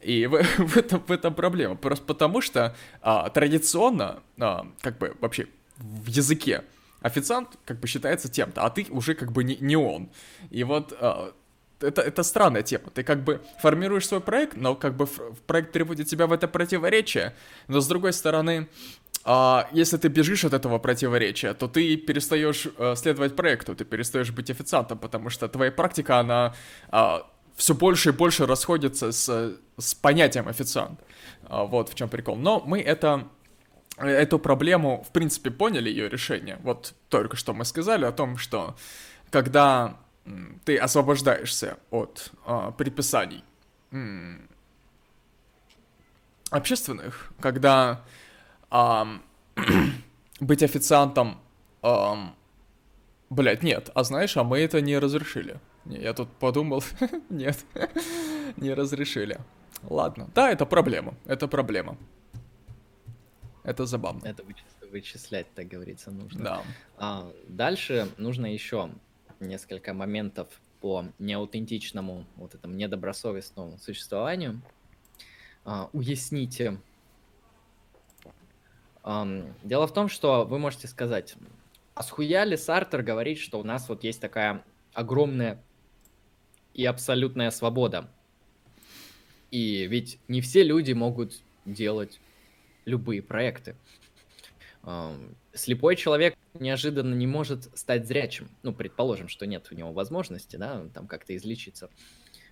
И 0.01 0.27
в, 0.27 0.43
в, 0.57 0.77
этом, 0.79 1.03
в 1.07 1.11
этом 1.11 1.35
проблема. 1.35 1.77
Просто 1.77 2.07
потому 2.07 2.41
что 2.41 2.75
а, 3.03 3.29
традиционно, 3.29 4.23
а, 4.39 4.67
как 4.81 4.97
бы 4.97 5.15
вообще 5.21 5.47
в 5.77 6.07
языке, 6.07 6.63
официант 7.01 7.59
как 7.65 7.81
бы 7.81 7.87
считается 7.87 8.29
тем-то, 8.29 8.63
а 8.63 8.71
ты 8.71 8.87
уже 8.91 9.15
как 9.15 9.33
бы 9.33 9.45
не, 9.45 9.57
не 9.57 9.77
он. 9.77 10.11
И 10.51 10.65
вот 10.65 10.93
а, 11.01 11.33
это, 11.81 12.03
это 12.03 12.23
странная 12.23 12.63
тема. 12.63 12.91
Ты 12.93 13.03
как 13.03 13.25
бы 13.25 13.41
формируешь 13.61 14.07
свой 14.07 14.21
проект, 14.21 14.57
но 14.57 14.75
как 14.75 14.97
бы 14.97 15.07
проект 15.47 15.73
приводит 15.73 16.09
тебя 16.09 16.27
в 16.27 16.33
это 16.33 16.49
противоречие. 16.49 17.35
Но 17.69 17.81
с 17.81 17.87
другой 17.87 18.13
стороны, 18.13 18.69
а, 19.25 19.69
если 19.73 19.97
ты 19.97 20.09
бежишь 20.09 20.45
от 20.45 20.55
этого 20.55 20.79
противоречия, 20.79 21.55
то 21.55 21.69
ты 21.69 21.97
перестаешь 21.97 22.69
а, 22.79 22.95
следовать 22.97 23.37
проекту, 23.37 23.75
ты 23.75 23.85
перестаешь 23.85 24.31
быть 24.31 24.51
официантом, 24.51 24.99
потому 24.99 25.31
что 25.31 25.49
твоя 25.49 25.71
практика, 25.71 26.19
она 26.19 26.55
а, 26.91 27.31
все 27.57 27.75
больше 27.75 28.11
и 28.11 28.13
больше 28.13 28.47
расходится 28.47 29.13
с, 29.13 29.57
с 29.77 29.95
понятием 29.95 30.49
официант. 30.49 31.01
А, 31.45 31.65
вот 31.65 31.91
в 31.91 31.95
чем 31.95 32.09
прикол. 32.09 32.37
Но 32.37 32.61
мы 32.61 32.81
это 32.81 33.29
эту 33.99 34.39
проблему, 34.39 35.05
в 35.09 35.13
принципе, 35.13 35.51
поняли 35.51 35.89
ее 35.91 36.09
решение. 36.09 36.59
Вот 36.63 36.95
только 37.09 37.37
что 37.37 37.53
мы 37.53 37.65
сказали 37.65 38.05
о 38.05 38.13
том, 38.13 38.37
что 38.37 38.77
когда 39.31 39.99
ты 40.65 40.77
освобождаешься 40.77 41.79
от 41.91 42.33
а, 42.45 42.71
приписаний 42.73 43.45
м, 43.91 44.49
общественных, 46.51 47.33
когда 47.41 48.05
а, 48.71 49.09
быть 50.41 50.63
официантом, 50.63 51.41
а, 51.83 52.35
блядь, 53.31 53.63
нет, 53.63 53.91
а 53.95 54.05
знаешь, 54.05 54.37
а 54.37 54.45
мы 54.45 54.59
это 54.59 54.81
не 54.81 54.99
разрешили. 54.99 55.61
Не, 55.85 55.99
я 55.99 56.13
тут 56.13 56.29
подумал, 56.39 56.83
нет, 57.31 57.59
не 58.57 58.75
разрешили. 58.75 59.39
Ладно, 59.83 60.29
да, 60.35 60.51
это 60.51 60.67
проблема, 60.67 61.15
это 61.25 61.49
проблема. 61.49 61.97
Это 63.69 63.85
забавно. 63.85 64.27
Это 64.27 64.43
вычислять, 64.91 65.47
так 65.55 65.69
говорится, 65.69 66.11
нужно. 66.11 66.43
Да. 66.43 66.63
А, 66.97 67.33
дальше 67.49 68.09
нужно 68.17 68.47
еще 68.47 68.91
несколько 69.41 69.93
моментов 69.93 70.49
по 70.81 71.05
неаутентичному, 71.19 72.25
вот 72.37 72.55
этому 72.55 72.75
недобросовестному 72.75 73.77
существованию. 73.77 74.63
А, 75.67 75.91
уясните. 75.93 76.81
А, 79.03 79.29
дело 79.63 79.87
в 79.87 79.93
том, 79.93 80.09
что 80.09 80.47
вы 80.47 80.59
можете 80.59 80.89
сказать, 80.89 81.37
а 81.95 82.03
схуя 82.03 82.45
ли 82.45 82.57
Сартер 82.57 83.03
говорит, 83.03 83.39
что 83.39 83.61
у 83.61 83.65
нас 83.65 83.87
вот 83.91 84.03
есть 84.03 84.21
такая 84.23 84.65
огромная 84.95 85.63
и 86.73 86.87
абсолютная 86.87 87.51
свобода. 87.51 88.09
И 89.51 89.87
ведь 89.87 90.19
не 90.27 90.41
все 90.41 90.63
люди 90.63 90.95
могут 90.95 91.43
делать 91.67 92.19
любые 92.89 93.23
проекты. 93.23 93.77
Слепой 95.53 95.97
человек 95.97 96.35
неожиданно 96.55 97.15
не 97.15 97.27
может 97.27 97.65
стать 97.79 98.07
зрячим. 98.07 98.49
Ну, 98.63 98.73
предположим, 98.73 99.29
что 99.29 99.47
нет 99.47 99.69
у 99.71 99.75
него 99.75 99.93
возможности, 99.93 100.57
да, 100.57 100.87
там 100.95 101.07
как-то 101.07 101.37
излечиться. 101.37 101.91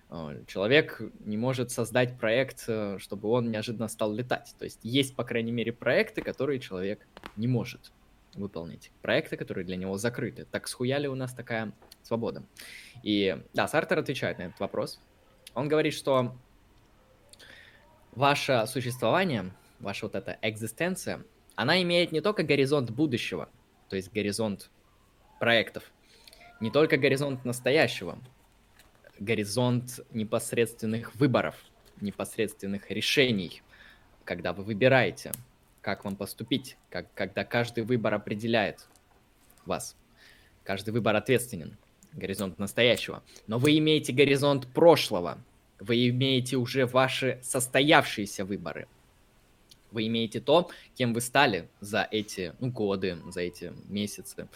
А, 0.09 0.35
человек 0.45 1.01
не 1.19 1.37
может 1.37 1.71
создать 1.71 2.17
проект, 2.17 2.63
э, 2.67 2.97
чтобы 2.99 3.29
он 3.29 3.51
неожиданно 3.51 3.87
стал 3.87 4.13
летать. 4.13 4.55
То 4.57 4.65
есть 4.65 4.79
есть, 4.83 5.15
по 5.15 5.23
крайней 5.23 5.51
мере, 5.51 5.73
проекты, 5.73 6.21
которые 6.21 6.59
человек 6.59 7.05
не 7.35 7.47
может 7.47 7.91
выполнить. 8.33 8.91
Проекты, 9.01 9.35
которые 9.35 9.65
для 9.65 9.75
него 9.75 9.97
закрыты. 9.97 10.45
Так 10.49 10.67
схуяли 10.67 11.07
у 11.07 11.15
нас 11.15 11.33
такая 11.33 11.73
свобода. 12.03 12.43
И 13.03 13.37
да, 13.53 13.67
Сартер 13.67 13.99
отвечает 13.99 14.37
на 14.37 14.43
этот 14.43 14.59
вопрос. 14.59 14.99
Он 15.53 15.67
говорит, 15.67 15.93
что 15.93 16.35
ваше 18.11 18.65
существование, 18.67 19.51
ваша 19.79 20.05
вот 20.05 20.15
эта 20.15 20.37
экзистенция, 20.41 21.23
она 21.55 21.81
имеет 21.81 22.11
не 22.11 22.21
только 22.21 22.43
горизонт 22.43 22.91
будущего, 22.91 23.49
то 23.89 23.95
есть 23.95 24.11
горизонт 24.11 24.69
проектов, 25.39 25.91
не 26.59 26.71
только 26.71 26.97
горизонт 26.97 27.45
настоящего, 27.45 28.19
горизонт 29.19 29.99
непосредственных 30.11 31.15
выборов, 31.15 31.55
непосредственных 32.01 32.91
решений, 32.91 33.61
когда 34.23 34.53
вы 34.53 34.63
выбираете, 34.63 35.31
как 35.81 36.03
вам 36.05 36.15
поступить, 36.15 36.77
как, 36.89 37.13
когда 37.13 37.43
каждый 37.43 37.83
выбор 37.83 38.13
определяет 38.13 38.87
вас. 39.65 39.95
Каждый 40.63 40.91
выбор 40.91 41.15
ответственен 41.15 41.77
горизонт 42.13 42.59
настоящего, 42.59 43.23
но 43.47 43.57
вы 43.57 43.77
имеете 43.77 44.11
горизонт 44.11 44.67
прошлого, 44.67 45.37
вы 45.79 46.09
имеете 46.09 46.57
уже 46.57 46.85
ваши 46.85 47.39
состоявшиеся 47.41 48.43
выборы. 48.43 48.87
Вы 49.97 50.05
имеете 50.05 50.39
то, 50.39 50.69
кем 50.93 51.11
вы 51.15 51.21
стали 51.21 51.67
за 51.79 52.07
эти 52.11 52.53
ну, 52.59 52.69
годы, 52.69 53.17
за 53.29 53.41
эти 53.41 53.73
месяцы, 53.89 54.47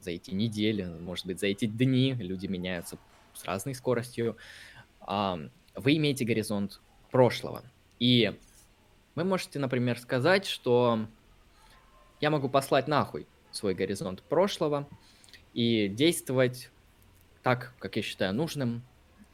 за 0.00 0.10
эти 0.10 0.32
недели, 0.32 0.82
может 0.82 1.24
быть, 1.24 1.38
за 1.38 1.46
эти 1.46 1.66
дни. 1.66 2.14
Люди 2.14 2.48
меняются 2.48 2.98
с 3.32 3.44
разной 3.44 3.76
скоростью. 3.76 4.36
вы 5.06 5.46
имеете 5.76 6.24
горизонт 6.24 6.80
прошлого. 7.12 7.62
И 8.00 8.36
вы 9.14 9.22
можете, 9.22 9.60
например, 9.60 10.00
сказать, 10.00 10.46
что 10.46 11.06
я 12.20 12.30
могу 12.30 12.48
послать 12.48 12.88
нахуй 12.88 13.28
свой 13.52 13.74
горизонт 13.74 14.24
прошлого 14.24 14.88
и 15.54 15.86
действовать 15.86 16.72
так, 17.44 17.72
как 17.78 17.94
я 17.94 18.02
считаю 18.02 18.34
нужным, 18.34 18.82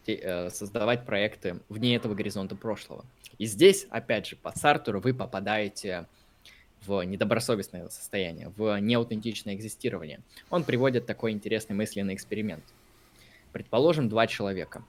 э, 0.06 0.50
создавать 0.50 1.06
проекты 1.06 1.60
вне 1.70 1.96
этого 1.96 2.12
горизонта 2.12 2.54
прошлого. 2.54 3.06
И 3.38 3.46
здесь, 3.46 3.86
опять 3.90 4.26
же, 4.26 4.36
по 4.36 4.56
Сартуру 4.56 5.00
вы 5.00 5.14
попадаете 5.14 6.06
в 6.86 7.02
недобросовестное 7.02 7.88
состояние, 7.88 8.52
в 8.56 8.78
неаутентичное 8.78 9.54
экзистирование. 9.54 10.20
Он 10.50 10.64
приводит 10.64 11.06
такой 11.06 11.32
интересный 11.32 11.74
мысленный 11.74 12.14
эксперимент. 12.14 12.64
Предположим, 13.52 14.08
два 14.08 14.26
человека. 14.26 14.84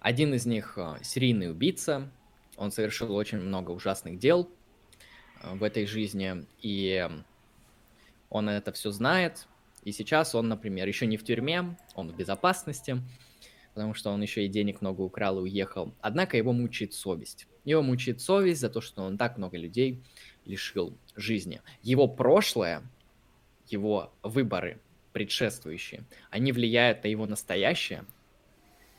Один 0.00 0.34
из 0.34 0.46
них 0.46 0.74
э, 0.76 0.96
серийный 1.02 1.50
убийца, 1.50 2.10
он 2.56 2.72
совершил 2.72 3.14
очень 3.14 3.38
много 3.38 3.70
ужасных 3.70 4.18
дел 4.18 4.48
э, 5.42 5.54
в 5.54 5.62
этой 5.62 5.86
жизни, 5.86 6.44
и 6.60 7.08
он 8.28 8.48
это 8.48 8.72
все 8.72 8.90
знает, 8.90 9.46
и 9.84 9.92
сейчас 9.92 10.34
он, 10.34 10.48
например, 10.48 10.88
еще 10.88 11.06
не 11.06 11.16
в 11.16 11.24
тюрьме, 11.24 11.76
он 11.94 12.10
в 12.10 12.16
безопасности, 12.16 13.00
потому 13.74 13.94
что 13.94 14.10
он 14.10 14.22
еще 14.22 14.44
и 14.44 14.48
денег 14.48 14.80
много 14.80 15.00
украл 15.02 15.38
и 15.38 15.42
уехал. 15.42 15.94
Однако 16.00 16.36
его 16.36 16.52
мучает 16.52 16.94
совесть. 16.94 17.46
Его 17.64 17.82
мучает 17.82 18.20
совесть 18.20 18.60
за 18.60 18.68
то, 18.68 18.80
что 18.80 19.02
он 19.02 19.16
так 19.16 19.38
много 19.38 19.56
людей 19.56 20.02
лишил 20.44 20.96
жизни. 21.16 21.60
Его 21.82 22.08
прошлое, 22.08 22.82
его 23.68 24.12
выборы 24.22 24.80
предшествующие, 25.12 26.04
они 26.30 26.52
влияют 26.52 27.04
на 27.04 27.08
его 27.08 27.26
настоящее, 27.26 28.04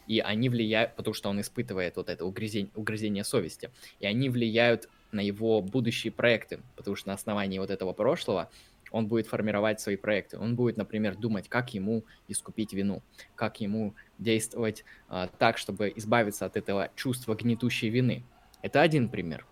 и 0.08 0.20
они 0.20 0.50
влияют, 0.50 0.96
потому 0.96 1.14
что 1.14 1.30
он 1.30 1.42
испытывает 1.42 1.96
вот 1.96 2.10
это 2.10 2.26
угрызение, 2.26 2.72
угрызение 2.76 3.24
совести, 3.24 3.72
и 4.00 4.06
они 4.06 4.30
влияют 4.30 4.90
на 5.12 5.22
его 5.22 5.62
будущие 5.62 6.12
проекты, 6.12 6.60
потому 6.76 6.96
что 6.96 7.10
на 7.10 7.14
основании 7.14 7.60
вот 7.60 7.70
этого 7.70 7.94
прошлого 7.94 8.50
он 8.94 9.08
будет 9.08 9.28
формировать 9.28 9.82
свои 9.82 9.98
проекты. 9.98 10.38
Он 10.38 10.56
будет, 10.56 10.78
например, 10.78 11.16
думать, 11.16 11.50
как 11.50 11.74
ему 11.74 12.06
искупить 12.28 12.74
вину, 12.74 13.02
как 13.36 13.60
ему 13.60 13.96
действовать 14.20 14.86
а, 15.10 15.28
так, 15.28 15.58
чтобы 15.58 15.92
избавиться 15.96 16.46
от 16.46 16.56
этого 16.56 16.92
чувства 16.96 17.34
гнетущей 17.36 17.90
вины. 17.90 18.24
Это 18.62 18.82
один 18.82 19.10
пример. 19.10 19.46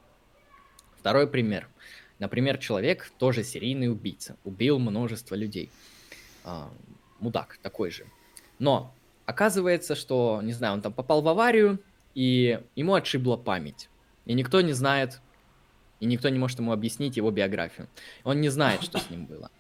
Второй 0.96 1.28
пример. 1.28 1.68
Например, 2.20 2.60
человек 2.60 3.12
тоже 3.18 3.44
серийный 3.44 3.90
убийца, 3.92 4.38
убил 4.44 4.78
множество 4.78 5.34
людей. 5.34 5.72
А, 6.44 6.72
мудак 7.20 7.58
такой 7.64 7.90
же. 7.90 8.06
Но 8.60 8.94
оказывается, 9.26 9.96
что, 9.96 10.40
не 10.44 10.54
знаю, 10.54 10.76
он 10.76 10.82
там 10.82 10.94
попал 10.94 11.24
в 11.24 11.28
аварию, 11.28 11.80
и 12.14 12.60
ему 12.76 12.94
отшибла 12.94 13.38
память. 13.38 13.90
И 14.26 14.36
никто 14.36 14.62
не 14.62 14.74
знает, 14.74 15.20
и 16.02 16.06
никто 16.08 16.28
не 16.30 16.40
может 16.40 16.60
ему 16.60 16.74
объяснить 16.74 17.16
его 17.16 17.32
биографию. 17.32 17.88
Он 18.24 18.42
не 18.42 18.50
знает, 18.50 18.82
что 18.84 18.98
с 18.98 19.10
ним 19.10 19.28
было. 19.28 19.52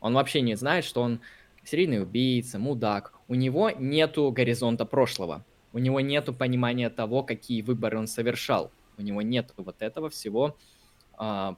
Он 0.00 0.14
вообще 0.14 0.40
не 0.40 0.54
знает, 0.54 0.84
что 0.84 1.02
он 1.02 1.20
серийный 1.64 2.00
убийца, 2.00 2.58
мудак. 2.58 3.12
У 3.26 3.34
него 3.34 3.70
нету 3.70 4.30
горизонта 4.30 4.86
прошлого. 4.86 5.44
У 5.72 5.78
него 5.78 6.00
нету 6.00 6.32
понимания 6.32 6.90
того, 6.90 7.24
какие 7.24 7.60
выборы 7.62 7.98
он 7.98 8.06
совершал. 8.06 8.70
У 8.98 9.02
него 9.02 9.20
нет 9.20 9.52
вот 9.56 9.82
этого 9.82 10.10
всего 10.10 10.56
а, 11.14 11.56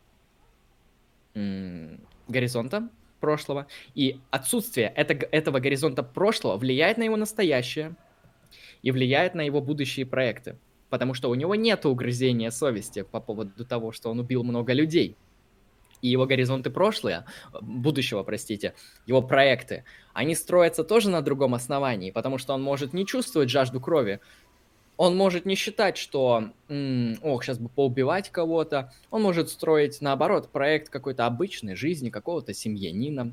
горизонта 1.35 2.89
прошлого. 3.21 3.67
И 3.95 4.19
отсутствие 4.31 4.93
это, 4.97 5.13
этого 5.31 5.61
горизонта 5.61 6.03
прошлого 6.03 6.57
влияет 6.57 6.97
на 6.97 7.03
его 7.03 7.17
настоящее 7.17 7.97
и 8.81 8.91
влияет 8.93 9.35
на 9.35 9.43
его 9.43 9.61
будущие 9.61 10.07
проекты 10.07 10.57
потому 10.93 11.15
что 11.15 11.31
у 11.31 11.35
него 11.35 11.55
нет 11.55 11.87
угрызения 11.87 12.51
совести 12.51 13.01
по 13.01 13.19
поводу 13.19 13.65
того, 13.65 13.93
что 13.93 14.11
он 14.11 14.21
убил 14.21 14.45
много 14.45 14.75
людей. 14.75 15.17
И 16.03 16.09
его 16.09 16.27
горизонты 16.27 16.69
прошлые, 16.69 17.25
будущего, 17.63 18.23
простите, 18.25 18.75
его 19.07 19.23
проекты, 19.23 19.85
они 20.13 20.35
строятся 20.35 20.85
тоже 20.85 21.09
на 21.09 21.23
другом 21.23 21.55
основании, 21.55 22.11
потому 22.11 22.37
что 22.37 22.53
он 22.53 22.63
может 22.63 22.93
не 22.93 23.07
чувствовать 23.07 23.49
жажду 23.49 23.81
крови, 23.81 24.21
он 24.99 25.17
может 25.17 25.47
не 25.47 25.55
считать, 25.55 25.97
что, 25.97 26.51
ох, 27.23 27.43
сейчас 27.43 27.59
бы 27.59 27.71
поубивать 27.71 28.29
кого-то. 28.29 28.93
Он 29.11 29.23
может 29.23 29.49
строить, 29.49 30.03
наоборот, 30.03 30.53
проект 30.53 30.91
какой-то 30.91 31.25
обычной 31.25 31.75
жизни, 31.75 32.11
какого-то 32.11 32.53
семьянина, 32.53 33.33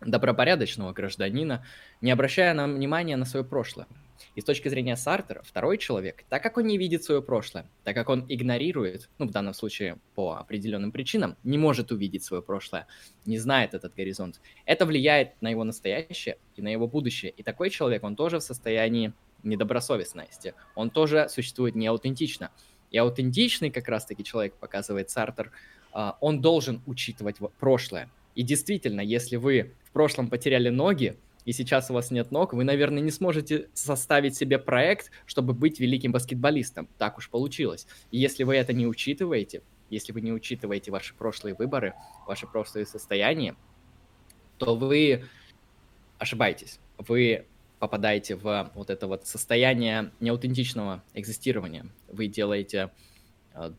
добропорядочного 0.00 0.94
гражданина, 0.94 1.62
не 2.00 2.10
обращая 2.10 2.54
на 2.54 2.66
внимания 2.66 3.16
на 3.16 3.26
свое 3.26 3.44
прошлое. 3.44 3.86
И 4.34 4.40
с 4.40 4.44
точки 4.44 4.68
зрения 4.68 4.96
Сартера, 4.96 5.42
второй 5.44 5.78
человек, 5.78 6.24
так 6.28 6.42
как 6.42 6.56
он 6.58 6.66
не 6.66 6.78
видит 6.78 7.04
свое 7.04 7.22
прошлое, 7.22 7.66
так 7.84 7.94
как 7.94 8.08
он 8.08 8.24
игнорирует, 8.28 9.08
ну, 9.18 9.26
в 9.26 9.30
данном 9.30 9.54
случае 9.54 9.98
по 10.14 10.34
определенным 10.34 10.92
причинам, 10.92 11.36
не 11.44 11.58
может 11.58 11.92
увидеть 11.92 12.24
свое 12.24 12.42
прошлое, 12.42 12.86
не 13.26 13.38
знает 13.38 13.74
этот 13.74 13.94
горизонт, 13.94 14.40
это 14.66 14.86
влияет 14.86 15.40
на 15.40 15.48
его 15.48 15.64
настоящее 15.64 16.38
и 16.56 16.62
на 16.62 16.68
его 16.68 16.86
будущее. 16.86 17.32
И 17.32 17.42
такой 17.42 17.70
человек, 17.70 18.04
он 18.04 18.16
тоже 18.16 18.38
в 18.38 18.42
состоянии 18.42 19.12
недобросовестности, 19.42 20.54
он 20.74 20.90
тоже 20.90 21.28
существует 21.28 21.74
неаутентично. 21.74 22.50
И 22.90 22.98
аутентичный 22.98 23.70
как 23.70 23.88
раз-таки 23.88 24.22
человек, 24.22 24.54
показывает 24.54 25.10
Сартер, 25.10 25.50
а, 25.92 26.16
он 26.20 26.40
должен 26.40 26.82
учитывать 26.86 27.36
прошлое. 27.58 28.08
И 28.34 28.42
действительно, 28.42 29.00
если 29.00 29.36
вы 29.36 29.74
в 29.84 29.92
прошлом 29.92 30.28
потеряли 30.28 30.68
ноги, 30.68 31.16
и 31.44 31.52
сейчас 31.52 31.90
у 31.90 31.94
вас 31.94 32.10
нет 32.10 32.30
ног, 32.30 32.54
вы, 32.54 32.64
наверное, 32.64 33.02
не 33.02 33.10
сможете 33.10 33.68
составить 33.74 34.36
себе 34.36 34.58
проект, 34.58 35.10
чтобы 35.26 35.52
быть 35.52 35.78
великим 35.80 36.12
баскетболистом. 36.12 36.88
Так 36.98 37.18
уж 37.18 37.28
получилось. 37.28 37.86
И 38.10 38.18
если 38.18 38.44
вы 38.44 38.56
это 38.56 38.72
не 38.72 38.86
учитываете, 38.86 39.62
если 39.90 40.12
вы 40.12 40.22
не 40.22 40.32
учитываете 40.32 40.90
ваши 40.90 41.14
прошлые 41.14 41.54
выборы, 41.54 41.94
ваши 42.26 42.46
прошлые 42.46 42.86
состояния, 42.86 43.54
то 44.58 44.74
вы 44.74 45.24
ошибаетесь. 46.18 46.80
Вы 46.98 47.46
попадаете 47.78 48.36
в 48.36 48.70
вот 48.74 48.88
это 48.88 49.06
вот 49.06 49.26
состояние 49.26 50.10
неаутентичного 50.20 51.02
экзистирования. 51.12 51.86
Вы 52.08 52.28
делаете... 52.28 52.90
Э, 53.52 53.72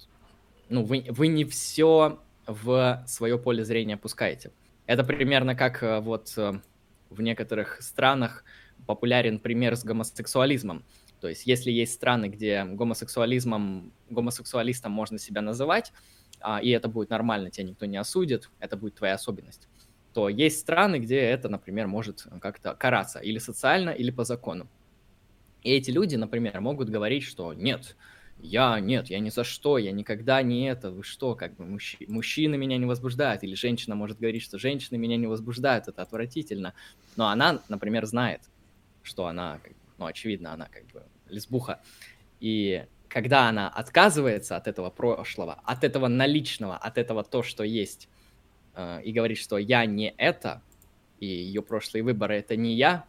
ну, 0.70 0.84
вы, 0.84 1.06
вы 1.10 1.28
не 1.28 1.46
все 1.46 2.20
в 2.46 3.04
свое 3.08 3.40
поле 3.40 3.64
зрения 3.64 3.98
пускаете. 3.98 4.52
Это 4.86 5.04
примерно 5.04 5.56
как 5.56 5.82
э, 5.82 6.00
вот 6.02 6.34
э, 6.38 6.60
в 7.16 7.22
некоторых 7.22 7.82
странах 7.82 8.44
популярен 8.86 9.40
пример 9.40 9.76
с 9.76 9.84
гомосексуализмом. 9.84 10.86
То 11.20 11.30
есть, 11.30 11.48
если 11.48 11.72
есть 11.72 11.94
страны, 11.94 12.28
где 12.28 12.66
гомосексуализмом, 12.66 13.94
гомосексуалистом 14.10 14.92
можно 14.92 15.18
себя 15.18 15.42
называть, 15.42 15.92
а, 16.42 16.62
и 16.62 16.70
это 16.70 16.88
будет 16.88 17.10
нормально, 17.10 17.50
тебя 17.50 17.68
никто 17.68 17.86
не 17.86 17.98
осудит, 17.98 18.52
это 18.60 18.78
будет 18.78 18.96
твоя 18.96 19.16
особенность, 19.16 19.68
то 20.16 20.30
есть 20.30 20.60
страны, 20.60 21.00
где 21.00 21.20
это, 21.20 21.50
например, 21.50 21.88
может 21.88 22.26
как-то 22.40 22.74
караться 22.74 23.20
или 23.20 23.38
социально, 23.38 23.90
или 23.90 24.12
по 24.12 24.24
закону. 24.24 24.70
И 25.62 25.72
эти 25.72 25.92
люди, 25.92 26.16
например, 26.16 26.62
могут 26.62 26.90
говорить, 26.90 27.24
что 27.24 27.54
нет, 27.54 27.98
я 28.40 28.80
нет, 28.80 29.08
я 29.08 29.20
ни 29.20 29.30
за 29.30 29.44
что, 29.44 29.78
я 29.78 29.92
никогда 29.92 30.42
не 30.42 30.70
это, 30.70 30.92
вы 30.92 31.04
что, 31.04 31.36
как 31.36 31.56
бы 31.56 31.66
мужчи, 31.66 32.06
мужчины 32.08 32.58
меня 32.58 32.78
не 32.78 32.86
возбуждают, 32.86 33.44
или 33.44 33.56
женщина 33.56 33.96
может 33.96 34.20
говорить, 34.20 34.44
что 34.44 34.60
женщины 34.60 34.98
меня 34.98 35.18
не 35.18 35.28
возбуждают, 35.28 35.88
это 35.88 36.02
отвратительно. 36.02 36.74
Но 37.16 37.28
она, 37.28 37.62
например, 37.70 38.06
знает, 38.06 38.42
что 39.02 39.28
она, 39.28 39.60
ну, 39.98 40.06
очевидно, 40.06 40.54
она 40.54 40.68
как 40.68 40.86
бы 40.88 41.04
лесбуха. 41.30 41.82
И 42.40 42.86
когда 43.08 43.48
она 43.50 43.70
отказывается 43.70 44.58
от 44.58 44.68
этого 44.68 44.90
прошлого, 44.90 45.62
от 45.64 45.84
этого 45.84 46.08
наличного, 46.08 46.78
от 46.78 46.98
этого 46.98 47.24
то, 47.24 47.44
что 47.44 47.64
есть, 47.64 48.10
э, 48.74 49.02
и 49.04 49.12
говорит, 49.12 49.38
что 49.38 49.58
я 49.58 49.86
не 49.86 50.14
это, 50.18 50.62
и 51.20 51.26
ее 51.26 51.62
прошлые 51.62 52.04
выборы 52.04 52.36
это 52.36 52.56
не 52.56 52.76
я, 52.76 53.06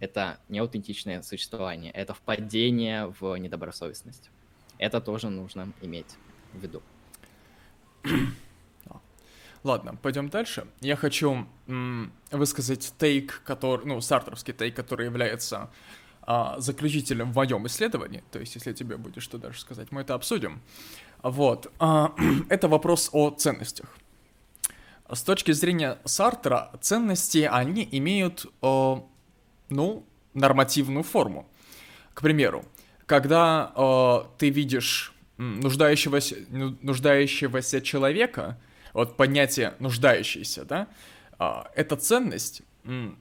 это 0.00 0.38
не 0.48 0.60
аутентичное 0.60 1.22
существование, 1.22 1.90
это 1.92 2.14
впадение 2.14 3.12
в 3.20 3.34
недобросовестность. 3.36 4.30
Это 4.78 5.00
тоже 5.00 5.28
нужно 5.30 5.72
иметь 5.82 6.16
в 6.52 6.58
виду. 6.60 6.82
Ладно, 9.64 9.96
пойдем 10.00 10.28
дальше. 10.28 10.66
Я 10.80 10.96
хочу 10.96 11.46
м- 11.66 12.12
высказать 12.30 12.94
тейк, 12.98 13.42
который, 13.44 13.86
ну, 13.86 14.00
сартовский 14.00 14.54
тейк, 14.54 14.76
который 14.76 15.06
является 15.06 15.68
а, 16.22 16.60
заключителем 16.60 17.32
в 17.32 17.36
моем 17.36 17.66
исследовании. 17.66 18.22
То 18.30 18.38
есть, 18.38 18.54
если 18.54 18.72
тебе 18.72 18.96
будет 18.96 19.22
что 19.22 19.38
дальше 19.38 19.60
сказать, 19.60 19.90
мы 19.90 20.02
это 20.02 20.14
обсудим. 20.14 20.60
Вот. 21.22 21.72
А, 21.78 22.14
это 22.48 22.68
вопрос 22.68 23.10
о 23.12 23.30
ценностях. 23.30 23.96
С 25.10 25.22
точки 25.22 25.52
зрения 25.52 25.98
Сартера, 26.04 26.70
ценности, 26.80 27.48
они 27.50 27.88
имеют, 27.92 28.46
о, 28.60 29.08
ну, 29.70 30.04
нормативную 30.34 31.02
форму. 31.02 31.48
К 32.14 32.20
примеру, 32.20 32.64
когда 33.08 33.72
э, 33.74 34.18
ты 34.36 34.50
видишь 34.50 35.14
нуждающегося, 35.38 36.36
ну, 36.50 36.76
нуждающегося 36.82 37.80
человека, 37.80 38.58
вот 38.92 39.16
понятие 39.16 39.74
нуждающийся, 39.78 40.66
да, 40.66 40.88
э, 41.38 41.62
эта 41.74 41.96
ценность, 41.96 42.60
э, 42.84 43.12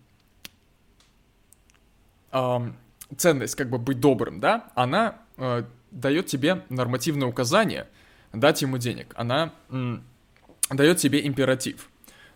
ценность 3.15 3.55
как 3.55 3.69
бы 3.69 3.77
быть 3.77 4.01
добрым, 4.01 4.41
да, 4.41 4.69
она 4.75 5.19
э, 5.37 5.63
дает 5.91 6.25
тебе 6.25 6.65
нормативное 6.67 7.29
указание 7.29 7.87
дать 8.33 8.61
ему 8.61 8.77
денег. 8.77 9.13
Она 9.15 9.53
м, 9.69 10.03
дает 10.69 10.97
тебе 10.97 11.25
императив. 11.25 11.89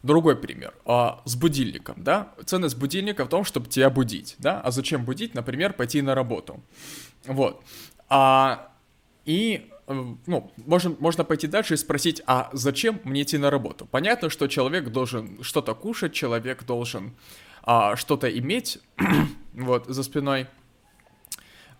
Другой 0.04 0.36
пример. 0.36 0.74
А, 0.86 1.22
с 1.26 1.36
будильником, 1.36 2.04
да? 2.04 2.34
Ценность 2.46 2.78
будильника 2.78 3.26
в 3.26 3.30
том, 3.30 3.44
чтобы 3.44 3.68
тебя 3.68 3.90
будить, 3.90 4.36
да? 4.40 4.62
А 4.62 4.72
зачем 4.72 5.04
будить? 5.04 5.36
Например, 5.36 5.74
пойти 5.74 6.02
на 6.02 6.16
работу. 6.16 6.64
Вот. 7.26 7.64
А, 8.10 8.72
и 9.26 9.70
э, 9.88 10.14
ну, 10.26 10.52
можно, 10.58 10.96
можно 11.00 11.24
пойти 11.24 11.48
дальше 11.48 11.76
и 11.76 11.78
спросить, 11.78 12.22
а 12.26 12.50
зачем 12.54 13.00
мне 13.04 13.24
идти 13.24 13.38
на 13.38 13.50
работу? 13.50 13.86
Понятно, 13.86 14.30
что 14.30 14.48
человек 14.48 14.90
должен 14.90 15.44
что-то 15.44 15.76
кушать, 15.76 16.14
человек 16.14 16.64
должен 16.64 17.16
а, 17.64 17.96
что-то 17.96 18.30
иметь 18.30 18.80
вот 19.54 19.86
за 19.88 20.04
спиной. 20.04 20.48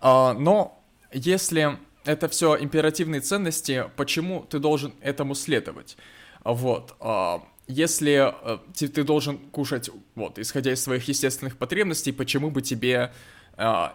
А, 0.00 0.34
но 0.34 0.82
если 1.12 1.78
это 2.04 2.28
все 2.28 2.56
императивные 2.58 3.20
ценности, 3.20 3.90
почему 3.96 4.46
ты 4.48 4.58
должен 4.58 4.94
этому 5.00 5.34
следовать? 5.34 5.96
Вот. 6.44 6.96
А, 7.00 7.42
если 7.68 8.32
э, 8.32 8.58
ты 8.74 9.04
должен 9.04 9.38
кушать, 9.38 9.90
вот, 10.14 10.38
исходя 10.38 10.72
из 10.72 10.82
своих 10.82 11.06
естественных 11.08 11.56
потребностей, 11.56 12.12
почему 12.12 12.50
бы 12.50 12.60
тебе 12.60 13.12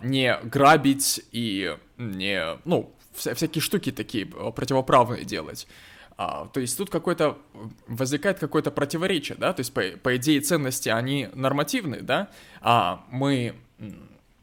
не 0.01 0.37
грабить 0.43 1.21
и 1.31 1.75
не, 1.97 2.57
ну, 2.65 2.93
вся, 3.13 3.33
всякие 3.33 3.61
штуки 3.61 3.91
такие 3.91 4.25
э, 4.25 4.51
противоправные 4.51 5.25
делать? 5.25 5.67
А, 6.17 6.47
то 6.47 6.59
есть 6.59 6.77
тут 6.77 6.89
какой-то 6.89 7.37
возникает 7.87 8.39
какое-то 8.39 8.71
противоречие, 8.71 9.37
да, 9.37 9.53
то 9.53 9.59
есть 9.59 9.73
по, 9.73 9.81
по 10.01 10.15
идее 10.17 10.41
ценности 10.41 10.89
они 10.89 11.29
нормативные, 11.33 12.01
да, 12.01 12.29
а 12.61 13.05
мы 13.11 13.55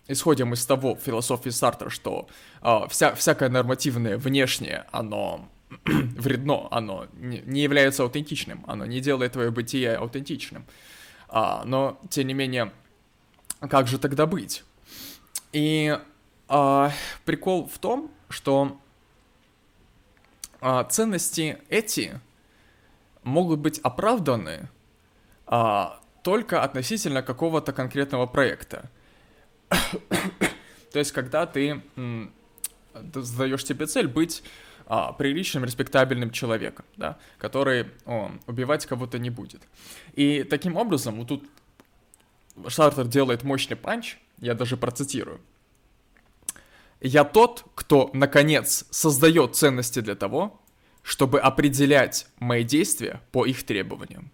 исходим 0.07 0.53
из 0.53 0.65
того 0.67 0.97
философии 0.97 1.51
Сартра, 1.51 1.91
что 1.91 2.29
а, 2.61 2.87
вся, 2.87 3.15
всякое 3.15 3.49
нормативное 3.49 4.17
внешнее, 4.17 4.85
оно 4.93 5.49
вредно, 5.85 6.69
оно 6.71 7.09
не 7.15 7.61
является 7.61 8.05
аутентичным, 8.05 8.65
оно 8.69 8.87
не 8.87 9.01
делает 9.01 9.33
твое 9.33 9.51
бытие 9.51 9.97
аутентичным. 9.97 10.67
А, 11.29 11.65
но, 11.65 12.01
тем 12.09 12.29
не 12.29 12.35
менее, 12.35 12.73
как 13.59 13.89
же 13.89 13.99
тогда 13.99 14.27
быть? 14.27 14.63
И 15.55 15.97
а, 16.49 16.91
прикол 17.25 17.69
в 17.69 17.79
том, 17.79 18.11
что 18.29 18.77
а, 20.61 20.83
ценности 20.83 21.59
эти 21.69 22.21
могут 23.23 23.61
быть 23.61 23.79
оправданы 23.79 24.69
а, 25.47 26.01
только 26.25 26.65
относительно 26.65 27.23
какого-то 27.23 27.73
конкретного 27.73 28.27
проекта. 28.27 28.91
То 29.69 30.99
есть, 30.99 31.13
когда 31.13 31.47
ты, 31.47 31.81
ты 31.95 33.23
задаешь 33.23 33.65
себе 33.65 33.87
цель 33.87 34.09
быть 34.09 34.43
а, 34.87 35.13
приличным, 35.13 35.65
респектабельным 35.65 36.33
человеком, 36.33 36.85
да, 36.97 37.17
который 37.39 37.93
о, 38.07 38.33
убивать 38.49 38.87
кого-то 38.87 39.21
не 39.21 39.31
будет. 39.31 39.63
И 40.15 40.43
таким 40.43 40.77
образом, 40.77 41.15
вот 41.15 41.29
тут 41.29 41.45
Шартер 42.67 43.07
делает 43.07 43.45
мощный 43.45 43.77
панч, 43.77 44.19
я 44.39 44.55
даже 44.55 44.77
процитирую. 44.77 45.41
Я 47.01 47.25
тот, 47.25 47.65
кто, 47.75 48.11
наконец, 48.13 48.87
создает 48.91 49.57
ценности 49.57 50.01
для 50.01 50.15
того, 50.15 50.61
чтобы 51.03 51.39
определять 51.39 52.27
мои 52.39 52.65
действия 52.65 53.21
по 53.31 53.45
их 53.45 53.65
требованиям. 53.65 54.33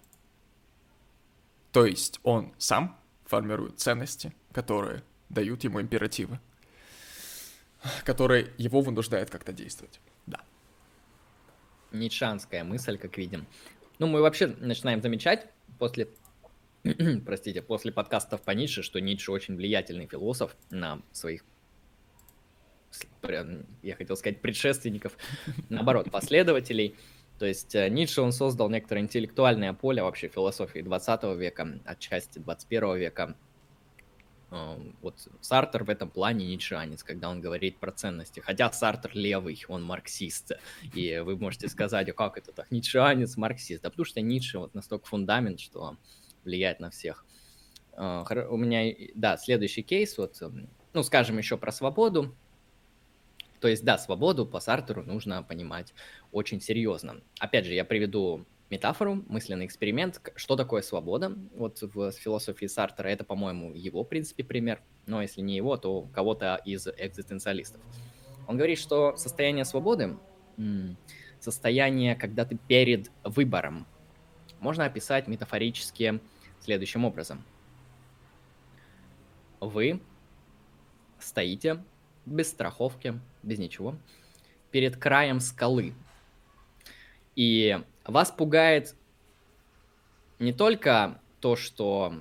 То 1.73 1.85
есть 1.85 2.21
он 2.23 2.53
сам 2.59 2.97
формирует 3.27 3.81
ценности, 3.81 4.33
которые 4.53 5.03
дают 5.29 5.65
ему 5.65 5.81
императивы, 5.81 6.39
которые 8.05 8.53
его 8.57 8.81
вынуждают 8.81 9.31
как-то 9.31 9.53
действовать. 9.53 10.01
Да. 10.27 10.41
Ницшанская 11.93 12.65
мысль, 12.65 12.99
как 12.99 13.17
видим. 13.19 13.47
Ну, 13.99 14.07
мы 14.07 14.21
вообще 14.21 14.47
начинаем 14.47 15.03
замечать 15.03 15.47
после, 15.79 16.09
простите, 17.27 17.62
после 17.62 17.93
подкастов 17.93 18.43
по 18.43 18.52
Ницше, 18.52 18.82
что 18.82 19.01
Ницше 19.01 19.32
очень 19.32 19.57
влиятельный 19.57 20.07
философ 20.07 20.57
на 20.70 21.02
своих 21.12 21.44
я 23.82 23.94
хотел 23.94 24.16
сказать 24.16 24.40
предшественников, 24.40 25.16
наоборот, 25.69 26.11
последователей. 26.11 26.97
То 27.39 27.47
есть 27.47 27.74
э, 27.77 27.89
Ницше, 27.89 28.20
он 28.20 28.32
создал 28.32 28.69
некоторое 28.69 29.02
интеллектуальное 29.02 29.73
поле 29.73 30.02
вообще 30.02 30.27
философии 30.28 30.81
20 30.81 31.23
века, 31.36 31.81
отчасти 31.85 32.40
21 32.40 32.97
века, 32.97 33.36
вот 34.51 35.28
Сартер 35.40 35.85
в 35.85 35.90
этом 35.90 36.11
плане 36.11 36.47
ницшеанец, 36.47 37.05
когда 37.05 37.31
он 37.31 37.40
говорит 37.40 37.78
про 37.78 37.93
ценности. 37.93 38.40
Хотя 38.40 38.70
Сартер 38.73 39.12
левый, 39.15 39.65
он 39.69 39.85
марксист. 39.85 40.52
И 40.94 41.19
вы 41.24 41.36
можете 41.36 41.69
сказать, 41.69 42.09
а 42.09 42.12
как 42.12 42.36
это 42.36 42.52
так, 42.52 42.70
ницшеанец, 42.70 43.36
марксист? 43.36 43.82
Да 43.82 43.90
потому 43.90 44.05
что 44.05 44.20
Ницше 44.20 44.59
вот 44.59 44.74
настолько 44.74 45.07
фундамент, 45.07 45.61
что 45.61 45.97
влияет 46.45 46.81
на 46.81 46.91
всех. 46.91 47.25
А, 47.93 48.25
у 48.49 48.57
меня, 48.57 48.95
да, 49.15 49.37
следующий 49.37 49.83
кейс, 49.83 50.17
вот, 50.19 50.43
ну, 50.93 51.03
скажем 51.03 51.39
еще 51.39 51.57
про 51.57 51.73
свободу. 51.73 52.35
То 53.61 53.69
есть, 53.69 53.85
да, 53.85 53.99
свободу 53.99 54.47
по 54.47 54.59
Сартеру 54.59 55.03
нужно 55.03 55.43
понимать 55.43 55.93
очень 56.33 56.61
серьезно. 56.61 57.21
Опять 57.39 57.67
же, 57.67 57.75
я 57.75 57.85
приведу 57.85 58.47
метафору, 58.71 59.23
мысленный 59.29 59.67
эксперимент. 59.67 60.21
Что 60.37 60.57
такое 60.57 60.81
свобода? 60.81 61.37
Вот 61.55 61.83
в 61.83 62.12
философии 62.12 62.67
Сартера 62.67 63.09
это, 63.09 63.25
по-моему, 63.25 63.75
его, 63.75 64.03
в 64.03 64.09
принципе, 64.09 64.45
пример. 64.45 64.81
Но 65.07 65.21
если 65.21 65.43
не 65.43 65.57
его, 65.57 65.77
то 65.77 66.09
кого-то 66.15 66.61
из 66.65 66.87
экзистенциалистов. 66.87 67.83
Он 68.49 68.57
говорит, 68.57 68.79
что 68.79 69.17
состояние 69.17 69.65
свободы, 69.65 70.17
состояние, 71.39 72.17
когда 72.17 72.45
ты 72.45 72.57
перед 72.57 73.11
выбором, 73.25 73.87
можно 74.61 74.85
описать 74.85 75.27
метафорически 75.27 76.20
следующим 76.61 77.05
образом. 77.05 77.43
Вы 79.61 80.01
стоите 81.19 81.82
без 82.27 82.51
страховки, 82.51 83.20
без 83.43 83.59
ничего, 83.59 83.97
перед 84.70 84.97
краем 84.97 85.41
скалы. 85.41 85.95
И 87.37 87.78
вас 88.05 88.31
пугает 88.31 88.95
не 90.39 90.53
только 90.53 91.20
то, 91.41 91.57
что 91.57 92.15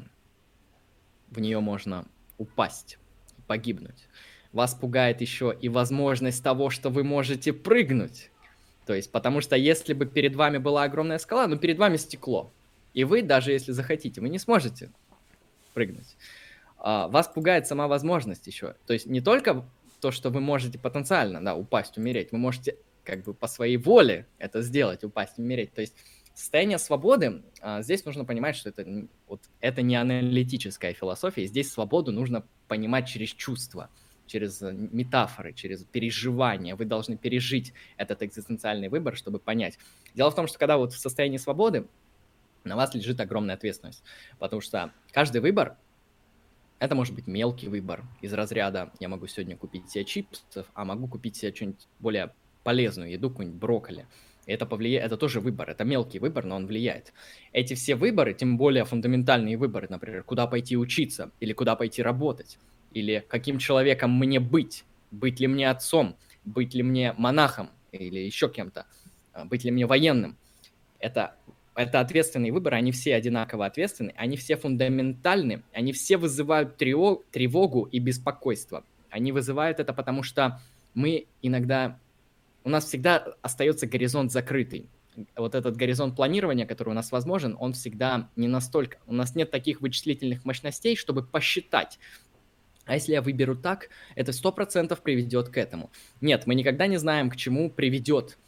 в 1.29 1.39
нее 1.39 1.59
можно 1.59 2.05
упасть 2.37 2.97
погибнуть. 3.47 4.07
Вас 4.51 4.73
пугает 4.73 5.21
еще 5.21 5.55
и 5.59 5.69
возможность 5.69 6.43
того, 6.43 6.69
что 6.69 6.89
вы 6.89 7.03
можете 7.03 7.53
прыгнуть. 7.53 8.31
То 8.89 8.95
есть, 8.95 9.11
потому 9.11 9.39
что 9.39 9.55
если 9.55 9.93
бы 9.93 10.07
перед 10.07 10.35
вами 10.35 10.57
была 10.57 10.81
огромная 10.81 11.19
скала, 11.19 11.45
ну 11.45 11.59
перед 11.59 11.77
вами 11.77 11.97
стекло, 11.97 12.51
и 12.95 13.03
вы, 13.03 13.21
даже 13.21 13.51
если 13.51 13.71
захотите, 13.71 14.19
вы 14.19 14.29
не 14.29 14.39
сможете 14.39 14.89
прыгнуть. 15.75 16.17
А, 16.79 17.07
вас 17.07 17.27
пугает 17.27 17.67
сама 17.67 17.87
возможность 17.87 18.47
еще. 18.47 18.73
То 18.87 18.93
есть 18.93 19.05
не 19.05 19.21
только 19.21 19.63
то, 20.01 20.09
что 20.09 20.31
вы 20.31 20.41
можете 20.41 20.79
потенциально, 20.79 21.39
да, 21.39 21.53
упасть, 21.53 21.99
умереть, 21.99 22.31
вы 22.31 22.39
можете 22.39 22.77
как 23.03 23.23
бы 23.23 23.35
по 23.35 23.45
своей 23.45 23.77
воле 23.77 24.25
это 24.39 24.63
сделать, 24.63 25.03
упасть, 25.03 25.37
умереть. 25.37 25.71
То 25.71 25.81
есть 25.81 25.93
состояние 26.33 26.79
свободы, 26.79 27.43
а, 27.61 27.83
здесь 27.83 28.05
нужно 28.05 28.25
понимать, 28.25 28.55
что 28.55 28.69
это, 28.69 28.87
вот, 29.27 29.41
это 29.61 29.83
не 29.83 29.97
аналитическая 29.97 30.93
философия, 30.93 31.45
здесь 31.45 31.71
свободу 31.71 32.11
нужно 32.11 32.43
понимать 32.67 33.07
через 33.07 33.29
чувства, 33.29 33.91
через 34.29 34.61
э, 34.61 34.71
метафоры, 34.71 35.53
через 35.53 35.83
переживания. 35.83 36.75
Вы 36.75 36.85
должны 36.85 37.17
пережить 37.17 37.73
этот 37.97 38.23
экзистенциальный 38.23 38.87
выбор, 38.87 39.17
чтобы 39.17 39.39
понять. 39.39 39.77
Дело 40.15 40.31
в 40.31 40.35
том, 40.35 40.47
что 40.47 40.57
когда 40.57 40.77
вот 40.77 40.93
в 40.93 40.99
состоянии 40.99 41.37
свободы, 41.37 41.87
на 42.63 42.75
вас 42.75 42.93
лежит 42.93 43.19
огромная 43.19 43.55
ответственность, 43.55 44.03
потому 44.37 44.61
что 44.61 44.93
каждый 45.11 45.41
выбор 45.41 45.77
это 46.79 46.95
может 46.95 47.13
быть 47.13 47.27
мелкий 47.27 47.67
выбор 47.67 48.05
из 48.21 48.33
разряда 48.33 48.91
«я 48.99 49.09
могу 49.09 49.27
сегодня 49.27 49.57
купить 49.57 49.89
себе 49.89 50.05
чипсов, 50.05 50.65
а 50.73 50.85
могу 50.85 51.07
купить 51.07 51.35
себе 51.35 51.53
что-нибудь 51.53 51.87
более 51.99 52.33
полезную 52.63 53.11
еду, 53.11 53.29
какую-нибудь 53.29 53.59
брокколи. 53.59 54.05
И 54.45 54.51
это 54.51 54.65
повлияет, 54.65 55.05
это 55.05 55.17
тоже 55.17 55.41
выбор, 55.41 55.69
это 55.69 55.83
мелкий 55.83 56.19
выбор, 56.19 56.45
но 56.45 56.55
он 56.55 56.67
влияет. 56.67 57.13
Эти 57.51 57.73
все 57.73 57.95
выборы, 57.95 58.33
тем 58.33 58.57
более 58.57 58.85
фундаментальные 58.85 59.57
выборы, 59.57 59.87
например, 59.89 60.23
куда 60.23 60.47
пойти 60.47 60.77
учиться, 60.77 61.31
или 61.39 61.53
куда 61.53 61.75
пойти 61.75 62.01
работать, 62.01 62.57
или 62.93 63.23
каким 63.27 63.59
человеком 63.59 64.17
мне 64.17 64.39
быть, 64.39 64.85
быть 65.11 65.39
ли 65.39 65.47
мне 65.47 65.69
отцом, 65.69 66.15
быть 66.45 66.73
ли 66.73 66.83
мне 66.83 67.13
монахом, 67.17 67.69
или 67.91 68.19
еще 68.19 68.49
кем-то, 68.49 68.85
а, 69.33 69.45
быть 69.45 69.63
ли 69.63 69.71
мне 69.71 69.85
военным. 69.85 70.37
Это, 70.99 71.35
это 71.75 71.99
ответственные 71.99 72.51
выборы, 72.51 72.77
они 72.77 72.91
все 72.91 73.15
одинаково 73.15 73.65
ответственны, 73.65 74.13
они 74.17 74.37
все 74.37 74.57
фундаментальны, 74.57 75.63
они 75.73 75.93
все 75.93 76.17
вызывают 76.17 76.77
тревогу 76.77 77.83
и 77.91 77.99
беспокойство. 77.99 78.83
Они 79.09 79.31
вызывают 79.31 79.79
это, 79.79 79.93
потому 79.93 80.23
что 80.23 80.61
мы 80.93 81.27
иногда 81.41 81.97
у 82.63 82.69
нас 82.69 82.85
всегда 82.85 83.25
остается 83.41 83.87
горизонт 83.87 84.31
закрытый. 84.31 84.87
Вот 85.35 85.55
этот 85.55 85.75
горизонт 85.75 86.15
планирования, 86.15 86.65
который 86.65 86.89
у 86.89 86.93
нас 86.93 87.11
возможен, 87.11 87.57
он 87.59 87.73
всегда 87.73 88.29
не 88.35 88.47
настолько... 88.47 88.97
У 89.07 89.13
нас 89.13 89.35
нет 89.35 89.51
таких 89.51 89.81
вычислительных 89.81 90.45
мощностей, 90.45 90.95
чтобы 90.95 91.23
посчитать, 91.23 91.99
А 92.89 92.95
если 92.95 93.11
я 93.11 93.21
выберу 93.21 93.55
так, 93.55 93.89
это 94.15 94.33
сто 94.33 94.51
процентов 94.51 95.01
приведет 95.01 95.49
к 95.49 95.57
этому. 95.57 95.91
Нет, 96.21 96.47
мы 96.47 96.55
никогда 96.55 96.87
не 96.87 96.97
знаем, 96.97 97.29
к 97.29 97.35
чему 97.35 97.69
приведет 97.69 98.39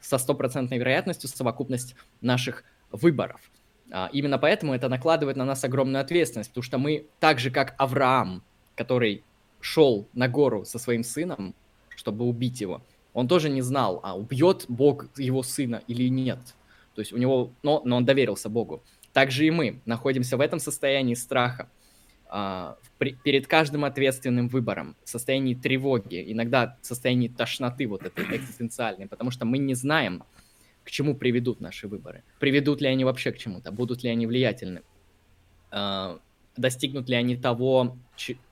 со 0.00 0.18
стопроцентной 0.18 0.78
вероятностью 0.78 1.28
совокупность 1.28 1.96
наших 2.20 2.62
выборов. 2.92 3.40
А, 3.90 4.08
именно 4.12 4.38
поэтому 4.38 4.72
это 4.72 4.88
накладывает 4.88 5.36
на 5.36 5.44
нас 5.44 5.64
огромную 5.64 6.00
ответственность, 6.00 6.50
потому 6.50 6.62
что 6.62 6.78
мы, 6.78 7.06
так 7.18 7.40
же 7.40 7.50
как 7.50 7.74
Авраам, 7.76 8.44
который 8.76 9.24
шел 9.60 10.06
на 10.12 10.28
гору 10.28 10.64
со 10.64 10.78
своим 10.78 11.02
сыном, 11.02 11.56
чтобы 11.96 12.24
убить 12.24 12.60
его, 12.60 12.82
он 13.14 13.26
тоже 13.26 13.50
не 13.50 13.62
знал, 13.62 13.98
а 14.04 14.16
убьет 14.16 14.66
Бог 14.68 15.06
его 15.18 15.42
сына 15.42 15.82
или 15.88 16.08
нет. 16.08 16.38
То 16.94 17.00
есть 17.00 17.12
у 17.12 17.16
него, 17.16 17.50
но, 17.64 17.82
но 17.84 17.96
он 17.96 18.04
доверился 18.04 18.48
Богу. 18.48 18.80
Также 19.12 19.44
и 19.44 19.50
мы 19.50 19.80
находимся 19.86 20.36
в 20.36 20.40
этом 20.40 20.60
состоянии 20.60 21.14
страха, 21.14 21.68
при, 22.28 23.12
перед 23.24 23.46
каждым 23.46 23.84
ответственным 23.84 24.48
выбором, 24.48 24.96
в 25.04 25.08
состоянии 25.08 25.54
тревоги, 25.54 26.24
иногда 26.32 26.76
в 26.82 26.86
состоянии 26.86 27.28
тошноты 27.28 27.86
вот 27.86 28.02
этой 28.02 28.24
экзистенциальной, 28.36 29.06
потому 29.06 29.30
что 29.30 29.44
мы 29.44 29.58
не 29.58 29.74
знаем, 29.74 30.24
к 30.84 30.90
чему 30.90 31.14
приведут 31.14 31.60
наши 31.60 31.86
выборы. 31.86 32.22
Приведут 32.38 32.80
ли 32.80 32.88
они 32.88 33.04
вообще 33.04 33.32
к 33.32 33.38
чему-то, 33.38 33.72
будут 33.72 34.02
ли 34.02 34.10
они 34.10 34.26
влиятельны, 34.26 34.82
а, 35.70 36.18
достигнут 36.56 37.08
ли 37.08 37.14
они 37.14 37.36
того, 37.36 37.96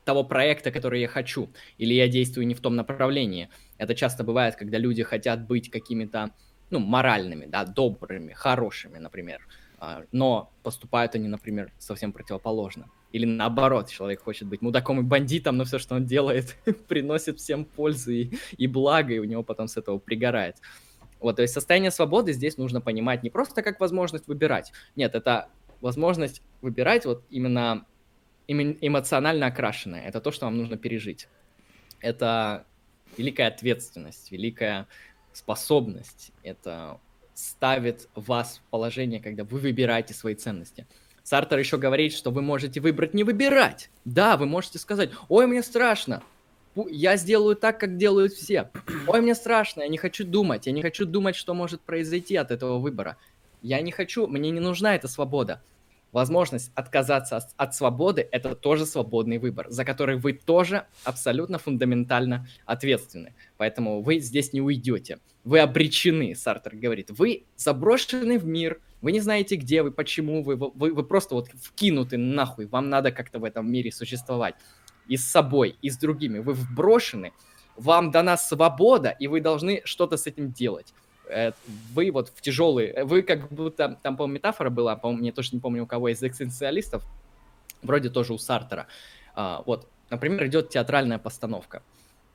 того 0.05 0.24
проекта, 0.24 0.70
который 0.70 1.01
я 1.01 1.09
хочу, 1.09 1.51
или 1.78 1.94
я 1.94 2.09
действую 2.09 2.47
не 2.47 2.55
в 2.55 2.61
том 2.61 2.77
направлении. 2.77 3.48
Это 3.78 3.94
часто 3.94 4.23
бывает, 4.24 4.57
когда 4.57 4.78
люди 4.78 5.03
хотят 5.03 5.47
быть 5.47 5.70
какими-то, 5.70 6.31
ну, 6.70 6.78
моральными, 6.78 7.47
да, 7.47 7.65
добрыми, 7.65 8.32
хорошими, 8.32 8.98
например, 8.98 9.40
а, 9.40 9.65
но 10.12 10.51
поступают 10.62 11.15
они, 11.15 11.28
например, 11.28 11.73
совсем 11.78 12.12
противоположно. 12.12 12.89
Или 13.12 13.24
наоборот, 13.24 13.89
человек 13.89 14.23
хочет 14.23 14.48
быть 14.48 14.62
мудаком 14.62 15.01
и 15.01 15.03
бандитом, 15.03 15.57
но 15.57 15.65
все, 15.65 15.78
что 15.78 15.94
он 15.94 16.07
делает, 16.07 16.57
приносит 16.89 17.39
всем 17.39 17.65
пользу 17.65 18.12
и, 18.12 18.31
и 18.57 18.66
благо, 18.66 19.15
и 19.15 19.19
у 19.19 19.24
него 19.24 19.43
потом 19.43 19.69
с 19.69 19.77
этого 19.77 19.98
пригорает. 19.98 20.57
Вот, 21.20 21.36
то 21.36 21.43
есть 21.43 21.55
состояние 21.55 21.90
свободы 21.90 22.32
здесь 22.32 22.59
нужно 22.59 22.81
понимать 22.81 23.23
не 23.23 23.31
просто 23.31 23.62
как 23.62 23.81
возможность 23.81 24.28
выбирать. 24.28 24.73
Нет, 24.97 25.15
это 25.15 25.48
возможность 25.81 26.43
выбирать 26.61 27.07
вот 27.07 27.24
именно 27.31 27.86
эмоционально 28.48 29.47
окрашенное. 29.47 30.03
Это 30.03 30.20
то, 30.20 30.31
что 30.31 30.47
вам 30.47 30.57
нужно 30.57 30.77
пережить. 30.77 31.28
Это 32.01 32.66
великая 33.16 33.48
ответственность, 33.48 34.31
великая 34.31 34.86
способность. 35.32 36.32
Это 36.43 37.01
ставит 37.37 38.09
вас 38.15 38.61
в 38.65 38.71
положение, 38.71 39.21
когда 39.21 39.45
вы 39.45 39.59
выбираете 39.59 40.15
свои 40.15 40.35
ценности. 40.35 40.87
Сартер 41.23 41.59
еще 41.59 41.77
говорит, 41.77 42.13
что 42.13 42.31
вы 42.31 42.41
можете 42.41 42.81
выбрать 42.81 43.13
не 43.13 43.25
выбирать. 43.25 43.91
Да, 44.05 44.37
вы 44.37 44.47
можете 44.47 44.79
сказать, 44.79 45.11
ой, 45.29 45.47
мне 45.47 45.63
страшно, 45.63 46.23
я 46.89 47.17
сделаю 47.17 47.57
так, 47.57 47.79
как 47.79 47.97
делают 47.97 48.33
все. 48.33 48.71
Ой, 49.07 49.21
мне 49.21 49.35
страшно, 49.35 49.83
я 49.83 49.89
не 49.89 49.99
хочу 49.99 50.25
думать, 50.25 50.67
я 50.67 50.73
не 50.73 50.83
хочу 50.83 51.05
думать, 51.05 51.37
что 51.37 51.53
может 51.55 51.81
произойти 51.81 52.37
от 52.37 52.51
этого 52.51 52.79
выбора. 52.79 53.17
Я 53.63 53.81
не 53.81 53.93
хочу, 53.93 54.27
мне 54.27 54.51
не 54.51 54.61
нужна 54.61 54.95
эта 54.95 55.09
свобода. 55.09 55.63
Возможность 56.12 56.70
отказаться 56.74 57.37
от, 57.37 57.45
от 57.57 57.74
свободы– 57.74 58.27
это 58.33 58.55
тоже 58.55 58.87
свободный 58.87 59.39
выбор, 59.39 59.66
за 59.69 59.85
который 59.85 60.16
вы 60.16 60.33
тоже 60.33 60.87
абсолютно 61.05 61.59
фундаментально 61.59 62.47
ответственны. 62.65 63.35
Поэтому 63.57 64.03
вы 64.03 64.20
здесь 64.20 64.53
не 64.53 64.61
уйдете. 64.61 65.19
Вы 65.45 65.61
обречены, 65.61 66.35
Сартер 66.35 66.77
говорит. 66.77 67.11
Вы 67.11 67.45
заброшены 67.57 68.39
в 68.39 68.47
мир, 68.47 68.81
вы 69.03 69.12
не 69.12 69.20
знаете, 69.20 69.57
где 69.57 69.83
вы, 69.83 69.93
почему 69.93 70.43
вы, 70.43 70.57
вы, 70.57 70.93
вы 70.93 71.05
просто 71.05 71.35
вот 71.35 71.49
вкинуты 71.49 72.16
нахуй. 72.16 72.66
Вам 72.66 72.89
надо 72.89 73.12
как-то 73.12 73.39
в 73.39 73.45
этом 73.45 73.70
мире 73.70 73.93
существовать 73.93 74.55
и 75.07 75.16
с 75.16 75.27
собой, 75.27 75.77
и 75.83 75.91
с 75.91 75.99
другими. 75.99 76.39
Вы 76.39 76.55
вброшены, 76.55 77.33
вам 77.77 78.11
дана 78.11 78.37
свобода, 78.37 79.11
и 79.11 79.27
вы 79.27 79.41
должны 79.41 79.83
что-то 79.85 80.16
с 80.16 80.27
этим 80.27 80.53
делать. 80.53 80.95
Э, 81.28 81.53
вы 81.94 82.11
вот 82.11 82.28
в 82.28 82.40
тяжелые... 82.40 82.93
Э, 82.93 83.05
вы 83.05 83.23
как 83.23 83.48
будто... 83.48 83.98
Там, 84.03 84.16
по-моему, 84.16 84.35
метафора 84.35 84.70
была, 84.70 84.97
по-моему, 84.97 85.24
я 85.24 85.32
точно 85.32 85.57
не 85.57 85.61
помню, 85.61 85.85
у 85.85 85.86
кого 85.86 86.09
из 86.09 86.23
экзистенциалистов, 86.23 87.03
вроде 87.82 88.11
тоже 88.11 88.32
у 88.32 88.39
Сартера. 88.39 88.86
А, 89.35 89.62
вот, 89.66 89.89
например, 90.11 90.47
идет 90.47 90.70
театральная 90.70 91.19
постановка. 91.19 91.82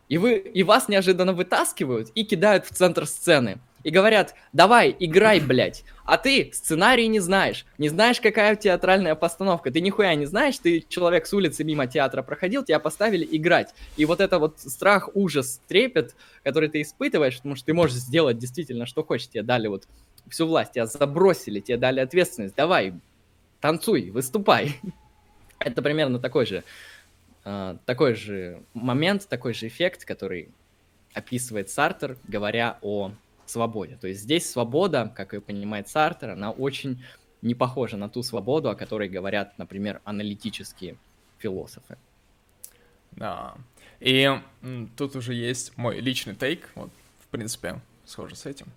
И, 0.10 0.18
вы, 0.18 0.38
и 0.38 0.64
вас 0.64 0.90
неожиданно 0.90 1.34
вытаскивают 1.34 2.10
и 2.16 2.24
кидают 2.24 2.66
в 2.66 2.70
центр 2.70 3.06
сцены 3.06 3.60
и 3.84 3.90
говорят, 3.90 4.36
давай, 4.54 4.96
играй, 5.00 5.40
блядь. 5.40 5.84
А 6.04 6.18
ты 6.18 6.52
сценарий 6.54 7.08
не 7.08 7.20
знаешь, 7.20 7.66
не 7.78 7.90
знаешь, 7.90 8.20
какая 8.20 8.56
театральная 8.56 9.16
постановка, 9.16 9.72
ты 9.72 9.82
нихуя 9.82 10.14
не 10.16 10.26
знаешь, 10.26 10.58
ты 10.58 10.84
человек 10.88 11.26
с 11.26 11.34
улицы 11.34 11.64
мимо 11.64 11.88
театра 11.88 12.22
проходил, 12.22 12.64
тебя 12.64 12.80
поставили 12.80 13.28
играть. 13.32 13.74
И 13.98 14.06
вот 14.06 14.20
это 14.20 14.40
вот 14.40 14.60
страх, 14.60 15.10
ужас, 15.14 15.62
трепет, 15.68 16.16
который 16.44 16.70
ты 16.70 16.82
испытываешь, 16.82 17.38
потому 17.38 17.56
что 17.56 17.66
ты 17.68 17.74
можешь 17.74 17.96
сделать 17.96 18.38
действительно, 18.38 18.86
что 18.86 19.04
хочешь, 19.04 19.30
тебе 19.30 19.44
дали 19.44 19.68
вот 19.68 19.88
всю 20.30 20.48
власть, 20.48 20.74
тебя 20.74 20.86
забросили, 20.86 21.60
тебе 21.60 21.78
дали 21.78 22.00
ответственность, 22.00 22.56
давай, 22.56 22.94
танцуй, 23.60 24.10
выступай. 24.12 24.80
Это 25.60 25.82
примерно 25.82 26.20
такой 26.20 26.46
же, 26.46 26.64
э, 27.46 27.78
такой 27.86 28.16
же 28.16 28.62
момент, 28.74 29.28
такой 29.28 29.54
же 29.54 29.68
эффект, 29.68 30.06
который 30.06 30.50
описывает 31.14 31.70
Сартер, 31.70 32.18
говоря 32.28 32.78
о 32.82 33.12
свободе. 33.52 33.98
То 33.98 34.08
есть 34.08 34.22
здесь 34.22 34.50
свобода, 34.50 35.12
как 35.16 35.34
и 35.34 35.40
понимает 35.40 35.88
Сартер, 35.90 36.32
она 36.32 36.52
очень 36.52 37.04
не 37.42 37.56
похожа 37.56 37.98
на 37.98 38.10
ту 38.10 38.24
свободу, 38.24 38.70
о 38.70 38.76
которой 38.76 39.10
говорят, 39.10 39.58
например, 39.58 40.02
аналитические 40.04 40.98
философы. 41.40 41.98
Да. 43.12 43.56
И 44.00 44.30
тут 44.96 45.16
уже 45.16 45.34
есть 45.34 45.78
мой 45.78 46.00
личный 46.00 46.36
тейк, 46.36 46.70
вот, 46.76 46.90
в 47.20 47.28
принципе, 47.28 47.82
схоже 48.06 48.36
с 48.36 48.46
этим. 48.46 48.68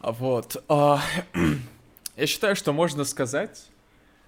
А 0.00 0.12
вот. 0.12 0.62
А, 0.68 1.00
я 2.16 2.26
считаю, 2.26 2.56
что 2.56 2.72
можно 2.72 3.04
сказать, 3.04 3.66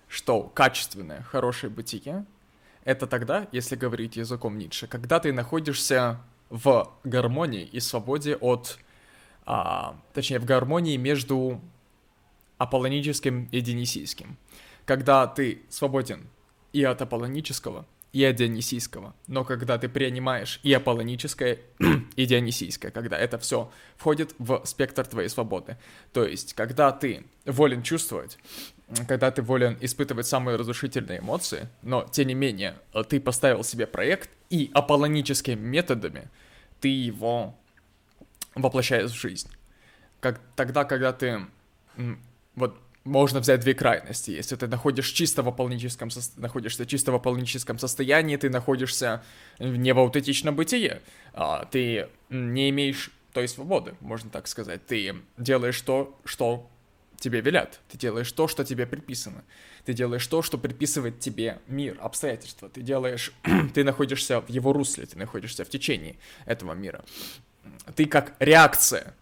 что 0.08 0.42
качественное, 0.42 1.22
хорошее 1.22 1.70
бытие— 1.70 2.24
это 2.84 3.06
тогда, 3.06 3.48
если 3.52 3.76
говорить 3.76 4.16
языком 4.16 4.58
Ницше, 4.58 4.86
когда 4.86 5.18
ты 5.18 5.32
находишься 5.32 6.20
в 6.50 6.92
гармонии 7.04 7.64
и 7.64 7.80
свободе 7.80 8.36
от 8.36 8.78
а, 9.46 9.98
точнее, 10.12 10.38
в 10.38 10.44
гармонии 10.44 10.96
между 10.96 11.60
аполлоническим 12.58 13.48
и 13.52 13.60
дионисийским. 13.60 14.36
Когда 14.84 15.26
ты 15.26 15.62
свободен 15.68 16.26
и 16.72 16.82
от 16.82 17.00
аполлонического, 17.00 17.86
и 18.12 18.24
от 18.24 18.36
дионисийского. 18.36 19.14
Но 19.26 19.44
когда 19.44 19.76
ты 19.78 19.88
принимаешь 19.88 20.58
и 20.62 20.72
аполлоническое, 20.72 21.58
и 22.16 22.26
дионисийское, 22.26 22.90
когда 22.90 23.18
это 23.18 23.38
все 23.38 23.70
входит 23.96 24.34
в 24.38 24.62
спектр 24.64 25.04
твоей 25.06 25.28
свободы. 25.28 25.76
То 26.12 26.24
есть, 26.24 26.54
когда 26.54 26.92
ты 26.92 27.24
волен 27.44 27.82
чувствовать, 27.82 28.38
когда 29.06 29.30
ты 29.30 29.42
волен 29.42 29.76
испытывать 29.80 30.26
самые 30.26 30.56
разрушительные 30.56 31.18
эмоции, 31.18 31.68
но, 31.82 32.06
тем 32.10 32.28
не 32.28 32.34
менее, 32.34 32.76
ты 33.08 33.20
поставил 33.20 33.62
себе 33.64 33.86
проект, 33.86 34.30
и 34.48 34.70
аполлоническими 34.72 35.60
методами 35.60 36.28
ты 36.80 36.88
его 36.88 37.54
воплощаешь 38.56 39.10
в 39.10 39.20
жизнь. 39.20 39.48
Как, 40.20 40.40
тогда, 40.56 40.84
когда 40.84 41.12
ты... 41.12 41.46
Вот 42.54 42.80
можно 43.04 43.40
взять 43.40 43.60
две 43.60 43.74
крайности. 43.74 44.32
Если 44.32 44.56
ты 44.56 44.66
находишь 44.66 45.08
чисто 45.10 45.42
в 45.42 45.48
аполлоническом, 45.48 46.10
со... 46.10 46.20
находишься 46.40 46.84
чисто 46.86 47.12
в 47.12 47.14
аполлоническом 47.14 47.78
состоянии, 47.78 48.36
ты 48.36 48.50
находишься 48.50 49.22
не 49.58 49.92
в 49.92 49.98
аутентичном 49.98 50.56
бытие, 50.56 51.02
а 51.32 51.66
ты 51.66 52.08
не 52.30 52.70
имеешь 52.70 53.10
той 53.32 53.46
свободы, 53.48 53.94
можно 54.00 54.30
так 54.30 54.48
сказать. 54.48 54.84
Ты 54.86 55.14
делаешь 55.38 55.80
то, 55.82 56.18
что 56.24 56.68
тебе 57.18 57.40
велят. 57.40 57.80
Ты 57.88 57.98
делаешь 57.98 58.32
то, 58.32 58.48
что 58.48 58.64
тебе 58.64 58.86
предписано. 58.86 59.44
Ты 59.84 59.92
делаешь 59.92 60.26
то, 60.26 60.42
что 60.42 60.58
предписывает 60.58 61.20
тебе 61.20 61.60
мир, 61.68 61.96
обстоятельства. 62.00 62.68
Ты 62.68 62.82
делаешь... 62.82 63.32
ты 63.74 63.84
находишься 63.84 64.40
в 64.40 64.48
его 64.48 64.72
русле, 64.72 65.06
ты 65.06 65.16
находишься 65.16 65.64
в 65.64 65.68
течении 65.68 66.18
этого 66.44 66.72
мира 66.72 67.04
ты 67.94 68.06
как 68.06 68.34
реакция, 68.38 69.14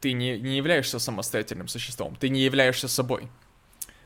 ты 0.00 0.12
не, 0.12 0.38
не 0.38 0.56
являешься 0.56 0.98
самостоятельным 0.98 1.68
существом, 1.68 2.16
ты 2.16 2.28
не 2.28 2.40
являешься 2.40 2.88
собой. 2.88 3.28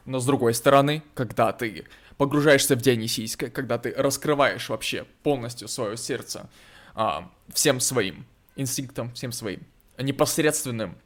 Но 0.05 0.21
с 0.21 0.27
другой 0.27 0.55
стороны, 0.55 1.03
когда 1.15 1.53
ты 1.53 1.87
погружаешься 2.17 2.77
в 2.77 2.81
Дионисийское, 2.81 3.51
когда 3.51 3.79
ты 3.79 3.93
раскрываешь 3.97 4.69
вообще 4.69 5.05
полностью 5.23 5.69
свое 5.69 5.97
сердце 5.97 6.49
а, 6.95 7.31
всем 7.53 7.81
своим 7.81 8.25
инстинктом, 8.55 9.13
всем 9.15 9.33
своим 9.33 9.61
непосредственным 9.99 10.97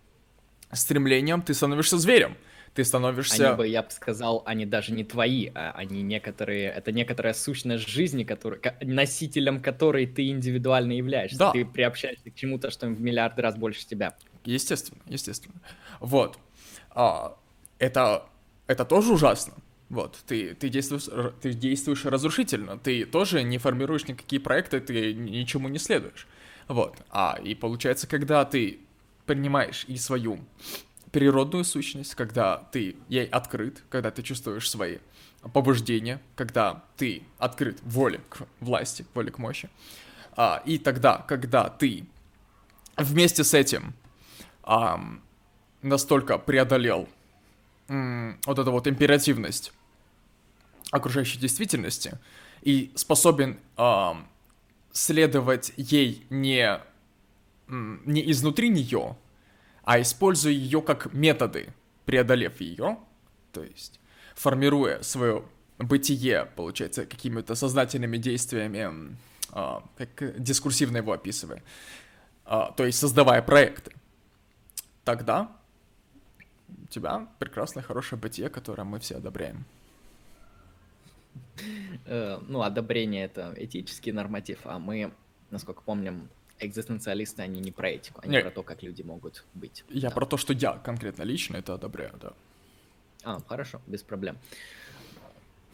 стремлением, 0.73 1.43
ты 1.43 1.55
становишься 1.55 1.98
зверем 1.98 2.36
ты 2.74 2.84
становишься... 2.84 3.48
Они 3.48 3.56
бы, 3.56 3.66
я 3.66 3.82
бы 3.82 3.90
сказал, 3.90 4.42
они 4.47 4.64
даже 4.64 4.92
не 4.92 5.05
твои, 5.05 5.51
а 5.55 5.72
они 5.72 6.02
некоторые... 6.02 6.68
Это 6.70 6.92
некоторая 6.92 7.34
сущность 7.34 7.88
жизни, 7.88 8.24
который, 8.24 8.60
носителем 8.80 9.60
которой 9.60 10.06
ты 10.06 10.28
индивидуально 10.28 10.92
являешься. 10.92 11.38
Да. 11.38 11.51
Ты 11.52 11.64
приобщаешься 11.64 12.30
к 12.30 12.34
чему-то, 12.34 12.70
что 12.70 12.86
в 12.86 13.01
миллиарды 13.01 13.42
раз 13.42 13.56
больше 13.56 13.86
тебя. 13.86 14.14
Естественно, 14.44 15.01
естественно. 15.06 15.60
Вот. 15.98 16.38
А, 16.90 17.36
это, 17.78 18.26
это 18.66 18.84
тоже 18.84 19.12
ужасно. 19.12 19.55
Вот, 19.88 20.18
ты, 20.24 20.55
ты, 20.55 20.68
действуешь, 20.68 21.09
ты 21.42 21.52
действуешь 21.52 22.05
разрушительно, 22.05 22.78
ты 22.78 23.05
тоже 23.05 23.42
не 23.42 23.59
формируешь 23.59 24.06
никакие 24.06 24.40
проекты, 24.40 24.78
ты 24.78 25.12
ничему 25.12 25.68
не 25.68 25.78
следуешь. 25.78 26.28
Вот, 26.68 26.97
а 27.10 27.36
и 27.42 27.56
получается, 27.56 28.06
когда 28.06 28.44
ты 28.44 28.78
принимаешь 29.26 29.84
и 29.88 29.97
свою 29.97 30.38
природную 31.12 31.65
сущность, 31.65 32.15
когда 32.15 32.59
ты 32.73 32.97
ей 33.09 33.27
открыт, 33.27 33.82
когда 33.89 34.11
ты 34.11 34.23
чувствуешь 34.23 34.70
свои 34.70 34.99
побуждения, 35.53 36.20
когда 36.37 36.85
ты 36.97 37.23
открыт 37.39 37.78
воле 37.82 38.20
к 38.28 38.47
власти, 38.61 39.05
воле 39.15 39.31
к 39.31 39.39
мощи, 39.39 39.70
а, 40.37 40.62
и 40.65 40.78
тогда, 40.78 41.24
когда 41.27 41.69
ты 41.69 42.07
вместе 42.97 43.45
с 43.45 43.55
этим 43.55 43.95
а, 44.62 45.01
настолько 45.82 46.39
преодолел 46.39 47.09
м, 47.89 48.39
вот 48.47 48.59
эту 48.59 48.70
вот 48.70 48.87
императивность 48.87 49.73
окружающей 50.91 51.39
действительности 51.39 52.19
и 52.62 52.93
способен 52.95 53.59
э, 53.77 54.12
следовать 54.93 55.73
ей 55.77 56.27
не, 56.31 56.81
не 57.69 58.31
изнутри 58.31 58.69
нее, 58.69 59.16
а 59.91 60.01
используя 60.01 60.53
ее 60.53 60.83
как 60.83 61.12
методы, 61.12 61.75
преодолев 62.05 62.61
ее, 62.61 62.97
то 63.51 63.65
есть 63.65 63.99
формируя 64.37 65.03
свое 65.03 65.43
бытие, 65.79 66.45
получается, 66.55 67.07
какими-то 67.07 67.57
сознательными 67.57 68.17
действиями, 68.17 69.17
э, 69.53 69.81
как 69.97 70.41
дискурсивно 70.41 70.99
его 70.99 71.12
описывая, 71.12 71.65
э, 72.47 72.61
то 72.77 72.87
есть 72.87 73.01
создавая 73.01 73.43
проекты, 73.43 73.91
тогда 75.03 75.51
у 76.69 76.87
тебя 76.87 77.27
прекрасное, 77.41 77.83
хорошее 77.83 78.23
бытие, 78.23 78.49
которое 78.49 78.85
мы 78.85 79.01
все 79.01 79.17
одобряем. 79.17 79.65
Э, 82.07 82.39
ну, 82.47 82.62
одобрение— 82.62 83.25
это 83.27 83.55
этический 83.57 84.12
норматив, 84.12 84.61
а 84.62 84.79
мы, 84.79 85.12
насколько 85.51 85.83
помним, 85.83 86.29
экзистенциалисты, 86.61 87.43
они 87.43 87.61
не 87.61 87.73
про 87.73 87.91
этику, 87.91 88.20
они 88.23 88.37
не. 88.37 88.43
про 88.43 88.51
то, 88.51 88.62
как 88.62 88.82
люди 88.82 89.03
могут 89.03 89.45
быть. 89.55 89.85
Я 89.89 90.09
да. 90.09 90.15
про 90.15 90.27
то, 90.27 90.37
что 90.37 90.53
я 90.53 90.73
конкретно 90.73 91.23
лично 91.23 91.57
это 91.57 91.74
одобряю, 91.74 92.15
да. 92.20 92.32
А, 93.23 93.41
хорошо, 93.47 93.81
без 93.87 94.03
проблем. 94.03 94.39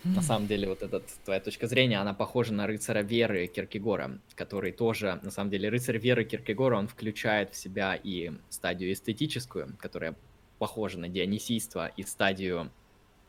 На 0.05 0.23
самом 0.23 0.47
деле, 0.47 0.69
вот 0.69 0.83
эта 0.83 1.03
твоя 1.25 1.41
точка 1.41 1.67
зрения, 1.67 1.99
она 1.99 2.15
похожа 2.15 2.53
на 2.53 2.67
рыцаря 2.67 3.03
веры 3.03 3.49
Киркегора, 3.49 4.21
который 4.37 4.71
тоже, 4.71 5.19
на 5.23 5.33
самом 5.33 5.51
деле, 5.51 5.69
рыцарь 5.69 5.99
веры 5.99 6.25
Киркегора, 6.25 6.77
он 6.77 6.87
включает 6.87 7.53
в 7.53 7.57
себя 7.57 7.99
и 8.01 8.31
стадию 8.49 8.93
эстетическую, 8.93 9.75
которая 9.81 10.15
похожа 10.59 10.99
на 11.01 11.09
дионисийство, 11.09 11.89
и 11.89 12.05
стадию 12.05 12.71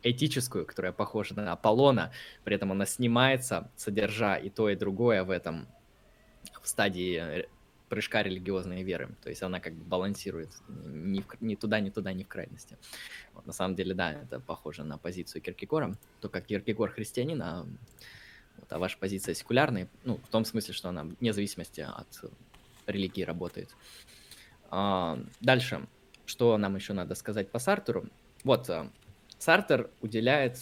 этическую, 0.03 0.65
которая 0.65 0.91
похожа 0.91 1.35
на 1.35 1.51
Аполлона, 1.51 2.11
при 2.43 2.55
этом 2.55 2.71
она 2.71 2.85
снимается, 2.85 3.71
содержа 3.75 4.35
и 4.35 4.49
то, 4.49 4.69
и 4.69 4.75
другое 4.75 5.23
в 5.23 5.31
этом 5.31 5.67
стадии 6.67 7.17
э, 7.19 7.45
прыжка 7.89 8.23
религиозной 8.23 8.83
веры. 8.83 9.09
То 9.23 9.29
есть 9.29 9.41
она 9.43 9.59
как 9.59 9.73
бы 9.73 9.83
балансирует 9.83 10.49
ни, 10.67 11.21
в, 11.21 11.41
ни 11.41 11.55
туда, 11.55 11.79
ни 11.79 11.89
туда, 11.89 12.13
ни 12.13 12.23
в 12.23 12.27
крайности. 12.27 12.77
Вот, 13.33 13.45
на 13.45 13.53
самом 13.53 13.75
деле, 13.75 13.93
да, 13.93 14.13
это 14.13 14.39
похоже 14.39 14.83
на 14.83 14.97
позицию 14.97 15.41
Киркегора, 15.41 15.95
только 16.21 16.41
Киркегор 16.41 16.91
христианин, 16.91 17.41
а, 17.41 17.65
вот, 18.57 18.71
а 18.71 18.79
ваша 18.79 18.97
позиция 18.97 19.35
секулярная, 19.35 19.87
ну, 20.03 20.17
в 20.17 20.27
том 20.27 20.45
смысле, 20.45 20.73
что 20.73 20.89
она 20.89 21.03
вне 21.03 21.33
зависимости 21.33 21.81
от 21.81 22.31
религии 22.87 23.23
работает. 23.23 23.69
А, 24.69 25.19
дальше, 25.39 25.87
что 26.25 26.57
нам 26.57 26.75
еще 26.75 26.93
надо 26.93 27.15
сказать 27.15 27.49
по 27.49 27.59
Сартеру? 27.59 28.07
Вот, 28.43 28.69
а, 28.69 28.91
Сартер 29.39 29.89
уделяет 30.01 30.57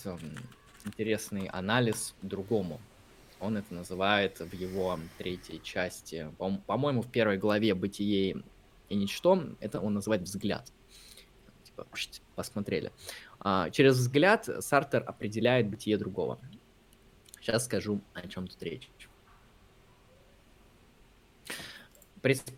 интересный 0.86 1.48
анализ 1.48 2.14
другому. 2.22 2.80
Он 3.46 3.58
это 3.58 3.74
называет 3.74 4.40
в 4.40 4.54
его 4.54 5.00
третьей 5.20 5.62
части, 5.62 6.32
по-моему, 6.66 7.04
в 7.04 7.12
первой 7.12 7.38
главе 7.38 7.76
«Бытие 7.76 8.44
и 8.90 8.96
ничто», 8.96 9.40
это 9.60 9.80
он 9.80 9.94
называет 9.94 10.24
«взгляд». 10.24 10.72
Типа, 11.64 11.88
посмотрели. 12.36 12.92
А, 13.40 13.70
через 13.70 13.98
взгляд 13.98 14.50
Сартер 14.60 15.04
определяет 15.06 15.70
бытие 15.70 15.98
другого. 15.98 16.40
Сейчас 17.40 17.66
скажу, 17.66 18.02
о 18.14 18.28
чем 18.28 18.48
тут 18.48 18.62
речь. 18.64 18.90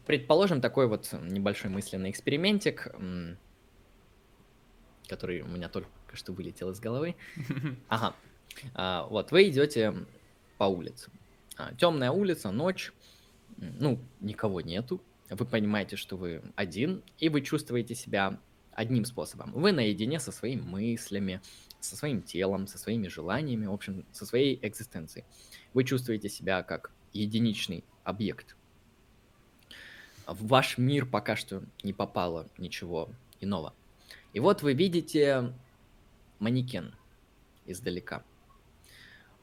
Предположим 0.06 0.62
такой 0.62 0.88
вот 0.88 1.12
небольшой 1.12 1.70
мысленный 1.70 2.12
экспериментик, 2.12 2.88
который 5.10 5.42
у 5.42 5.48
меня 5.48 5.68
только 5.68 5.90
что 6.14 6.32
вылетел 6.32 6.70
из 6.70 6.80
головы. 6.80 7.16
Ага. 7.90 8.16
А, 8.74 9.06
вот, 9.08 9.32
вы 9.32 9.50
идете 9.50 9.94
по 10.58 10.66
улице. 10.66 11.12
А, 11.58 11.74
темная 11.76 12.12
улица, 12.12 12.52
ночь, 12.52 12.94
ну, 13.58 14.00
никого 14.20 14.62
нету. 14.62 15.02
Вы 15.30 15.46
понимаете, 15.46 15.96
что 15.96 16.16
вы 16.16 16.42
один, 16.56 17.04
и 17.18 17.30
вы 17.30 17.42
чувствуете 17.42 17.96
себя 17.96 18.40
одним 18.72 19.06
способом. 19.06 19.52
Вы 19.54 19.72
наедине 19.72 20.20
со 20.20 20.32
своими 20.32 20.62
мыслями, 20.62 21.42
со 21.80 21.96
своим 21.96 22.22
телом, 22.22 22.68
со 22.68 22.78
своими 22.78 23.08
желаниями, 23.08 23.66
в 23.66 23.74
общем, 23.74 24.06
со 24.12 24.26
своей 24.26 24.60
экзистенцией. 24.62 25.26
Вы 25.74 25.84
чувствуете 25.84 26.30
себя 26.30 26.64
как 26.64 26.92
единичный 27.12 27.84
объект. 28.04 28.56
В 30.28 30.48
ваш 30.48 30.78
мир 30.78 31.06
пока 31.06 31.36
что 31.36 31.64
не 31.84 31.94
попало 31.94 32.48
ничего 32.58 33.10
иного. 33.40 33.74
И 34.34 34.40
вот 34.40 34.62
вы 34.62 34.74
видите 34.74 35.54
манекен 36.40 36.94
издалека. 37.66 38.24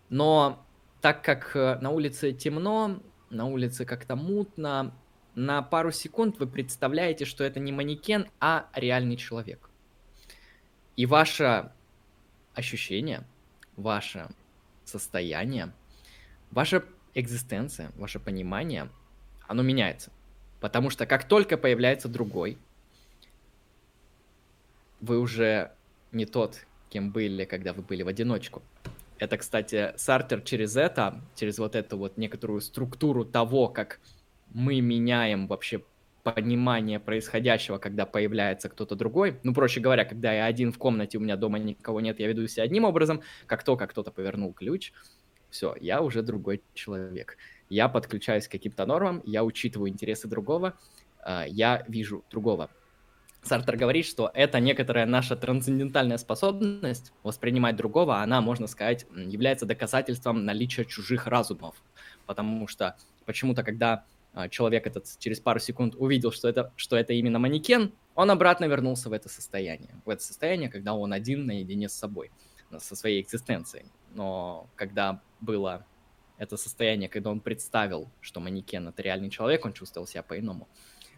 Но 0.09 0.65
так 1.05 1.23
как 1.23 1.55
э, 1.55 1.77
на 1.83 1.91
улице 1.91 2.33
темно, 2.33 2.99
на 3.29 3.45
улице 3.45 3.85
как-то 3.85 4.17
мутно, 4.17 4.95
на 5.35 5.61
пару 5.61 5.93
секунд 5.93 6.39
вы 6.39 6.47
представляете, 6.47 7.27
что 7.27 7.45
это 7.45 7.61
не 7.61 7.73
манекен, 7.73 8.27
а 8.41 8.71
реальный 8.75 9.19
человек. 9.19 9.69
И 10.97 11.05
ваше 11.05 11.71
ощущение, 12.55 13.25
ваше 13.77 14.31
состояние, 14.87 15.75
ваша 16.51 16.83
экзистенция, 17.13 17.93
ваше 17.97 18.19
понимание, 18.19 18.89
оно 19.47 19.63
меняется. 19.63 20.11
Потому 20.59 20.89
что 20.89 21.05
как 21.05 21.29
только 21.29 21.59
появляется 21.59 22.09
другой, 22.09 22.57
вы 25.03 25.19
уже 25.19 25.71
не 26.13 26.25
тот, 26.25 26.65
кем 26.89 27.11
были, 27.11 27.45
когда 27.45 27.75
вы 27.75 27.83
были 27.83 28.03
в 28.03 28.09
одиночку. 28.09 28.63
Это, 29.19 29.39
кстати, 29.39 29.93
Сартер 29.97 30.41
через 30.43 30.77
это, 30.77 31.23
через 31.37 31.59
вот 31.59 31.77
эту 31.77 31.99
вот 31.99 32.17
некоторую 32.19 32.61
структуру 32.61 33.25
того, 33.25 33.69
как 33.69 34.01
мы 34.53 34.81
меняем 34.81 35.47
вообще 35.47 35.83
понимание 36.25 36.99
происходящего, 36.99 37.79
когда 37.79 38.07
появляется 38.07 38.69
кто-то 38.69 38.97
другой. 38.97 39.39
Ну, 39.43 39.53
проще 39.53 39.81
говоря, 39.81 40.05
когда 40.05 40.33
я 40.33 40.47
один 40.47 40.73
в 40.73 40.79
комнате, 40.79 41.19
у 41.19 41.21
меня 41.21 41.37
дома 41.37 41.59
никого 41.59 42.01
нет, 42.01 42.19
я 42.19 42.29
веду 42.29 42.47
себя 42.47 42.65
одним 42.65 42.85
образом, 42.85 43.21
как 43.47 43.63
только 43.63 43.87
кто-то 43.87 44.11
повернул 44.11 44.53
ключ, 44.53 44.93
все, 45.51 45.77
я 45.81 46.03
уже 46.03 46.23
другой 46.23 46.63
человек. 46.73 47.37
Я 47.69 47.89
подключаюсь 47.89 48.49
к 48.49 48.51
каким-то 48.51 48.87
нормам, 48.87 49.23
я 49.25 49.45
учитываю 49.45 49.91
интересы 49.91 50.27
другого, 50.27 50.75
а, 51.21 51.45
я 51.47 51.85
вижу 51.89 52.25
другого. 52.31 52.71
Сартер 53.45 53.77
говорит, 53.77 54.07
что 54.07 54.31
это 54.33 54.59
некоторая 54.59 55.05
наша 55.05 55.37
трансцендентальная 55.37 56.17
способность 56.17 57.13
воспринимать 57.23 57.77
другого, 57.77 58.23
она, 58.23 58.41
можно 58.41 58.67
сказать, 58.67 59.07
является 59.15 59.67
доказательством 59.67 60.47
наличия 60.47 60.87
чужих 60.87 61.27
разумов. 61.27 61.77
Потому 62.25 62.67
что 62.67 62.97
почему-то, 63.27 63.63
когда 63.63 64.07
а, 64.33 64.49
человек 64.49 64.87
этот 64.87 65.07
через 65.19 65.41
пару 65.41 65.61
секунд 65.61 65.95
увидел, 65.97 66.33
что 66.33 66.49
это, 66.49 66.73
что 66.77 66.97
это 66.97 67.13
именно 67.13 67.39
манекен, 67.39 67.93
он 68.15 68.31
обратно 68.31 68.65
вернулся 68.65 69.11
в 69.11 69.13
это 69.13 69.29
состояние. 69.29 69.95
В 70.07 70.11
это 70.11 70.23
состояние, 70.23 70.71
когда 70.71 70.95
он 70.95 71.13
один 71.13 71.45
наедине 71.45 71.91
с 71.91 71.93
собой, 71.93 72.31
со 72.79 72.97
своей 72.97 73.21
экзистенцией. 73.21 73.85
Но 74.15 74.69
когда 74.75 75.21
было 75.41 75.85
это 76.39 76.57
состояние, 76.57 77.11
когда 77.11 77.31
он 77.31 77.41
представил, 77.41 78.09
что 78.21 78.41
манекен— 78.41 78.89
это 78.89 79.03
реальный 79.03 79.31
человек, 79.31 79.65
он 79.67 79.75
чувствовал 79.75 80.07
себя 80.07 80.23
по-иному. 80.23 80.67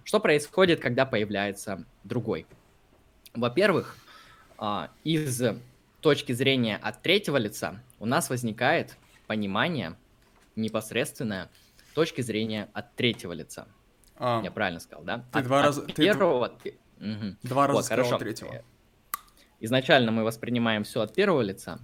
Что 0.06 0.20
происходит, 0.20 0.78
когда 0.78 1.04
появляется 1.04 1.84
другой? 2.04 2.46
Во-первых, 3.34 3.96
а, 4.56 4.90
из 5.02 5.42
точки 6.00 6.30
зрения 6.30 6.76
от 6.76 7.02
третьего 7.02 7.38
лица 7.38 7.82
у 7.98 8.06
нас 8.06 8.30
возникает 8.30 8.96
понимание 9.26 9.96
непосредственное 10.54 11.50
точки 11.92 12.20
зрения 12.20 12.68
от 12.72 12.94
третьего 12.94 13.32
лица. 13.32 13.66
А, 14.16 14.40
Я 14.44 14.52
правильно 14.52 14.78
сказал, 14.78 15.04
да? 15.04 15.24
Ты 15.32 15.40
от, 15.40 15.44
два 15.44 15.62
раза... 15.62 15.82
Первого... 15.86 16.50
Ты... 16.50 16.78
Угу. 17.00 17.36
Два 17.42 17.66
раза 17.66 17.76
вот, 17.76 17.84
сказал 17.84 18.04
хорошо. 18.04 18.18
третьего. 18.18 18.64
Изначально 19.58 20.12
мы 20.12 20.22
воспринимаем 20.22 20.84
все 20.84 21.00
от 21.00 21.14
первого 21.14 21.42
лица 21.42 21.80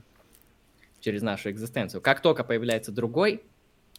через 1.01 1.23
нашу 1.23 1.51
экзистенцию. 1.51 2.01
Как 2.01 2.23
только 2.23 2.45
появляется 2.45 2.93
другой, 2.93 3.43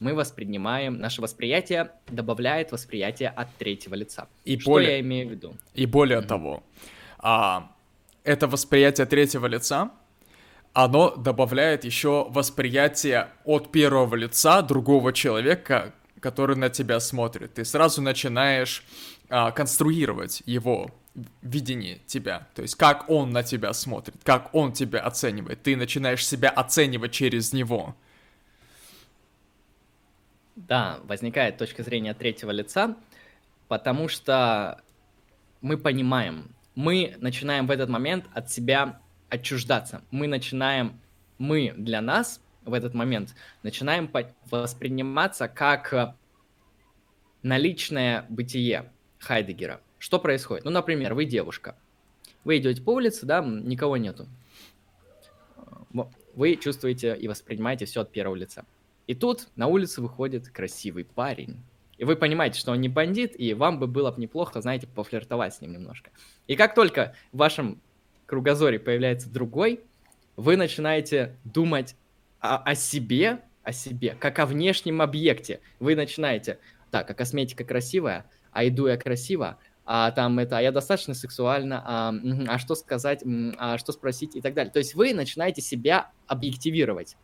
мы 0.03 0.13
воспринимаем, 0.13 0.99
наше 0.99 1.21
восприятие 1.21 1.91
добавляет 2.07 2.71
восприятие 2.71 3.29
от 3.29 3.47
третьего 3.55 3.95
лица. 3.95 4.27
И 4.45 4.59
Что 4.59 4.71
более, 4.71 4.91
я 4.91 4.99
имею 4.99 5.27
в 5.29 5.31
виду? 5.31 5.57
И 5.73 5.85
более 5.85 6.19
mm-hmm. 6.19 6.27
того, 6.27 6.63
а, 7.19 7.71
это 8.23 8.47
восприятие 8.47 9.05
третьего 9.07 9.47
лица 9.47 9.91
оно 10.73 11.15
добавляет 11.15 11.85
еще 11.85 12.27
восприятие 12.29 13.29
от 13.45 13.71
первого 13.71 14.15
лица 14.15 14.61
другого 14.61 15.13
человека, 15.13 15.93
который 16.19 16.55
на 16.55 16.69
тебя 16.69 16.99
смотрит. 16.99 17.53
Ты 17.53 17.65
сразу 17.65 18.01
начинаешь 18.01 18.83
а, 19.29 19.51
конструировать 19.51 20.41
его 20.45 20.89
видение 21.43 21.99
тебя, 22.07 22.47
то 22.55 22.63
есть 22.63 22.75
как 22.75 23.07
он 23.07 23.29
на 23.29 23.43
тебя 23.43 23.71
смотрит, 23.73 24.15
как 24.23 24.49
он 24.55 24.73
тебя 24.73 25.01
оценивает. 25.01 25.61
Ты 25.61 25.75
начинаешь 25.75 26.25
себя 26.25 26.49
оценивать 26.49 27.11
через 27.11 27.53
него. 27.53 27.95
Да, 30.55 30.99
возникает 31.03 31.57
точка 31.57 31.83
зрения 31.83 32.13
третьего 32.13 32.51
лица, 32.51 32.95
потому 33.67 34.07
что 34.07 34.81
мы 35.61 35.77
понимаем, 35.77 36.53
мы 36.75 37.15
начинаем 37.19 37.65
в 37.65 37.71
этот 37.71 37.89
момент 37.89 38.25
от 38.33 38.51
себя 38.51 39.01
отчуждаться. 39.29 40.03
Мы 40.11 40.27
начинаем, 40.27 40.99
мы 41.39 41.73
для 41.75 42.01
нас 42.01 42.39
в 42.65 42.73
этот 42.73 42.93
момент 42.93 43.35
начинаем 43.63 44.11
восприниматься 44.49 45.47
как 45.47 46.15
наличное 47.41 48.25
бытие 48.29 48.91
Хайдегера. 49.19 49.81
Что 49.97 50.19
происходит? 50.19 50.65
Ну, 50.65 50.71
например, 50.71 51.13
вы 51.13 51.25
девушка. 51.25 51.75
Вы 52.43 52.57
идете 52.57 52.81
по 52.81 52.91
улице, 52.91 53.25
да, 53.25 53.41
никого 53.41 53.97
нету. 53.97 54.27
Вы 56.35 56.55
чувствуете 56.57 57.15
и 57.15 57.27
воспринимаете 57.27 57.85
все 57.85 58.01
от 58.01 58.11
первого 58.11 58.35
лица. 58.35 58.65
И 59.07 59.15
тут 59.15 59.47
на 59.55 59.67
улицу 59.67 60.01
выходит 60.01 60.49
красивый 60.49 61.05
парень. 61.05 61.61
И 61.97 62.05
вы 62.05 62.15
понимаете, 62.15 62.59
что 62.59 62.71
он 62.71 62.81
не 62.81 62.89
бандит, 62.89 63.39
и 63.39 63.53
вам 63.53 63.79
бы 63.79 63.87
было 63.87 64.11
бы 64.11 64.21
неплохо, 64.21 64.61
знаете, 64.61 64.87
пофлиртовать 64.87 65.55
с 65.55 65.61
ним 65.61 65.73
немножко. 65.73 66.11
И 66.47 66.55
как 66.55 66.75
только 66.75 67.15
в 67.31 67.37
вашем 67.37 67.81
кругозоре 68.25 68.79
появляется 68.79 69.29
другой, 69.29 69.81
вы 70.35 70.57
начинаете 70.57 71.37
думать 71.43 71.95
о, 72.39 72.57
о 72.57 72.75
себе, 72.75 73.41
о 73.63 73.71
себе, 73.71 74.15
как 74.19 74.39
о 74.39 74.45
внешнем 74.45 75.01
объекте. 75.01 75.59
Вы 75.79 75.95
начинаете, 75.95 76.59
так, 76.91 77.09
а 77.09 77.13
косметика 77.13 77.63
красивая, 77.63 78.25
а 78.51 78.67
иду 78.67 78.87
я 78.87 78.97
красиво, 78.97 79.59
а 79.85 80.11
там 80.11 80.39
это, 80.39 80.57
а 80.57 80.61
я 80.61 80.71
достаточно 80.71 81.13
сексуально, 81.13 81.83
а, 81.85 82.13
а 82.47 82.57
что 82.57 82.75
сказать, 82.75 83.23
а 83.57 83.77
что 83.77 83.91
спросить 83.91 84.35
и 84.35 84.41
так 84.41 84.53
далее. 84.53 84.71
То 84.71 84.79
есть 84.79 84.95
вы 84.95 85.13
начинаете 85.13 85.61
себя 85.61 86.11
объективировать. 86.27 87.17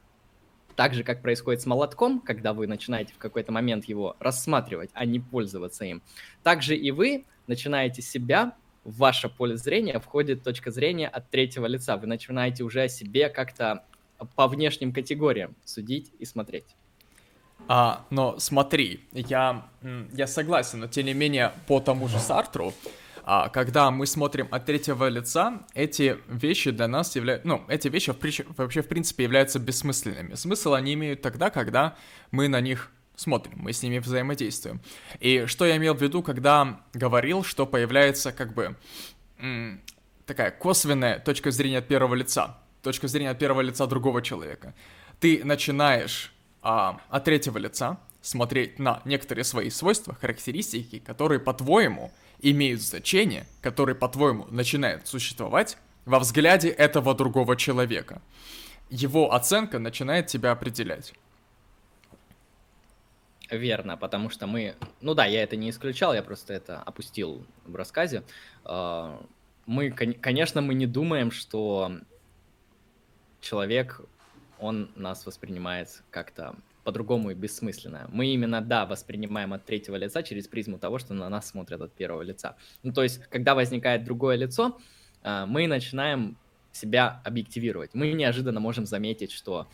Так 0.80 0.93
же, 0.93 1.03
как 1.03 1.22
происходит 1.22 1.61
с 1.61 1.65
молотком, 1.65 2.22
когда 2.22 2.53
вы 2.53 2.65
начинаете 2.65 3.14
в 3.14 3.18
какой-то 3.18 3.51
момент 3.51 3.84
его 3.84 4.15
рассматривать, 4.22 4.89
а 4.93 5.03
не 5.03 5.19
пользоваться 5.19 5.84
им. 5.84 6.01
Также 6.41 6.73
и 6.73 6.91
вы 6.91 7.26
начинаете 7.47 8.01
себя, 8.01 8.53
в 8.85 8.95
ваше 8.95 9.27
поле 9.27 9.57
зрения 9.57 9.99
входит 9.99 10.41
точка 10.41 10.72
зрения 10.72 11.10
от 11.10 11.30
третьего 11.30 11.65
лица. 11.65 11.97
Вы 11.97 12.07
начинаете 12.07 12.64
уже 12.64 12.84
о 12.84 12.88
себе 12.88 13.27
как-то 13.27 13.84
по 14.38 14.47
внешним 14.47 14.93
категориям 14.93 15.53
судить 15.65 16.14
и 16.18 16.23
смотреть. 16.23 16.77
А, 17.68 18.06
но 18.10 18.39
смотри, 18.39 19.01
я, 19.11 19.65
я 20.14 20.27
согласен, 20.27 20.80
но 20.80 20.88
тем 20.88 21.07
не 21.07 21.14
менее 21.14 21.51
по 21.68 21.81
тому 21.81 22.07
же 22.07 22.19
Сартру, 22.19 22.73
а, 23.31 23.47
когда 23.49 23.91
мы 23.91 24.07
смотрим 24.07 24.47
от 24.49 24.65
третьего 24.65 25.07
лица, 25.07 25.61
эти 25.76 26.18
вещи 26.27 26.72
для 26.72 26.88
нас 26.88 27.15
являются, 27.15 27.47
ну, 27.47 27.64
эти 27.68 27.88
вещи 27.88 28.11
вообще 28.57 28.81
в 28.81 28.88
принципе 28.88 29.23
являются 29.23 29.60
бессмысленными. 29.60 30.34
Смысл 30.34 30.73
они 30.73 30.95
имеют 30.95 31.22
тогда, 31.22 31.51
когда 31.51 31.95
мы 32.31 32.47
на 32.47 32.60
них 32.60 32.89
смотрим, 33.15 33.53
мы 33.57 33.72
с 33.72 33.84
ними 33.84 33.99
взаимодействуем. 33.99 34.81
И 35.19 35.45
что 35.45 35.68
я 35.68 35.77
имел 35.77 35.93
в 35.93 36.01
виду, 36.01 36.23
когда 36.23 36.81
говорил, 36.91 37.43
что 37.43 37.68
появляется 37.68 38.31
как 38.31 38.56
бы 38.56 38.76
такая 40.26 40.49
косвенная 40.49 41.19
точка 41.19 41.51
зрения 41.51 41.77
от 41.77 41.88
первого 41.88 42.15
лица, 42.15 42.57
точка 42.81 43.07
зрения 43.07 43.30
от 43.30 43.38
первого 43.38 43.61
лица 43.61 43.85
другого 43.85 44.23
человека. 44.23 44.73
Ты 45.19 45.41
начинаешь 45.43 46.34
а, 46.64 46.99
от 47.11 47.26
третьего 47.26 47.60
лица 47.60 47.99
смотреть 48.22 48.80
на 48.80 49.03
некоторые 49.06 49.43
свои 49.43 49.69
свойства, 49.69 50.15
характеристики, 50.19 50.97
которые, 50.97 51.39
по-твоему, 51.39 52.11
имеют 52.41 52.82
значение, 52.82 53.45
которые, 53.61 53.95
по-твоему, 53.95 54.45
начинают 54.49 55.07
существовать 55.07 55.78
во 56.06 56.20
взгляде 56.20 56.70
этого 56.70 57.14
другого 57.14 57.56
человека. 57.56 58.22
Его 58.90 59.34
оценка 59.34 59.80
начинает 59.80 60.28
тебя 60.28 60.52
определять. 60.52 61.14
Верно, 63.52 63.98
потому 63.98 64.30
что 64.30 64.48
мы... 64.48 64.76
Ну 65.02 65.14
да, 65.14 65.26
я 65.26 65.44
это 65.44 65.56
не 65.56 65.70
исключал, 65.70 66.14
я 66.14 66.22
просто 66.22 66.53
это 66.53 66.82
опустил 66.82 67.45
в 67.66 67.76
рассказе. 67.76 68.24
А, 68.64 69.24
мы, 69.66 69.91
конечно, 69.91 70.61
мы 70.61 70.76
не 70.76 70.86
думаем, 70.86 71.32
что 71.32 71.91
человек 73.41 74.02
он 74.60 74.91
нас 74.95 75.26
воспринимает 75.26 76.03
как-то 76.11 76.56
по-другому 76.90 77.30
и 77.30 77.36
бессмысленно. 77.36 78.10
Мы 78.11 78.34
именно, 78.34 78.61
да, 78.61 78.88
воспринимаем 78.88 79.53
от 79.53 79.64
третьего 79.64 79.95
лица 79.95 80.24
через 80.24 80.48
призму 80.48 80.80
того, 80.80 80.98
что 80.98 81.14
на 81.14 81.30
нас 81.30 81.48
смотрят 81.48 81.80
от 81.82 81.94
первого 81.94 82.24
лица. 82.24 82.56
Ну, 82.82 82.91
то 82.91 83.03
есть, 83.03 83.24
когда 83.30 83.53
возникает 83.53 84.03
другое 84.03 84.38
лицо, 84.38 84.80
а, 85.22 85.45
мы 85.45 85.68
начинаем 85.68 86.36
себя 86.72 87.22
объективировать. 87.24 87.94
Мы 87.94 88.11
неожиданно 88.14 88.60
можем 88.60 88.88
заметить, 88.88 89.32
что 89.32 89.68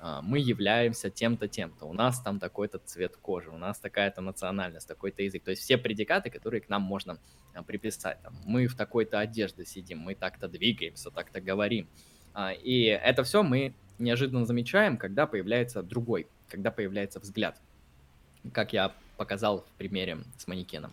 а, 0.00 0.22
мы 0.22 0.38
являемся 0.38 1.10
тем-то, 1.10 1.46
тем-то. 1.46 1.84
У 1.84 1.92
нас 1.92 2.22
там 2.22 2.40
такой-то 2.40 2.78
цвет 2.78 3.18
кожи, 3.18 3.50
у 3.50 3.58
нас 3.58 3.78
такая-то 3.78 4.22
национальность, 4.22 4.88
такой-то 4.88 5.22
язык. 5.22 5.44
То 5.44 5.50
есть 5.50 5.62
все 5.62 5.76
предикаты, 5.76 6.30
которые 6.30 6.62
к 6.62 6.70
нам 6.70 6.80
можно 6.80 7.18
а, 7.52 7.62
приписать. 7.62 8.22
Там, 8.22 8.34
мы 8.46 8.66
в 8.66 8.76
такой-то 8.76 9.18
одежде 9.18 9.66
сидим, 9.66 9.98
мы 9.98 10.14
так-то 10.14 10.48
двигаемся, 10.48 11.10
так-то 11.10 11.42
говорим. 11.42 11.86
И 12.64 12.84
это 12.84 13.24
все 13.24 13.42
мы 13.42 13.74
неожиданно 14.02 14.44
замечаем, 14.44 14.96
когда 14.96 15.26
появляется 15.26 15.82
другой, 15.82 16.26
когда 16.48 16.70
появляется 16.70 17.20
взгляд, 17.20 17.60
как 18.52 18.72
я 18.72 18.92
показал 19.16 19.60
в 19.62 19.78
примере 19.78 20.18
с 20.36 20.46
манекеном. 20.46 20.92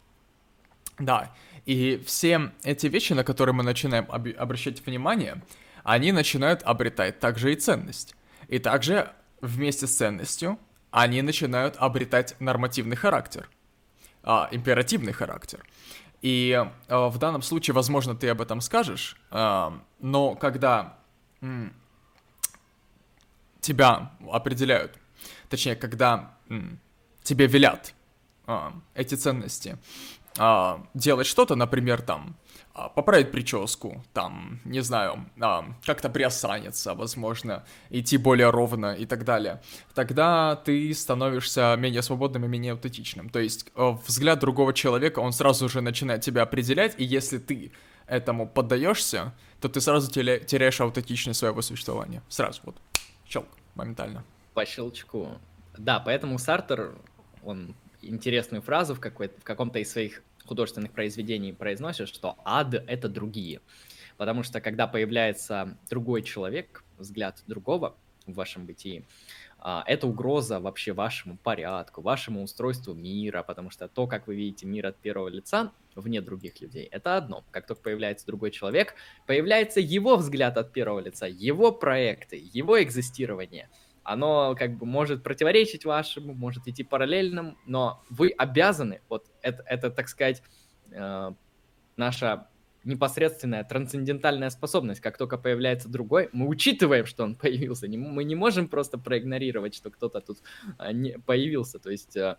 Да, 0.99 1.33
и 1.65 2.01
все 2.05 2.51
эти 2.63 2.87
вещи, 2.87 3.13
на 3.13 3.23
которые 3.23 3.55
мы 3.55 3.63
начинаем 3.63 4.05
об- 4.09 4.27
обращать 4.37 4.85
внимание, 4.85 5.41
они 5.83 6.11
начинают 6.11 6.61
обретать 6.63 7.19
также 7.19 7.53
и 7.53 7.55
ценность. 7.55 8.15
И 8.49 8.59
также 8.59 9.11
вместе 9.41 9.87
с 9.87 9.95
ценностью 9.95 10.59
они 10.91 11.21
начинают 11.21 11.75
обретать 11.77 12.35
нормативный 12.39 12.95
характер, 12.95 13.49
а, 14.23 14.49
императивный 14.51 15.13
характер. 15.13 15.63
И 16.21 16.53
а, 16.87 17.09
в 17.09 17.17
данном 17.17 17.41
случае, 17.41 17.73
возможно, 17.73 18.15
ты 18.15 18.27
об 18.29 18.41
этом 18.41 18.59
скажешь, 18.59 19.15
а, 19.31 19.79
но 19.99 20.35
когда 20.35 20.97
тебя 23.61 24.11
определяют. 24.31 24.97
Точнее, 25.49 25.75
когда 25.75 26.37
тебе 27.23 27.47
велят 27.47 27.93
а, 28.47 28.73
эти 28.95 29.15
ценности. 29.15 29.77
А, 30.37 30.85
делать 30.93 31.27
что-то, 31.27 31.55
например, 31.55 32.01
там, 32.01 32.35
а, 32.73 32.87
поправить 32.87 33.31
прическу, 33.31 34.03
там, 34.13 34.61
не 34.63 34.79
знаю, 34.81 35.25
а, 35.41 35.65
как-то 35.85 36.09
приосаниться, 36.09 36.93
возможно, 36.93 37.65
идти 37.89 38.17
более 38.17 38.49
ровно 38.51 38.93
и 38.93 39.05
так 39.05 39.25
далее, 39.25 39.61
тогда 39.93 40.55
ты 40.55 40.93
становишься 40.93 41.75
менее 41.77 42.01
свободным 42.01 42.45
и 42.45 42.47
менее 42.47 42.71
аутентичным. 42.73 43.29
То 43.29 43.39
есть 43.39 43.65
а, 43.75 43.91
взгляд 44.07 44.39
другого 44.39 44.73
человека, 44.73 45.19
он 45.19 45.33
сразу 45.33 45.67
же 45.67 45.81
начинает 45.81 46.21
тебя 46.21 46.43
определять, 46.43 46.95
и 46.97 47.03
если 47.03 47.37
ты 47.37 47.71
этому 48.07 48.47
поддаешься, 48.47 49.33
то 49.59 49.67
ты 49.67 49.81
сразу 49.81 50.09
теряешь 50.09 50.79
аутентичность 50.79 51.39
своего 51.39 51.61
существования. 51.61 52.23
Сразу 52.29 52.61
вот 52.63 52.77
щелк, 53.29 53.47
моментально. 53.75 54.23
По 54.53 54.65
щелчку. 54.65 55.39
Да, 55.77 55.99
поэтому 55.99 56.37
Сартер, 56.39 56.95
он 57.43 57.75
интересную 58.01 58.61
фразу 58.61 58.95
в, 58.95 58.99
в 58.99 59.43
каком-то 59.43 59.79
из 59.79 59.91
своих 59.91 60.23
художественных 60.45 60.91
произведений 60.91 61.53
произносит, 61.53 62.09
что 62.09 62.35
ад— 62.43 62.73
это 62.87 63.07
другие. 63.07 63.61
Потому 64.17 64.43
что 64.43 64.59
когда 64.59 64.87
появляется 64.87 65.77
другой 65.89 66.23
человек, 66.23 66.83
взгляд 66.97 67.43
другого 67.47 67.95
в 68.25 68.33
вашем 68.33 68.65
бытии, 68.65 69.05
а, 69.61 69.83
это 69.85 70.07
угроза 70.07 70.59
вообще 70.59 70.93
вашему 70.93 71.37
порядку, 71.37 72.01
вашему 72.01 72.43
устройству 72.43 72.93
мира, 72.93 73.43
потому 73.43 73.69
что 73.69 73.89
то, 73.89 74.07
как 74.07 74.27
вы 74.27 74.35
видите 74.35 74.65
мир 74.65 74.87
от 74.87 74.97
первого 74.97 75.27
лица, 75.27 75.73
вне 75.95 76.21
других 76.21 76.61
людей, 76.61 76.85
это 76.85 77.17
одно. 77.17 77.43
Как 77.51 77.67
только 77.67 77.83
появляется 77.83 78.25
другой 78.25 78.51
человек, 78.51 78.95
появляется 79.27 79.81
его 79.81 80.15
взгляд 80.15 80.57
от 80.57 80.71
первого 80.71 80.99
лица, 80.99 81.27
его 81.27 81.73
проекты, 81.73 82.39
его 82.53 82.81
экзистирование. 82.81 83.69
Оно 84.03 84.55
как 84.57 84.77
бы 84.77 84.85
может 84.85 85.23
противоречить 85.23 85.83
вашему, 85.83 86.33
может 86.33 86.67
идти 86.67 86.83
параллельным, 86.83 87.57
но 87.65 88.01
вы 88.09 88.29
обязаны, 88.29 89.01
вот 89.09 89.27
это, 89.41 89.61
это 89.67 89.91
так 89.91 90.07
сказать, 90.07 90.41
э, 90.91 91.31
наша 91.97 92.47
непосредственная 92.83 93.63
трансцендентальная 93.63 94.49
способность. 94.49 95.01
Как 95.01 95.17
только 95.17 95.37
появляется 95.37 95.89
другой, 95.89 96.29
мы 96.31 96.47
учитываем, 96.47 97.05
что 97.05 97.23
он 97.23 97.35
появился. 97.35 97.87
Мы 97.87 98.23
не 98.23 98.35
можем 98.35 98.67
просто 98.67 98.97
проигнорировать, 98.97 99.75
что 99.75 99.89
кто-то 99.89 100.21
тут 100.21 100.39
а, 100.77 100.91
появился. 101.25 101.79
То 101.79 101.91
есть 101.91 102.15
э, 102.15 102.37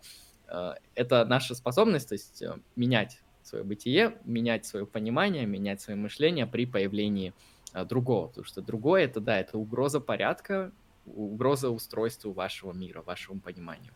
э, 0.48 0.74
это 0.94 1.24
наша 1.24 1.54
способность, 1.54 2.08
то 2.08 2.14
есть 2.14 2.42
э, 2.42 2.54
менять 2.76 3.20
свое 3.42 3.64
бытие, 3.64 4.18
менять 4.24 4.66
свое 4.66 4.86
понимание, 4.86 5.46
менять 5.46 5.80
свое 5.80 5.98
мышление 5.98 6.46
при 6.46 6.66
появлении 6.66 7.34
а, 7.72 7.84
другого, 7.84 8.28
потому 8.28 8.44
что 8.44 8.62
другое 8.62 9.04
это, 9.04 9.20
да, 9.20 9.38
это 9.38 9.58
угроза 9.58 10.00
порядка, 10.00 10.72
угроза 11.06 11.70
устройству 11.70 12.32
вашего 12.32 12.72
мира, 12.72 13.02
вашему 13.02 13.40
пониманию. 13.40 13.92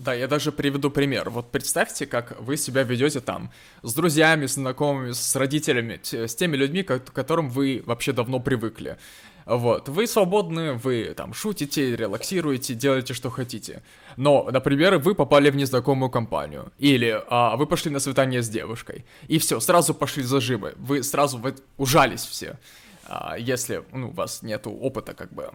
Да, 0.00 0.14
я 0.14 0.28
даже 0.28 0.50
приведу 0.50 0.90
пример. 0.90 1.28
Вот 1.28 1.50
представьте, 1.50 2.06
как 2.06 2.40
вы 2.40 2.56
себя 2.56 2.84
ведете 2.84 3.20
там 3.20 3.50
с 3.82 3.92
друзьями, 3.92 4.46
с 4.46 4.54
знакомыми, 4.54 5.12
с 5.12 5.36
родителями, 5.36 6.00
с 6.02 6.34
теми 6.34 6.56
людьми, 6.56 6.82
к 6.82 7.00
которым 7.12 7.50
вы 7.50 7.82
вообще 7.84 8.12
давно 8.12 8.40
привыкли. 8.40 8.96
Вот, 9.44 9.90
вы 9.90 10.06
свободны, 10.06 10.72
вы 10.72 11.12
там 11.14 11.34
шутите, 11.34 11.96
релаксируете, 11.96 12.72
делаете, 12.72 13.12
что 13.12 13.28
хотите. 13.28 13.82
Но, 14.16 14.48
например, 14.50 14.96
вы 14.96 15.14
попали 15.14 15.50
в 15.50 15.56
незнакомую 15.56 16.08
компанию, 16.08 16.72
или 16.78 17.22
а, 17.28 17.56
вы 17.56 17.66
пошли 17.66 17.90
на 17.90 18.00
свидание 18.00 18.40
с 18.42 18.48
девушкой, 18.48 19.04
и 19.28 19.38
все, 19.38 19.60
сразу 19.60 19.92
пошли 19.92 20.22
зажимы, 20.22 20.72
вы 20.78 21.02
сразу 21.02 21.36
вы 21.36 21.54
ужались 21.76 22.24
все, 22.24 22.56
а, 23.04 23.36
если 23.38 23.82
ну, 23.92 24.08
у 24.08 24.12
вас 24.12 24.42
нет 24.42 24.66
опыта 24.66 25.12
как 25.12 25.30
бы 25.30 25.50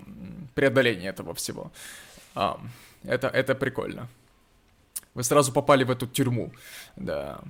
преодоления 0.54 1.10
этого 1.10 1.34
всего. 1.34 1.72
А, 2.36 2.60
это, 3.04 3.28
это 3.28 3.56
прикольно. 3.56 4.08
Вы 5.16 5.24
сразу 5.24 5.54
попали 5.54 5.86
в 5.86 5.92
эту 5.92 6.08
тюрьму, 6.08 6.52
да. 6.98 7.42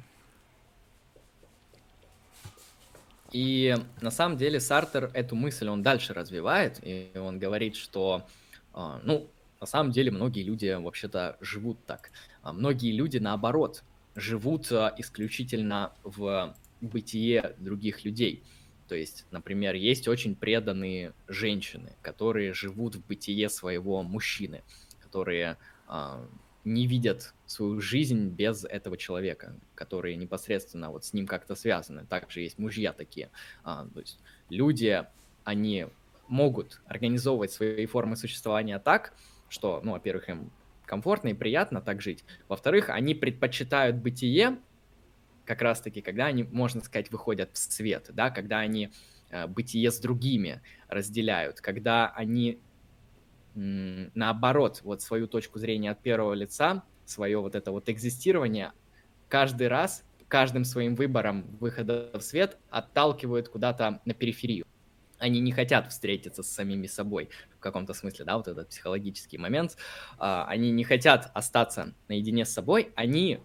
И 3.32 3.76
на 4.02 4.12
самом 4.12 4.38
деле 4.38 4.60
Сартер 4.60 5.10
эту 5.14 5.36
мысль 5.36 5.68
он 5.68 5.82
дальше 5.82 6.14
развивает, 6.14 6.80
и 6.84 7.12
он 7.16 7.40
говорит, 7.40 7.76
что, 7.76 8.26
а, 8.72 9.02
ну, 9.04 9.28
на 9.60 9.68
самом 9.68 9.92
деле 9.92 10.12
многие 10.12 10.44
люди 10.44 10.74
вообще-то 10.74 11.38
живут 11.42 11.84
так. 11.86 12.12
А 12.44 12.54
многие 12.54 12.94
люди, 12.94 13.18
наоборот, 13.18 13.84
живут 14.16 14.72
а, 14.72 14.94
исключительно 15.00 15.92
в 16.04 16.56
бытие 16.82 17.56
других 17.58 18.06
людей. 18.06 18.44
То 18.88 18.96
есть, 18.96 19.26
например, 19.32 19.74
есть 19.74 20.08
очень 20.08 20.36
преданные 20.36 21.14
женщины, 21.28 21.94
которые 22.04 22.54
живут 22.54 22.96
в 22.96 23.06
бытие 23.06 23.50
своего 23.50 24.04
мужчины, 24.04 24.64
которые 25.02 25.58
не 26.64 26.88
видят 26.88 27.35
свою 27.46 27.80
жизнь 27.80 28.30
без 28.30 28.66
этого 28.66 28.98
человека, 28.98 29.56
которые 29.76 30.16
непосредственно 30.16 30.90
вот 30.92 31.06
с 31.06 31.14
ним 31.14 31.28
как-то 31.28 31.56
связаны. 31.56 32.06
Также 32.06 32.42
есть 32.42 32.58
мужья 32.58 32.94
такие. 32.94 33.30
А, 33.64 33.88
то 33.94 34.00
есть 34.00 34.20
люди, 34.50 35.06
они 35.44 35.88
могут 36.28 36.82
организовывать 36.86 37.52
свои 37.52 37.86
формы 37.86 38.16
существования 38.16 38.80
так, 38.80 39.14
что, 39.50 39.82
ну, 39.84 39.92
во-первых, 39.92 40.30
им 40.30 40.52
комфортно 40.86 41.30
и 41.30 41.34
приятно 41.34 41.82
так 41.82 42.02
жить. 42.02 42.24
Во-вторых, 42.48 42.90
они 42.90 43.16
предпочитают 43.16 43.98
бытие, 43.98 44.60
как 45.46 45.62
раз-таки, 45.62 46.02
когда 46.02 46.26
они, 46.26 46.44
можно 46.44 46.82
сказать, 46.82 47.12
выходят 47.12 47.52
в 47.54 47.58
свет, 47.58 48.10
да, 48.14 48.32
когда 48.32 48.60
они 48.60 48.92
э, 49.30 49.46
бытие 49.46 49.92
с 49.92 50.00
другими 50.00 50.62
разделяют, 50.88 51.62
когда 51.62 52.10
они 52.10 52.60
наоборот, 53.56 54.82
вот 54.84 55.02
свою 55.02 55.28
точку 55.28 55.60
зрения 55.60 55.92
от 55.92 56.02
первого 56.02 56.34
лица, 56.34 56.84
свое 57.06 57.40
вот 57.40 57.56
это 57.56 57.72
вот 57.72 57.90
экзистирование, 57.90 58.72
каждый 59.30 59.68
раз, 59.68 60.04
каждым 60.28 60.64
своим 60.64 60.96
выбором 60.96 61.46
выхода 61.60 62.10
в 62.14 62.22
свет 62.22 62.58
отталкивают 62.70 63.50
куда-то 63.50 64.02
на 64.06 64.14
периферию. 64.14 64.66
Они 65.18 65.40
не 65.40 65.52
хотят 65.52 65.90
встретиться 65.92 66.44
с 66.44 66.48
самими 66.48 66.88
собой 66.88 67.30
в 67.58 67.60
каком-то 67.60 67.94
смысле, 67.94 68.26
да, 68.26 68.38
вот 68.38 68.48
этот 68.48 68.70
психологический 68.70 69.38
момент. 69.38 69.78
А, 70.18 70.46
они 70.46 70.72
не 70.72 70.84
хотят 70.84 71.32
остаться 71.34 71.94
наедине 72.10 72.46
с 72.46 72.52
собой, 72.52 72.92
они, 72.96 73.40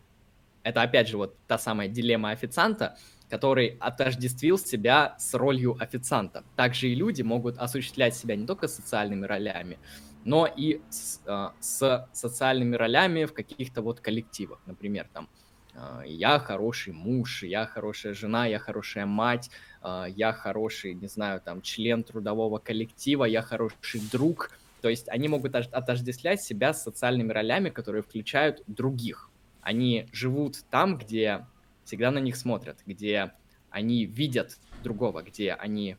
это 0.63 0.83
опять 0.83 1.09
же 1.09 1.17
вот 1.17 1.37
та 1.47 1.59
самая 1.59 1.89
дилемма 1.89 2.31
официанта, 2.31 2.99
который 3.29 3.77
отождествил 3.79 4.59
себя 4.59 5.15
с 5.19 5.33
ролью 5.35 5.77
официанта. 5.81 6.45
Также 6.57 6.89
и 6.89 6.95
люди 6.97 7.23
могут 7.23 7.57
осуществлять 7.59 8.17
себя 8.17 8.35
не 8.35 8.47
только 8.47 8.67
социальными 8.67 9.25
ролями, 9.25 9.79
но 10.25 10.47
и 10.47 10.81
с, 10.91 11.21
а, 11.27 11.55
с 11.61 12.09
социальными 12.13 12.77
ролями 12.77 13.25
в 13.25 13.33
каких-то 13.33 13.83
вот 13.83 14.01
коллективах. 14.01 14.61
Например, 14.67 15.09
там 15.13 15.29
а, 15.75 16.03
я 16.05 16.39
хороший 16.39 16.93
муж, 16.93 17.43
я 17.43 17.67
хорошая 17.67 18.15
жена, 18.15 18.47
я 18.47 18.59
хорошая 18.59 19.07
мать, 19.07 19.51
а, 19.83 20.07
я 20.07 20.33
хороший, 20.33 20.95
не 20.95 21.09
знаю, 21.09 21.41
там, 21.41 21.63
член 21.63 22.05
трудового 22.05 22.59
коллектива, 22.59 23.25
я 23.25 23.43
хороший 23.43 24.01
друг. 24.13 24.51
То 24.81 24.89
есть 24.89 25.09
они 25.09 25.29
могут 25.29 25.55
отождествлять 25.55 26.43
себя 26.43 26.73
с 26.73 26.83
социальными 26.83 27.33
ролями, 27.33 27.71
которые 27.71 28.03
включают 28.03 28.63
других. 28.67 29.31
Они 29.61 30.09
живут 30.13 30.65
там, 30.71 30.97
где 30.97 31.47
всегда 31.85 32.11
на 32.11 32.19
них 32.19 32.37
смотрят, 32.37 32.79
где 32.87 33.33
они 33.69 34.07
видят 34.07 34.59
другого, 34.83 35.23
где 35.23 35.53
они 35.53 35.97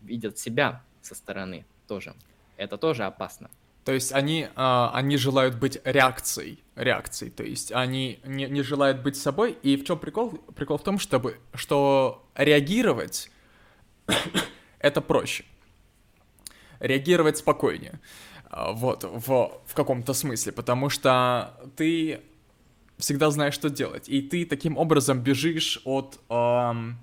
видят 0.00 0.38
себя 0.38 0.84
со 1.02 1.14
стороны 1.14 1.66
тоже. 1.86 2.14
Это 2.56 2.78
тоже 2.78 3.04
опасно. 3.04 3.50
То 3.84 3.92
есть 3.92 4.12
они, 4.12 4.48
э, 4.54 4.88
они 4.92 5.16
желают 5.16 5.56
быть 5.56 5.78
реакцией, 5.84 6.64
реакцией, 6.74 7.30
то 7.30 7.44
есть 7.44 7.70
они 7.70 8.18
не, 8.24 8.46
не 8.46 8.62
желают 8.62 9.02
быть 9.02 9.16
собой. 9.16 9.56
И 9.62 9.76
в 9.76 9.84
чем 9.84 9.98
прикол? 9.98 10.30
Прикол 10.56 10.78
в 10.78 10.82
том, 10.82 10.98
чтобы, 10.98 11.38
что 11.54 12.26
реагировать 12.34 13.30
это 14.80 15.00
проще. 15.00 15.44
Реагировать 16.80 17.38
спокойнее. 17.38 18.00
А, 18.50 18.72
вот, 18.72 19.04
в, 19.04 19.60
в 19.64 19.74
каком-то 19.74 20.14
смысле, 20.14 20.52
потому 20.52 20.88
что 20.88 21.54
ты 21.76 22.22
всегда 22.98 23.30
знаешь, 23.30 23.54
что 23.54 23.70
делать. 23.70 24.08
И 24.08 24.22
ты 24.22 24.44
таким 24.46 24.78
образом 24.78 25.20
бежишь 25.20 25.80
от, 25.84 26.18
эм, 26.28 26.98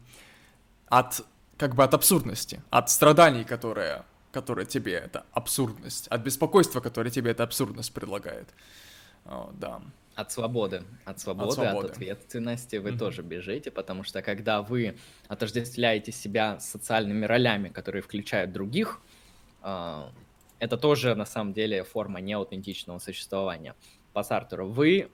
от 0.88 1.21
как 1.57 1.75
бы 1.75 1.84
от 1.84 1.93
абсурдности, 1.93 2.61
от 2.71 2.89
страданий, 2.89 3.43
которые, 3.43 4.03
которые 4.34 4.65
тебе 4.65 4.93
это 4.93 5.26
абсурдность, 5.31 6.07
от 6.07 6.22
беспокойства, 6.22 6.81
которое 6.81 7.11
тебе 7.11 7.31
эта 7.31 7.43
абсурдность 7.43 7.93
предлагает. 7.93 8.49
О, 9.26 9.51
да. 9.53 9.81
От 10.15 10.31
свободы. 10.31 10.84
От 11.05 11.19
свободы, 11.19 11.49
от, 11.49 11.53
свободы. 11.53 11.88
от 11.88 11.91
ответственности 11.91 12.76
вы 12.77 12.89
mm-hmm. 12.89 12.97
тоже 12.97 13.22
бежите, 13.22 13.72
потому 13.72 14.03
что 14.03 14.22
когда 14.22 14.61
вы 14.61 14.97
отождествляете 15.27 16.11
себя 16.11 16.60
с 16.60 16.69
социальными 16.69 17.26
ролями, 17.26 17.69
которые 17.69 18.01
включают 18.01 18.51
других, 18.51 19.01
э, 19.61 20.03
это 20.60 20.77
тоже 20.77 21.15
на 21.15 21.26
самом 21.26 21.53
деле 21.53 21.84
форма 21.84 22.19
неаутентичного 22.19 22.99
существования. 22.99 23.76
По 24.14 24.23
Сартеру 24.23 24.68
вы 24.68 25.10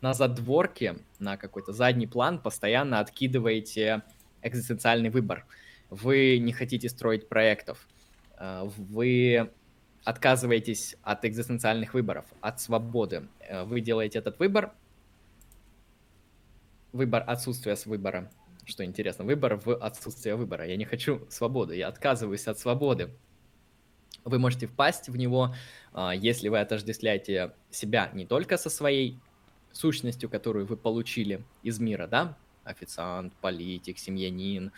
на 0.00 0.14
задворке, 0.14 0.96
на 1.18 1.36
какой-то 1.36 1.72
задний 1.72 2.06
план 2.06 2.38
постоянно 2.38 3.00
откидываете 3.00 4.02
экзистенциальный 4.40 5.10
выбор. 5.10 5.46
Вы 5.90 6.38
не 6.38 6.52
хотите 6.52 6.88
строить 6.88 7.28
проектов, 7.28 7.86
вы 8.64 9.50
отказываетесь 10.04 10.96
от 11.02 11.24
экзистенциальных 11.24 11.94
выборов, 11.94 12.26
от 12.40 12.60
свободы. 12.60 13.28
Э, 13.40 13.64
вы 13.64 13.80
делаете 13.80 14.18
этот 14.18 14.38
выбор, 14.38 14.72
выбор 16.92 17.24
отсутствия 17.26 17.76
выбора, 17.86 18.30
что 18.64 18.84
интересно, 18.84 19.24
выбор 19.24 19.56
в 19.56 19.74
отсутствие 19.74 20.36
выбора. 20.36 20.66
Я 20.66 20.76
не 20.76 20.84
хочу 20.84 21.26
свободы, 21.30 21.76
я 21.76 21.88
отказываюсь 21.88 22.48
от 22.48 22.58
свободы. 22.58 23.10
Вы 24.24 24.38
можете 24.38 24.66
впасть 24.66 25.08
в 25.08 25.16
него, 25.16 25.54
э, 25.94 26.10
если 26.16 26.48
вы 26.48 26.60
отождествляете 26.60 27.52
себя 27.70 28.10
не 28.12 28.26
только 28.26 28.56
со 28.56 28.70
своей 28.70 29.18
сущностью, 29.72 30.28
которую 30.28 30.66
вы 30.66 30.76
получили 30.76 31.44
из 31.62 31.78
мира, 31.78 32.06
да, 32.06 32.36
официант, 32.64 33.32
политик, 33.40 33.98
семьянин, 33.98 34.72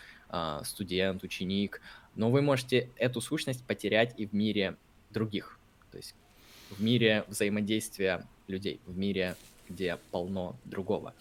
студент, 0.63 1.23
ученик, 1.23 1.81
но 2.15 2.31
вы 2.31 2.41
можете 2.41 2.89
эту 2.97 3.21
сущность 3.21 3.65
потерять 3.65 4.13
и 4.17 4.25
в 4.25 4.33
мире 4.33 4.77
других, 5.09 5.59
то 5.91 5.97
есть 5.97 6.15
в 6.69 6.81
мире 6.81 7.23
взаимодействия 7.27 8.27
людей, 8.47 8.81
в 8.85 8.97
мире, 8.97 9.35
где 9.69 9.97
полно 10.11 10.57
другого. 10.65 11.13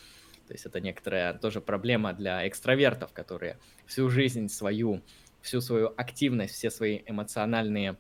То 0.47 0.53
есть 0.53 0.67
это 0.67 0.81
некоторая 0.81 1.35
тоже 1.35 1.61
проблема 1.61 2.13
для 2.13 2.47
экстравертов, 2.47 3.13
которые 3.13 3.59
всю 3.87 4.09
жизнь 4.11 4.49
свою, 4.49 5.03
всю 5.41 5.61
свою 5.61 5.93
активность, 5.97 6.55
все 6.55 6.71
свои 6.71 7.01
эмоциональные 7.07 7.97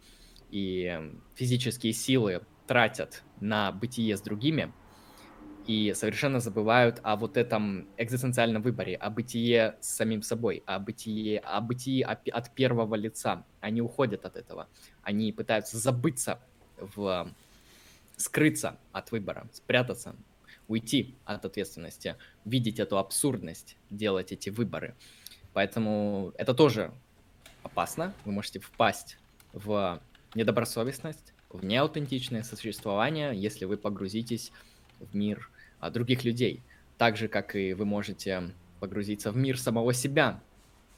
и 0.51 1.01
физические 1.35 1.93
силы 1.93 2.43
тратят 2.67 3.23
на 3.41 3.73
бытие 3.73 4.17
с 4.17 4.21
другими, 4.21 4.73
и 5.67 5.95
совершенно 5.95 6.41
забывают 6.41 7.01
о 7.03 7.17
вот 7.17 7.37
этом 7.37 7.89
экзистенциальном 7.97 8.63
выборе, 8.63 8.97
о 8.97 9.11
бытие 9.11 9.77
с 9.81 9.89
самим 9.89 10.23
собой, 10.23 10.63
о 10.67 10.79
бытие, 10.79 11.39
о 11.41 11.61
бытии 11.61 12.03
от 12.03 12.51
первого 12.55 12.95
лица. 12.95 13.45
Они 13.61 13.81
уходят 13.81 14.25
от 14.25 14.37
этого. 14.37 14.69
Они 15.03 15.33
пытаются 15.33 15.79
забыться 15.79 16.41
в 16.77 17.33
скрыться 18.17 18.79
от 18.93 19.11
выбора, 19.11 19.49
спрятаться, 19.53 20.15
уйти 20.69 21.15
от 21.25 21.45
ответственности, 21.45 22.17
видеть 22.45 22.79
эту 22.79 22.99
абсурдность, 22.99 23.77
делать 23.91 24.33
эти 24.33 24.51
выборы. 24.51 24.95
Поэтому 25.53 26.33
это 26.37 26.55
тоже 26.55 26.93
опасно. 27.63 28.15
Вы 28.25 28.33
можете 28.33 28.61
впасть 28.61 29.19
в 29.53 30.01
недобросовестность, 30.35 31.33
в 31.49 31.65
неаутентичное 31.65 32.43
существование, 32.43 33.33
если 33.35 33.65
вы 33.65 33.77
погрузитесь 33.77 34.53
в 34.99 35.15
мир 35.15 35.51
других 35.91 36.25
людей. 36.25 36.63
Так 36.99 37.17
же, 37.17 37.29
как 37.29 37.57
и 37.57 37.75
вы 37.75 37.85
можете 37.85 38.55
погрузиться 38.81 39.31
в 39.31 39.37
мир 39.37 39.59
самого 39.59 39.93
себя, 39.93 40.41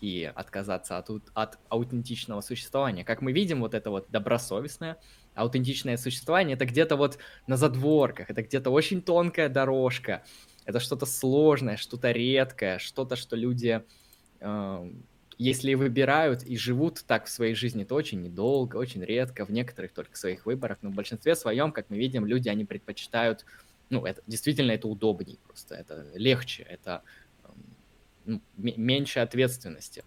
и 0.00 0.30
отказаться 0.34 0.98
от, 0.98 1.10
от 1.34 1.58
аутентичного 1.68 2.40
существования. 2.40 3.04
Как 3.04 3.22
мы 3.22 3.32
видим, 3.32 3.60
вот 3.60 3.74
это 3.74 3.90
вот 3.90 4.06
добросовестное, 4.10 4.98
аутентичное 5.34 5.96
существование, 5.96 6.54
это 6.54 6.66
где-то 6.66 6.96
вот 6.96 7.18
на 7.46 7.56
задворках, 7.56 8.30
это 8.30 8.42
где-то 8.42 8.70
очень 8.70 9.02
тонкая 9.02 9.48
дорожка, 9.48 10.22
это 10.64 10.80
что-то 10.80 11.06
сложное, 11.06 11.76
что-то 11.76 12.10
редкое, 12.10 12.78
что-то, 12.78 13.16
что 13.16 13.36
люди, 13.36 13.82
э, 14.40 14.92
если 15.38 15.74
выбирают 15.74 16.42
и 16.42 16.56
живут 16.56 17.04
так 17.06 17.26
в 17.26 17.30
своей 17.30 17.54
жизни, 17.54 17.84
то 17.84 17.94
очень 17.94 18.22
недолго, 18.22 18.76
очень 18.76 19.02
редко, 19.02 19.44
в 19.44 19.50
некоторых 19.50 19.92
только 19.92 20.16
своих 20.16 20.46
выборах, 20.46 20.78
но 20.82 20.90
в 20.90 20.94
большинстве 20.94 21.36
своем, 21.36 21.72
как 21.72 21.88
мы 21.88 21.96
видим, 21.96 22.26
люди, 22.26 22.48
они 22.48 22.64
предпочитают, 22.64 23.44
ну, 23.90 24.04
это 24.04 24.22
действительно 24.26 24.72
это 24.72 24.88
удобнее 24.88 25.38
просто, 25.46 25.74
это 25.74 26.06
легче, 26.14 26.62
это 26.64 27.02
ну, 28.24 28.40
меньше 28.56 29.20
ответственности. 29.20 30.04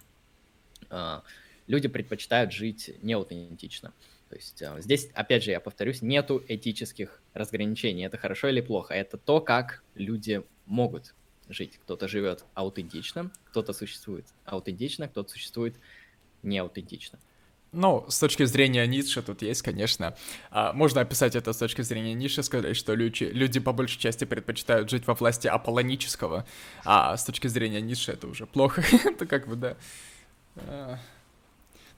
А, 0.89 1.23
люди 1.67 1.87
предпочитают 1.87 2.51
жить 2.51 2.91
неаутентично. 3.01 3.93
То 4.29 4.35
есть 4.35 4.61
а, 4.61 4.79
здесь, 4.81 5.09
опять 5.13 5.43
же, 5.43 5.51
я 5.51 5.59
повторюсь, 5.59 6.01
нету 6.01 6.43
этических 6.47 7.21
разграничений. 7.33 8.05
Это 8.05 8.17
хорошо 8.17 8.49
или 8.49 8.61
плохо. 8.61 8.93
Это 8.93 9.17
то, 9.17 9.39
как 9.39 9.83
люди 9.95 10.43
могут 10.65 11.13
жить. 11.47 11.79
Кто-то 11.83 12.07
живет 12.07 12.45
аутентично, 12.53 13.31
кто-то 13.45 13.73
существует 13.73 14.25
аутентично, 14.45 15.07
кто-то 15.07 15.29
существует 15.31 15.75
неаутентично. 16.43 17.19
Ну, 17.71 18.03
с 18.09 18.19
точки 18.19 18.45
зрения 18.45 18.85
Ницше 18.87 19.21
тут 19.21 19.43
есть, 19.43 19.61
конечно. 19.61 20.15
А, 20.49 20.73
можно 20.73 21.01
описать 21.01 21.35
это 21.35 21.53
с 21.53 21.57
точки 21.57 21.83
зрения 21.83 22.15
Ницше, 22.15 22.41
сказать, 22.41 22.75
что 22.75 22.95
люди, 22.95 23.25
люди 23.25 23.59
по 23.59 23.73
большей 23.73 23.99
части 23.99 24.25
предпочитают 24.25 24.89
жить 24.89 25.05
во 25.05 25.13
власти 25.13 25.47
аполлонического, 25.47 26.47
а 26.83 27.15
с 27.15 27.23
точки 27.23 27.47
зрения 27.47 27.79
Ницше 27.79 28.13
это 28.13 28.27
уже 28.27 28.47
плохо. 28.47 28.83
это 29.05 29.27
как 29.27 29.47
бы, 29.47 29.55
да. 29.55 29.77
А, 30.55 30.97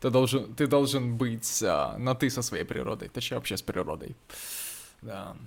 ты 0.01 0.09
должен, 0.09 0.53
ты 0.55 0.67
должен 0.67 1.15
быть 1.15 1.63
а, 1.63 1.97
на 1.97 2.15
ты 2.15 2.29
со 2.29 2.41
своей 2.41 2.65
природой, 2.65 3.07
точнее 3.07 3.37
вообще 3.37 3.55
с 3.55 3.61
природой. 3.61 4.15
Да. 5.01 5.37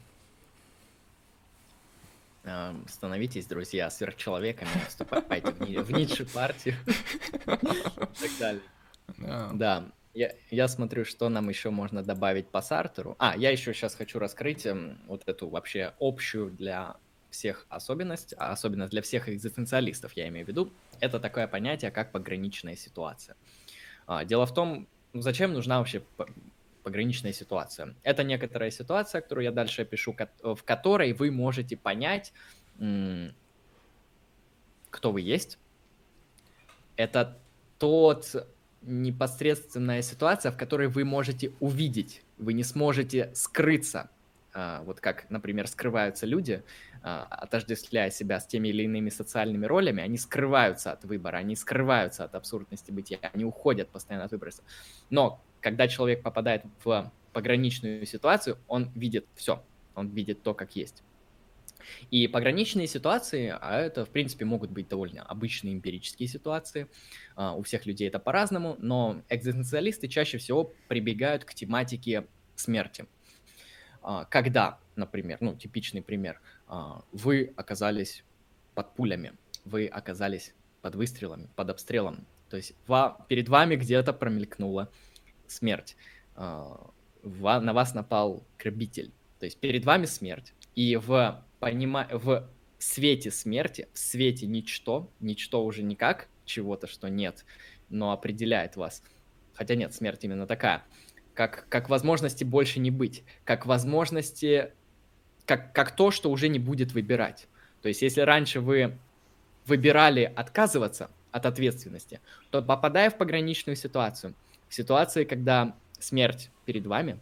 Становитесь, 2.88 3.46
друзья, 3.46 3.90
сверхчеловеками, 3.90 4.70
вступайте 4.88 5.50
в 5.50 5.90
Ницше 5.90 6.26
партию 6.26 6.76
и 6.86 7.46
так 7.46 8.30
далее. 8.38 8.62
Да. 9.54 9.84
Я, 10.14 10.32
я 10.50 10.68
смотрю, 10.68 11.04
что 11.04 11.28
нам 11.28 11.48
еще 11.48 11.70
можно 11.70 12.02
добавить 12.02 12.48
по 12.48 12.62
Сартеру. 12.62 13.16
А, 13.18 13.36
я 13.36 13.50
еще 13.50 13.74
сейчас 13.74 13.96
хочу 13.96 14.20
раскрыть 14.20 14.64
эм, 14.64 14.98
вот 15.08 15.22
эту 15.26 15.48
вообще 15.48 15.92
общую 15.98 16.50
для 16.50 16.96
всех 17.30 17.66
особенность, 17.68 18.32
а 18.38 18.52
особенно 18.52 18.86
для 18.86 19.02
всех 19.02 19.28
экзистенциалистов, 19.28 20.12
я 20.12 20.28
имею 20.28 20.46
в 20.46 20.48
виду, 20.48 20.72
это 21.00 21.18
такое 21.18 21.48
понятие, 21.48 21.90
как 21.90 22.12
пограничная 22.12 22.76
ситуация. 22.76 23.36
А, 24.06 24.24
дело 24.24 24.46
в 24.46 24.54
том, 24.54 24.86
зачем 25.14 25.52
нужна 25.52 25.78
вообще 25.78 26.02
пограничная 26.84 27.32
ситуация. 27.32 27.96
Это 28.04 28.22
некоторая 28.22 28.70
ситуация, 28.70 29.20
которую 29.20 29.44
я 29.44 29.50
дальше 29.50 29.82
опишу, 29.82 30.14
в 30.42 30.62
которой 30.62 31.12
вы 31.12 31.32
можете 31.32 31.76
понять, 31.76 32.32
кто 34.90 35.10
вы 35.10 35.20
есть. 35.22 35.58
Это 36.96 37.36
тот 37.78 38.46
непосредственная 38.86 40.02
ситуация, 40.02 40.52
в 40.52 40.56
которой 40.56 40.88
вы 40.88 41.04
можете 41.04 41.52
увидеть, 41.60 42.22
вы 42.38 42.52
не 42.52 42.64
сможете 42.64 43.30
скрыться. 43.34 44.10
А, 44.52 44.82
вот 44.84 45.00
как, 45.00 45.28
например, 45.30 45.66
скрываются 45.66 46.26
люди, 46.26 46.62
а, 47.02 47.24
отождествляя 47.24 48.10
себя 48.10 48.38
с 48.38 48.46
теми 48.46 48.68
или 48.68 48.84
иными 48.84 49.10
социальными 49.10 49.66
ролями, 49.66 50.02
они 50.02 50.16
скрываются 50.16 50.92
от 50.92 51.04
выбора, 51.04 51.38
они 51.38 51.56
скрываются 51.56 52.24
от 52.24 52.34
абсурдности 52.34 52.92
бытия, 52.92 53.18
они 53.32 53.44
уходят 53.44 53.88
постоянно 53.88 54.26
от 54.26 54.32
выбора. 54.32 54.52
Но 55.10 55.42
когда 55.60 55.88
человек 55.88 56.22
попадает 56.22 56.62
в 56.84 57.12
пограничную 57.32 58.06
ситуацию, 58.06 58.58
он 58.68 58.90
видит 58.94 59.26
все, 59.34 59.64
он 59.94 60.08
видит 60.10 60.42
то, 60.42 60.54
как 60.54 60.76
есть. 60.76 61.02
И 62.10 62.28
пограничные 62.28 62.86
ситуации, 62.86 63.54
а 63.60 63.80
это, 63.80 64.04
в 64.04 64.10
принципе, 64.10 64.44
могут 64.44 64.70
быть 64.70 64.88
довольно 64.88 65.22
обычные 65.22 65.74
эмпирические 65.74 66.28
ситуации, 66.28 66.88
а, 67.36 67.54
у 67.54 67.62
всех 67.62 67.86
людей 67.86 68.08
это 68.08 68.18
по-разному, 68.18 68.76
но 68.78 69.22
экзистенциалисты 69.28 70.08
чаще 70.08 70.38
всего 70.38 70.72
прибегают 70.88 71.44
к 71.44 71.54
тематике 71.54 72.26
смерти. 72.56 73.06
А, 74.02 74.24
когда, 74.26 74.78
например, 74.96 75.38
ну, 75.40 75.54
типичный 75.56 76.02
пример, 76.02 76.40
а, 76.66 77.02
вы 77.12 77.52
оказались 77.56 78.24
под 78.74 78.94
пулями, 78.94 79.32
вы 79.64 79.86
оказались 79.86 80.54
под 80.82 80.94
выстрелами, 80.94 81.48
под 81.56 81.70
обстрелом, 81.70 82.26
то 82.50 82.56
есть 82.56 82.74
перед 83.28 83.48
вами 83.48 83.76
где-то 83.76 84.12
промелькнула 84.12 84.90
смерть, 85.46 85.96
на 86.36 87.72
вас 87.72 87.94
напал 87.94 88.44
грабитель, 88.58 89.12
то 89.38 89.46
есть 89.46 89.58
перед 89.58 89.84
вами 89.84 90.04
смерть, 90.04 90.52
и 90.74 90.96
в 90.96 91.44
понима... 91.60 92.08
в 92.10 92.48
свете 92.78 93.30
смерти, 93.30 93.88
в 93.92 93.98
свете 93.98 94.46
ничто, 94.46 95.10
ничто 95.20 95.64
уже 95.64 95.82
никак 95.82 96.28
чего-то, 96.44 96.86
что 96.86 97.08
нет, 97.08 97.44
но 97.88 98.12
определяет 98.12 98.76
вас. 98.76 99.02
Хотя 99.54 99.74
нет, 99.74 99.94
смерть 99.94 100.24
именно 100.24 100.46
такая. 100.46 100.84
Как, 101.32 101.66
как 101.68 101.88
возможности 101.88 102.44
больше 102.44 102.80
не 102.80 102.90
быть, 102.90 103.24
как 103.44 103.66
возможности, 103.66 104.72
как, 105.46 105.72
как 105.72 105.96
то, 105.96 106.10
что 106.10 106.30
уже 106.30 106.48
не 106.48 106.58
будет 106.58 106.92
выбирать. 106.92 107.48
То 107.82 107.88
есть, 107.88 108.02
если 108.02 108.20
раньше 108.20 108.60
вы 108.60 108.96
выбирали 109.66 110.32
отказываться 110.36 111.10
от 111.32 111.46
ответственности, 111.46 112.20
то 112.50 112.62
попадая 112.62 113.10
в 113.10 113.16
пограничную 113.16 113.76
ситуацию, 113.76 114.34
в 114.68 114.74
ситуации, 114.74 115.24
когда 115.24 115.76
смерть 115.98 116.50
перед 116.66 116.86
вами, 116.86 117.18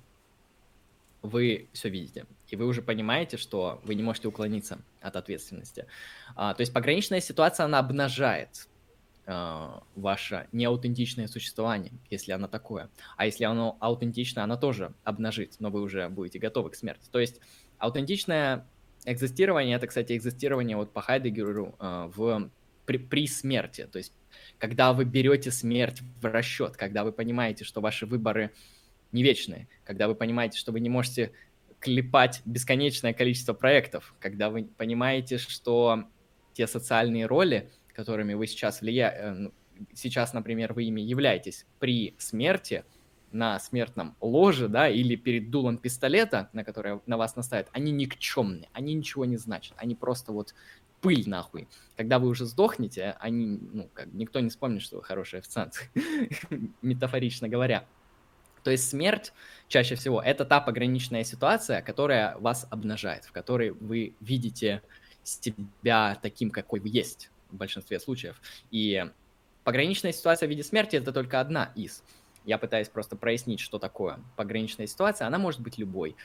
вы 1.22 1.68
все 1.72 1.88
видите 1.88 2.26
и 2.52 2.56
вы 2.56 2.66
уже 2.66 2.82
понимаете, 2.82 3.38
что 3.38 3.80
вы 3.82 3.94
не 3.94 4.02
можете 4.02 4.28
уклониться 4.28 4.78
от 5.00 5.16
ответственности. 5.16 5.86
А, 6.36 6.52
то 6.52 6.60
есть 6.60 6.72
пограничная 6.72 7.20
ситуация, 7.20 7.64
она 7.64 7.78
обнажает 7.78 8.68
а, 9.24 9.82
ваше 9.96 10.48
неаутентичное 10.52 11.28
существование, 11.28 11.92
если 12.10 12.32
оно 12.32 12.48
такое. 12.48 12.90
А 13.16 13.24
если 13.24 13.44
оно 13.44 13.78
аутентично, 13.80 14.44
оно 14.44 14.58
тоже 14.58 14.92
обнажит, 15.02 15.56
но 15.60 15.70
вы 15.70 15.80
уже 15.80 16.10
будете 16.10 16.38
готовы 16.38 16.68
к 16.68 16.74
смерти. 16.74 17.08
То 17.10 17.20
есть 17.20 17.40
аутентичное 17.78 18.66
экзистирование, 19.06 19.76
это, 19.76 19.86
кстати, 19.86 20.14
экзистирование 20.14 20.76
вот 20.76 20.92
по 20.92 21.00
Хайдегеру 21.00 21.74
а, 21.78 22.08
в, 22.14 22.50
при, 22.84 22.98
при 22.98 23.26
смерти. 23.26 23.88
То 23.90 23.96
есть 23.96 24.12
когда 24.58 24.92
вы 24.92 25.06
берете 25.06 25.50
смерть 25.50 26.02
в 26.20 26.26
расчет, 26.26 26.76
когда 26.76 27.02
вы 27.02 27.12
понимаете, 27.12 27.64
что 27.64 27.80
ваши 27.80 28.04
выборы 28.04 28.50
не 29.10 29.22
вечные, 29.22 29.68
когда 29.84 30.06
вы 30.06 30.14
понимаете, 30.14 30.58
что 30.58 30.70
вы 30.70 30.80
не 30.80 30.90
можете 30.90 31.32
клепать 31.82 32.40
бесконечное 32.44 33.12
количество 33.12 33.52
проектов, 33.52 34.14
когда 34.20 34.48
вы 34.48 34.64
понимаете, 34.64 35.36
что 35.36 36.04
те 36.54 36.66
социальные 36.66 37.26
роли, 37.26 37.70
которыми 37.92 38.34
вы 38.34 38.46
сейчас 38.46 38.80
влияете, 38.80 39.18
э, 39.18 39.30
ну, 39.32 39.52
сейчас, 39.92 40.32
например, 40.32 40.72
вы 40.72 40.84
ими 40.84 41.00
являетесь 41.00 41.66
при 41.80 42.14
смерти, 42.18 42.84
на 43.32 43.58
смертном 43.58 44.14
ложе, 44.20 44.68
да, 44.68 44.88
или 44.88 45.16
перед 45.16 45.50
дулом 45.50 45.78
пистолета, 45.78 46.50
на 46.52 46.64
который 46.64 47.00
на 47.06 47.16
вас 47.16 47.34
наставят, 47.34 47.68
они 47.72 47.90
никчемные, 47.90 48.68
они 48.74 48.92
ничего 48.92 49.24
не 49.24 49.38
значат, 49.38 49.72
они 49.78 49.94
просто 49.94 50.32
вот 50.32 50.54
пыль 51.00 51.26
нахуй. 51.26 51.66
Когда 51.96 52.18
вы 52.18 52.28
уже 52.28 52.44
сдохнете, 52.44 53.16
они, 53.20 53.58
ну, 53.72 53.88
как, 53.94 54.12
никто 54.12 54.38
не 54.40 54.50
вспомнит, 54.50 54.82
что 54.82 54.96
вы 54.96 55.02
хороший 55.02 55.40
официант, 55.40 55.90
метафорично 56.82 57.48
говоря. 57.48 57.86
То 58.62 58.70
есть 58.70 58.88
смерть 58.88 59.32
чаще 59.68 59.94
всего 59.94 60.20
это 60.20 60.44
та 60.44 60.60
пограничная 60.60 61.24
ситуация, 61.24 61.82
которая 61.82 62.36
вас 62.38 62.66
обнажает, 62.70 63.24
в 63.24 63.32
которой 63.32 63.70
вы 63.70 64.14
видите 64.20 64.82
себя 65.22 66.18
таким, 66.20 66.50
какой 66.50 66.80
вы 66.80 66.88
есть 66.88 67.30
в 67.50 67.56
большинстве 67.56 68.00
случаев. 68.00 68.40
И 68.70 69.04
пограничная 69.64 70.12
ситуация 70.12 70.46
в 70.46 70.50
виде 70.50 70.62
смерти 70.62 70.96
это 70.96 71.12
только 71.12 71.40
одна 71.40 71.72
из. 71.74 72.02
Я 72.44 72.58
пытаюсь 72.58 72.88
просто 72.88 73.16
прояснить, 73.16 73.60
что 73.60 73.78
такое 73.78 74.18
пограничная 74.36 74.86
ситуация. 74.86 75.26
Она 75.26 75.38
может 75.38 75.60
быть 75.60 75.78
любой. 75.78 76.16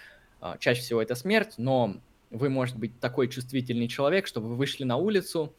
А, 0.41 0.57
чаще 0.57 0.81
всего 0.81 1.01
это 1.01 1.15
смерть, 1.15 1.55
но 1.57 1.97
вы, 2.31 2.49
может 2.49 2.75
быть, 2.77 2.99
такой 2.99 3.27
чувствительный 3.27 3.87
человек, 3.87 4.27
что 4.27 4.41
вы 4.41 4.55
вышли 4.55 4.83
на 4.83 4.97
улицу, 4.97 5.53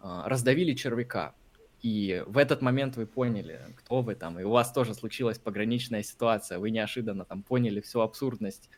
а, 0.00 0.28
раздавили 0.28 0.74
червяка, 0.74 1.34
и 1.82 2.22
в 2.26 2.38
этот 2.38 2.62
момент 2.62 2.96
вы 2.96 3.06
поняли, 3.06 3.60
кто 3.76 4.02
вы 4.02 4.14
там, 4.14 4.38
и 4.38 4.44
у 4.44 4.50
вас 4.50 4.72
тоже 4.72 4.94
случилась 4.94 5.38
пограничная 5.38 6.04
ситуация, 6.04 6.60
вы 6.60 6.70
неожиданно 6.70 7.24
там 7.24 7.42
поняли 7.42 7.80
всю 7.80 8.00
абсурдность 8.00 8.70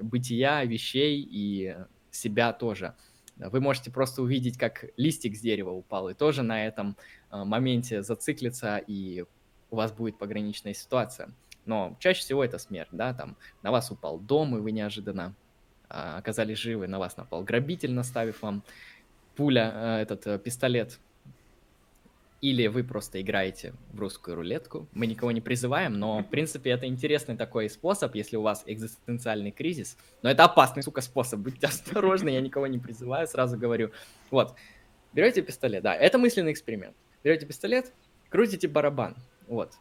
бытия, 0.00 0.64
вещей 0.64 1.20
и 1.22 1.76
себя 2.10 2.52
тоже. 2.52 2.94
Вы 3.36 3.60
можете 3.60 3.90
просто 3.90 4.22
увидеть, 4.22 4.58
как 4.58 4.84
листик 4.96 5.36
с 5.36 5.40
дерева 5.40 5.70
упал, 5.70 6.08
и 6.08 6.14
тоже 6.14 6.42
на 6.42 6.66
этом 6.66 6.96
а, 7.30 7.44
моменте 7.44 8.02
зациклиться, 8.02 8.76
и 8.76 9.24
у 9.70 9.76
вас 9.76 9.92
будет 9.92 10.18
пограничная 10.18 10.74
ситуация. 10.74 11.32
Но 11.64 11.96
чаще 12.00 12.20
всего 12.20 12.44
это 12.44 12.58
смерть, 12.58 12.90
да, 12.92 13.14
там 13.14 13.36
на 13.62 13.70
вас 13.70 13.90
упал 13.90 14.18
дом, 14.18 14.56
и 14.56 14.60
вы 14.60 14.72
неожиданно 14.72 15.34
а, 15.88 16.18
оказались 16.18 16.58
живы, 16.58 16.88
на 16.88 16.98
вас 16.98 17.16
напал 17.16 17.42
грабитель, 17.42 17.92
наставив 17.92 18.42
вам 18.42 18.64
пуля, 19.34 19.70
а, 19.72 20.00
этот 20.00 20.42
пистолет 20.42 20.98
или 22.42 22.66
вы 22.66 22.82
просто 22.82 23.22
играете 23.22 23.72
в 23.92 24.00
русскую 24.00 24.34
рулетку. 24.34 24.88
Мы 24.92 25.06
никого 25.06 25.30
не 25.30 25.40
призываем, 25.40 25.98
но, 25.98 26.18
в 26.18 26.28
принципе, 26.28 26.70
это 26.70 26.86
интересный 26.86 27.36
такой 27.36 27.70
способ, 27.70 28.16
если 28.16 28.36
у 28.36 28.42
вас 28.42 28.64
экзистенциальный 28.66 29.52
кризис. 29.52 29.96
Но 30.22 30.30
это 30.30 30.44
опасный, 30.44 30.82
сука, 30.82 31.02
способ. 31.02 31.38
Будьте 31.38 31.66
осторожны, 31.68 32.30
я 32.30 32.40
никого 32.40 32.66
не 32.66 32.78
призываю, 32.78 33.28
сразу 33.28 33.56
говорю. 33.56 33.92
Вот, 34.32 34.56
берете 35.12 35.40
пистолет, 35.40 35.84
да, 35.84 35.94
это 35.94 36.18
мысленный 36.18 36.52
эксперимент. 36.52 36.96
Берете 37.22 37.46
пистолет, 37.46 37.92
крутите 38.28 38.66
барабан, 38.66 39.14
вот. 39.46 39.74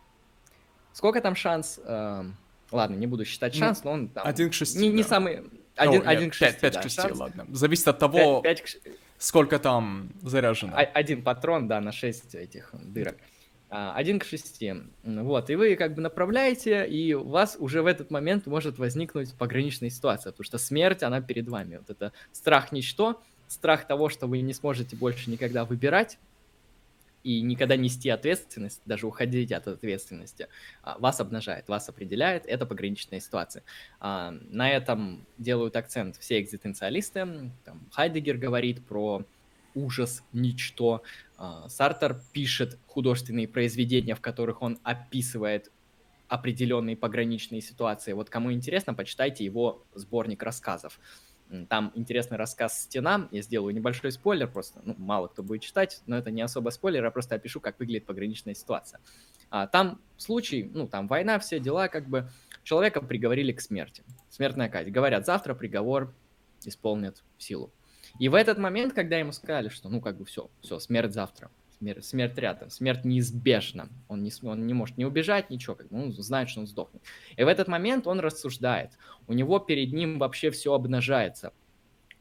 Сколько 0.94 1.20
там 1.20 1.36
шанс? 1.36 1.80
Э, 1.84 2.26
ладно, 2.72 2.96
не 2.96 3.08
буду 3.08 3.26
считать 3.26 3.56
ну, 3.56 3.60
шанс, 3.60 3.84
но 3.84 3.92
он 3.94 4.08
там... 4.10 4.28
Один 4.28 4.52
к 4.52 4.54
шести, 4.54 4.78
Не, 4.78 4.90
не 4.90 5.02
самый... 5.02 5.50
Один, 5.76 6.08
один 6.08 6.30
к 6.30 6.36
шести, 6.36 6.60
5, 6.60 6.62
5 6.62 6.74
да, 6.74 6.80
к 6.80 6.84
шести, 6.84 7.02
шанс. 7.02 7.18
ладно. 7.18 7.48
Зависит 7.50 7.88
от 7.88 7.98
того... 7.98 8.42
5, 8.42 8.44
5 8.44 8.62
к 8.62 8.68
сколько 9.22 9.60
там 9.60 10.10
заряжено. 10.24 10.76
Один 10.76 11.24
патрон, 11.24 11.68
да, 11.68 11.80
на 11.80 11.92
6 11.92 12.36
этих 12.36 12.72
дырок. 12.74 13.18
А, 13.70 13.94
один 13.96 14.20
к 14.20 14.26
шести. 14.26 14.74
Вот, 15.04 15.50
и 15.50 15.56
вы 15.56 15.76
как 15.76 15.94
бы 15.94 16.02
направляете, 16.02 16.86
и 16.88 17.14
у 17.14 17.30
вас 17.30 17.56
уже 17.60 17.84
в 17.84 17.86
этот 17.86 18.10
момент 18.10 18.48
может 18.48 18.80
возникнуть 18.80 19.34
пограничная 19.36 19.92
ситуация, 19.92 20.32
потому 20.32 20.44
что 20.44 20.58
смерть, 20.58 21.04
она 21.04 21.22
перед 21.22 21.48
вами. 21.48 21.78
Вот 21.78 21.90
это 21.90 22.12
страх 22.32 22.72
ничто, 22.72 23.22
страх 23.48 23.86
того, 23.86 24.10
что 24.10 24.26
вы 24.26 24.42
не 24.42 24.54
сможете 24.54 24.96
больше 24.96 25.30
никогда 25.30 25.66
выбирать, 25.66 26.18
и 27.24 27.42
никогда 27.42 27.76
нести 27.76 28.10
ответственность, 28.10 28.82
даже 28.86 29.08
уходить 29.08 29.52
от 29.52 29.68
ответственности, 29.68 30.48
а, 30.84 30.98
вас 31.00 31.20
обнажает, 31.20 31.68
вас 31.68 31.90
определяет, 31.90 32.46
это 32.46 32.66
пограничная 32.66 33.20
ситуация. 33.20 33.64
А, 34.00 34.32
на 34.50 34.70
этом 34.70 35.26
делают 35.38 35.76
акцент 35.76 36.18
все 36.18 36.40
экзистенциалисты. 36.40 37.52
Там, 37.66 37.88
Хайдегер 37.92 38.38
говорит 38.38 38.86
про 38.86 39.24
ужас, 39.76 40.24
ничто. 40.34 41.04
А, 41.38 41.70
Сартер 41.70 42.22
пишет 42.34 42.78
художественные 42.88 43.48
произведения, 43.48 44.16
в 44.16 44.22
которых 44.22 44.62
он 44.62 44.80
описывает 44.84 45.72
определенные 46.28 46.96
пограничные 46.96 47.62
ситуации. 47.62 48.14
Вот 48.14 48.30
кому 48.30 48.54
интересно, 48.54 48.94
почитайте 48.94 49.44
его 49.44 49.84
сборник 49.94 50.42
рассказов. 50.44 50.98
Там 51.70 51.92
интересный 51.96 52.38
рассказ 52.38 52.84
«Стена». 52.84 53.28
Я 53.32 53.42
сделаю 53.42 53.74
небольшой 53.74 54.12
спойлер, 54.12 54.48
просто 54.50 54.82
ну, 54.84 54.96
мало 54.98 55.28
кто 55.28 55.44
будет 55.44 55.62
читать, 55.62 56.02
но 56.06 56.18
это 56.18 56.32
не 56.32 56.42
особо 56.42 56.70
спойлер, 56.70 57.04
я 57.04 57.12
просто 57.12 57.36
опишу, 57.36 57.60
как 57.60 57.80
выглядит 57.80 58.06
пограничная 58.06 58.54
ситуация. 58.54 59.02
А, 59.50 59.68
там 59.68 60.00
случай, 60.18 60.70
ну, 60.74 60.88
там 60.88 61.08
война, 61.08 61.40
все 61.40 61.60
дела, 61.60 61.90
как 61.90 62.08
бы 62.08 62.30
человека 62.64 63.02
приговорили 63.02 63.52
к 63.52 63.60
смерти. 63.60 64.04
Смертная 64.30 64.70
казнь. 64.70 64.92
Говорят, 64.92 65.26
завтра 65.26 65.54
приговор 65.54 66.14
исполнят 66.64 67.22
в 67.38 67.44
силу. 67.44 67.74
И 68.20 68.30
в 68.30 68.36
этот 68.36 68.58
момент, 68.58 68.94
когда 68.94 69.18
ему 69.18 69.32
сказали, 69.32 69.70
что, 69.70 69.90
ну, 69.90 70.00
как 70.00 70.18
бы 70.18 70.26
все, 70.26 70.50
все, 70.62 70.80
смерть 70.80 71.14
завтра, 71.14 71.50
смерть, 71.82 72.06
смерть 72.06 72.38
рядом, 72.38 72.70
смерть 72.70 73.06
неизбежна. 73.06 73.90
Он 74.08 74.24
не, 74.24 74.32
он 74.44 74.68
не 74.68 74.74
может 74.74 74.98
не 74.98 75.06
убежать, 75.06 75.50
ничего, 75.50 75.76
как 75.76 75.88
бы, 75.90 76.04
он 76.04 76.12
знает, 76.14 76.50
что 76.50 76.60
он 76.60 76.68
сдохнет. 76.68 77.02
И 77.36 77.44
в 77.44 77.48
этот 77.48 77.68
момент 77.68 78.06
он 78.08 78.20
рассуждает. 78.20 78.92
У 79.28 79.34
него 79.34 79.58
перед 79.60 79.92
ним 79.92 80.20
вообще 80.20 80.52
все 80.52 80.74
обнажается. 80.74 81.54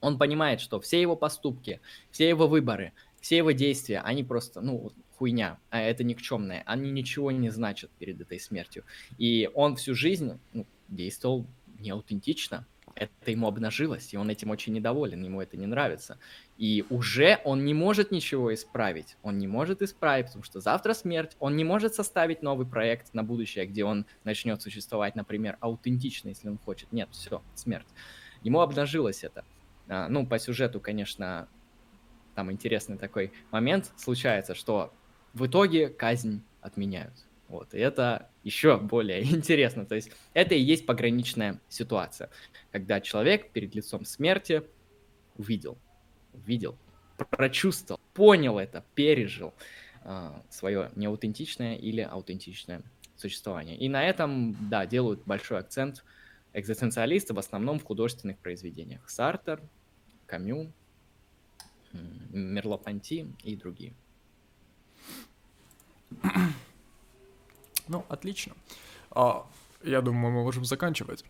Он 0.00 0.18
понимает, 0.18 0.62
что 0.62 0.80
все 0.80 1.00
его 1.00 1.14
поступки, 1.14 1.80
все 2.10 2.26
его 2.26 2.48
выборы, 2.48 2.92
все 3.20 3.36
его 3.36 3.50
действия, 3.50 4.00
они 4.00 4.24
просто, 4.24 4.62
ну, 4.62 4.92
хуйня, 5.18 5.58
а 5.68 5.80
это 5.80 6.04
никчемное. 6.04 6.62
Они 6.64 6.90
ничего 6.90 7.30
не 7.30 7.50
значат 7.50 7.90
перед 7.98 8.18
этой 8.18 8.40
смертью. 8.40 8.84
И 9.18 9.50
он 9.54 9.76
всю 9.76 9.94
жизнь 9.94 10.38
ну, 10.54 10.66
действовал 10.88 11.46
неаутентично, 11.78 12.66
это 12.94 13.30
ему 13.30 13.46
обнажилось, 13.46 14.12
и 14.12 14.16
он 14.16 14.30
этим 14.30 14.50
очень 14.50 14.72
недоволен, 14.72 15.22
ему 15.22 15.40
это 15.40 15.56
не 15.56 15.66
нравится. 15.66 16.18
И 16.58 16.84
уже 16.90 17.40
он 17.44 17.64
не 17.64 17.74
может 17.74 18.10
ничего 18.10 18.52
исправить. 18.52 19.16
Он 19.22 19.38
не 19.38 19.46
может 19.46 19.82
исправить, 19.82 20.26
потому 20.26 20.44
что 20.44 20.60
завтра 20.60 20.94
смерть. 20.94 21.36
Он 21.38 21.56
не 21.56 21.64
может 21.64 21.94
составить 21.94 22.42
новый 22.42 22.66
проект 22.66 23.14
на 23.14 23.22
будущее, 23.22 23.66
где 23.66 23.84
он 23.84 24.06
начнет 24.24 24.60
существовать, 24.60 25.14
например, 25.14 25.56
аутентично, 25.60 26.28
если 26.28 26.48
он 26.48 26.58
хочет. 26.58 26.92
Нет, 26.92 27.08
все, 27.12 27.42
смерть. 27.54 27.88
Ему 28.42 28.60
обнажилось 28.60 29.24
это. 29.24 29.44
А, 29.88 30.08
ну, 30.08 30.26
по 30.26 30.38
сюжету, 30.38 30.80
конечно, 30.80 31.48
там 32.34 32.50
интересный 32.52 32.96
такой 32.96 33.32
момент 33.50 33.92
случается, 33.96 34.54
что 34.54 34.92
в 35.34 35.46
итоге 35.46 35.88
казнь 35.88 36.42
отменяют. 36.60 37.14
Вот, 37.48 37.74
и 37.74 37.78
это 37.78 38.29
еще 38.44 38.78
более 38.78 39.22
интересно. 39.30 39.84
То 39.86 39.94
есть 39.94 40.10
это 40.34 40.54
и 40.54 40.60
есть 40.60 40.86
пограничная 40.86 41.60
ситуация, 41.68 42.30
когда 42.72 43.00
человек 43.00 43.50
перед 43.50 43.74
лицом 43.74 44.04
смерти 44.04 44.62
увидел, 45.36 45.78
увидел, 46.32 46.76
прочувствовал, 47.16 48.00
понял 48.14 48.58
это, 48.58 48.84
пережил 48.94 49.54
э, 50.04 50.32
свое 50.48 50.90
неаутентичное 50.96 51.76
или 51.76 52.00
аутентичное 52.00 52.82
существование. 53.16 53.76
И 53.76 53.88
на 53.88 54.04
этом, 54.04 54.56
да, 54.68 54.86
делают 54.86 55.22
большой 55.24 55.58
акцент 55.58 56.04
экзистенциалисты 56.52 57.34
в 57.34 57.38
основном 57.38 57.78
в 57.78 57.84
художественных 57.84 58.38
произведениях. 58.38 59.08
Сартер, 59.08 59.62
Камю, 60.26 60.72
Мерло-Понти 62.32 63.32
и 63.44 63.56
другие. 63.56 63.92
Ну, 67.88 68.04
отлично. 68.08 68.54
А, 69.10 69.46
я 69.82 70.00
думаю, 70.00 70.32
мы 70.32 70.42
можем 70.42 70.64
заканчивать. 70.64 71.24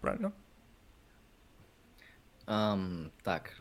Правильно? 0.00 0.32
Um, 2.46 3.10
так, 3.22 3.52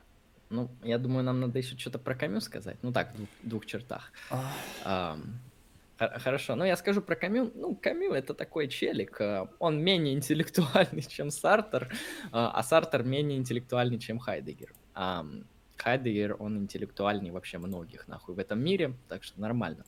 ну, 0.49 0.69
я 0.83 0.97
думаю, 0.97 1.23
нам 1.23 1.39
надо 1.39 1.57
еще 1.57 1.77
что-то 1.77 1.99
про 1.99 2.15
Камю 2.15 2.41
сказать. 2.41 2.77
Ну 2.81 2.91
так, 2.91 3.13
в 3.13 3.15
двух, 3.15 3.29
двух 3.43 3.65
чертах. 3.65 4.11
Um, 4.85 5.35
хорошо, 5.97 6.55
ну 6.55 6.65
я 6.65 6.75
скажу 6.75 7.01
про 7.01 7.15
Камю. 7.15 7.51
Ну, 7.55 7.75
Камю 7.75 8.13
это 8.13 8.33
такой 8.33 8.67
челик. 8.67 9.21
Э, 9.21 9.47
он 9.59 9.81
менее 9.81 10.13
интеллектуальный, 10.13 11.01
чем 11.07 11.31
Сартер, 11.31 11.89
э, 11.91 12.29
а 12.31 12.61
Сартер 12.63 13.03
менее 13.03 13.37
интеллектуальный, 13.37 13.99
чем 13.99 14.19
Хайдегер. 14.19 14.73
Um, 14.95 15.45
Хайдегер, 15.77 16.35
он 16.39 16.57
интеллектуальнее 16.57 17.33
вообще 17.33 17.57
многих, 17.57 18.07
нахуй, 18.07 18.35
в 18.35 18.39
этом 18.39 18.59
мире, 18.63 18.93
так 19.09 19.23
что 19.23 19.39
нормально. 19.41 19.85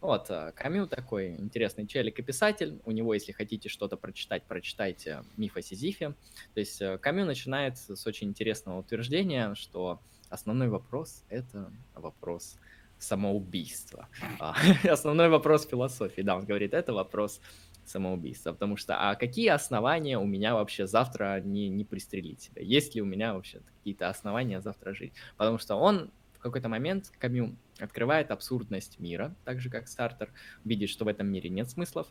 Вот, 0.00 0.30
э, 0.30 0.52
Камю 0.56 0.86
такой 0.86 1.36
интересный 1.36 1.86
челик 1.86 2.18
и 2.18 2.22
писатель. 2.22 2.80
У 2.84 2.90
него, 2.90 3.12
если 3.12 3.32
хотите 3.32 3.68
что-то 3.68 3.96
прочитать, 3.96 4.44
прочитайте 4.44 5.24
«Миф 5.36 5.56
о 5.56 5.62
Сизифе». 5.62 6.14
То 6.54 6.60
есть 6.60 6.80
э, 6.80 6.96
Камю 6.98 7.26
начинает 7.26 7.76
с 7.76 8.06
очень 8.06 8.28
интересного 8.28 8.80
утверждения, 8.80 9.54
что 9.54 10.00
основной 10.30 10.68
вопрос— 10.68 11.24
это 11.28 11.70
вопрос 11.94 12.56
самоубийства. 12.98 14.08
А, 14.38 14.54
основной 14.88 15.28
вопрос 15.28 15.66
философии, 15.66 16.22
да, 16.22 16.36
он 16.36 16.44
говорит, 16.44 16.72
это 16.72 16.94
вопрос 16.94 17.40
самоубийства, 17.84 18.52
потому 18.52 18.76
что 18.76 18.96
а 18.96 19.14
какие 19.16 19.48
основания 19.48 20.18
у 20.18 20.24
меня 20.24 20.54
вообще 20.54 20.86
завтра 20.86 21.40
не, 21.40 21.68
не 21.68 21.84
пристрелить 21.84 22.40
себя? 22.40 22.62
Есть 22.62 22.94
ли 22.94 23.02
у 23.02 23.04
меня 23.04 23.34
вообще 23.34 23.60
какие-то 23.78 24.08
основания 24.08 24.60
завтра 24.60 24.94
жить? 24.94 25.12
Потому 25.36 25.58
что 25.58 25.74
он 25.74 26.10
в 26.40 26.42
какой-то 26.42 26.70
момент 26.70 27.12
Камю 27.18 27.54
открывает 27.78 28.30
абсурдность 28.30 28.98
мира, 28.98 29.36
так 29.44 29.60
же 29.60 29.68
как 29.68 29.88
Стартер, 29.88 30.32
видит, 30.64 30.88
что 30.88 31.04
в 31.04 31.08
этом 31.08 31.26
мире 31.26 31.50
нет 31.50 31.68
смыслов, 31.68 32.06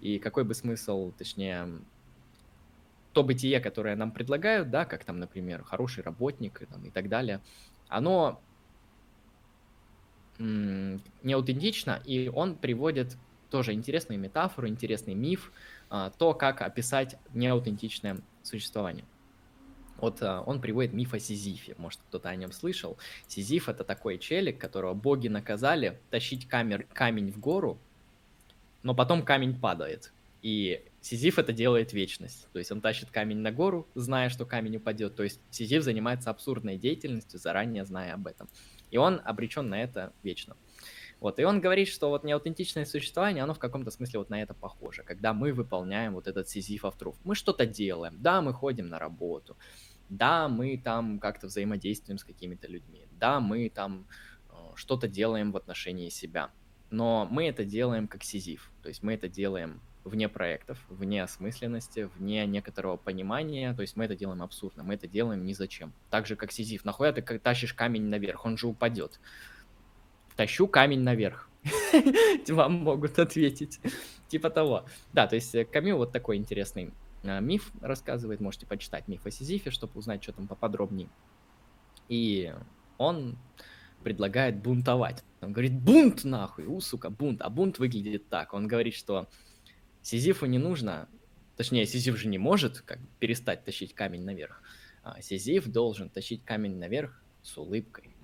и 0.00 0.18
какой 0.18 0.44
бы 0.44 0.54
смысл, 0.54 1.12
точнее, 1.12 1.68
то 3.12 3.22
бытие, 3.22 3.60
которое 3.60 3.94
нам 3.94 4.12
предлагают, 4.12 4.70
да, 4.70 4.86
как 4.86 5.04
там, 5.04 5.18
например, 5.18 5.62
хороший 5.62 6.02
работник 6.02 6.62
и, 6.62 6.64
там, 6.66 6.86
и 6.86 6.90
так 6.90 7.10
далее, 7.10 7.42
оно 7.88 8.40
не 10.38 11.32
аутентично, 11.32 12.00
и 12.04 12.28
он 12.28 12.56
приводит 12.56 13.16
тоже 13.50 13.74
интересную 13.74 14.18
метафору, 14.18 14.68
интересный 14.68 15.14
миф, 15.14 15.52
а, 15.90 16.10
то, 16.10 16.34
как 16.34 16.62
описать 16.62 17.16
неаутентичное 17.32 18.18
существование. 18.42 19.04
Вот 19.98 20.22
а, 20.22 20.42
он 20.42 20.60
приводит 20.60 20.92
миф 20.92 21.14
о 21.14 21.18
Сизифе, 21.18 21.74
может 21.78 22.00
кто-то 22.08 22.28
о 22.28 22.36
нем 22.36 22.52
слышал. 22.52 22.96
Сизиф 23.28 23.68
это 23.68 23.84
такой 23.84 24.18
челик, 24.18 24.58
которого 24.58 24.94
боги 24.94 25.28
наказали 25.28 25.98
тащить 26.10 26.46
камер, 26.46 26.86
камень 26.92 27.32
в 27.32 27.38
гору, 27.38 27.78
но 28.82 28.94
потом 28.94 29.22
камень 29.22 29.58
падает. 29.58 30.12
И 30.42 30.84
Сизиф 31.00 31.38
это 31.38 31.52
делает 31.52 31.92
вечность. 31.92 32.46
То 32.52 32.58
есть 32.58 32.70
он 32.70 32.80
тащит 32.80 33.10
камень 33.10 33.38
на 33.38 33.52
гору, 33.52 33.86
зная, 33.94 34.28
что 34.28 34.44
камень 34.44 34.76
упадет. 34.76 35.16
То 35.16 35.22
есть 35.22 35.40
Сизиф 35.50 35.82
занимается 35.82 36.30
абсурдной 36.30 36.76
деятельностью, 36.76 37.40
заранее 37.40 37.84
зная 37.84 38.14
об 38.14 38.26
этом. 38.26 38.48
И 38.90 38.98
он 38.98 39.20
обречен 39.24 39.68
на 39.68 39.82
это 39.82 40.12
вечно. 40.22 40.56
Вот, 41.18 41.38
и 41.38 41.44
он 41.44 41.60
говорит, 41.60 41.88
что 41.88 42.10
вот 42.10 42.24
неаутентичное 42.24 42.84
существование, 42.84 43.42
оно 43.42 43.54
в 43.54 43.58
каком-то 43.58 43.90
смысле 43.90 44.18
вот 44.18 44.30
на 44.30 44.42
это 44.42 44.52
похоже, 44.52 45.02
когда 45.02 45.32
мы 45.32 45.52
выполняем 45.52 46.12
вот 46.12 46.28
этот 46.28 46.48
сизифов 46.48 46.96
труд. 46.96 47.16
Мы 47.24 47.34
что-то 47.34 47.64
делаем, 47.66 48.16
да, 48.20 48.42
мы 48.42 48.52
ходим 48.52 48.88
на 48.88 48.98
работу, 48.98 49.56
да, 50.08 50.48
мы 50.48 50.76
там 50.78 51.18
как-то 51.18 51.46
взаимодействуем 51.46 52.18
с 52.18 52.24
какими-то 52.24 52.68
людьми, 52.68 53.06
да, 53.12 53.40
мы 53.40 53.68
там 53.68 54.06
э, 54.48 54.54
что-то 54.74 55.08
делаем 55.08 55.52
в 55.52 55.56
отношении 55.56 56.08
себя, 56.08 56.50
но 56.90 57.26
мы 57.30 57.48
это 57.48 57.64
делаем 57.64 58.08
как 58.08 58.24
сизиф, 58.24 58.70
то 58.82 58.88
есть 58.88 59.02
мы 59.02 59.14
это 59.14 59.28
делаем 59.28 59.80
вне 60.06 60.28
проектов, 60.28 60.78
вне 60.88 61.22
осмысленности, 61.22 62.08
вне 62.16 62.46
некоторого 62.46 62.96
понимания, 62.96 63.74
то 63.74 63.82
есть 63.82 63.96
мы 63.96 64.04
это 64.04 64.14
делаем 64.14 64.42
абсурдно, 64.42 64.82
мы 64.82 64.94
это 64.94 65.08
делаем 65.08 65.44
ни 65.44 65.52
зачем. 65.52 65.92
Так 66.10 66.26
же, 66.26 66.36
как 66.36 66.52
Сизиф, 66.52 66.84
нахуя 66.84 67.12
ты 67.12 67.22
тащишь 67.38 67.74
камень 67.74 68.04
наверх, 68.04 68.44
он 68.44 68.56
же 68.56 68.68
упадет. 68.68 69.20
тащу 70.36 70.68
камень 70.68 71.00
наверх. 71.00 71.50
Вам 72.48 72.72
могут 72.74 73.18
ответить. 73.18 73.80
Типа 74.28 74.50
того. 74.50 74.86
Да, 75.12 75.26
то 75.26 75.34
есть 75.34 75.54
э, 75.54 75.64
Камил 75.64 75.98
вот 75.98 76.12
такой 76.12 76.36
интересный 76.36 76.92
миф 77.22 77.72
рассказывает. 77.80 78.40
Можете 78.40 78.66
почитать 78.66 79.08
миф 79.08 79.26
о 79.26 79.30
Сизифе, 79.30 79.70
чтобы 79.70 79.98
узнать, 79.98 80.22
что 80.22 80.32
там 80.32 80.46
поподробнее. 80.46 81.08
И 82.08 82.54
он 82.98 83.36
предлагает 84.02 84.62
бунтовать. 84.62 85.24
Он 85.40 85.52
говорит, 85.52 85.72
бунт 85.72 86.24
нахуй, 86.24 86.66
у, 86.66 86.80
сука, 86.80 87.10
бунт. 87.10 87.42
А 87.42 87.50
бунт 87.50 87.78
выглядит 87.78 88.28
так. 88.28 88.54
Он 88.54 88.68
говорит, 88.68 88.94
что 88.94 89.28
Сизифу 90.02 90.46
не 90.46 90.58
нужно, 90.58 91.08
точнее, 91.56 91.86
Сизиф 91.86 92.16
же 92.16 92.28
не 92.28 92.38
может 92.38 92.80
как 92.80 92.98
перестать 93.18 93.64
тащить 93.64 93.94
камень 93.94 94.24
наверх. 94.24 94.62
А 95.02 95.20
Сизиф 95.20 95.66
должен 95.66 96.08
тащить 96.08 96.44
камень 96.44 96.76
наверх 96.76 97.22
с 97.42 97.56
улыбкой. 97.58 98.15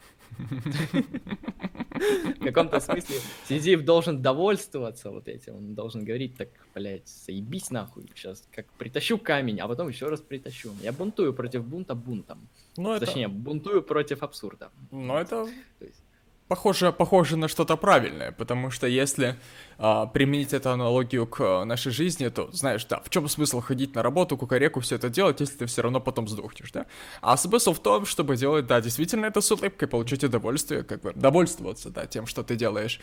В 2.41 2.45
каком-то 2.45 2.81
смысле 2.81 3.17
Сизиф 3.49 3.85
должен 3.85 4.23
довольствоваться 4.23 5.11
вот 5.11 5.29
этим. 5.29 5.57
Он 5.57 5.75
должен 5.75 6.05
говорить 6.05 6.37
так, 6.37 6.49
блядь, 6.75 7.09
заебись 7.09 7.71
нахуй. 7.71 8.11
Сейчас 8.15 8.47
как 8.51 8.67
притащу 8.73 9.19
камень, 9.19 9.61
а 9.61 9.69
потом 9.69 9.89
еще 9.89 10.09
раз 10.09 10.21
притащу. 10.21 10.73
Я 10.83 10.93
бунтую 10.93 11.33
против 11.35 11.65
бунта 11.65 11.95
бунтом. 11.95 12.49
Ну, 12.77 12.99
Точнее, 12.99 13.27
это... 13.27 13.35
бунтую 13.35 13.83
против 13.83 14.23
абсурда. 14.23 14.71
Ну, 14.91 15.17
это... 15.17 15.49
Есть 15.81 16.02
похоже, 16.49 16.93
похоже 16.93 17.37
на 17.37 17.49
что-то 17.49 17.77
правильное, 17.77 18.33
потому 18.33 18.71
что 18.71 18.87
если 18.87 19.37
а, 19.79 20.07
применить 20.07 20.53
эту 20.53 20.71
аналогию 20.71 21.27
к 21.27 21.65
нашей 21.65 21.93
жизни, 21.93 22.29
то, 22.29 22.51
знаешь, 22.53 22.85
да, 22.85 23.01
в 23.01 23.11
чем 23.11 23.29
смысл 23.29 23.61
ходить 23.61 23.95
на 23.95 24.03
работу, 24.03 24.37
кукареку, 24.37 24.81
все 24.81 24.97
это 24.97 25.09
делать, 25.09 25.41
если 25.41 25.57
ты 25.57 25.67
все 25.67 25.83
равно 25.83 26.01
потом 26.01 26.29
сдохнешь, 26.29 26.71
да? 26.73 26.87
А 27.21 27.37
смысл 27.37 27.73
в 27.73 27.81
том, 27.81 28.07
чтобы 28.07 28.37
делать, 28.37 28.67
да, 28.67 28.81
действительно 28.81 29.27
это 29.27 29.41
с 29.41 29.51
улыбкой, 29.51 29.89
получить 29.89 30.25
удовольствие, 30.25 30.83
как 30.83 31.01
бы, 31.01 31.13
довольствоваться, 31.15 31.91
да, 31.91 32.07
тем, 32.07 32.27
что 32.27 32.43
ты 32.43 32.57
делаешь, 32.57 33.01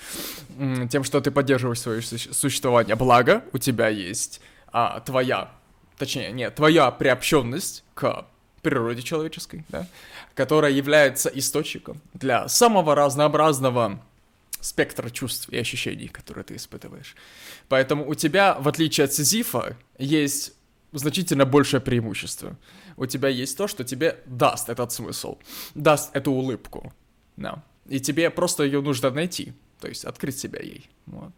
тем, 0.90 1.04
что 1.04 1.22
ты 1.22 1.32
поддерживаешь 1.32 1.82
свое 1.82 2.02
существование. 2.02 2.96
Благо, 2.96 3.44
у 3.54 3.58
тебя 3.58 3.90
есть 3.90 4.42
а, 4.72 5.00
твоя, 5.00 5.52
точнее, 5.98 6.32
нет, 6.32 6.56
твоя 6.56 6.92
приобщенность 6.92 7.84
к 7.94 8.26
природе 8.62 9.02
человеческой, 9.02 9.66
да, 9.70 9.88
которая 10.36 10.72
является 10.72 11.30
источником 11.30 12.02
для 12.14 12.48
самого 12.48 12.96
разнообразного 12.96 14.00
спектра 14.62 15.10
чувств 15.10 15.50
и 15.50 15.58
ощущений, 15.58 16.08
которые 16.08 16.44
ты 16.44 16.56
испытываешь. 16.56 17.16
Поэтому 17.68 18.08
у 18.10 18.16
тебя, 18.16 18.58
в 18.60 18.68
отличие 18.68 19.06
от 19.06 19.14
Сизифа, 19.14 19.78
есть 19.98 20.54
значительно 20.92 21.46
большее 21.46 21.82
преимущество. 21.82 22.56
У 22.98 23.06
тебя 23.06 23.30
есть 23.30 23.58
то, 23.58 23.68
что 23.68 23.84
тебе 23.84 24.20
даст 24.26 24.70
этот 24.70 24.92
смысл, 24.92 25.38
даст 25.76 26.16
эту 26.16 26.32
улыбку, 26.32 26.94
да. 27.38 27.64
И 27.88 28.00
тебе 28.00 28.30
просто 28.30 28.64
ее 28.64 28.82
нужно 28.82 29.10
найти, 29.12 29.54
то 29.80 29.88
есть 29.88 30.06
открыть 30.06 30.38
себя 30.38 30.60
ей. 30.62 30.90
Вот. 31.06 31.34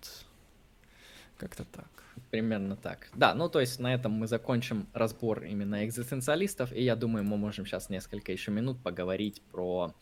Как-то 1.38 1.64
так. 1.66 2.01
Примерно 2.30 2.76
так. 2.76 3.10
Да, 3.14 3.34
ну 3.34 3.50
то 3.50 3.60
есть 3.60 3.80
на 3.80 3.94
этом 3.94 4.12
мы 4.14 4.28
закончим 4.28 4.88
разбор 4.94 5.44
именно 5.44 5.86
экзистенциалистов, 5.86 6.72
и 6.72 6.84
я 6.84 6.96
думаю, 6.96 7.24
мы 7.24 7.38
можем 7.38 7.66
сейчас 7.66 7.90
несколько 7.90 8.32
еще 8.32 8.52
минут 8.52 8.82
поговорить 8.82 9.42
про, 9.52 9.94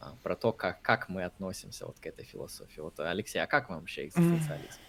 а, 0.00 0.14
про 0.22 0.36
то, 0.36 0.52
как, 0.52 0.82
как 0.82 1.08
мы 1.08 1.24
относимся 1.24 1.86
вот 1.86 1.98
к 1.98 2.06
этой 2.06 2.24
философии. 2.24 2.80
Вот, 2.80 2.98
Алексей, 3.00 3.38
а 3.38 3.46
как 3.46 3.68
вам 3.68 3.80
вообще 3.80 4.06
экзистенциализм? 4.06 4.80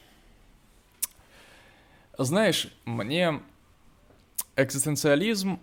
Знаешь, 2.18 2.68
мне 2.86 3.42
экзистенциализм 4.56 5.60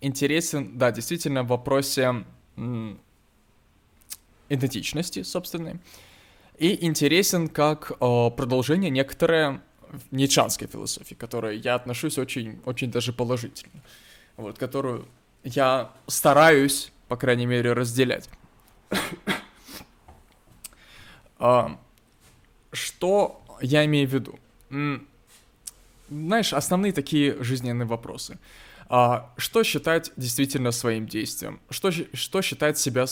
интересен, 0.00 0.78
да, 0.78 0.90
действительно, 0.92 1.42
в 1.42 1.48
вопросе 1.48 2.24
идентичности 4.48 5.22
собственной, 5.22 5.78
и 6.58 6.84
интересен 6.84 7.48
как 7.48 7.92
о, 8.00 8.30
продолжение 8.30 8.90
некоторое 8.90 9.62
ницшанской 10.10 10.66
философии, 10.66 11.14
к 11.14 11.18
которой 11.18 11.58
я 11.58 11.74
отношусь 11.74 12.18
очень, 12.18 12.60
очень 12.64 12.90
даже 12.90 13.12
положительно, 13.12 13.82
вот, 14.36 14.58
которую 14.58 15.06
я 15.44 15.90
стараюсь, 16.06 16.92
по 17.08 17.16
крайней 17.16 17.46
мере, 17.46 17.72
разделять. 17.72 18.28
А, 21.42 21.80
что 22.70 23.42
я 23.62 23.86
имею 23.86 24.06
в 24.06 24.12
виду? 24.12 24.38
Знаешь, 26.10 26.52
основные 26.52 26.92
такие 26.92 27.42
жизненные 27.42 27.86
вопросы. 27.86 28.38
А, 28.90 29.32
что 29.38 29.62
считать 29.62 30.12
действительно 30.16 30.70
своим 30.72 31.06
действием? 31.06 31.60
Что, 31.70 31.90
что 31.90 32.42
считать 32.42 32.78
себя, 32.78 33.06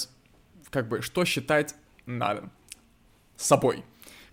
как 0.69 0.89
бы, 0.89 1.01
что 1.01 1.25
считать 1.25 1.75
надо 2.05 2.51
собой? 3.37 3.85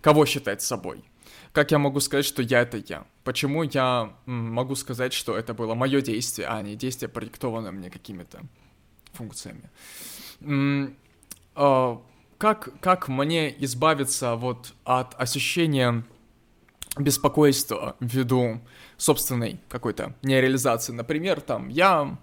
Кого 0.02 0.26
считать 0.26 0.60
собой? 0.60 1.04
Как 1.56 1.70
я 1.70 1.78
могу 1.78 2.00
сказать, 2.00 2.26
что 2.26 2.42
я 2.42 2.60
это 2.60 2.76
я? 2.86 3.06
Почему 3.24 3.62
я 3.62 4.12
могу 4.26 4.74
сказать, 4.74 5.14
что 5.14 5.38
это 5.38 5.54
было 5.54 5.74
мое 5.74 6.02
действие, 6.02 6.48
а 6.48 6.60
не 6.60 6.76
действие, 6.76 7.08
продиктованное 7.08 7.70
мне 7.70 7.88
какими-то 7.88 8.42
функциями? 9.14 9.70
А, 11.54 12.02
как, 12.36 12.78
как 12.80 13.08
мне 13.08 13.64
избавиться 13.64 14.34
вот 14.34 14.74
от 14.84 15.18
ощущения 15.18 16.04
беспокойства 16.98 17.96
ввиду 18.00 18.60
собственной 18.98 19.58
какой-то 19.70 20.14
нереализации. 20.20 20.92
Например, 20.92 21.40
там, 21.40 21.70
я 21.70 22.18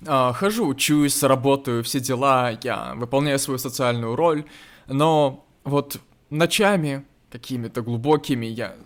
э, 0.00 0.32
хожу, 0.32 0.66
учусь, 0.66 1.22
работаю, 1.22 1.84
все 1.84 2.00
дела, 2.00 2.58
я 2.62 2.94
выполняю 2.94 3.38
свою 3.38 3.58
социальную 3.58 4.16
роль, 4.16 4.44
но 4.86 5.46
вот 5.64 6.00
ночами 6.30 7.04
какими-то 7.30 7.82
глубокими, 7.82 8.46
я 8.46 8.76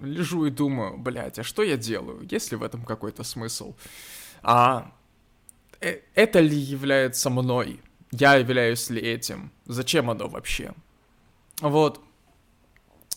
лежу 0.00 0.46
и 0.46 0.50
думаю, 0.50 0.98
блядь, 0.98 1.38
а 1.38 1.42
что 1.42 1.62
я 1.62 1.76
делаю? 1.76 2.26
Есть 2.30 2.50
ли 2.50 2.56
в 2.56 2.62
этом 2.62 2.84
какой-то 2.84 3.24
смысл? 3.24 3.74
А 4.42 4.92
э, 5.80 6.00
это 6.14 6.40
ли 6.40 6.56
является 6.56 7.30
мной? 7.30 7.80
Я 8.10 8.34
являюсь 8.34 8.90
ли 8.90 9.00
этим? 9.00 9.50
Зачем 9.66 10.10
оно 10.10 10.28
вообще? 10.28 10.72
Вот. 11.60 12.00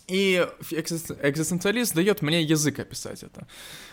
И 0.08 0.48
экзистенциалист 0.72 1.94
дает 1.94 2.22
мне 2.22 2.42
язык 2.42 2.80
описать 2.80 3.24
это. 3.24 3.46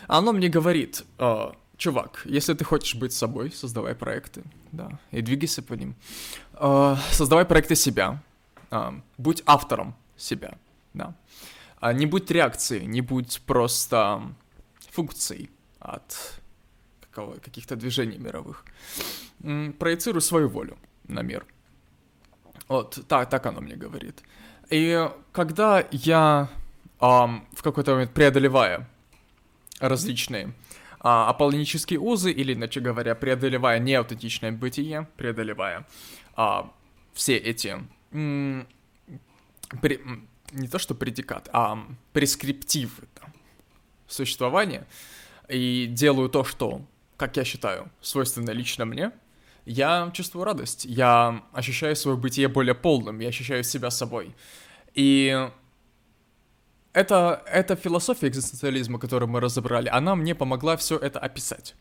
Оно 0.06 0.32
мне 0.32 0.48
говорит, 0.48 1.04
э, 1.18 1.52
чувак, 1.76 2.22
если 2.24 2.54
ты 2.54 2.64
хочешь 2.64 2.94
быть 2.94 3.12
собой, 3.12 3.50
создавай 3.50 3.94
проекты, 3.94 4.42
да, 4.72 4.98
и 5.10 5.22
двигайся 5.22 5.62
по 5.62 5.74
ним. 5.74 5.96
Э, 6.52 6.96
создавай 7.10 7.44
проекты 7.44 7.74
себя, 7.74 8.22
э, 8.70 8.92
будь 9.18 9.42
автором 9.46 9.96
себя, 10.16 10.56
да. 10.94 11.14
А 11.80 11.92
не 11.92 12.06
будь 12.06 12.30
реакцией, 12.30 12.86
не 12.86 13.02
будь 13.02 13.42
просто 13.46 14.22
функцией 14.90 15.50
от 15.80 16.40
каких-то 17.42 17.76
движений 17.76 18.18
мировых. 18.18 18.64
Проецируй 19.78 20.22
свою 20.22 20.48
волю 20.48 20.78
на 21.08 21.22
мир. 21.22 21.46
Вот, 22.68 22.98
так, 23.08 23.28
так 23.28 23.46
оно 23.46 23.60
мне 23.60 23.76
говорит. 23.76 24.22
И 24.70 25.10
когда 25.32 25.84
я 25.90 26.48
эм, 27.00 27.46
в 27.52 27.62
какой-то 27.62 27.92
момент 27.92 28.14
преодолевая 28.14 28.88
различные 29.80 30.54
а, 31.00 31.28
аполлонические 31.28 32.00
узы, 32.00 32.32
или, 32.32 32.54
иначе 32.54 32.80
говоря, 32.80 33.14
преодолевая 33.14 33.78
неаутентичное 33.78 34.52
бытие, 34.52 35.06
преодолевая 35.16 35.86
а, 36.34 36.72
все 37.12 37.36
эти 37.36 37.76
м- 38.12 38.66
при, 39.82 40.00
не 40.54 40.68
то 40.68 40.78
что 40.78 40.94
предикат, 40.94 41.48
а 41.52 41.78
прескриптив 42.12 43.00
существования, 44.06 44.86
и 45.48 45.86
делаю 45.86 46.28
то, 46.28 46.44
что, 46.44 46.82
как 47.16 47.36
я 47.36 47.44
считаю, 47.44 47.90
свойственно 48.00 48.50
лично 48.50 48.84
мне, 48.84 49.12
я 49.66 50.10
чувствую 50.12 50.44
радость, 50.44 50.84
я 50.84 51.42
ощущаю 51.52 51.96
свое 51.96 52.16
бытие 52.16 52.48
более 52.48 52.74
полным, 52.74 53.20
я 53.20 53.28
ощущаю 53.28 53.64
себя 53.64 53.90
собой. 53.90 54.34
И 54.94 55.48
это, 56.92 57.42
эта 57.46 57.74
философия 57.76 58.28
экзистенциализма, 58.28 58.98
которую 58.98 59.28
мы 59.28 59.40
разобрали, 59.40 59.88
она 59.88 60.14
мне 60.14 60.34
помогла 60.34 60.76
все 60.76 60.96
это 60.96 61.18
описать. 61.18 61.74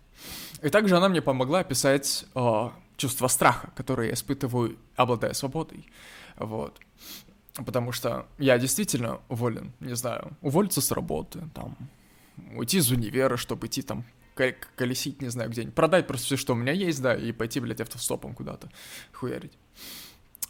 И 0.62 0.70
также 0.70 0.98
она 0.98 1.10
мне 1.10 1.22
помогла 1.22 1.60
описать 1.60 2.26
э, 2.36 2.70
чувство 2.96 3.28
страха, 3.28 3.72
которое 3.76 4.08
я 4.08 4.14
испытываю, 4.14 4.78
обладая 4.96 5.34
свободой. 5.34 5.86
Вот. 6.38 6.80
Потому 7.56 7.92
что 7.92 8.26
я 8.40 8.58
действительно 8.58 9.22
уволен, 9.30 9.74
не 9.80 9.96
знаю, 9.96 10.36
уволиться 10.42 10.82
с 10.82 10.92
работы, 10.92 11.42
там, 11.54 11.78
уйти 12.56 12.78
из 12.78 12.90
универа, 12.90 13.38
чтобы 13.38 13.68
идти 13.68 13.84
там 13.84 14.06
колесить, 14.76 15.22
не 15.22 15.30
знаю, 15.30 15.52
где-нибудь, 15.52 15.76
продать 15.76 16.08
просто 16.08 16.26
все, 16.26 16.38
что 16.38 16.54
у 16.54 16.56
меня 16.56 16.72
есть, 16.72 17.02
да, 17.02 17.16
и 17.16 17.32
пойти, 17.32 17.60
блядь, 17.60 17.82
автостопом 17.82 18.34
куда-то 18.34 18.70
хуярить. 19.12 19.54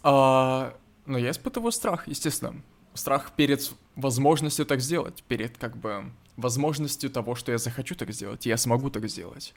А, 0.01 0.77
но 1.05 1.17
я 1.17 1.31
испытываю 1.31 1.71
страх, 1.71 2.07
естественно. 2.07 2.61
Страх 2.93 3.31
перед 3.35 3.73
возможностью 3.95 4.65
так 4.65 4.79
сделать, 4.79 5.23
перед, 5.23 5.57
как 5.57 5.75
бы, 5.75 6.11
возможностью 6.37 7.09
того, 7.09 7.35
что 7.35 7.51
я 7.51 7.57
захочу 7.57 7.95
так 7.95 8.11
сделать, 8.11 8.45
и 8.45 8.49
я 8.49 8.57
смогу 8.57 8.89
так 8.89 9.07
сделать. 9.09 9.53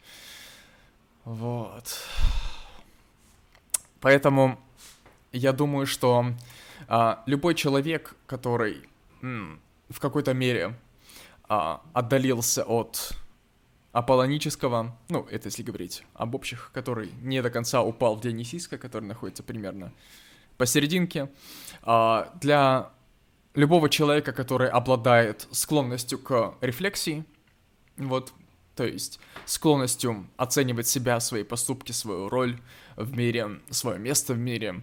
Вот. 1.25 2.01
Поэтому 4.01 4.59
я 5.33 5.53
думаю, 5.53 5.87
что 5.87 6.27
А, 6.89 7.23
любой 7.27 7.55
человек, 7.55 8.15
который 8.27 8.89
м, 9.23 9.61
в 9.89 10.01
какой-то 10.01 10.35
мере 10.35 10.75
а, 11.49 11.83
отдалился 11.93 12.65
от 12.65 13.13
аполлонического, 13.93 14.97
ну, 15.09 15.27
это 15.31 15.49
если 15.49 15.63
говорить 15.63 16.05
об 16.15 16.35
общих, 16.35 16.71
который 16.75 17.11
не 17.23 17.43
до 17.43 17.51
конца 17.51 17.83
упал 17.83 18.17
в 18.17 18.21
Дионисийское, 18.21 18.79
который 18.79 19.05
находится 19.05 19.43
примерно 19.43 19.93
посерединке, 20.59 21.31
а, 21.83 22.33
для 22.41 22.91
любого 23.55 23.89
человека, 23.89 24.33
который 24.33 24.69
обладает 24.69 25.49
склонностью 25.51 26.19
к 26.19 26.55
рефлексии, 26.61 27.25
вот, 27.97 28.33
то 28.75 28.85
есть 28.85 29.19
склонностью 29.47 30.27
оценивать 30.37 30.87
себя, 30.87 31.19
свои 31.21 31.43
поступки, 31.43 31.93
свою 31.93 32.29
роль 32.29 32.61
в 32.97 33.17
мире, 33.17 33.61
свое 33.71 33.99
место 33.99 34.35
в 34.35 34.39
мире, 34.39 34.83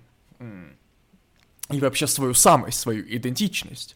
и 1.70 1.80
вообще 1.80 2.08
свою 2.08 2.34
самость, 2.34 2.80
свою 2.80 3.04
идентичность. 3.08 3.96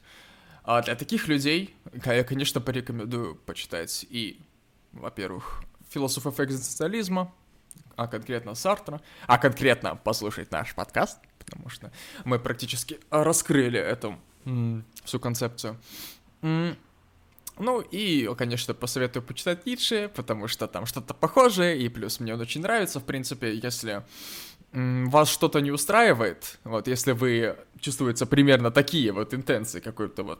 А 0.63 0.81
для 0.81 0.95
таких 0.95 1.27
людей 1.27 1.75
я, 2.05 2.23
конечно, 2.23 2.61
порекомендую 2.61 3.35
почитать 3.35 4.05
и, 4.09 4.39
во-первых, 4.91 5.63
философов 5.89 6.39
экзистенциализма, 6.39 7.33
а 7.95 8.07
конкретно 8.07 8.53
Сартра, 8.53 9.01
а 9.27 9.37
конкретно 9.37 9.95
послушать 9.95 10.51
наш 10.51 10.75
подкаст, 10.75 11.19
потому 11.39 11.69
что 11.69 11.91
мы 12.25 12.37
практически 12.39 12.99
раскрыли 13.09 13.79
эту 13.79 14.19
всю 15.03 15.19
концепцию. 15.19 15.79
Ну 16.41 17.81
и, 17.81 18.29
конечно, 18.37 18.73
посоветую 18.73 19.23
почитать 19.23 19.65
Ницше, 19.65 20.11
потому 20.15 20.47
что 20.47 20.67
там 20.67 20.85
что-то 20.85 21.13
похожее, 21.13 21.79
и 21.79 21.89
плюс 21.89 22.19
мне 22.19 22.33
он 22.33 22.41
очень 22.41 22.61
нравится, 22.61 22.99
в 22.99 23.03
принципе, 23.03 23.55
если 23.55 24.05
вас 24.73 25.29
что-то 25.29 25.59
не 25.59 25.71
устраивает, 25.71 26.59
вот 26.63 26.87
если 26.87 27.13
вы 27.13 27.55
чувствуете 27.79 28.25
примерно 28.25 28.69
такие 28.69 29.11
вот 29.11 29.33
интенции, 29.33 29.79
какой-то 29.79 30.23
вот 30.23 30.39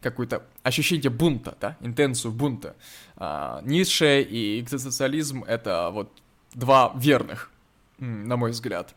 какое-то 0.00 0.44
ощущение 0.62 1.10
бунта, 1.10 1.56
да, 1.60 1.76
интенцию 1.80 2.32
бунта. 2.32 2.74
А, 3.16 3.60
Ницше 3.62 4.22
и 4.22 4.60
экзистенциализм— 4.60 5.44
это 5.46 5.90
вот 5.90 6.10
два 6.54 6.92
верных, 6.96 7.50
на 7.98 8.36
мой 8.36 8.50
взгляд, 8.50 8.94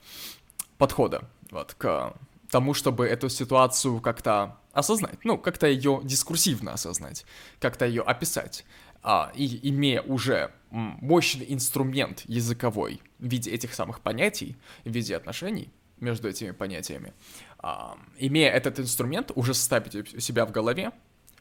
подхода 0.77 1.29
вот 1.51 1.75
к 1.77 2.13
тому, 2.49 2.73
чтобы 2.73 3.05
эту 3.05 3.29
ситуацию 3.29 3.99
как-то 3.99 4.57
осознать, 4.73 5.19
ну, 5.23 5.37
как-то 5.37 5.67
ее 5.67 6.01
дискурсивно 6.03 6.73
осознать, 6.73 7.25
как-то 7.59 7.85
ее 7.85 8.01
описать, 8.01 8.65
а, 9.07 9.31
и 9.35 9.69
имея 9.69 10.01
уже 10.01 10.51
мощный 10.71 11.45
инструмент 11.53 12.23
языковой 12.25 13.01
в 13.19 13.27
виде 13.27 13.51
этих 13.51 13.75
самых 13.75 14.01
понятий, 14.01 14.57
в 14.83 14.89
виде 14.89 15.15
отношений 15.15 15.71
между 15.99 16.27
этими 16.27 16.49
понятиями, 16.49 17.13
а, 17.59 17.99
имея 18.17 18.49
этот 18.49 18.79
инструмент, 18.79 19.31
уже 19.35 19.53
составить 19.53 20.15
у 20.15 20.19
себя 20.19 20.47
в 20.47 20.51
голове 20.51 20.91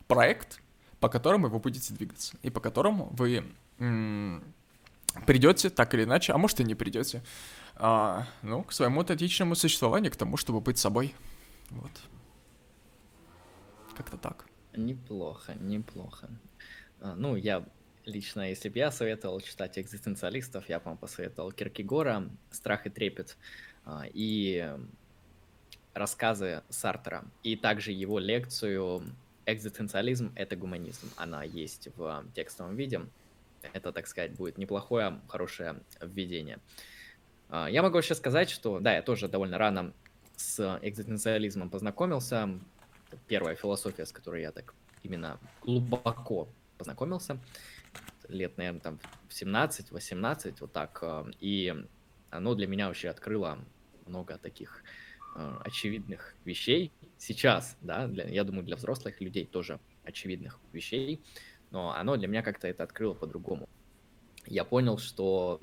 проект, 0.08 0.60
по 1.00 1.08
которому 1.08 1.48
вы 1.48 1.58
будете 1.58 1.94
двигаться, 1.94 2.36
и 2.42 2.50
по 2.50 2.60
которому 2.60 3.08
вы 3.16 3.42
придете 5.26 5.70
так 5.70 5.94
или 5.94 6.04
иначе, 6.04 6.34
а 6.34 6.38
может 6.38 6.60
и 6.60 6.64
не 6.64 6.74
придете, 6.74 7.22
а, 7.76 8.26
ну, 8.42 8.62
к 8.62 8.72
своему 8.72 9.00
аутентичному 9.00 9.54
существованию, 9.54 10.12
к 10.12 10.16
тому, 10.16 10.36
чтобы 10.36 10.60
быть 10.60 10.76
собой. 10.76 11.14
Вот. 11.70 11.92
Как-то 13.96 14.18
так. 14.18 14.44
Неплохо, 14.76 15.54
неплохо. 15.54 16.28
А, 17.04 17.14
ну, 17.16 17.36
я 17.36 17.62
лично, 18.06 18.48
если 18.48 18.70
бы 18.70 18.78
я 18.78 18.90
советовал 18.90 19.38
читать 19.40 19.78
экзистенциалистов, 19.78 20.70
я 20.70 20.78
бы 20.78 20.86
вам 20.86 20.96
посоветовал 20.96 21.52
Киркегора 21.52 22.30
«Страх 22.50 22.86
и 22.86 22.90
трепет» 22.90 23.36
а, 23.84 24.04
и 24.12 24.74
рассказы 25.92 26.62
Сартера, 26.70 27.26
и 27.42 27.56
также 27.56 27.92
его 27.92 28.18
лекцию 28.18 29.02
«Экзистенциализм— 29.44 30.32
это 30.34 30.56
гуманизм». 30.56 31.10
Она 31.16 31.44
есть 31.44 31.88
в 31.94 32.24
текстовом 32.34 32.74
виде. 32.74 33.02
Это, 33.74 33.92
так 33.92 34.06
сказать, 34.06 34.32
будет 34.32 34.56
неплохое, 34.56 35.20
хорошее 35.28 35.76
введение. 36.00 36.58
А, 37.50 37.68
я 37.68 37.82
могу 37.82 38.00
сейчас 38.00 38.16
сказать, 38.16 38.48
что, 38.48 38.80
да, 38.80 38.94
я 38.94 39.02
тоже 39.02 39.28
довольно 39.28 39.58
рано 39.58 39.92
с 40.36 40.78
экзистенциализмом 40.80 41.68
познакомился. 41.68 42.48
Первая 43.26 43.56
философия, 43.56 44.06
с 44.06 44.12
которой 44.12 44.40
я 44.40 44.52
так 44.52 44.74
именно 45.02 45.38
глубоко 45.60 46.48
познакомился, 46.78 47.38
лет, 48.28 48.56
наверное, 48.56 48.80
там 48.80 48.98
в 49.28 49.32
17-18, 49.32 50.56
вот 50.60 50.72
так. 50.72 50.98
А, 51.02 51.26
и 51.40 51.74
оно 52.30 52.54
для 52.54 52.66
меня 52.66 52.88
вообще 52.88 53.08
открыло 53.08 53.58
много 54.06 54.38
таких 54.38 54.82
а, 55.36 55.60
очевидных 55.64 56.34
вещей. 56.44 56.92
Сейчас, 57.18 57.76
да, 57.80 58.06
для, 58.06 58.24
я 58.24 58.44
думаю, 58.44 58.64
для 58.64 58.76
взрослых 58.76 59.20
людей 59.20 59.46
тоже 59.46 59.80
очевидных 60.04 60.60
вещей, 60.72 61.22
но 61.70 61.92
оно 61.94 62.16
для 62.16 62.28
меня 62.28 62.42
как-то 62.42 62.68
это 62.68 62.82
открыло 62.82 63.14
по-другому. 63.14 63.68
Я 64.46 64.64
понял, 64.64 64.98
что 64.98 65.60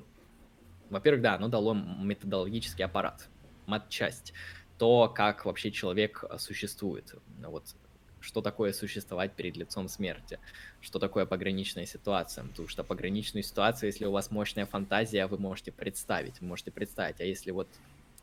во-первых, 0.92 1.22
да, 1.22 1.36
оно 1.36 1.48
дало 1.48 1.72
методологический 1.72 2.84
аппарат, 2.84 3.30
матчасть, 3.66 4.34
то, 4.76 5.08
как 5.08 5.46
вообще 5.46 5.70
человек 5.70 6.22
э, 6.28 6.36
существует. 6.36 7.14
Вот 7.38 7.74
что 8.22 8.40
такое 8.40 8.72
существовать 8.72 9.32
перед 9.32 9.56
лицом 9.56 9.88
смерти, 9.88 10.38
что 10.80 10.98
такое 10.98 11.26
пограничная 11.26 11.84
ситуация. 11.84 12.44
Потому 12.44 12.68
что 12.68 12.84
пограничную 12.84 13.42
ситуацию, 13.42 13.88
если 13.88 14.06
у 14.06 14.12
вас 14.12 14.30
мощная 14.30 14.64
фантазия, 14.64 15.26
вы 15.26 15.38
можете 15.38 15.72
представить, 15.72 16.40
вы 16.40 16.46
можете 16.46 16.70
представить. 16.70 17.20
А 17.20 17.24
если 17.24 17.50
вот 17.50 17.68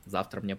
завтра 0.06 0.42
мне 0.42 0.58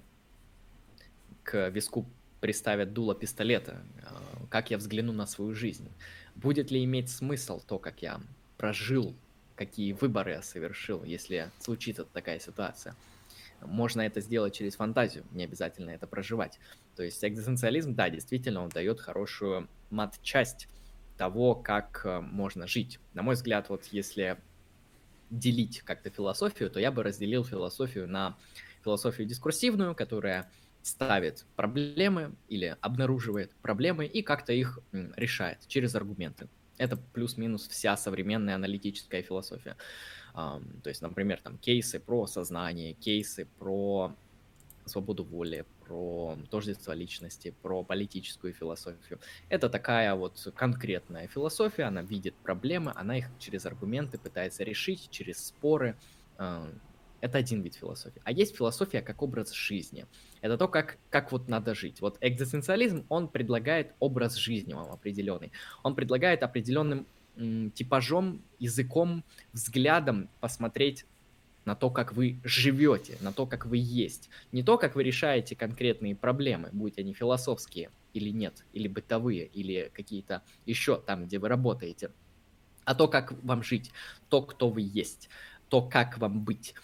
к 1.42 1.68
виску 1.70 2.06
приставят 2.40 2.92
дуло 2.92 3.14
пистолета, 3.14 3.82
э, 4.02 4.46
как 4.48 4.70
я 4.70 4.78
взгляну 4.78 5.12
на 5.12 5.26
свою 5.26 5.54
жизнь? 5.54 5.88
Будет 6.36 6.70
ли 6.70 6.84
иметь 6.84 7.10
смысл 7.10 7.60
то, 7.66 7.78
как 7.78 8.02
я 8.02 8.20
прожил 8.56 9.14
какие 9.60 9.92
выборы 9.92 10.30
я 10.30 10.42
совершил, 10.42 11.04
если 11.04 11.50
случится 11.58 12.06
такая 12.06 12.38
ситуация. 12.38 12.96
Можно 13.60 14.00
это 14.00 14.22
сделать 14.22 14.54
через 14.54 14.76
фантазию, 14.76 15.22
не 15.32 15.44
обязательно 15.44 15.90
это 15.90 16.06
проживать. 16.06 16.58
То 16.96 17.02
есть 17.02 17.24
экзистенциализм, 17.24 17.94
да, 17.94 18.10
действительно, 18.10 18.62
он 18.62 18.68
дает 18.68 19.00
хорошую 19.00 19.68
мат-часть 19.90 20.68
того, 21.16 21.54
как 21.54 22.02
э, 22.04 22.20
можно 22.20 22.66
жить. 22.66 22.98
На 23.14 23.22
мой 23.22 23.34
взгляд, 23.34 23.68
вот 23.68 23.84
если 23.92 24.38
делить 25.30 25.82
как-то 25.82 26.10
философию, 26.10 26.70
то 26.70 26.80
я 26.80 26.90
бы 26.90 27.02
разделил 27.02 27.44
философию 27.44 28.08
на 28.08 28.36
философию 28.82 29.26
дискурсивную, 29.26 29.94
которая 29.94 30.50
ставит 30.82 31.44
проблемы 31.56 32.34
или 32.48 32.76
обнаруживает 32.80 33.54
проблемы 33.62 34.06
и 34.06 34.22
как-то 34.22 34.52
их 34.52 34.78
решает 34.92 35.58
через 35.68 35.94
аргументы. 35.94 36.48
Это 36.78 36.96
плюс-минус 36.96 37.68
вся 37.68 37.96
современная 37.98 38.54
аналитическая 38.54 39.20
философия. 39.20 39.76
То 40.32 40.62
есть, 40.86 41.02
например, 41.02 41.38
там 41.42 41.58
кейсы 41.58 42.00
про 42.00 42.26
сознание, 42.26 42.94
кейсы 42.94 43.46
про 43.58 44.16
свободу 44.86 45.24
воли, 45.24 45.66
про 45.90 46.38
тождество 46.50 46.92
личности, 46.92 47.52
про 47.62 47.82
политическую 47.82 48.52
философию. 48.52 49.18
Это 49.48 49.68
такая 49.68 50.14
вот 50.14 50.52
конкретная 50.54 51.26
философия, 51.26 51.82
она 51.82 52.02
видит 52.02 52.36
проблемы, 52.36 52.92
она 52.94 53.18
их 53.18 53.26
через 53.40 53.66
аргументы 53.66 54.16
пытается 54.16 54.62
решить, 54.62 55.08
через 55.10 55.44
споры. 55.44 55.96
Это 56.38 57.38
один 57.38 57.62
вид 57.62 57.74
философии. 57.74 58.22
А 58.24 58.30
есть 58.30 58.56
философия 58.56 59.02
как 59.02 59.20
образ 59.20 59.52
жизни. 59.52 60.06
Это 60.42 60.56
то, 60.56 60.68
как, 60.68 60.96
как 61.10 61.32
вот 61.32 61.48
надо 61.48 61.74
жить. 61.74 62.00
Вот 62.00 62.18
экзистенциализм, 62.20 63.04
он 63.08 63.26
предлагает 63.26 63.92
образ 63.98 64.36
жизни 64.36 64.74
вам 64.74 64.92
определенный. 64.92 65.50
Он 65.82 65.96
предлагает 65.96 66.44
определенным 66.44 67.04
типажом, 67.74 68.42
языком, 68.60 69.24
взглядом 69.52 70.28
посмотреть 70.40 71.04
на 71.64 71.74
то, 71.74 71.90
как 71.90 72.12
вы 72.12 72.40
живете, 72.44 73.18
на 73.20 73.32
то, 73.32 73.46
как 73.46 73.66
вы 73.66 73.78
есть. 73.78 74.30
Не 74.52 74.62
то, 74.62 74.78
как 74.78 74.94
вы 74.94 75.02
решаете 75.02 75.54
конкретные 75.54 76.16
проблемы, 76.16 76.70
будь 76.72 76.98
они 76.98 77.12
философские 77.12 77.90
или 78.12 78.30
нет, 78.30 78.64
или 78.72 78.88
бытовые, 78.88 79.46
или 79.46 79.90
какие-то 79.94 80.42
еще 80.66 81.00
там, 81.00 81.26
где 81.26 81.38
вы 81.38 81.48
работаете, 81.48 82.10
а 82.84 82.94
то, 82.94 83.08
как 83.08 83.32
вам 83.44 83.62
жить, 83.62 83.92
то, 84.28 84.42
кто 84.42 84.70
вы 84.70 84.82
есть, 84.82 85.28
то, 85.68 85.82
как 85.82 86.18
вам 86.18 86.42
быть. 86.42 86.74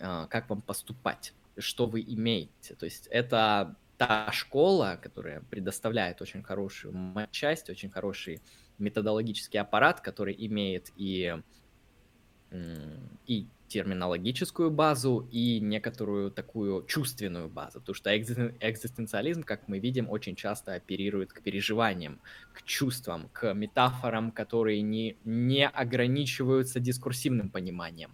А, 0.00 0.26
как 0.26 0.48
вам 0.48 0.62
поступать, 0.62 1.32
что 1.58 1.86
вы 1.86 2.00
имеете. 2.00 2.74
То 2.74 2.84
есть 2.84 3.06
это 3.08 3.76
та 3.98 4.32
школа, 4.32 4.98
которая 5.00 5.42
предоставляет 5.42 6.20
очень 6.20 6.42
хорошую 6.42 6.94
часть, 7.30 7.70
очень 7.70 7.90
хороший 7.90 8.40
методологический 8.78 9.60
аппарат, 9.60 10.00
который 10.00 10.34
имеет 10.46 10.90
и, 10.96 11.36
и 13.26 13.46
терминологическую 13.72 14.70
базу, 14.70 15.26
и 15.30 15.60
некоторую 15.60 16.30
такую 16.30 16.84
чувственную 16.86 17.48
базу. 17.48 17.80
Потому 17.80 17.94
что 17.94 18.10
экзистенциализм, 18.16 19.42
как 19.42 19.68
мы 19.68 19.78
видим, 19.78 20.10
очень 20.10 20.36
часто 20.36 20.74
оперирует 20.74 21.32
к 21.32 21.42
переживаниям, 21.42 22.20
к 22.52 22.62
чувствам, 22.62 23.28
к 23.32 23.54
метафорам, 23.54 24.30
которые 24.30 24.82
не, 24.82 25.16
не 25.24 25.66
ограничиваются 25.66 26.80
дискурсивным 26.80 27.48
пониманием 27.48 28.10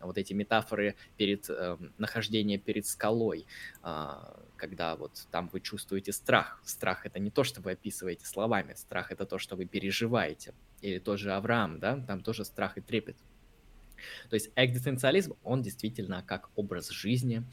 вот 0.00 0.18
эти 0.18 0.34
метафоры 0.34 0.94
перед 1.16 1.50
э, 1.50 1.76
нахождением 1.98 2.60
перед 2.60 2.86
скалой, 2.86 3.46
э, 3.82 4.08
когда 4.56 4.94
вот 4.96 5.26
там 5.30 5.48
вы 5.52 5.60
чувствуете 5.60 6.12
страх. 6.12 6.60
Страх 6.64 7.06
это 7.06 7.18
не 7.18 7.30
то, 7.30 7.44
что 7.44 7.60
вы 7.60 7.72
описываете 7.72 8.26
словами, 8.26 8.74
страх 8.74 9.12
это 9.12 9.26
то, 9.26 9.38
что 9.38 9.56
вы 9.56 9.66
переживаете. 9.66 10.54
Или 10.82 10.98
тоже 10.98 11.32
Авраам, 11.32 11.78
да, 11.78 11.98
там 12.06 12.22
тоже 12.22 12.44
страх 12.44 12.78
и 12.78 12.80
трепет. 12.80 13.16
То 14.30 14.34
есть 14.34 14.50
экзистенциализм, 14.56 15.34
он 15.44 15.62
действительно 15.62 16.22
как 16.26 16.50
образ 16.56 16.90
жизни, 16.90 17.44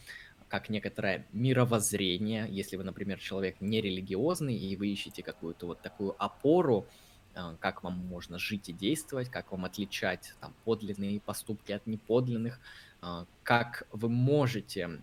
как 0.54 0.70
некоторое 0.70 1.26
мировоззрение. 1.32 2.48
Если 2.50 2.78
вы, 2.78 2.84
например, 2.84 3.20
человек 3.20 3.56
нерелигиозный, 3.60 4.56
и 4.56 4.76
вы 4.76 4.90
ищете 4.90 5.24
какую-то 5.24 5.66
вот 5.66 5.82
такую 5.82 6.16
опору, 6.24 6.86
э, 7.34 7.56
как 7.60 7.84
вам 7.84 7.94
можно 7.94 8.38
жить 8.38 8.70
и 8.70 8.74
действовать, 8.74 9.30
как 9.30 9.52
вам 9.52 9.66
отличать 9.66 10.36
там, 10.40 10.54
подлинные 10.64 11.20
поступки 11.20 11.72
от 11.72 11.88
неподлинных, 11.88 12.60
э, 13.02 13.26
как 13.42 13.88
вы 13.92 14.10
можете 14.10 15.02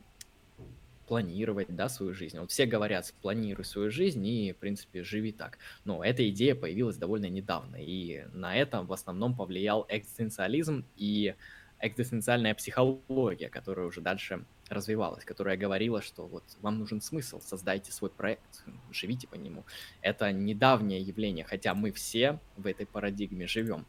планировать, 1.11 1.75
да, 1.75 1.89
свою 1.89 2.15
жизнь. 2.15 2.39
Вот 2.39 2.53
все 2.53 2.67
говорят, 2.67 3.13
планируй 3.21 3.65
свою 3.65 3.91
жизнь 3.91 4.25
и, 4.25 4.53
в 4.53 4.59
принципе, 4.59 5.03
живи 5.03 5.33
так. 5.33 5.59
Но 5.85 6.05
эта 6.05 6.31
идея 6.31 6.55
появилась 6.55 6.99
довольно 6.99 7.27
недавно, 7.29 7.79
и 7.81 8.27
на 8.33 8.55
этом 8.55 8.87
в 8.87 8.93
основном 8.93 9.35
повлиял 9.35 9.85
экзистенциализм 9.89 10.85
и 10.97 11.35
экзистенциальная 11.81 12.55
психология, 12.55 13.49
которая 13.49 13.87
уже 13.87 14.01
дальше 14.01 14.45
развивалась, 14.69 15.25
которая 15.25 15.57
говорила, 15.57 16.01
что 16.01 16.29
вот 16.29 16.45
вам 16.61 16.79
нужен 16.79 17.01
смысл, 17.01 17.41
создайте 17.41 17.91
свой 17.91 18.11
проект, 18.11 18.63
живите 18.93 19.27
по 19.27 19.35
нему. 19.35 19.65
Это 20.03 20.31
недавнее 20.31 21.01
явление, 21.01 21.45
хотя 21.45 21.75
мы 21.75 21.91
все 21.91 22.39
в 22.57 22.69
этой 22.69 22.87
парадигме 22.87 23.49
живем. 23.49 23.85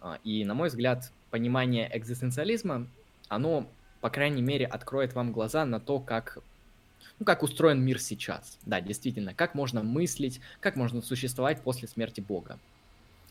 А, 0.00 0.20
и, 0.22 0.44
на 0.44 0.54
мой 0.54 0.68
взгляд, 0.68 1.12
понимание 1.32 1.90
экзистенциализма, 1.92 2.86
оно, 3.26 3.68
по 4.00 4.10
крайней 4.10 4.42
мере, 4.42 4.64
откроет 4.64 5.12
вам 5.14 5.32
глаза 5.32 5.64
на 5.64 5.80
то, 5.80 5.98
как 5.98 6.38
ну, 7.18 7.24
как 7.24 7.42
устроен 7.42 7.80
мир 7.80 8.00
сейчас. 8.00 8.58
Да, 8.66 8.80
действительно, 8.80 9.34
как 9.34 9.54
можно 9.54 9.82
мыслить, 9.82 10.40
как 10.60 10.76
можно 10.76 11.02
существовать 11.02 11.62
после 11.62 11.88
смерти 11.88 12.20
Бога, 12.20 12.58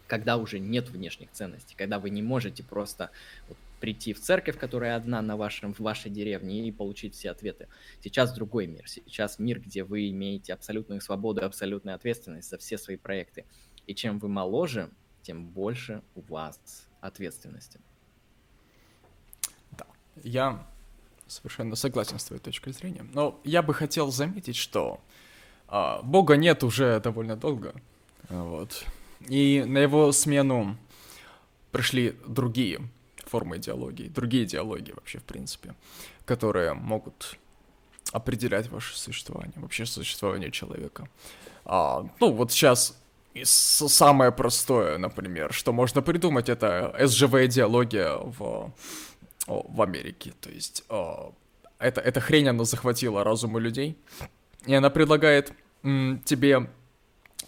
когда 0.07 0.37
уже 0.37 0.59
нет 0.59 0.89
внешних 0.89 1.31
ценностей, 1.31 1.75
когда 1.77 1.99
вы 1.99 2.09
не 2.09 2.21
можете 2.21 2.63
просто 2.63 3.11
вот, 3.47 3.57
прийти 3.79 4.13
в 4.13 4.19
церковь, 4.19 4.57
которая 4.57 4.95
одна 4.95 5.21
на 5.21 5.35
вашем, 5.35 5.73
в 5.73 5.79
вашей 5.79 6.11
деревне, 6.11 6.67
и 6.67 6.71
получить 6.71 7.15
все 7.15 7.31
ответы. 7.31 7.67
Сейчас 8.01 8.33
другой 8.33 8.67
мир. 8.67 8.87
Сейчас 8.87 9.39
мир, 9.39 9.59
где 9.59 9.83
вы 9.83 10.09
имеете 10.09 10.53
абсолютную 10.53 11.01
свободу 11.01 11.41
и 11.41 11.45
абсолютную 11.45 11.95
ответственность 11.95 12.49
за 12.49 12.57
все 12.57 12.77
свои 12.77 12.95
проекты. 12.95 13.45
И 13.87 13.95
чем 13.95 14.19
вы 14.19 14.29
моложе, 14.29 14.89
тем 15.23 15.47
больше 15.47 16.03
у 16.15 16.21
вас 16.21 16.87
ответственности. 17.01 17.79
Да, 19.71 19.87
я 20.23 20.67
совершенно 21.31 21.75
согласен 21.75 22.19
с 22.19 22.25
твоей 22.25 22.41
точкой 22.41 22.73
зрения. 22.73 23.05
Но 23.13 23.39
я 23.43 23.61
бы 23.61 23.73
хотел 23.73 24.11
заметить, 24.11 24.57
что 24.57 24.99
а, 25.67 26.01
Бога 26.03 26.35
нет 26.35 26.63
уже 26.63 26.99
довольно 26.99 27.35
долго. 27.35 27.73
Вот. 28.29 28.85
И 29.27 29.63
на 29.65 29.77
его 29.77 30.11
смену 30.11 30.77
пришли 31.71 32.15
другие 32.27 32.81
формы 33.25 33.57
идеологии, 33.57 34.09
другие 34.09 34.43
идеологии 34.43 34.91
вообще, 34.91 35.19
в 35.19 35.23
принципе, 35.23 35.73
которые 36.25 36.73
могут 36.73 37.37
определять 38.11 38.69
ваше 38.69 38.97
существование, 38.97 39.53
вообще 39.55 39.85
существование 39.85 40.51
человека. 40.51 41.07
А, 41.63 42.05
ну, 42.19 42.33
вот 42.33 42.51
сейчас 42.51 43.01
самое 43.43 44.31
простое, 44.31 44.97
например, 44.97 45.53
что 45.53 45.71
можно 45.71 46.01
придумать, 46.01 46.49
это 46.49 46.93
СЖВ-идеология 46.99 48.17
в 48.17 48.73
в 49.47 49.81
Америке. 49.81 50.34
То 50.39 50.49
есть 50.49 50.84
о, 50.89 51.34
это, 51.80 52.01
эта 52.01 52.19
хрень, 52.19 52.47
она 52.47 52.63
захватила 52.63 53.23
разумы 53.23 53.59
людей, 53.59 53.97
и 54.65 54.73
она 54.73 54.89
предлагает 54.89 55.53
м, 55.84 56.22
тебе 56.26 56.69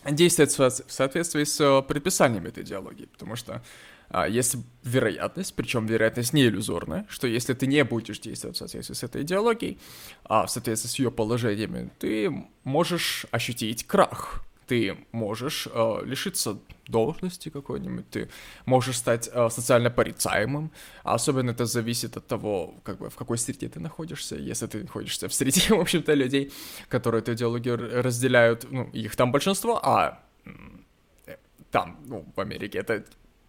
действовать 0.09 0.57
в 0.87 0.91
соответствии 0.91 1.43
с 1.43 1.61
э, 1.61 1.81
предписаниями 1.81 2.49
этой 2.49 2.63
идеологии, 2.63 3.05
потому 3.05 3.35
что 3.35 3.61
а, 4.09 4.27
есть 4.27 4.55
вероятность, 4.83 5.55
причем 5.55 5.85
вероятность 5.85 6.33
не 6.33 6.45
иллюзорная, 6.45 7.05
что 7.09 7.27
если 7.27 7.53
ты 7.53 7.67
не 7.67 7.83
будешь 7.83 8.19
действовать 8.19 8.57
в 8.57 8.59
соответствии 8.59 8.93
с 8.93 9.03
этой 9.03 9.21
идеологией, 9.23 9.79
а 10.25 10.45
в 10.45 10.51
соответствии 10.51 10.89
с 10.89 10.99
ее 10.99 11.09
положениями, 11.09 11.89
ты 11.99 12.31
можешь 12.63 13.25
ощутить 13.31 13.87
крах 13.87 14.43
ты 14.67 14.97
можешь 15.11 15.67
э, 15.71 16.01
лишиться 16.05 16.57
должности 16.87 17.49
какой-нибудь, 17.49 18.09
ты 18.09 18.29
можешь 18.65 18.97
стать 18.97 19.29
э, 19.31 19.49
социально 19.49 19.89
порицаемым, 19.89 20.71
а 21.03 21.15
особенно 21.15 21.51
это 21.51 21.65
зависит 21.65 22.17
от 22.17 22.27
того, 22.27 22.73
как 22.83 22.97
бы 22.97 23.09
в 23.09 23.15
какой 23.15 23.37
среде 23.37 23.69
ты 23.69 23.79
находишься. 23.79 24.35
Если 24.35 24.67
ты 24.67 24.83
находишься 24.83 25.27
в 25.27 25.33
среде, 25.33 25.61
в 25.75 25.79
общем-то, 25.79 26.13
людей, 26.13 26.51
которые 26.89 27.21
эту 27.21 27.33
идеологию 27.33 27.77
разделяют, 28.03 28.65
ну, 28.71 28.89
их 28.93 29.15
там 29.15 29.31
большинство, 29.31 29.79
а 29.83 30.19
э, 30.45 31.37
там, 31.71 31.99
ну, 32.05 32.25
в 32.35 32.39
Америке 32.39 32.79
это 32.79 33.03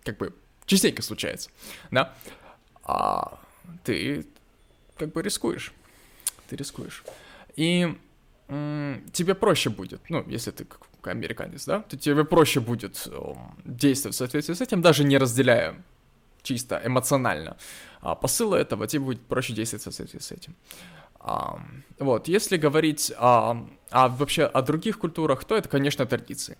как 0.04 0.18
бы 0.18 0.32
частенько 0.66 1.02
случается, 1.02 1.50
да, 1.90 2.14
а 2.82 3.38
ты 3.84 4.26
как 4.96 5.12
бы 5.12 5.22
рискуешь, 5.22 5.72
ты 6.48 6.56
рискуешь. 6.56 7.04
И 7.56 7.96
тебе 8.48 9.34
проще 9.34 9.70
будет, 9.70 10.00
ну, 10.08 10.24
если 10.28 10.50
ты 10.50 10.66
американец, 11.02 11.64
да, 11.64 11.80
то 11.80 11.96
тебе 11.96 12.24
проще 12.24 12.60
будет 12.60 13.08
действовать 13.64 14.14
в 14.14 14.18
соответствии 14.18 14.54
с 14.54 14.60
этим, 14.60 14.82
даже 14.82 15.04
не 15.04 15.18
разделяя 15.18 15.76
чисто 16.42 16.80
эмоционально 16.84 17.56
а 18.04 18.14
посылы 18.14 18.58
этого, 18.58 18.86
тебе 18.86 19.04
будет 19.04 19.22
проще 19.22 19.54
действовать 19.54 19.82
в 19.82 19.84
соответствии 19.84 20.18
с 20.20 20.30
этим. 20.30 20.54
Вот, 21.98 22.28
если 22.28 22.58
говорить 22.58 23.12
о, 23.16 23.66
о 23.90 24.08
вообще 24.08 24.44
о 24.44 24.60
других 24.60 24.98
культурах, 24.98 25.44
то 25.44 25.56
это, 25.56 25.70
конечно, 25.70 26.04
традиции. 26.04 26.58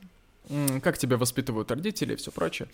Как 0.83 0.97
тебя 0.97 1.19
воспитывают 1.19 1.71
родители 1.71 2.15
и 2.15 2.17
все 2.17 2.31
прочее. 2.31 2.69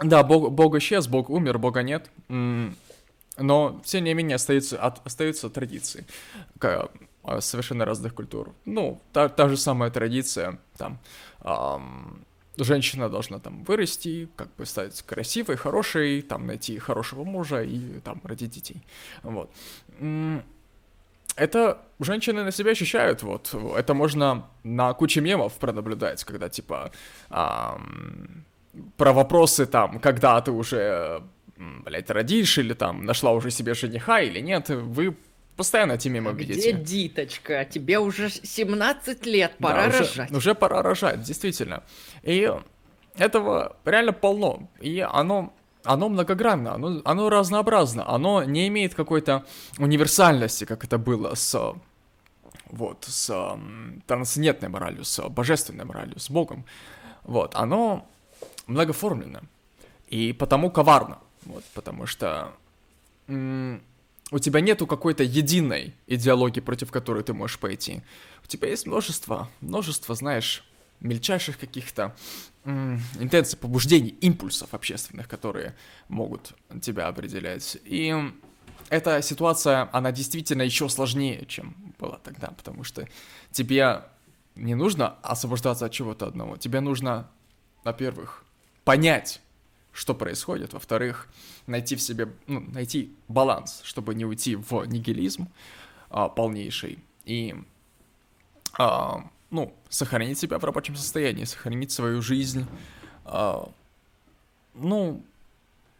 Да, 0.00 0.24
Бог, 0.24 0.50
Бог 0.50 0.74
исчез, 0.76 1.06
Бог 1.06 1.30
умер, 1.30 1.58
Бога 1.58 1.82
нет. 1.82 2.10
Но, 2.28 3.80
тем 3.84 4.04
не 4.04 4.14
менее, 4.14 4.34
остаются, 4.34 4.82
от, 4.82 5.06
остаются 5.06 5.48
традиции 5.48 6.04
совершенно 7.40 7.84
разных 7.84 8.14
культур. 8.14 8.54
Ну, 8.64 9.00
та, 9.12 9.28
та 9.28 9.48
же 9.48 9.56
самая 9.56 9.90
традиция, 9.90 10.58
там, 10.76 10.98
эм, 11.44 12.24
женщина 12.56 13.08
должна 13.08 13.38
там 13.38 13.64
вырасти, 13.64 14.28
как 14.36 14.48
бы 14.56 14.66
стать 14.66 15.02
красивой, 15.02 15.56
хорошей, 15.56 16.22
там, 16.22 16.46
найти 16.46 16.78
хорошего 16.78 17.24
мужа 17.24 17.62
и 17.62 18.00
там 18.00 18.20
родить 18.24 18.50
детей. 18.50 18.82
Вот. 19.22 19.50
Это 21.36 21.78
женщины 22.00 22.44
на 22.44 22.50
себя 22.50 22.72
ощущают, 22.72 23.22
вот. 23.22 23.54
Это 23.76 23.94
можно 23.94 24.46
на 24.64 24.92
куче 24.94 25.20
мемов 25.20 25.52
пронаблюдать, 25.54 26.24
когда, 26.24 26.48
типа, 26.48 26.90
эм, 27.30 28.44
про 28.96 29.12
вопросы 29.12 29.66
там, 29.66 30.00
когда 30.00 30.40
ты 30.40 30.50
уже, 30.50 31.22
блядь, 31.56 32.10
родишь, 32.10 32.58
или 32.58 32.74
там 32.74 33.04
нашла 33.04 33.32
уже 33.32 33.50
себе 33.50 33.74
жениха 33.74 34.20
или 34.20 34.40
нет, 34.40 34.68
вы 34.68 35.16
Постоянно 35.56 35.92
эти 35.92 36.08
мемы 36.08 36.32
видите. 36.32 36.72
Где 36.72 36.72
Диточка? 36.72 37.64
Тебе 37.64 37.98
уже 37.98 38.30
17 38.30 39.26
лет, 39.26 39.56
пора 39.58 39.88
да, 39.88 39.98
рожать. 39.98 40.30
Уже, 40.30 40.36
уже 40.38 40.54
пора 40.54 40.82
рожать, 40.82 41.22
действительно. 41.22 41.82
И 42.22 42.50
этого 43.16 43.76
реально 43.84 44.12
полно. 44.12 44.68
И 44.80 45.00
оно 45.00 45.52
оно 45.82 46.08
многогранно, 46.08 46.74
оно, 46.74 47.00
оно 47.04 47.30
разнообразно, 47.30 48.06
оно 48.06 48.44
не 48.44 48.68
имеет 48.68 48.94
какой-то 48.94 49.46
универсальности, 49.78 50.64
как 50.64 50.84
это 50.84 50.98
было 50.98 51.34
с 51.34 51.74
вот, 52.66 53.04
с 53.08 53.58
трансцендентной 54.06 54.68
моралью, 54.68 55.04
с 55.04 55.26
божественной 55.28 55.84
моралью, 55.84 56.18
с 56.18 56.30
Богом. 56.30 56.64
Вот, 57.24 57.54
оно 57.54 58.06
многоформленно 58.66 59.42
и 60.08 60.32
потому 60.32 60.70
коварно, 60.70 61.18
вот, 61.42 61.64
потому 61.74 62.06
что 62.06 62.52
у 64.30 64.38
тебя 64.38 64.60
нету 64.60 64.86
какой-то 64.86 65.22
единой 65.22 65.94
идеологии, 66.06 66.60
против 66.60 66.90
которой 66.90 67.22
ты 67.22 67.32
можешь 67.32 67.58
пойти. 67.58 68.02
У 68.44 68.46
тебя 68.46 68.68
есть 68.68 68.86
множество, 68.86 69.48
множество, 69.60 70.14
знаешь, 70.14 70.64
мельчайших 71.00 71.58
каких-то 71.58 72.14
интенций, 72.64 73.58
побуждений, 73.58 74.10
импульсов 74.20 74.74
общественных, 74.74 75.28
которые 75.28 75.74
могут 76.08 76.52
тебя 76.82 77.08
определять. 77.08 77.78
И 77.84 78.14
эта 78.88 79.22
ситуация, 79.22 79.88
она 79.92 80.12
действительно 80.12 80.62
еще 80.62 80.88
сложнее, 80.88 81.46
чем 81.46 81.94
была 81.98 82.18
тогда, 82.18 82.48
потому 82.48 82.84
что 82.84 83.08
тебе 83.50 84.02
не 84.56 84.74
нужно 84.74 85.16
освобождаться 85.22 85.86
от 85.86 85.92
чего-то 85.92 86.26
одного. 86.26 86.56
Тебе 86.56 86.80
нужно, 86.80 87.30
во-первых, 87.84 88.44
понять, 88.84 89.40
что 90.00 90.14
происходит. 90.14 90.72
Во-вторых, 90.72 91.28
найти 91.66 91.94
в 91.94 92.00
себе, 92.00 92.32
ну, 92.46 92.60
найти 92.60 93.14
баланс, 93.28 93.82
чтобы 93.84 94.14
не 94.14 94.24
уйти 94.24 94.56
в 94.56 94.86
нигилизм 94.86 95.52
а, 96.08 96.30
полнейший. 96.30 97.00
И, 97.26 97.54
а, 98.78 99.28
ну, 99.50 99.74
сохранить 99.90 100.38
себя 100.38 100.58
в 100.58 100.64
рабочем 100.64 100.96
состоянии, 100.96 101.44
сохранить 101.44 101.92
свою 101.92 102.22
жизнь. 102.22 102.66
А, 103.26 103.70
ну, 104.72 105.22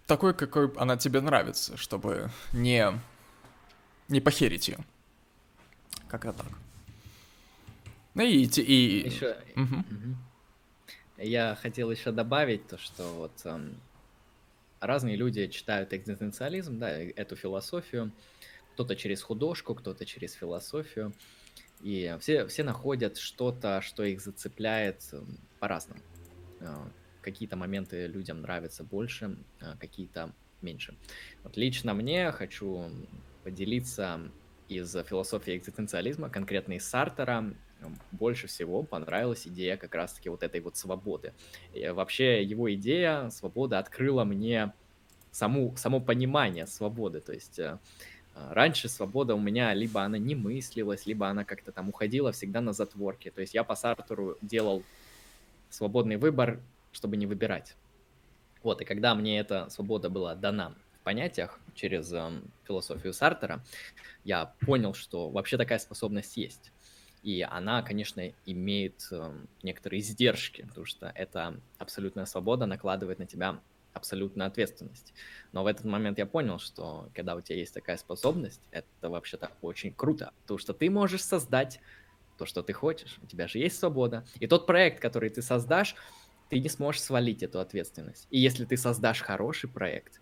такой, 0.06 0.32
какой 0.32 0.72
она 0.78 0.96
тебе 0.96 1.20
нравится, 1.20 1.76
чтобы 1.76 2.30
не, 2.54 2.98
не 4.08 4.20
похерить 4.22 4.68
ее. 4.68 4.78
Как-то 6.08 6.32
так. 6.32 6.46
Ну 8.14 8.22
и... 8.22 8.44
и... 8.44 9.08
Еще... 9.10 9.36
Угу. 9.56 9.74
Угу. 9.74 10.16
Я 11.18 11.58
хотел 11.60 11.90
еще 11.90 12.12
добавить 12.12 12.66
то, 12.66 12.78
что 12.78 13.04
вот 13.12 13.32
эм, 13.44 13.78
разные 14.80 15.16
люди 15.16 15.46
читают 15.46 15.92
экзистенциализм, 15.92 16.78
да, 16.78 16.90
эту 16.90 17.36
философию, 17.36 18.12
кто-то 18.72 18.96
через 18.96 19.22
художку, 19.22 19.74
кто-то 19.74 20.04
через 20.06 20.32
философию, 20.32 21.12
и 21.82 22.16
все, 22.20 22.46
все 22.46 22.62
находят 22.62 23.16
что-то, 23.16 23.80
что 23.82 24.04
их 24.04 24.20
зацепляет 24.20 25.02
эм, 25.12 25.38
по-разному. 25.58 26.00
Э, 26.60 26.76
какие-то 27.22 27.56
моменты 27.56 28.06
людям 28.06 28.42
нравятся 28.42 28.84
больше, 28.84 29.36
э, 29.60 29.74
какие-то 29.78 30.34
меньше. 30.62 30.96
Вот 31.42 31.56
лично 31.56 31.94
мне 31.94 32.32
хочу 32.32 32.90
поделиться 33.44 34.30
из 34.68 34.92
философии 34.92 35.56
экзистенциализма, 35.56 36.28
конкретно 36.28 36.74
из 36.74 36.86
Сартера, 36.86 37.54
больше 38.12 38.46
всего 38.46 38.82
понравилась 38.82 39.46
идея 39.46 39.76
как 39.76 39.94
раз-таки 39.94 40.28
вот 40.28 40.42
этой 40.42 40.60
вот 40.60 40.76
свободы. 40.76 41.32
И 41.72 41.86
вообще 41.88 42.42
его 42.42 42.72
идея 42.74 43.30
свободы 43.30 43.76
открыла 43.76 44.24
мне 44.24 44.72
саму, 45.30 45.74
само 45.76 46.00
понимание 46.00 46.66
свободы. 46.66 47.20
То 47.20 47.32
есть 47.32 47.58
э, 47.58 47.78
раньше 48.34 48.88
свобода 48.88 49.34
у 49.34 49.40
меня 49.40 49.74
либо 49.74 50.02
она 50.02 50.18
не 50.18 50.34
мыслилась, 50.34 51.06
либо 51.06 51.28
она 51.28 51.44
как-то 51.44 51.72
там 51.72 51.88
уходила 51.88 52.32
всегда 52.32 52.60
на 52.60 52.72
затворке. 52.72 53.30
То 53.30 53.40
есть 53.40 53.54
я 53.54 53.64
по 53.64 53.74
Сартеру 53.74 54.36
делал 54.42 54.82
свободный 55.70 56.16
выбор, 56.16 56.60
чтобы 56.92 57.16
не 57.16 57.26
выбирать. 57.26 57.76
Вот, 58.62 58.82
и 58.82 58.84
когда 58.84 59.14
мне 59.14 59.38
эта 59.38 59.70
свобода 59.70 60.10
была 60.10 60.34
дана 60.34 60.74
в 61.00 61.04
понятиях 61.04 61.58
через 61.74 62.12
э, 62.12 62.30
философию 62.66 63.12
Сартера, 63.12 63.62
я 64.24 64.52
понял, 64.60 64.92
что 64.92 65.30
вообще 65.30 65.56
такая 65.56 65.78
способность 65.78 66.36
есть. 66.36 66.72
И 67.22 67.42
она, 67.42 67.82
конечно, 67.82 68.22
имеет 68.46 69.06
э, 69.10 69.32
некоторые 69.62 70.00
издержки, 70.00 70.62
потому 70.62 70.86
что 70.86 71.12
эта 71.14 71.54
абсолютная 71.78 72.24
свобода 72.24 72.66
накладывает 72.66 73.18
на 73.18 73.26
тебя 73.26 73.60
абсолютную 73.92 74.46
ответственность. 74.46 75.12
Но 75.52 75.62
в 75.62 75.66
этот 75.66 75.84
момент 75.84 76.18
я 76.18 76.26
понял, 76.26 76.58
что 76.58 77.10
когда 77.14 77.34
у 77.34 77.40
тебя 77.40 77.56
есть 77.58 77.74
такая 77.74 77.96
способность, 77.96 78.60
это 78.70 79.10
вообще-то 79.10 79.50
очень 79.60 79.92
круто, 79.92 80.32
потому 80.42 80.58
что 80.58 80.72
ты 80.72 80.88
можешь 80.88 81.22
создать 81.22 81.80
то, 82.38 82.46
что 82.46 82.62
ты 82.62 82.72
хочешь, 82.72 83.18
у 83.22 83.26
тебя 83.26 83.48
же 83.48 83.58
есть 83.58 83.78
свобода. 83.78 84.24
И 84.38 84.46
тот 84.46 84.66
проект, 84.66 85.00
который 85.00 85.28
ты 85.28 85.42
создашь, 85.42 85.94
ты 86.48 86.58
не 86.58 86.68
сможешь 86.68 87.02
свалить 87.02 87.42
эту 87.42 87.60
ответственность. 87.60 88.26
И 88.30 88.38
если 88.38 88.64
ты 88.64 88.76
создашь 88.76 89.20
хороший 89.20 89.68
проект, 89.68 90.19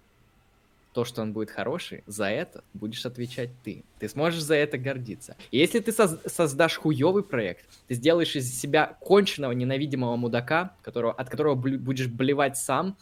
то, 0.99 1.05
что 1.05 1.23
он 1.23 1.33
будет 1.33 1.49
хороший, 1.49 2.03
за 2.09 2.25
это 2.25 2.65
будешь 2.75 3.07
отвечать 3.07 3.51
ты. 3.62 3.85
Ты 4.01 4.09
сможешь 4.09 4.43
за 4.43 4.57
это 4.57 4.79
гордиться. 4.79 5.37
И 5.53 5.59
если 5.59 5.79
ты 5.79 5.93
соз- 5.93 6.19
создашь 6.27 6.75
хуёвый 6.75 7.23
проект, 7.23 7.66
ты 7.87 7.95
сделаешь 7.95 8.35
из 8.35 8.61
себя 8.61 8.97
конченного, 9.01 9.53
ненавидимого 9.53 10.16
мудака, 10.16 10.75
которого, 10.83 11.12
от 11.12 11.31
которого 11.31 11.55
бл- 11.55 11.79
будешь 11.79 12.09
блевать 12.09 12.57
сам, 12.57 12.97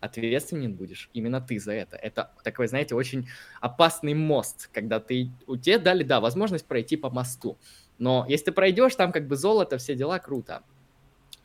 ответственен 0.00 0.74
будешь 0.74 1.08
именно 1.14 1.40
ты 1.40 1.58
за 1.58 1.72
это. 1.72 1.96
Это 1.96 2.30
такой, 2.42 2.68
знаете, 2.68 2.94
очень 2.94 3.26
опасный 3.62 4.12
мост, 4.12 4.68
когда 4.74 5.00
ты... 5.00 5.30
У 5.46 5.56
тебя 5.56 5.78
дали, 5.78 6.04
да, 6.04 6.20
возможность 6.20 6.66
пройти 6.66 6.98
по 6.98 7.08
мосту. 7.08 7.56
Но 7.98 8.26
если 8.28 8.46
ты 8.46 8.52
пройдешь, 8.52 8.96
там 8.96 9.12
как 9.12 9.26
бы 9.26 9.36
золото, 9.36 9.78
все 9.78 9.94
дела, 9.94 10.18
круто. 10.18 10.62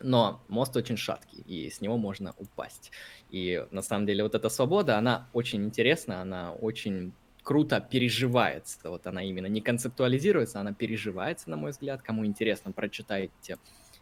Но 0.01 0.41
мост 0.47 0.75
очень 0.75 0.97
шаткий, 0.97 1.41
и 1.41 1.69
с 1.69 1.81
него 1.81 1.97
можно 1.97 2.33
упасть. 2.37 2.91
И 3.29 3.65
на 3.71 3.81
самом 3.81 4.05
деле 4.05 4.23
вот 4.23 4.35
эта 4.35 4.49
свобода, 4.49 4.97
она 4.97 5.29
очень 5.33 5.63
интересна, 5.65 6.21
она 6.21 6.53
очень 6.53 7.13
круто 7.43 7.81
переживается. 7.81 8.89
Вот 8.89 9.07
она 9.07 9.23
именно 9.23 9.47
не 9.47 9.61
концептуализируется, 9.61 10.59
она 10.59 10.73
переживается, 10.73 11.49
на 11.49 11.57
мой 11.57 11.71
взгляд. 11.71 12.01
Кому 12.01 12.25
интересно, 12.25 12.71
прочитайте 12.71 13.57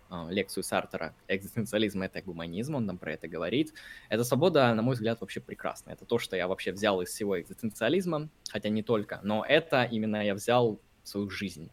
э, 0.09 0.25
лекцию 0.29 0.63
Сартера 0.63 1.15
«Экзистенциализм— 1.27 2.01
это 2.03 2.21
гуманизм», 2.21 2.75
он 2.75 2.85
нам 2.85 2.97
про 2.97 3.13
это 3.13 3.27
говорит. 3.27 3.73
Эта 4.09 4.23
свобода, 4.23 4.73
на 4.73 4.81
мой 4.81 4.95
взгляд, 4.95 5.21
вообще 5.21 5.39
прекрасна. 5.39 5.91
Это 5.91 6.05
то, 6.05 6.19
что 6.19 6.35
я 6.35 6.47
вообще 6.47 6.71
взял 6.71 7.01
из 7.01 7.09
всего 7.09 7.39
экзистенциализма, 7.39 8.29
хотя 8.49 8.69
не 8.69 8.83
только, 8.83 9.19
но 9.23 9.45
это 9.47 9.83
именно 9.83 10.25
я 10.25 10.33
взял 10.33 10.79
свою 11.03 11.29
жизнь. 11.29 11.71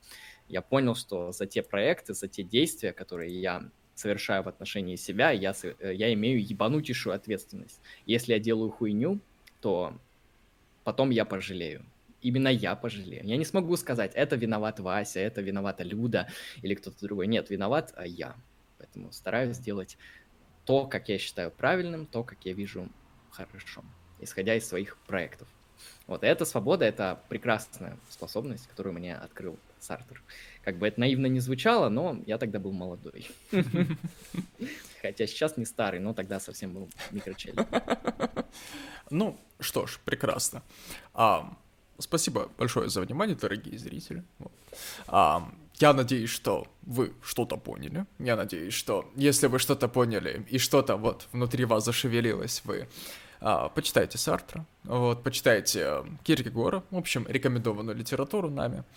Я 0.49 0.63
понял, 0.63 0.95
что 0.95 1.33
за 1.33 1.47
те 1.47 1.63
проекты, 1.63 2.15
за 2.15 2.29
те 2.29 2.43
действия, 2.43 2.93
которые 2.93 3.41
я 3.41 3.69
совершаю 3.95 4.43
в 4.43 4.49
отношении 4.49 4.97
себя, 4.97 5.31
я, 5.31 5.55
э, 5.63 5.95
я 5.95 6.13
имею 6.15 6.45
ебанутейшую 6.45 7.15
ответственность. 7.15 7.81
Если 8.07 8.33
я 8.33 8.39
делаю 8.39 8.71
хуйню, 8.71 9.21
то 9.61 9.99
потом 10.85 11.11
я 11.11 11.25
пожалею. 11.25 11.85
Именно 12.21 12.49
я 12.49 12.75
пожалею. 12.75 13.25
Я 13.25 13.37
не 13.37 13.45
смогу 13.45 13.77
сказать, 13.77 14.13
это 14.15 14.37
виноват 14.37 14.81
Вася, 14.81 15.21
это 15.21 15.43
виновата 15.43 15.85
Люда 15.85 16.29
или 16.63 16.75
кто-то 16.75 17.01
другой. 17.03 17.27
Нет, 17.27 17.51
виноват 17.51 17.93
а 17.97 18.07
я. 18.07 18.35
Поэтому 18.79 19.13
стараюсь 19.13 19.57
сделать 19.57 19.99
то, 20.65 20.87
как 20.87 21.09
я 21.09 21.19
считаю 21.19 21.51
правильным, 21.51 22.07
то, 22.07 22.25
как 22.25 22.39
я 22.45 22.55
вижу 22.55 22.89
хорошо, 23.31 23.85
исходя 24.21 24.55
из 24.55 24.67
своих 24.67 24.97
проектов. 25.07 25.49
Вот, 26.07 26.23
и 26.23 26.27
эта 26.27 26.45
свобода— 26.45 26.85
это 26.87 27.21
прекрасная 27.29 27.99
способность, 28.09 28.67
которую 28.69 28.95
мне 28.95 29.15
открыл 29.17 29.59
Сартер. 29.85 30.23
Как 30.63 30.79
бы 30.79 30.89
это 30.89 31.01
наивно 31.01 31.27
не 31.27 31.41
звучало, 31.41 31.89
но 31.89 32.23
я 32.27 32.39
тогда 32.39 32.59
был 32.59 32.73
молодой. 32.73 33.29
Хотя 35.03 35.27
сейчас 35.27 35.57
не 35.57 35.67
старый, 35.67 36.01
но 36.01 36.15
тогда 36.15 36.41
совсем 36.41 36.73
был 36.73 36.89
микрочелли. 37.11 37.57
Ну, 39.11 39.39
что 39.61 39.87
ж, 39.87 40.01
прекрасно. 40.05 40.63
А, 41.13 41.55
спасибо 41.99 42.49
большое 42.57 42.89
за 42.89 43.03
внимание, 43.03 43.37
дорогие 43.37 43.79
зрители. 43.79 44.25
А, 45.07 45.53
я 45.75 45.93
надеюсь, 45.93 46.31
что 46.31 46.67
вы 46.83 47.13
что-то 47.23 47.57
поняли. 47.57 48.07
Я 48.19 48.37
надеюсь, 48.37 48.73
что 48.73 49.11
если 49.15 49.47
вы 49.49 49.59
что-то 49.59 49.89
поняли 49.89 50.47
и 50.49 50.59
что-то 50.59 50.97
вот 50.97 51.29
внутри 51.33 51.67
вас 51.67 51.85
зашевелилось, 51.85 52.63
вы 52.65 52.89
а, 53.41 53.69
почитайте 53.69 54.17
Сартра, 54.17 54.65
вот, 54.85 55.23
почитайте 55.23 56.03
Киркегора, 56.23 56.83
в 56.91 56.97
общем, 56.97 57.27
рекомендованную 57.29 57.97
литературу 57.97 58.49
нами. 58.49 58.85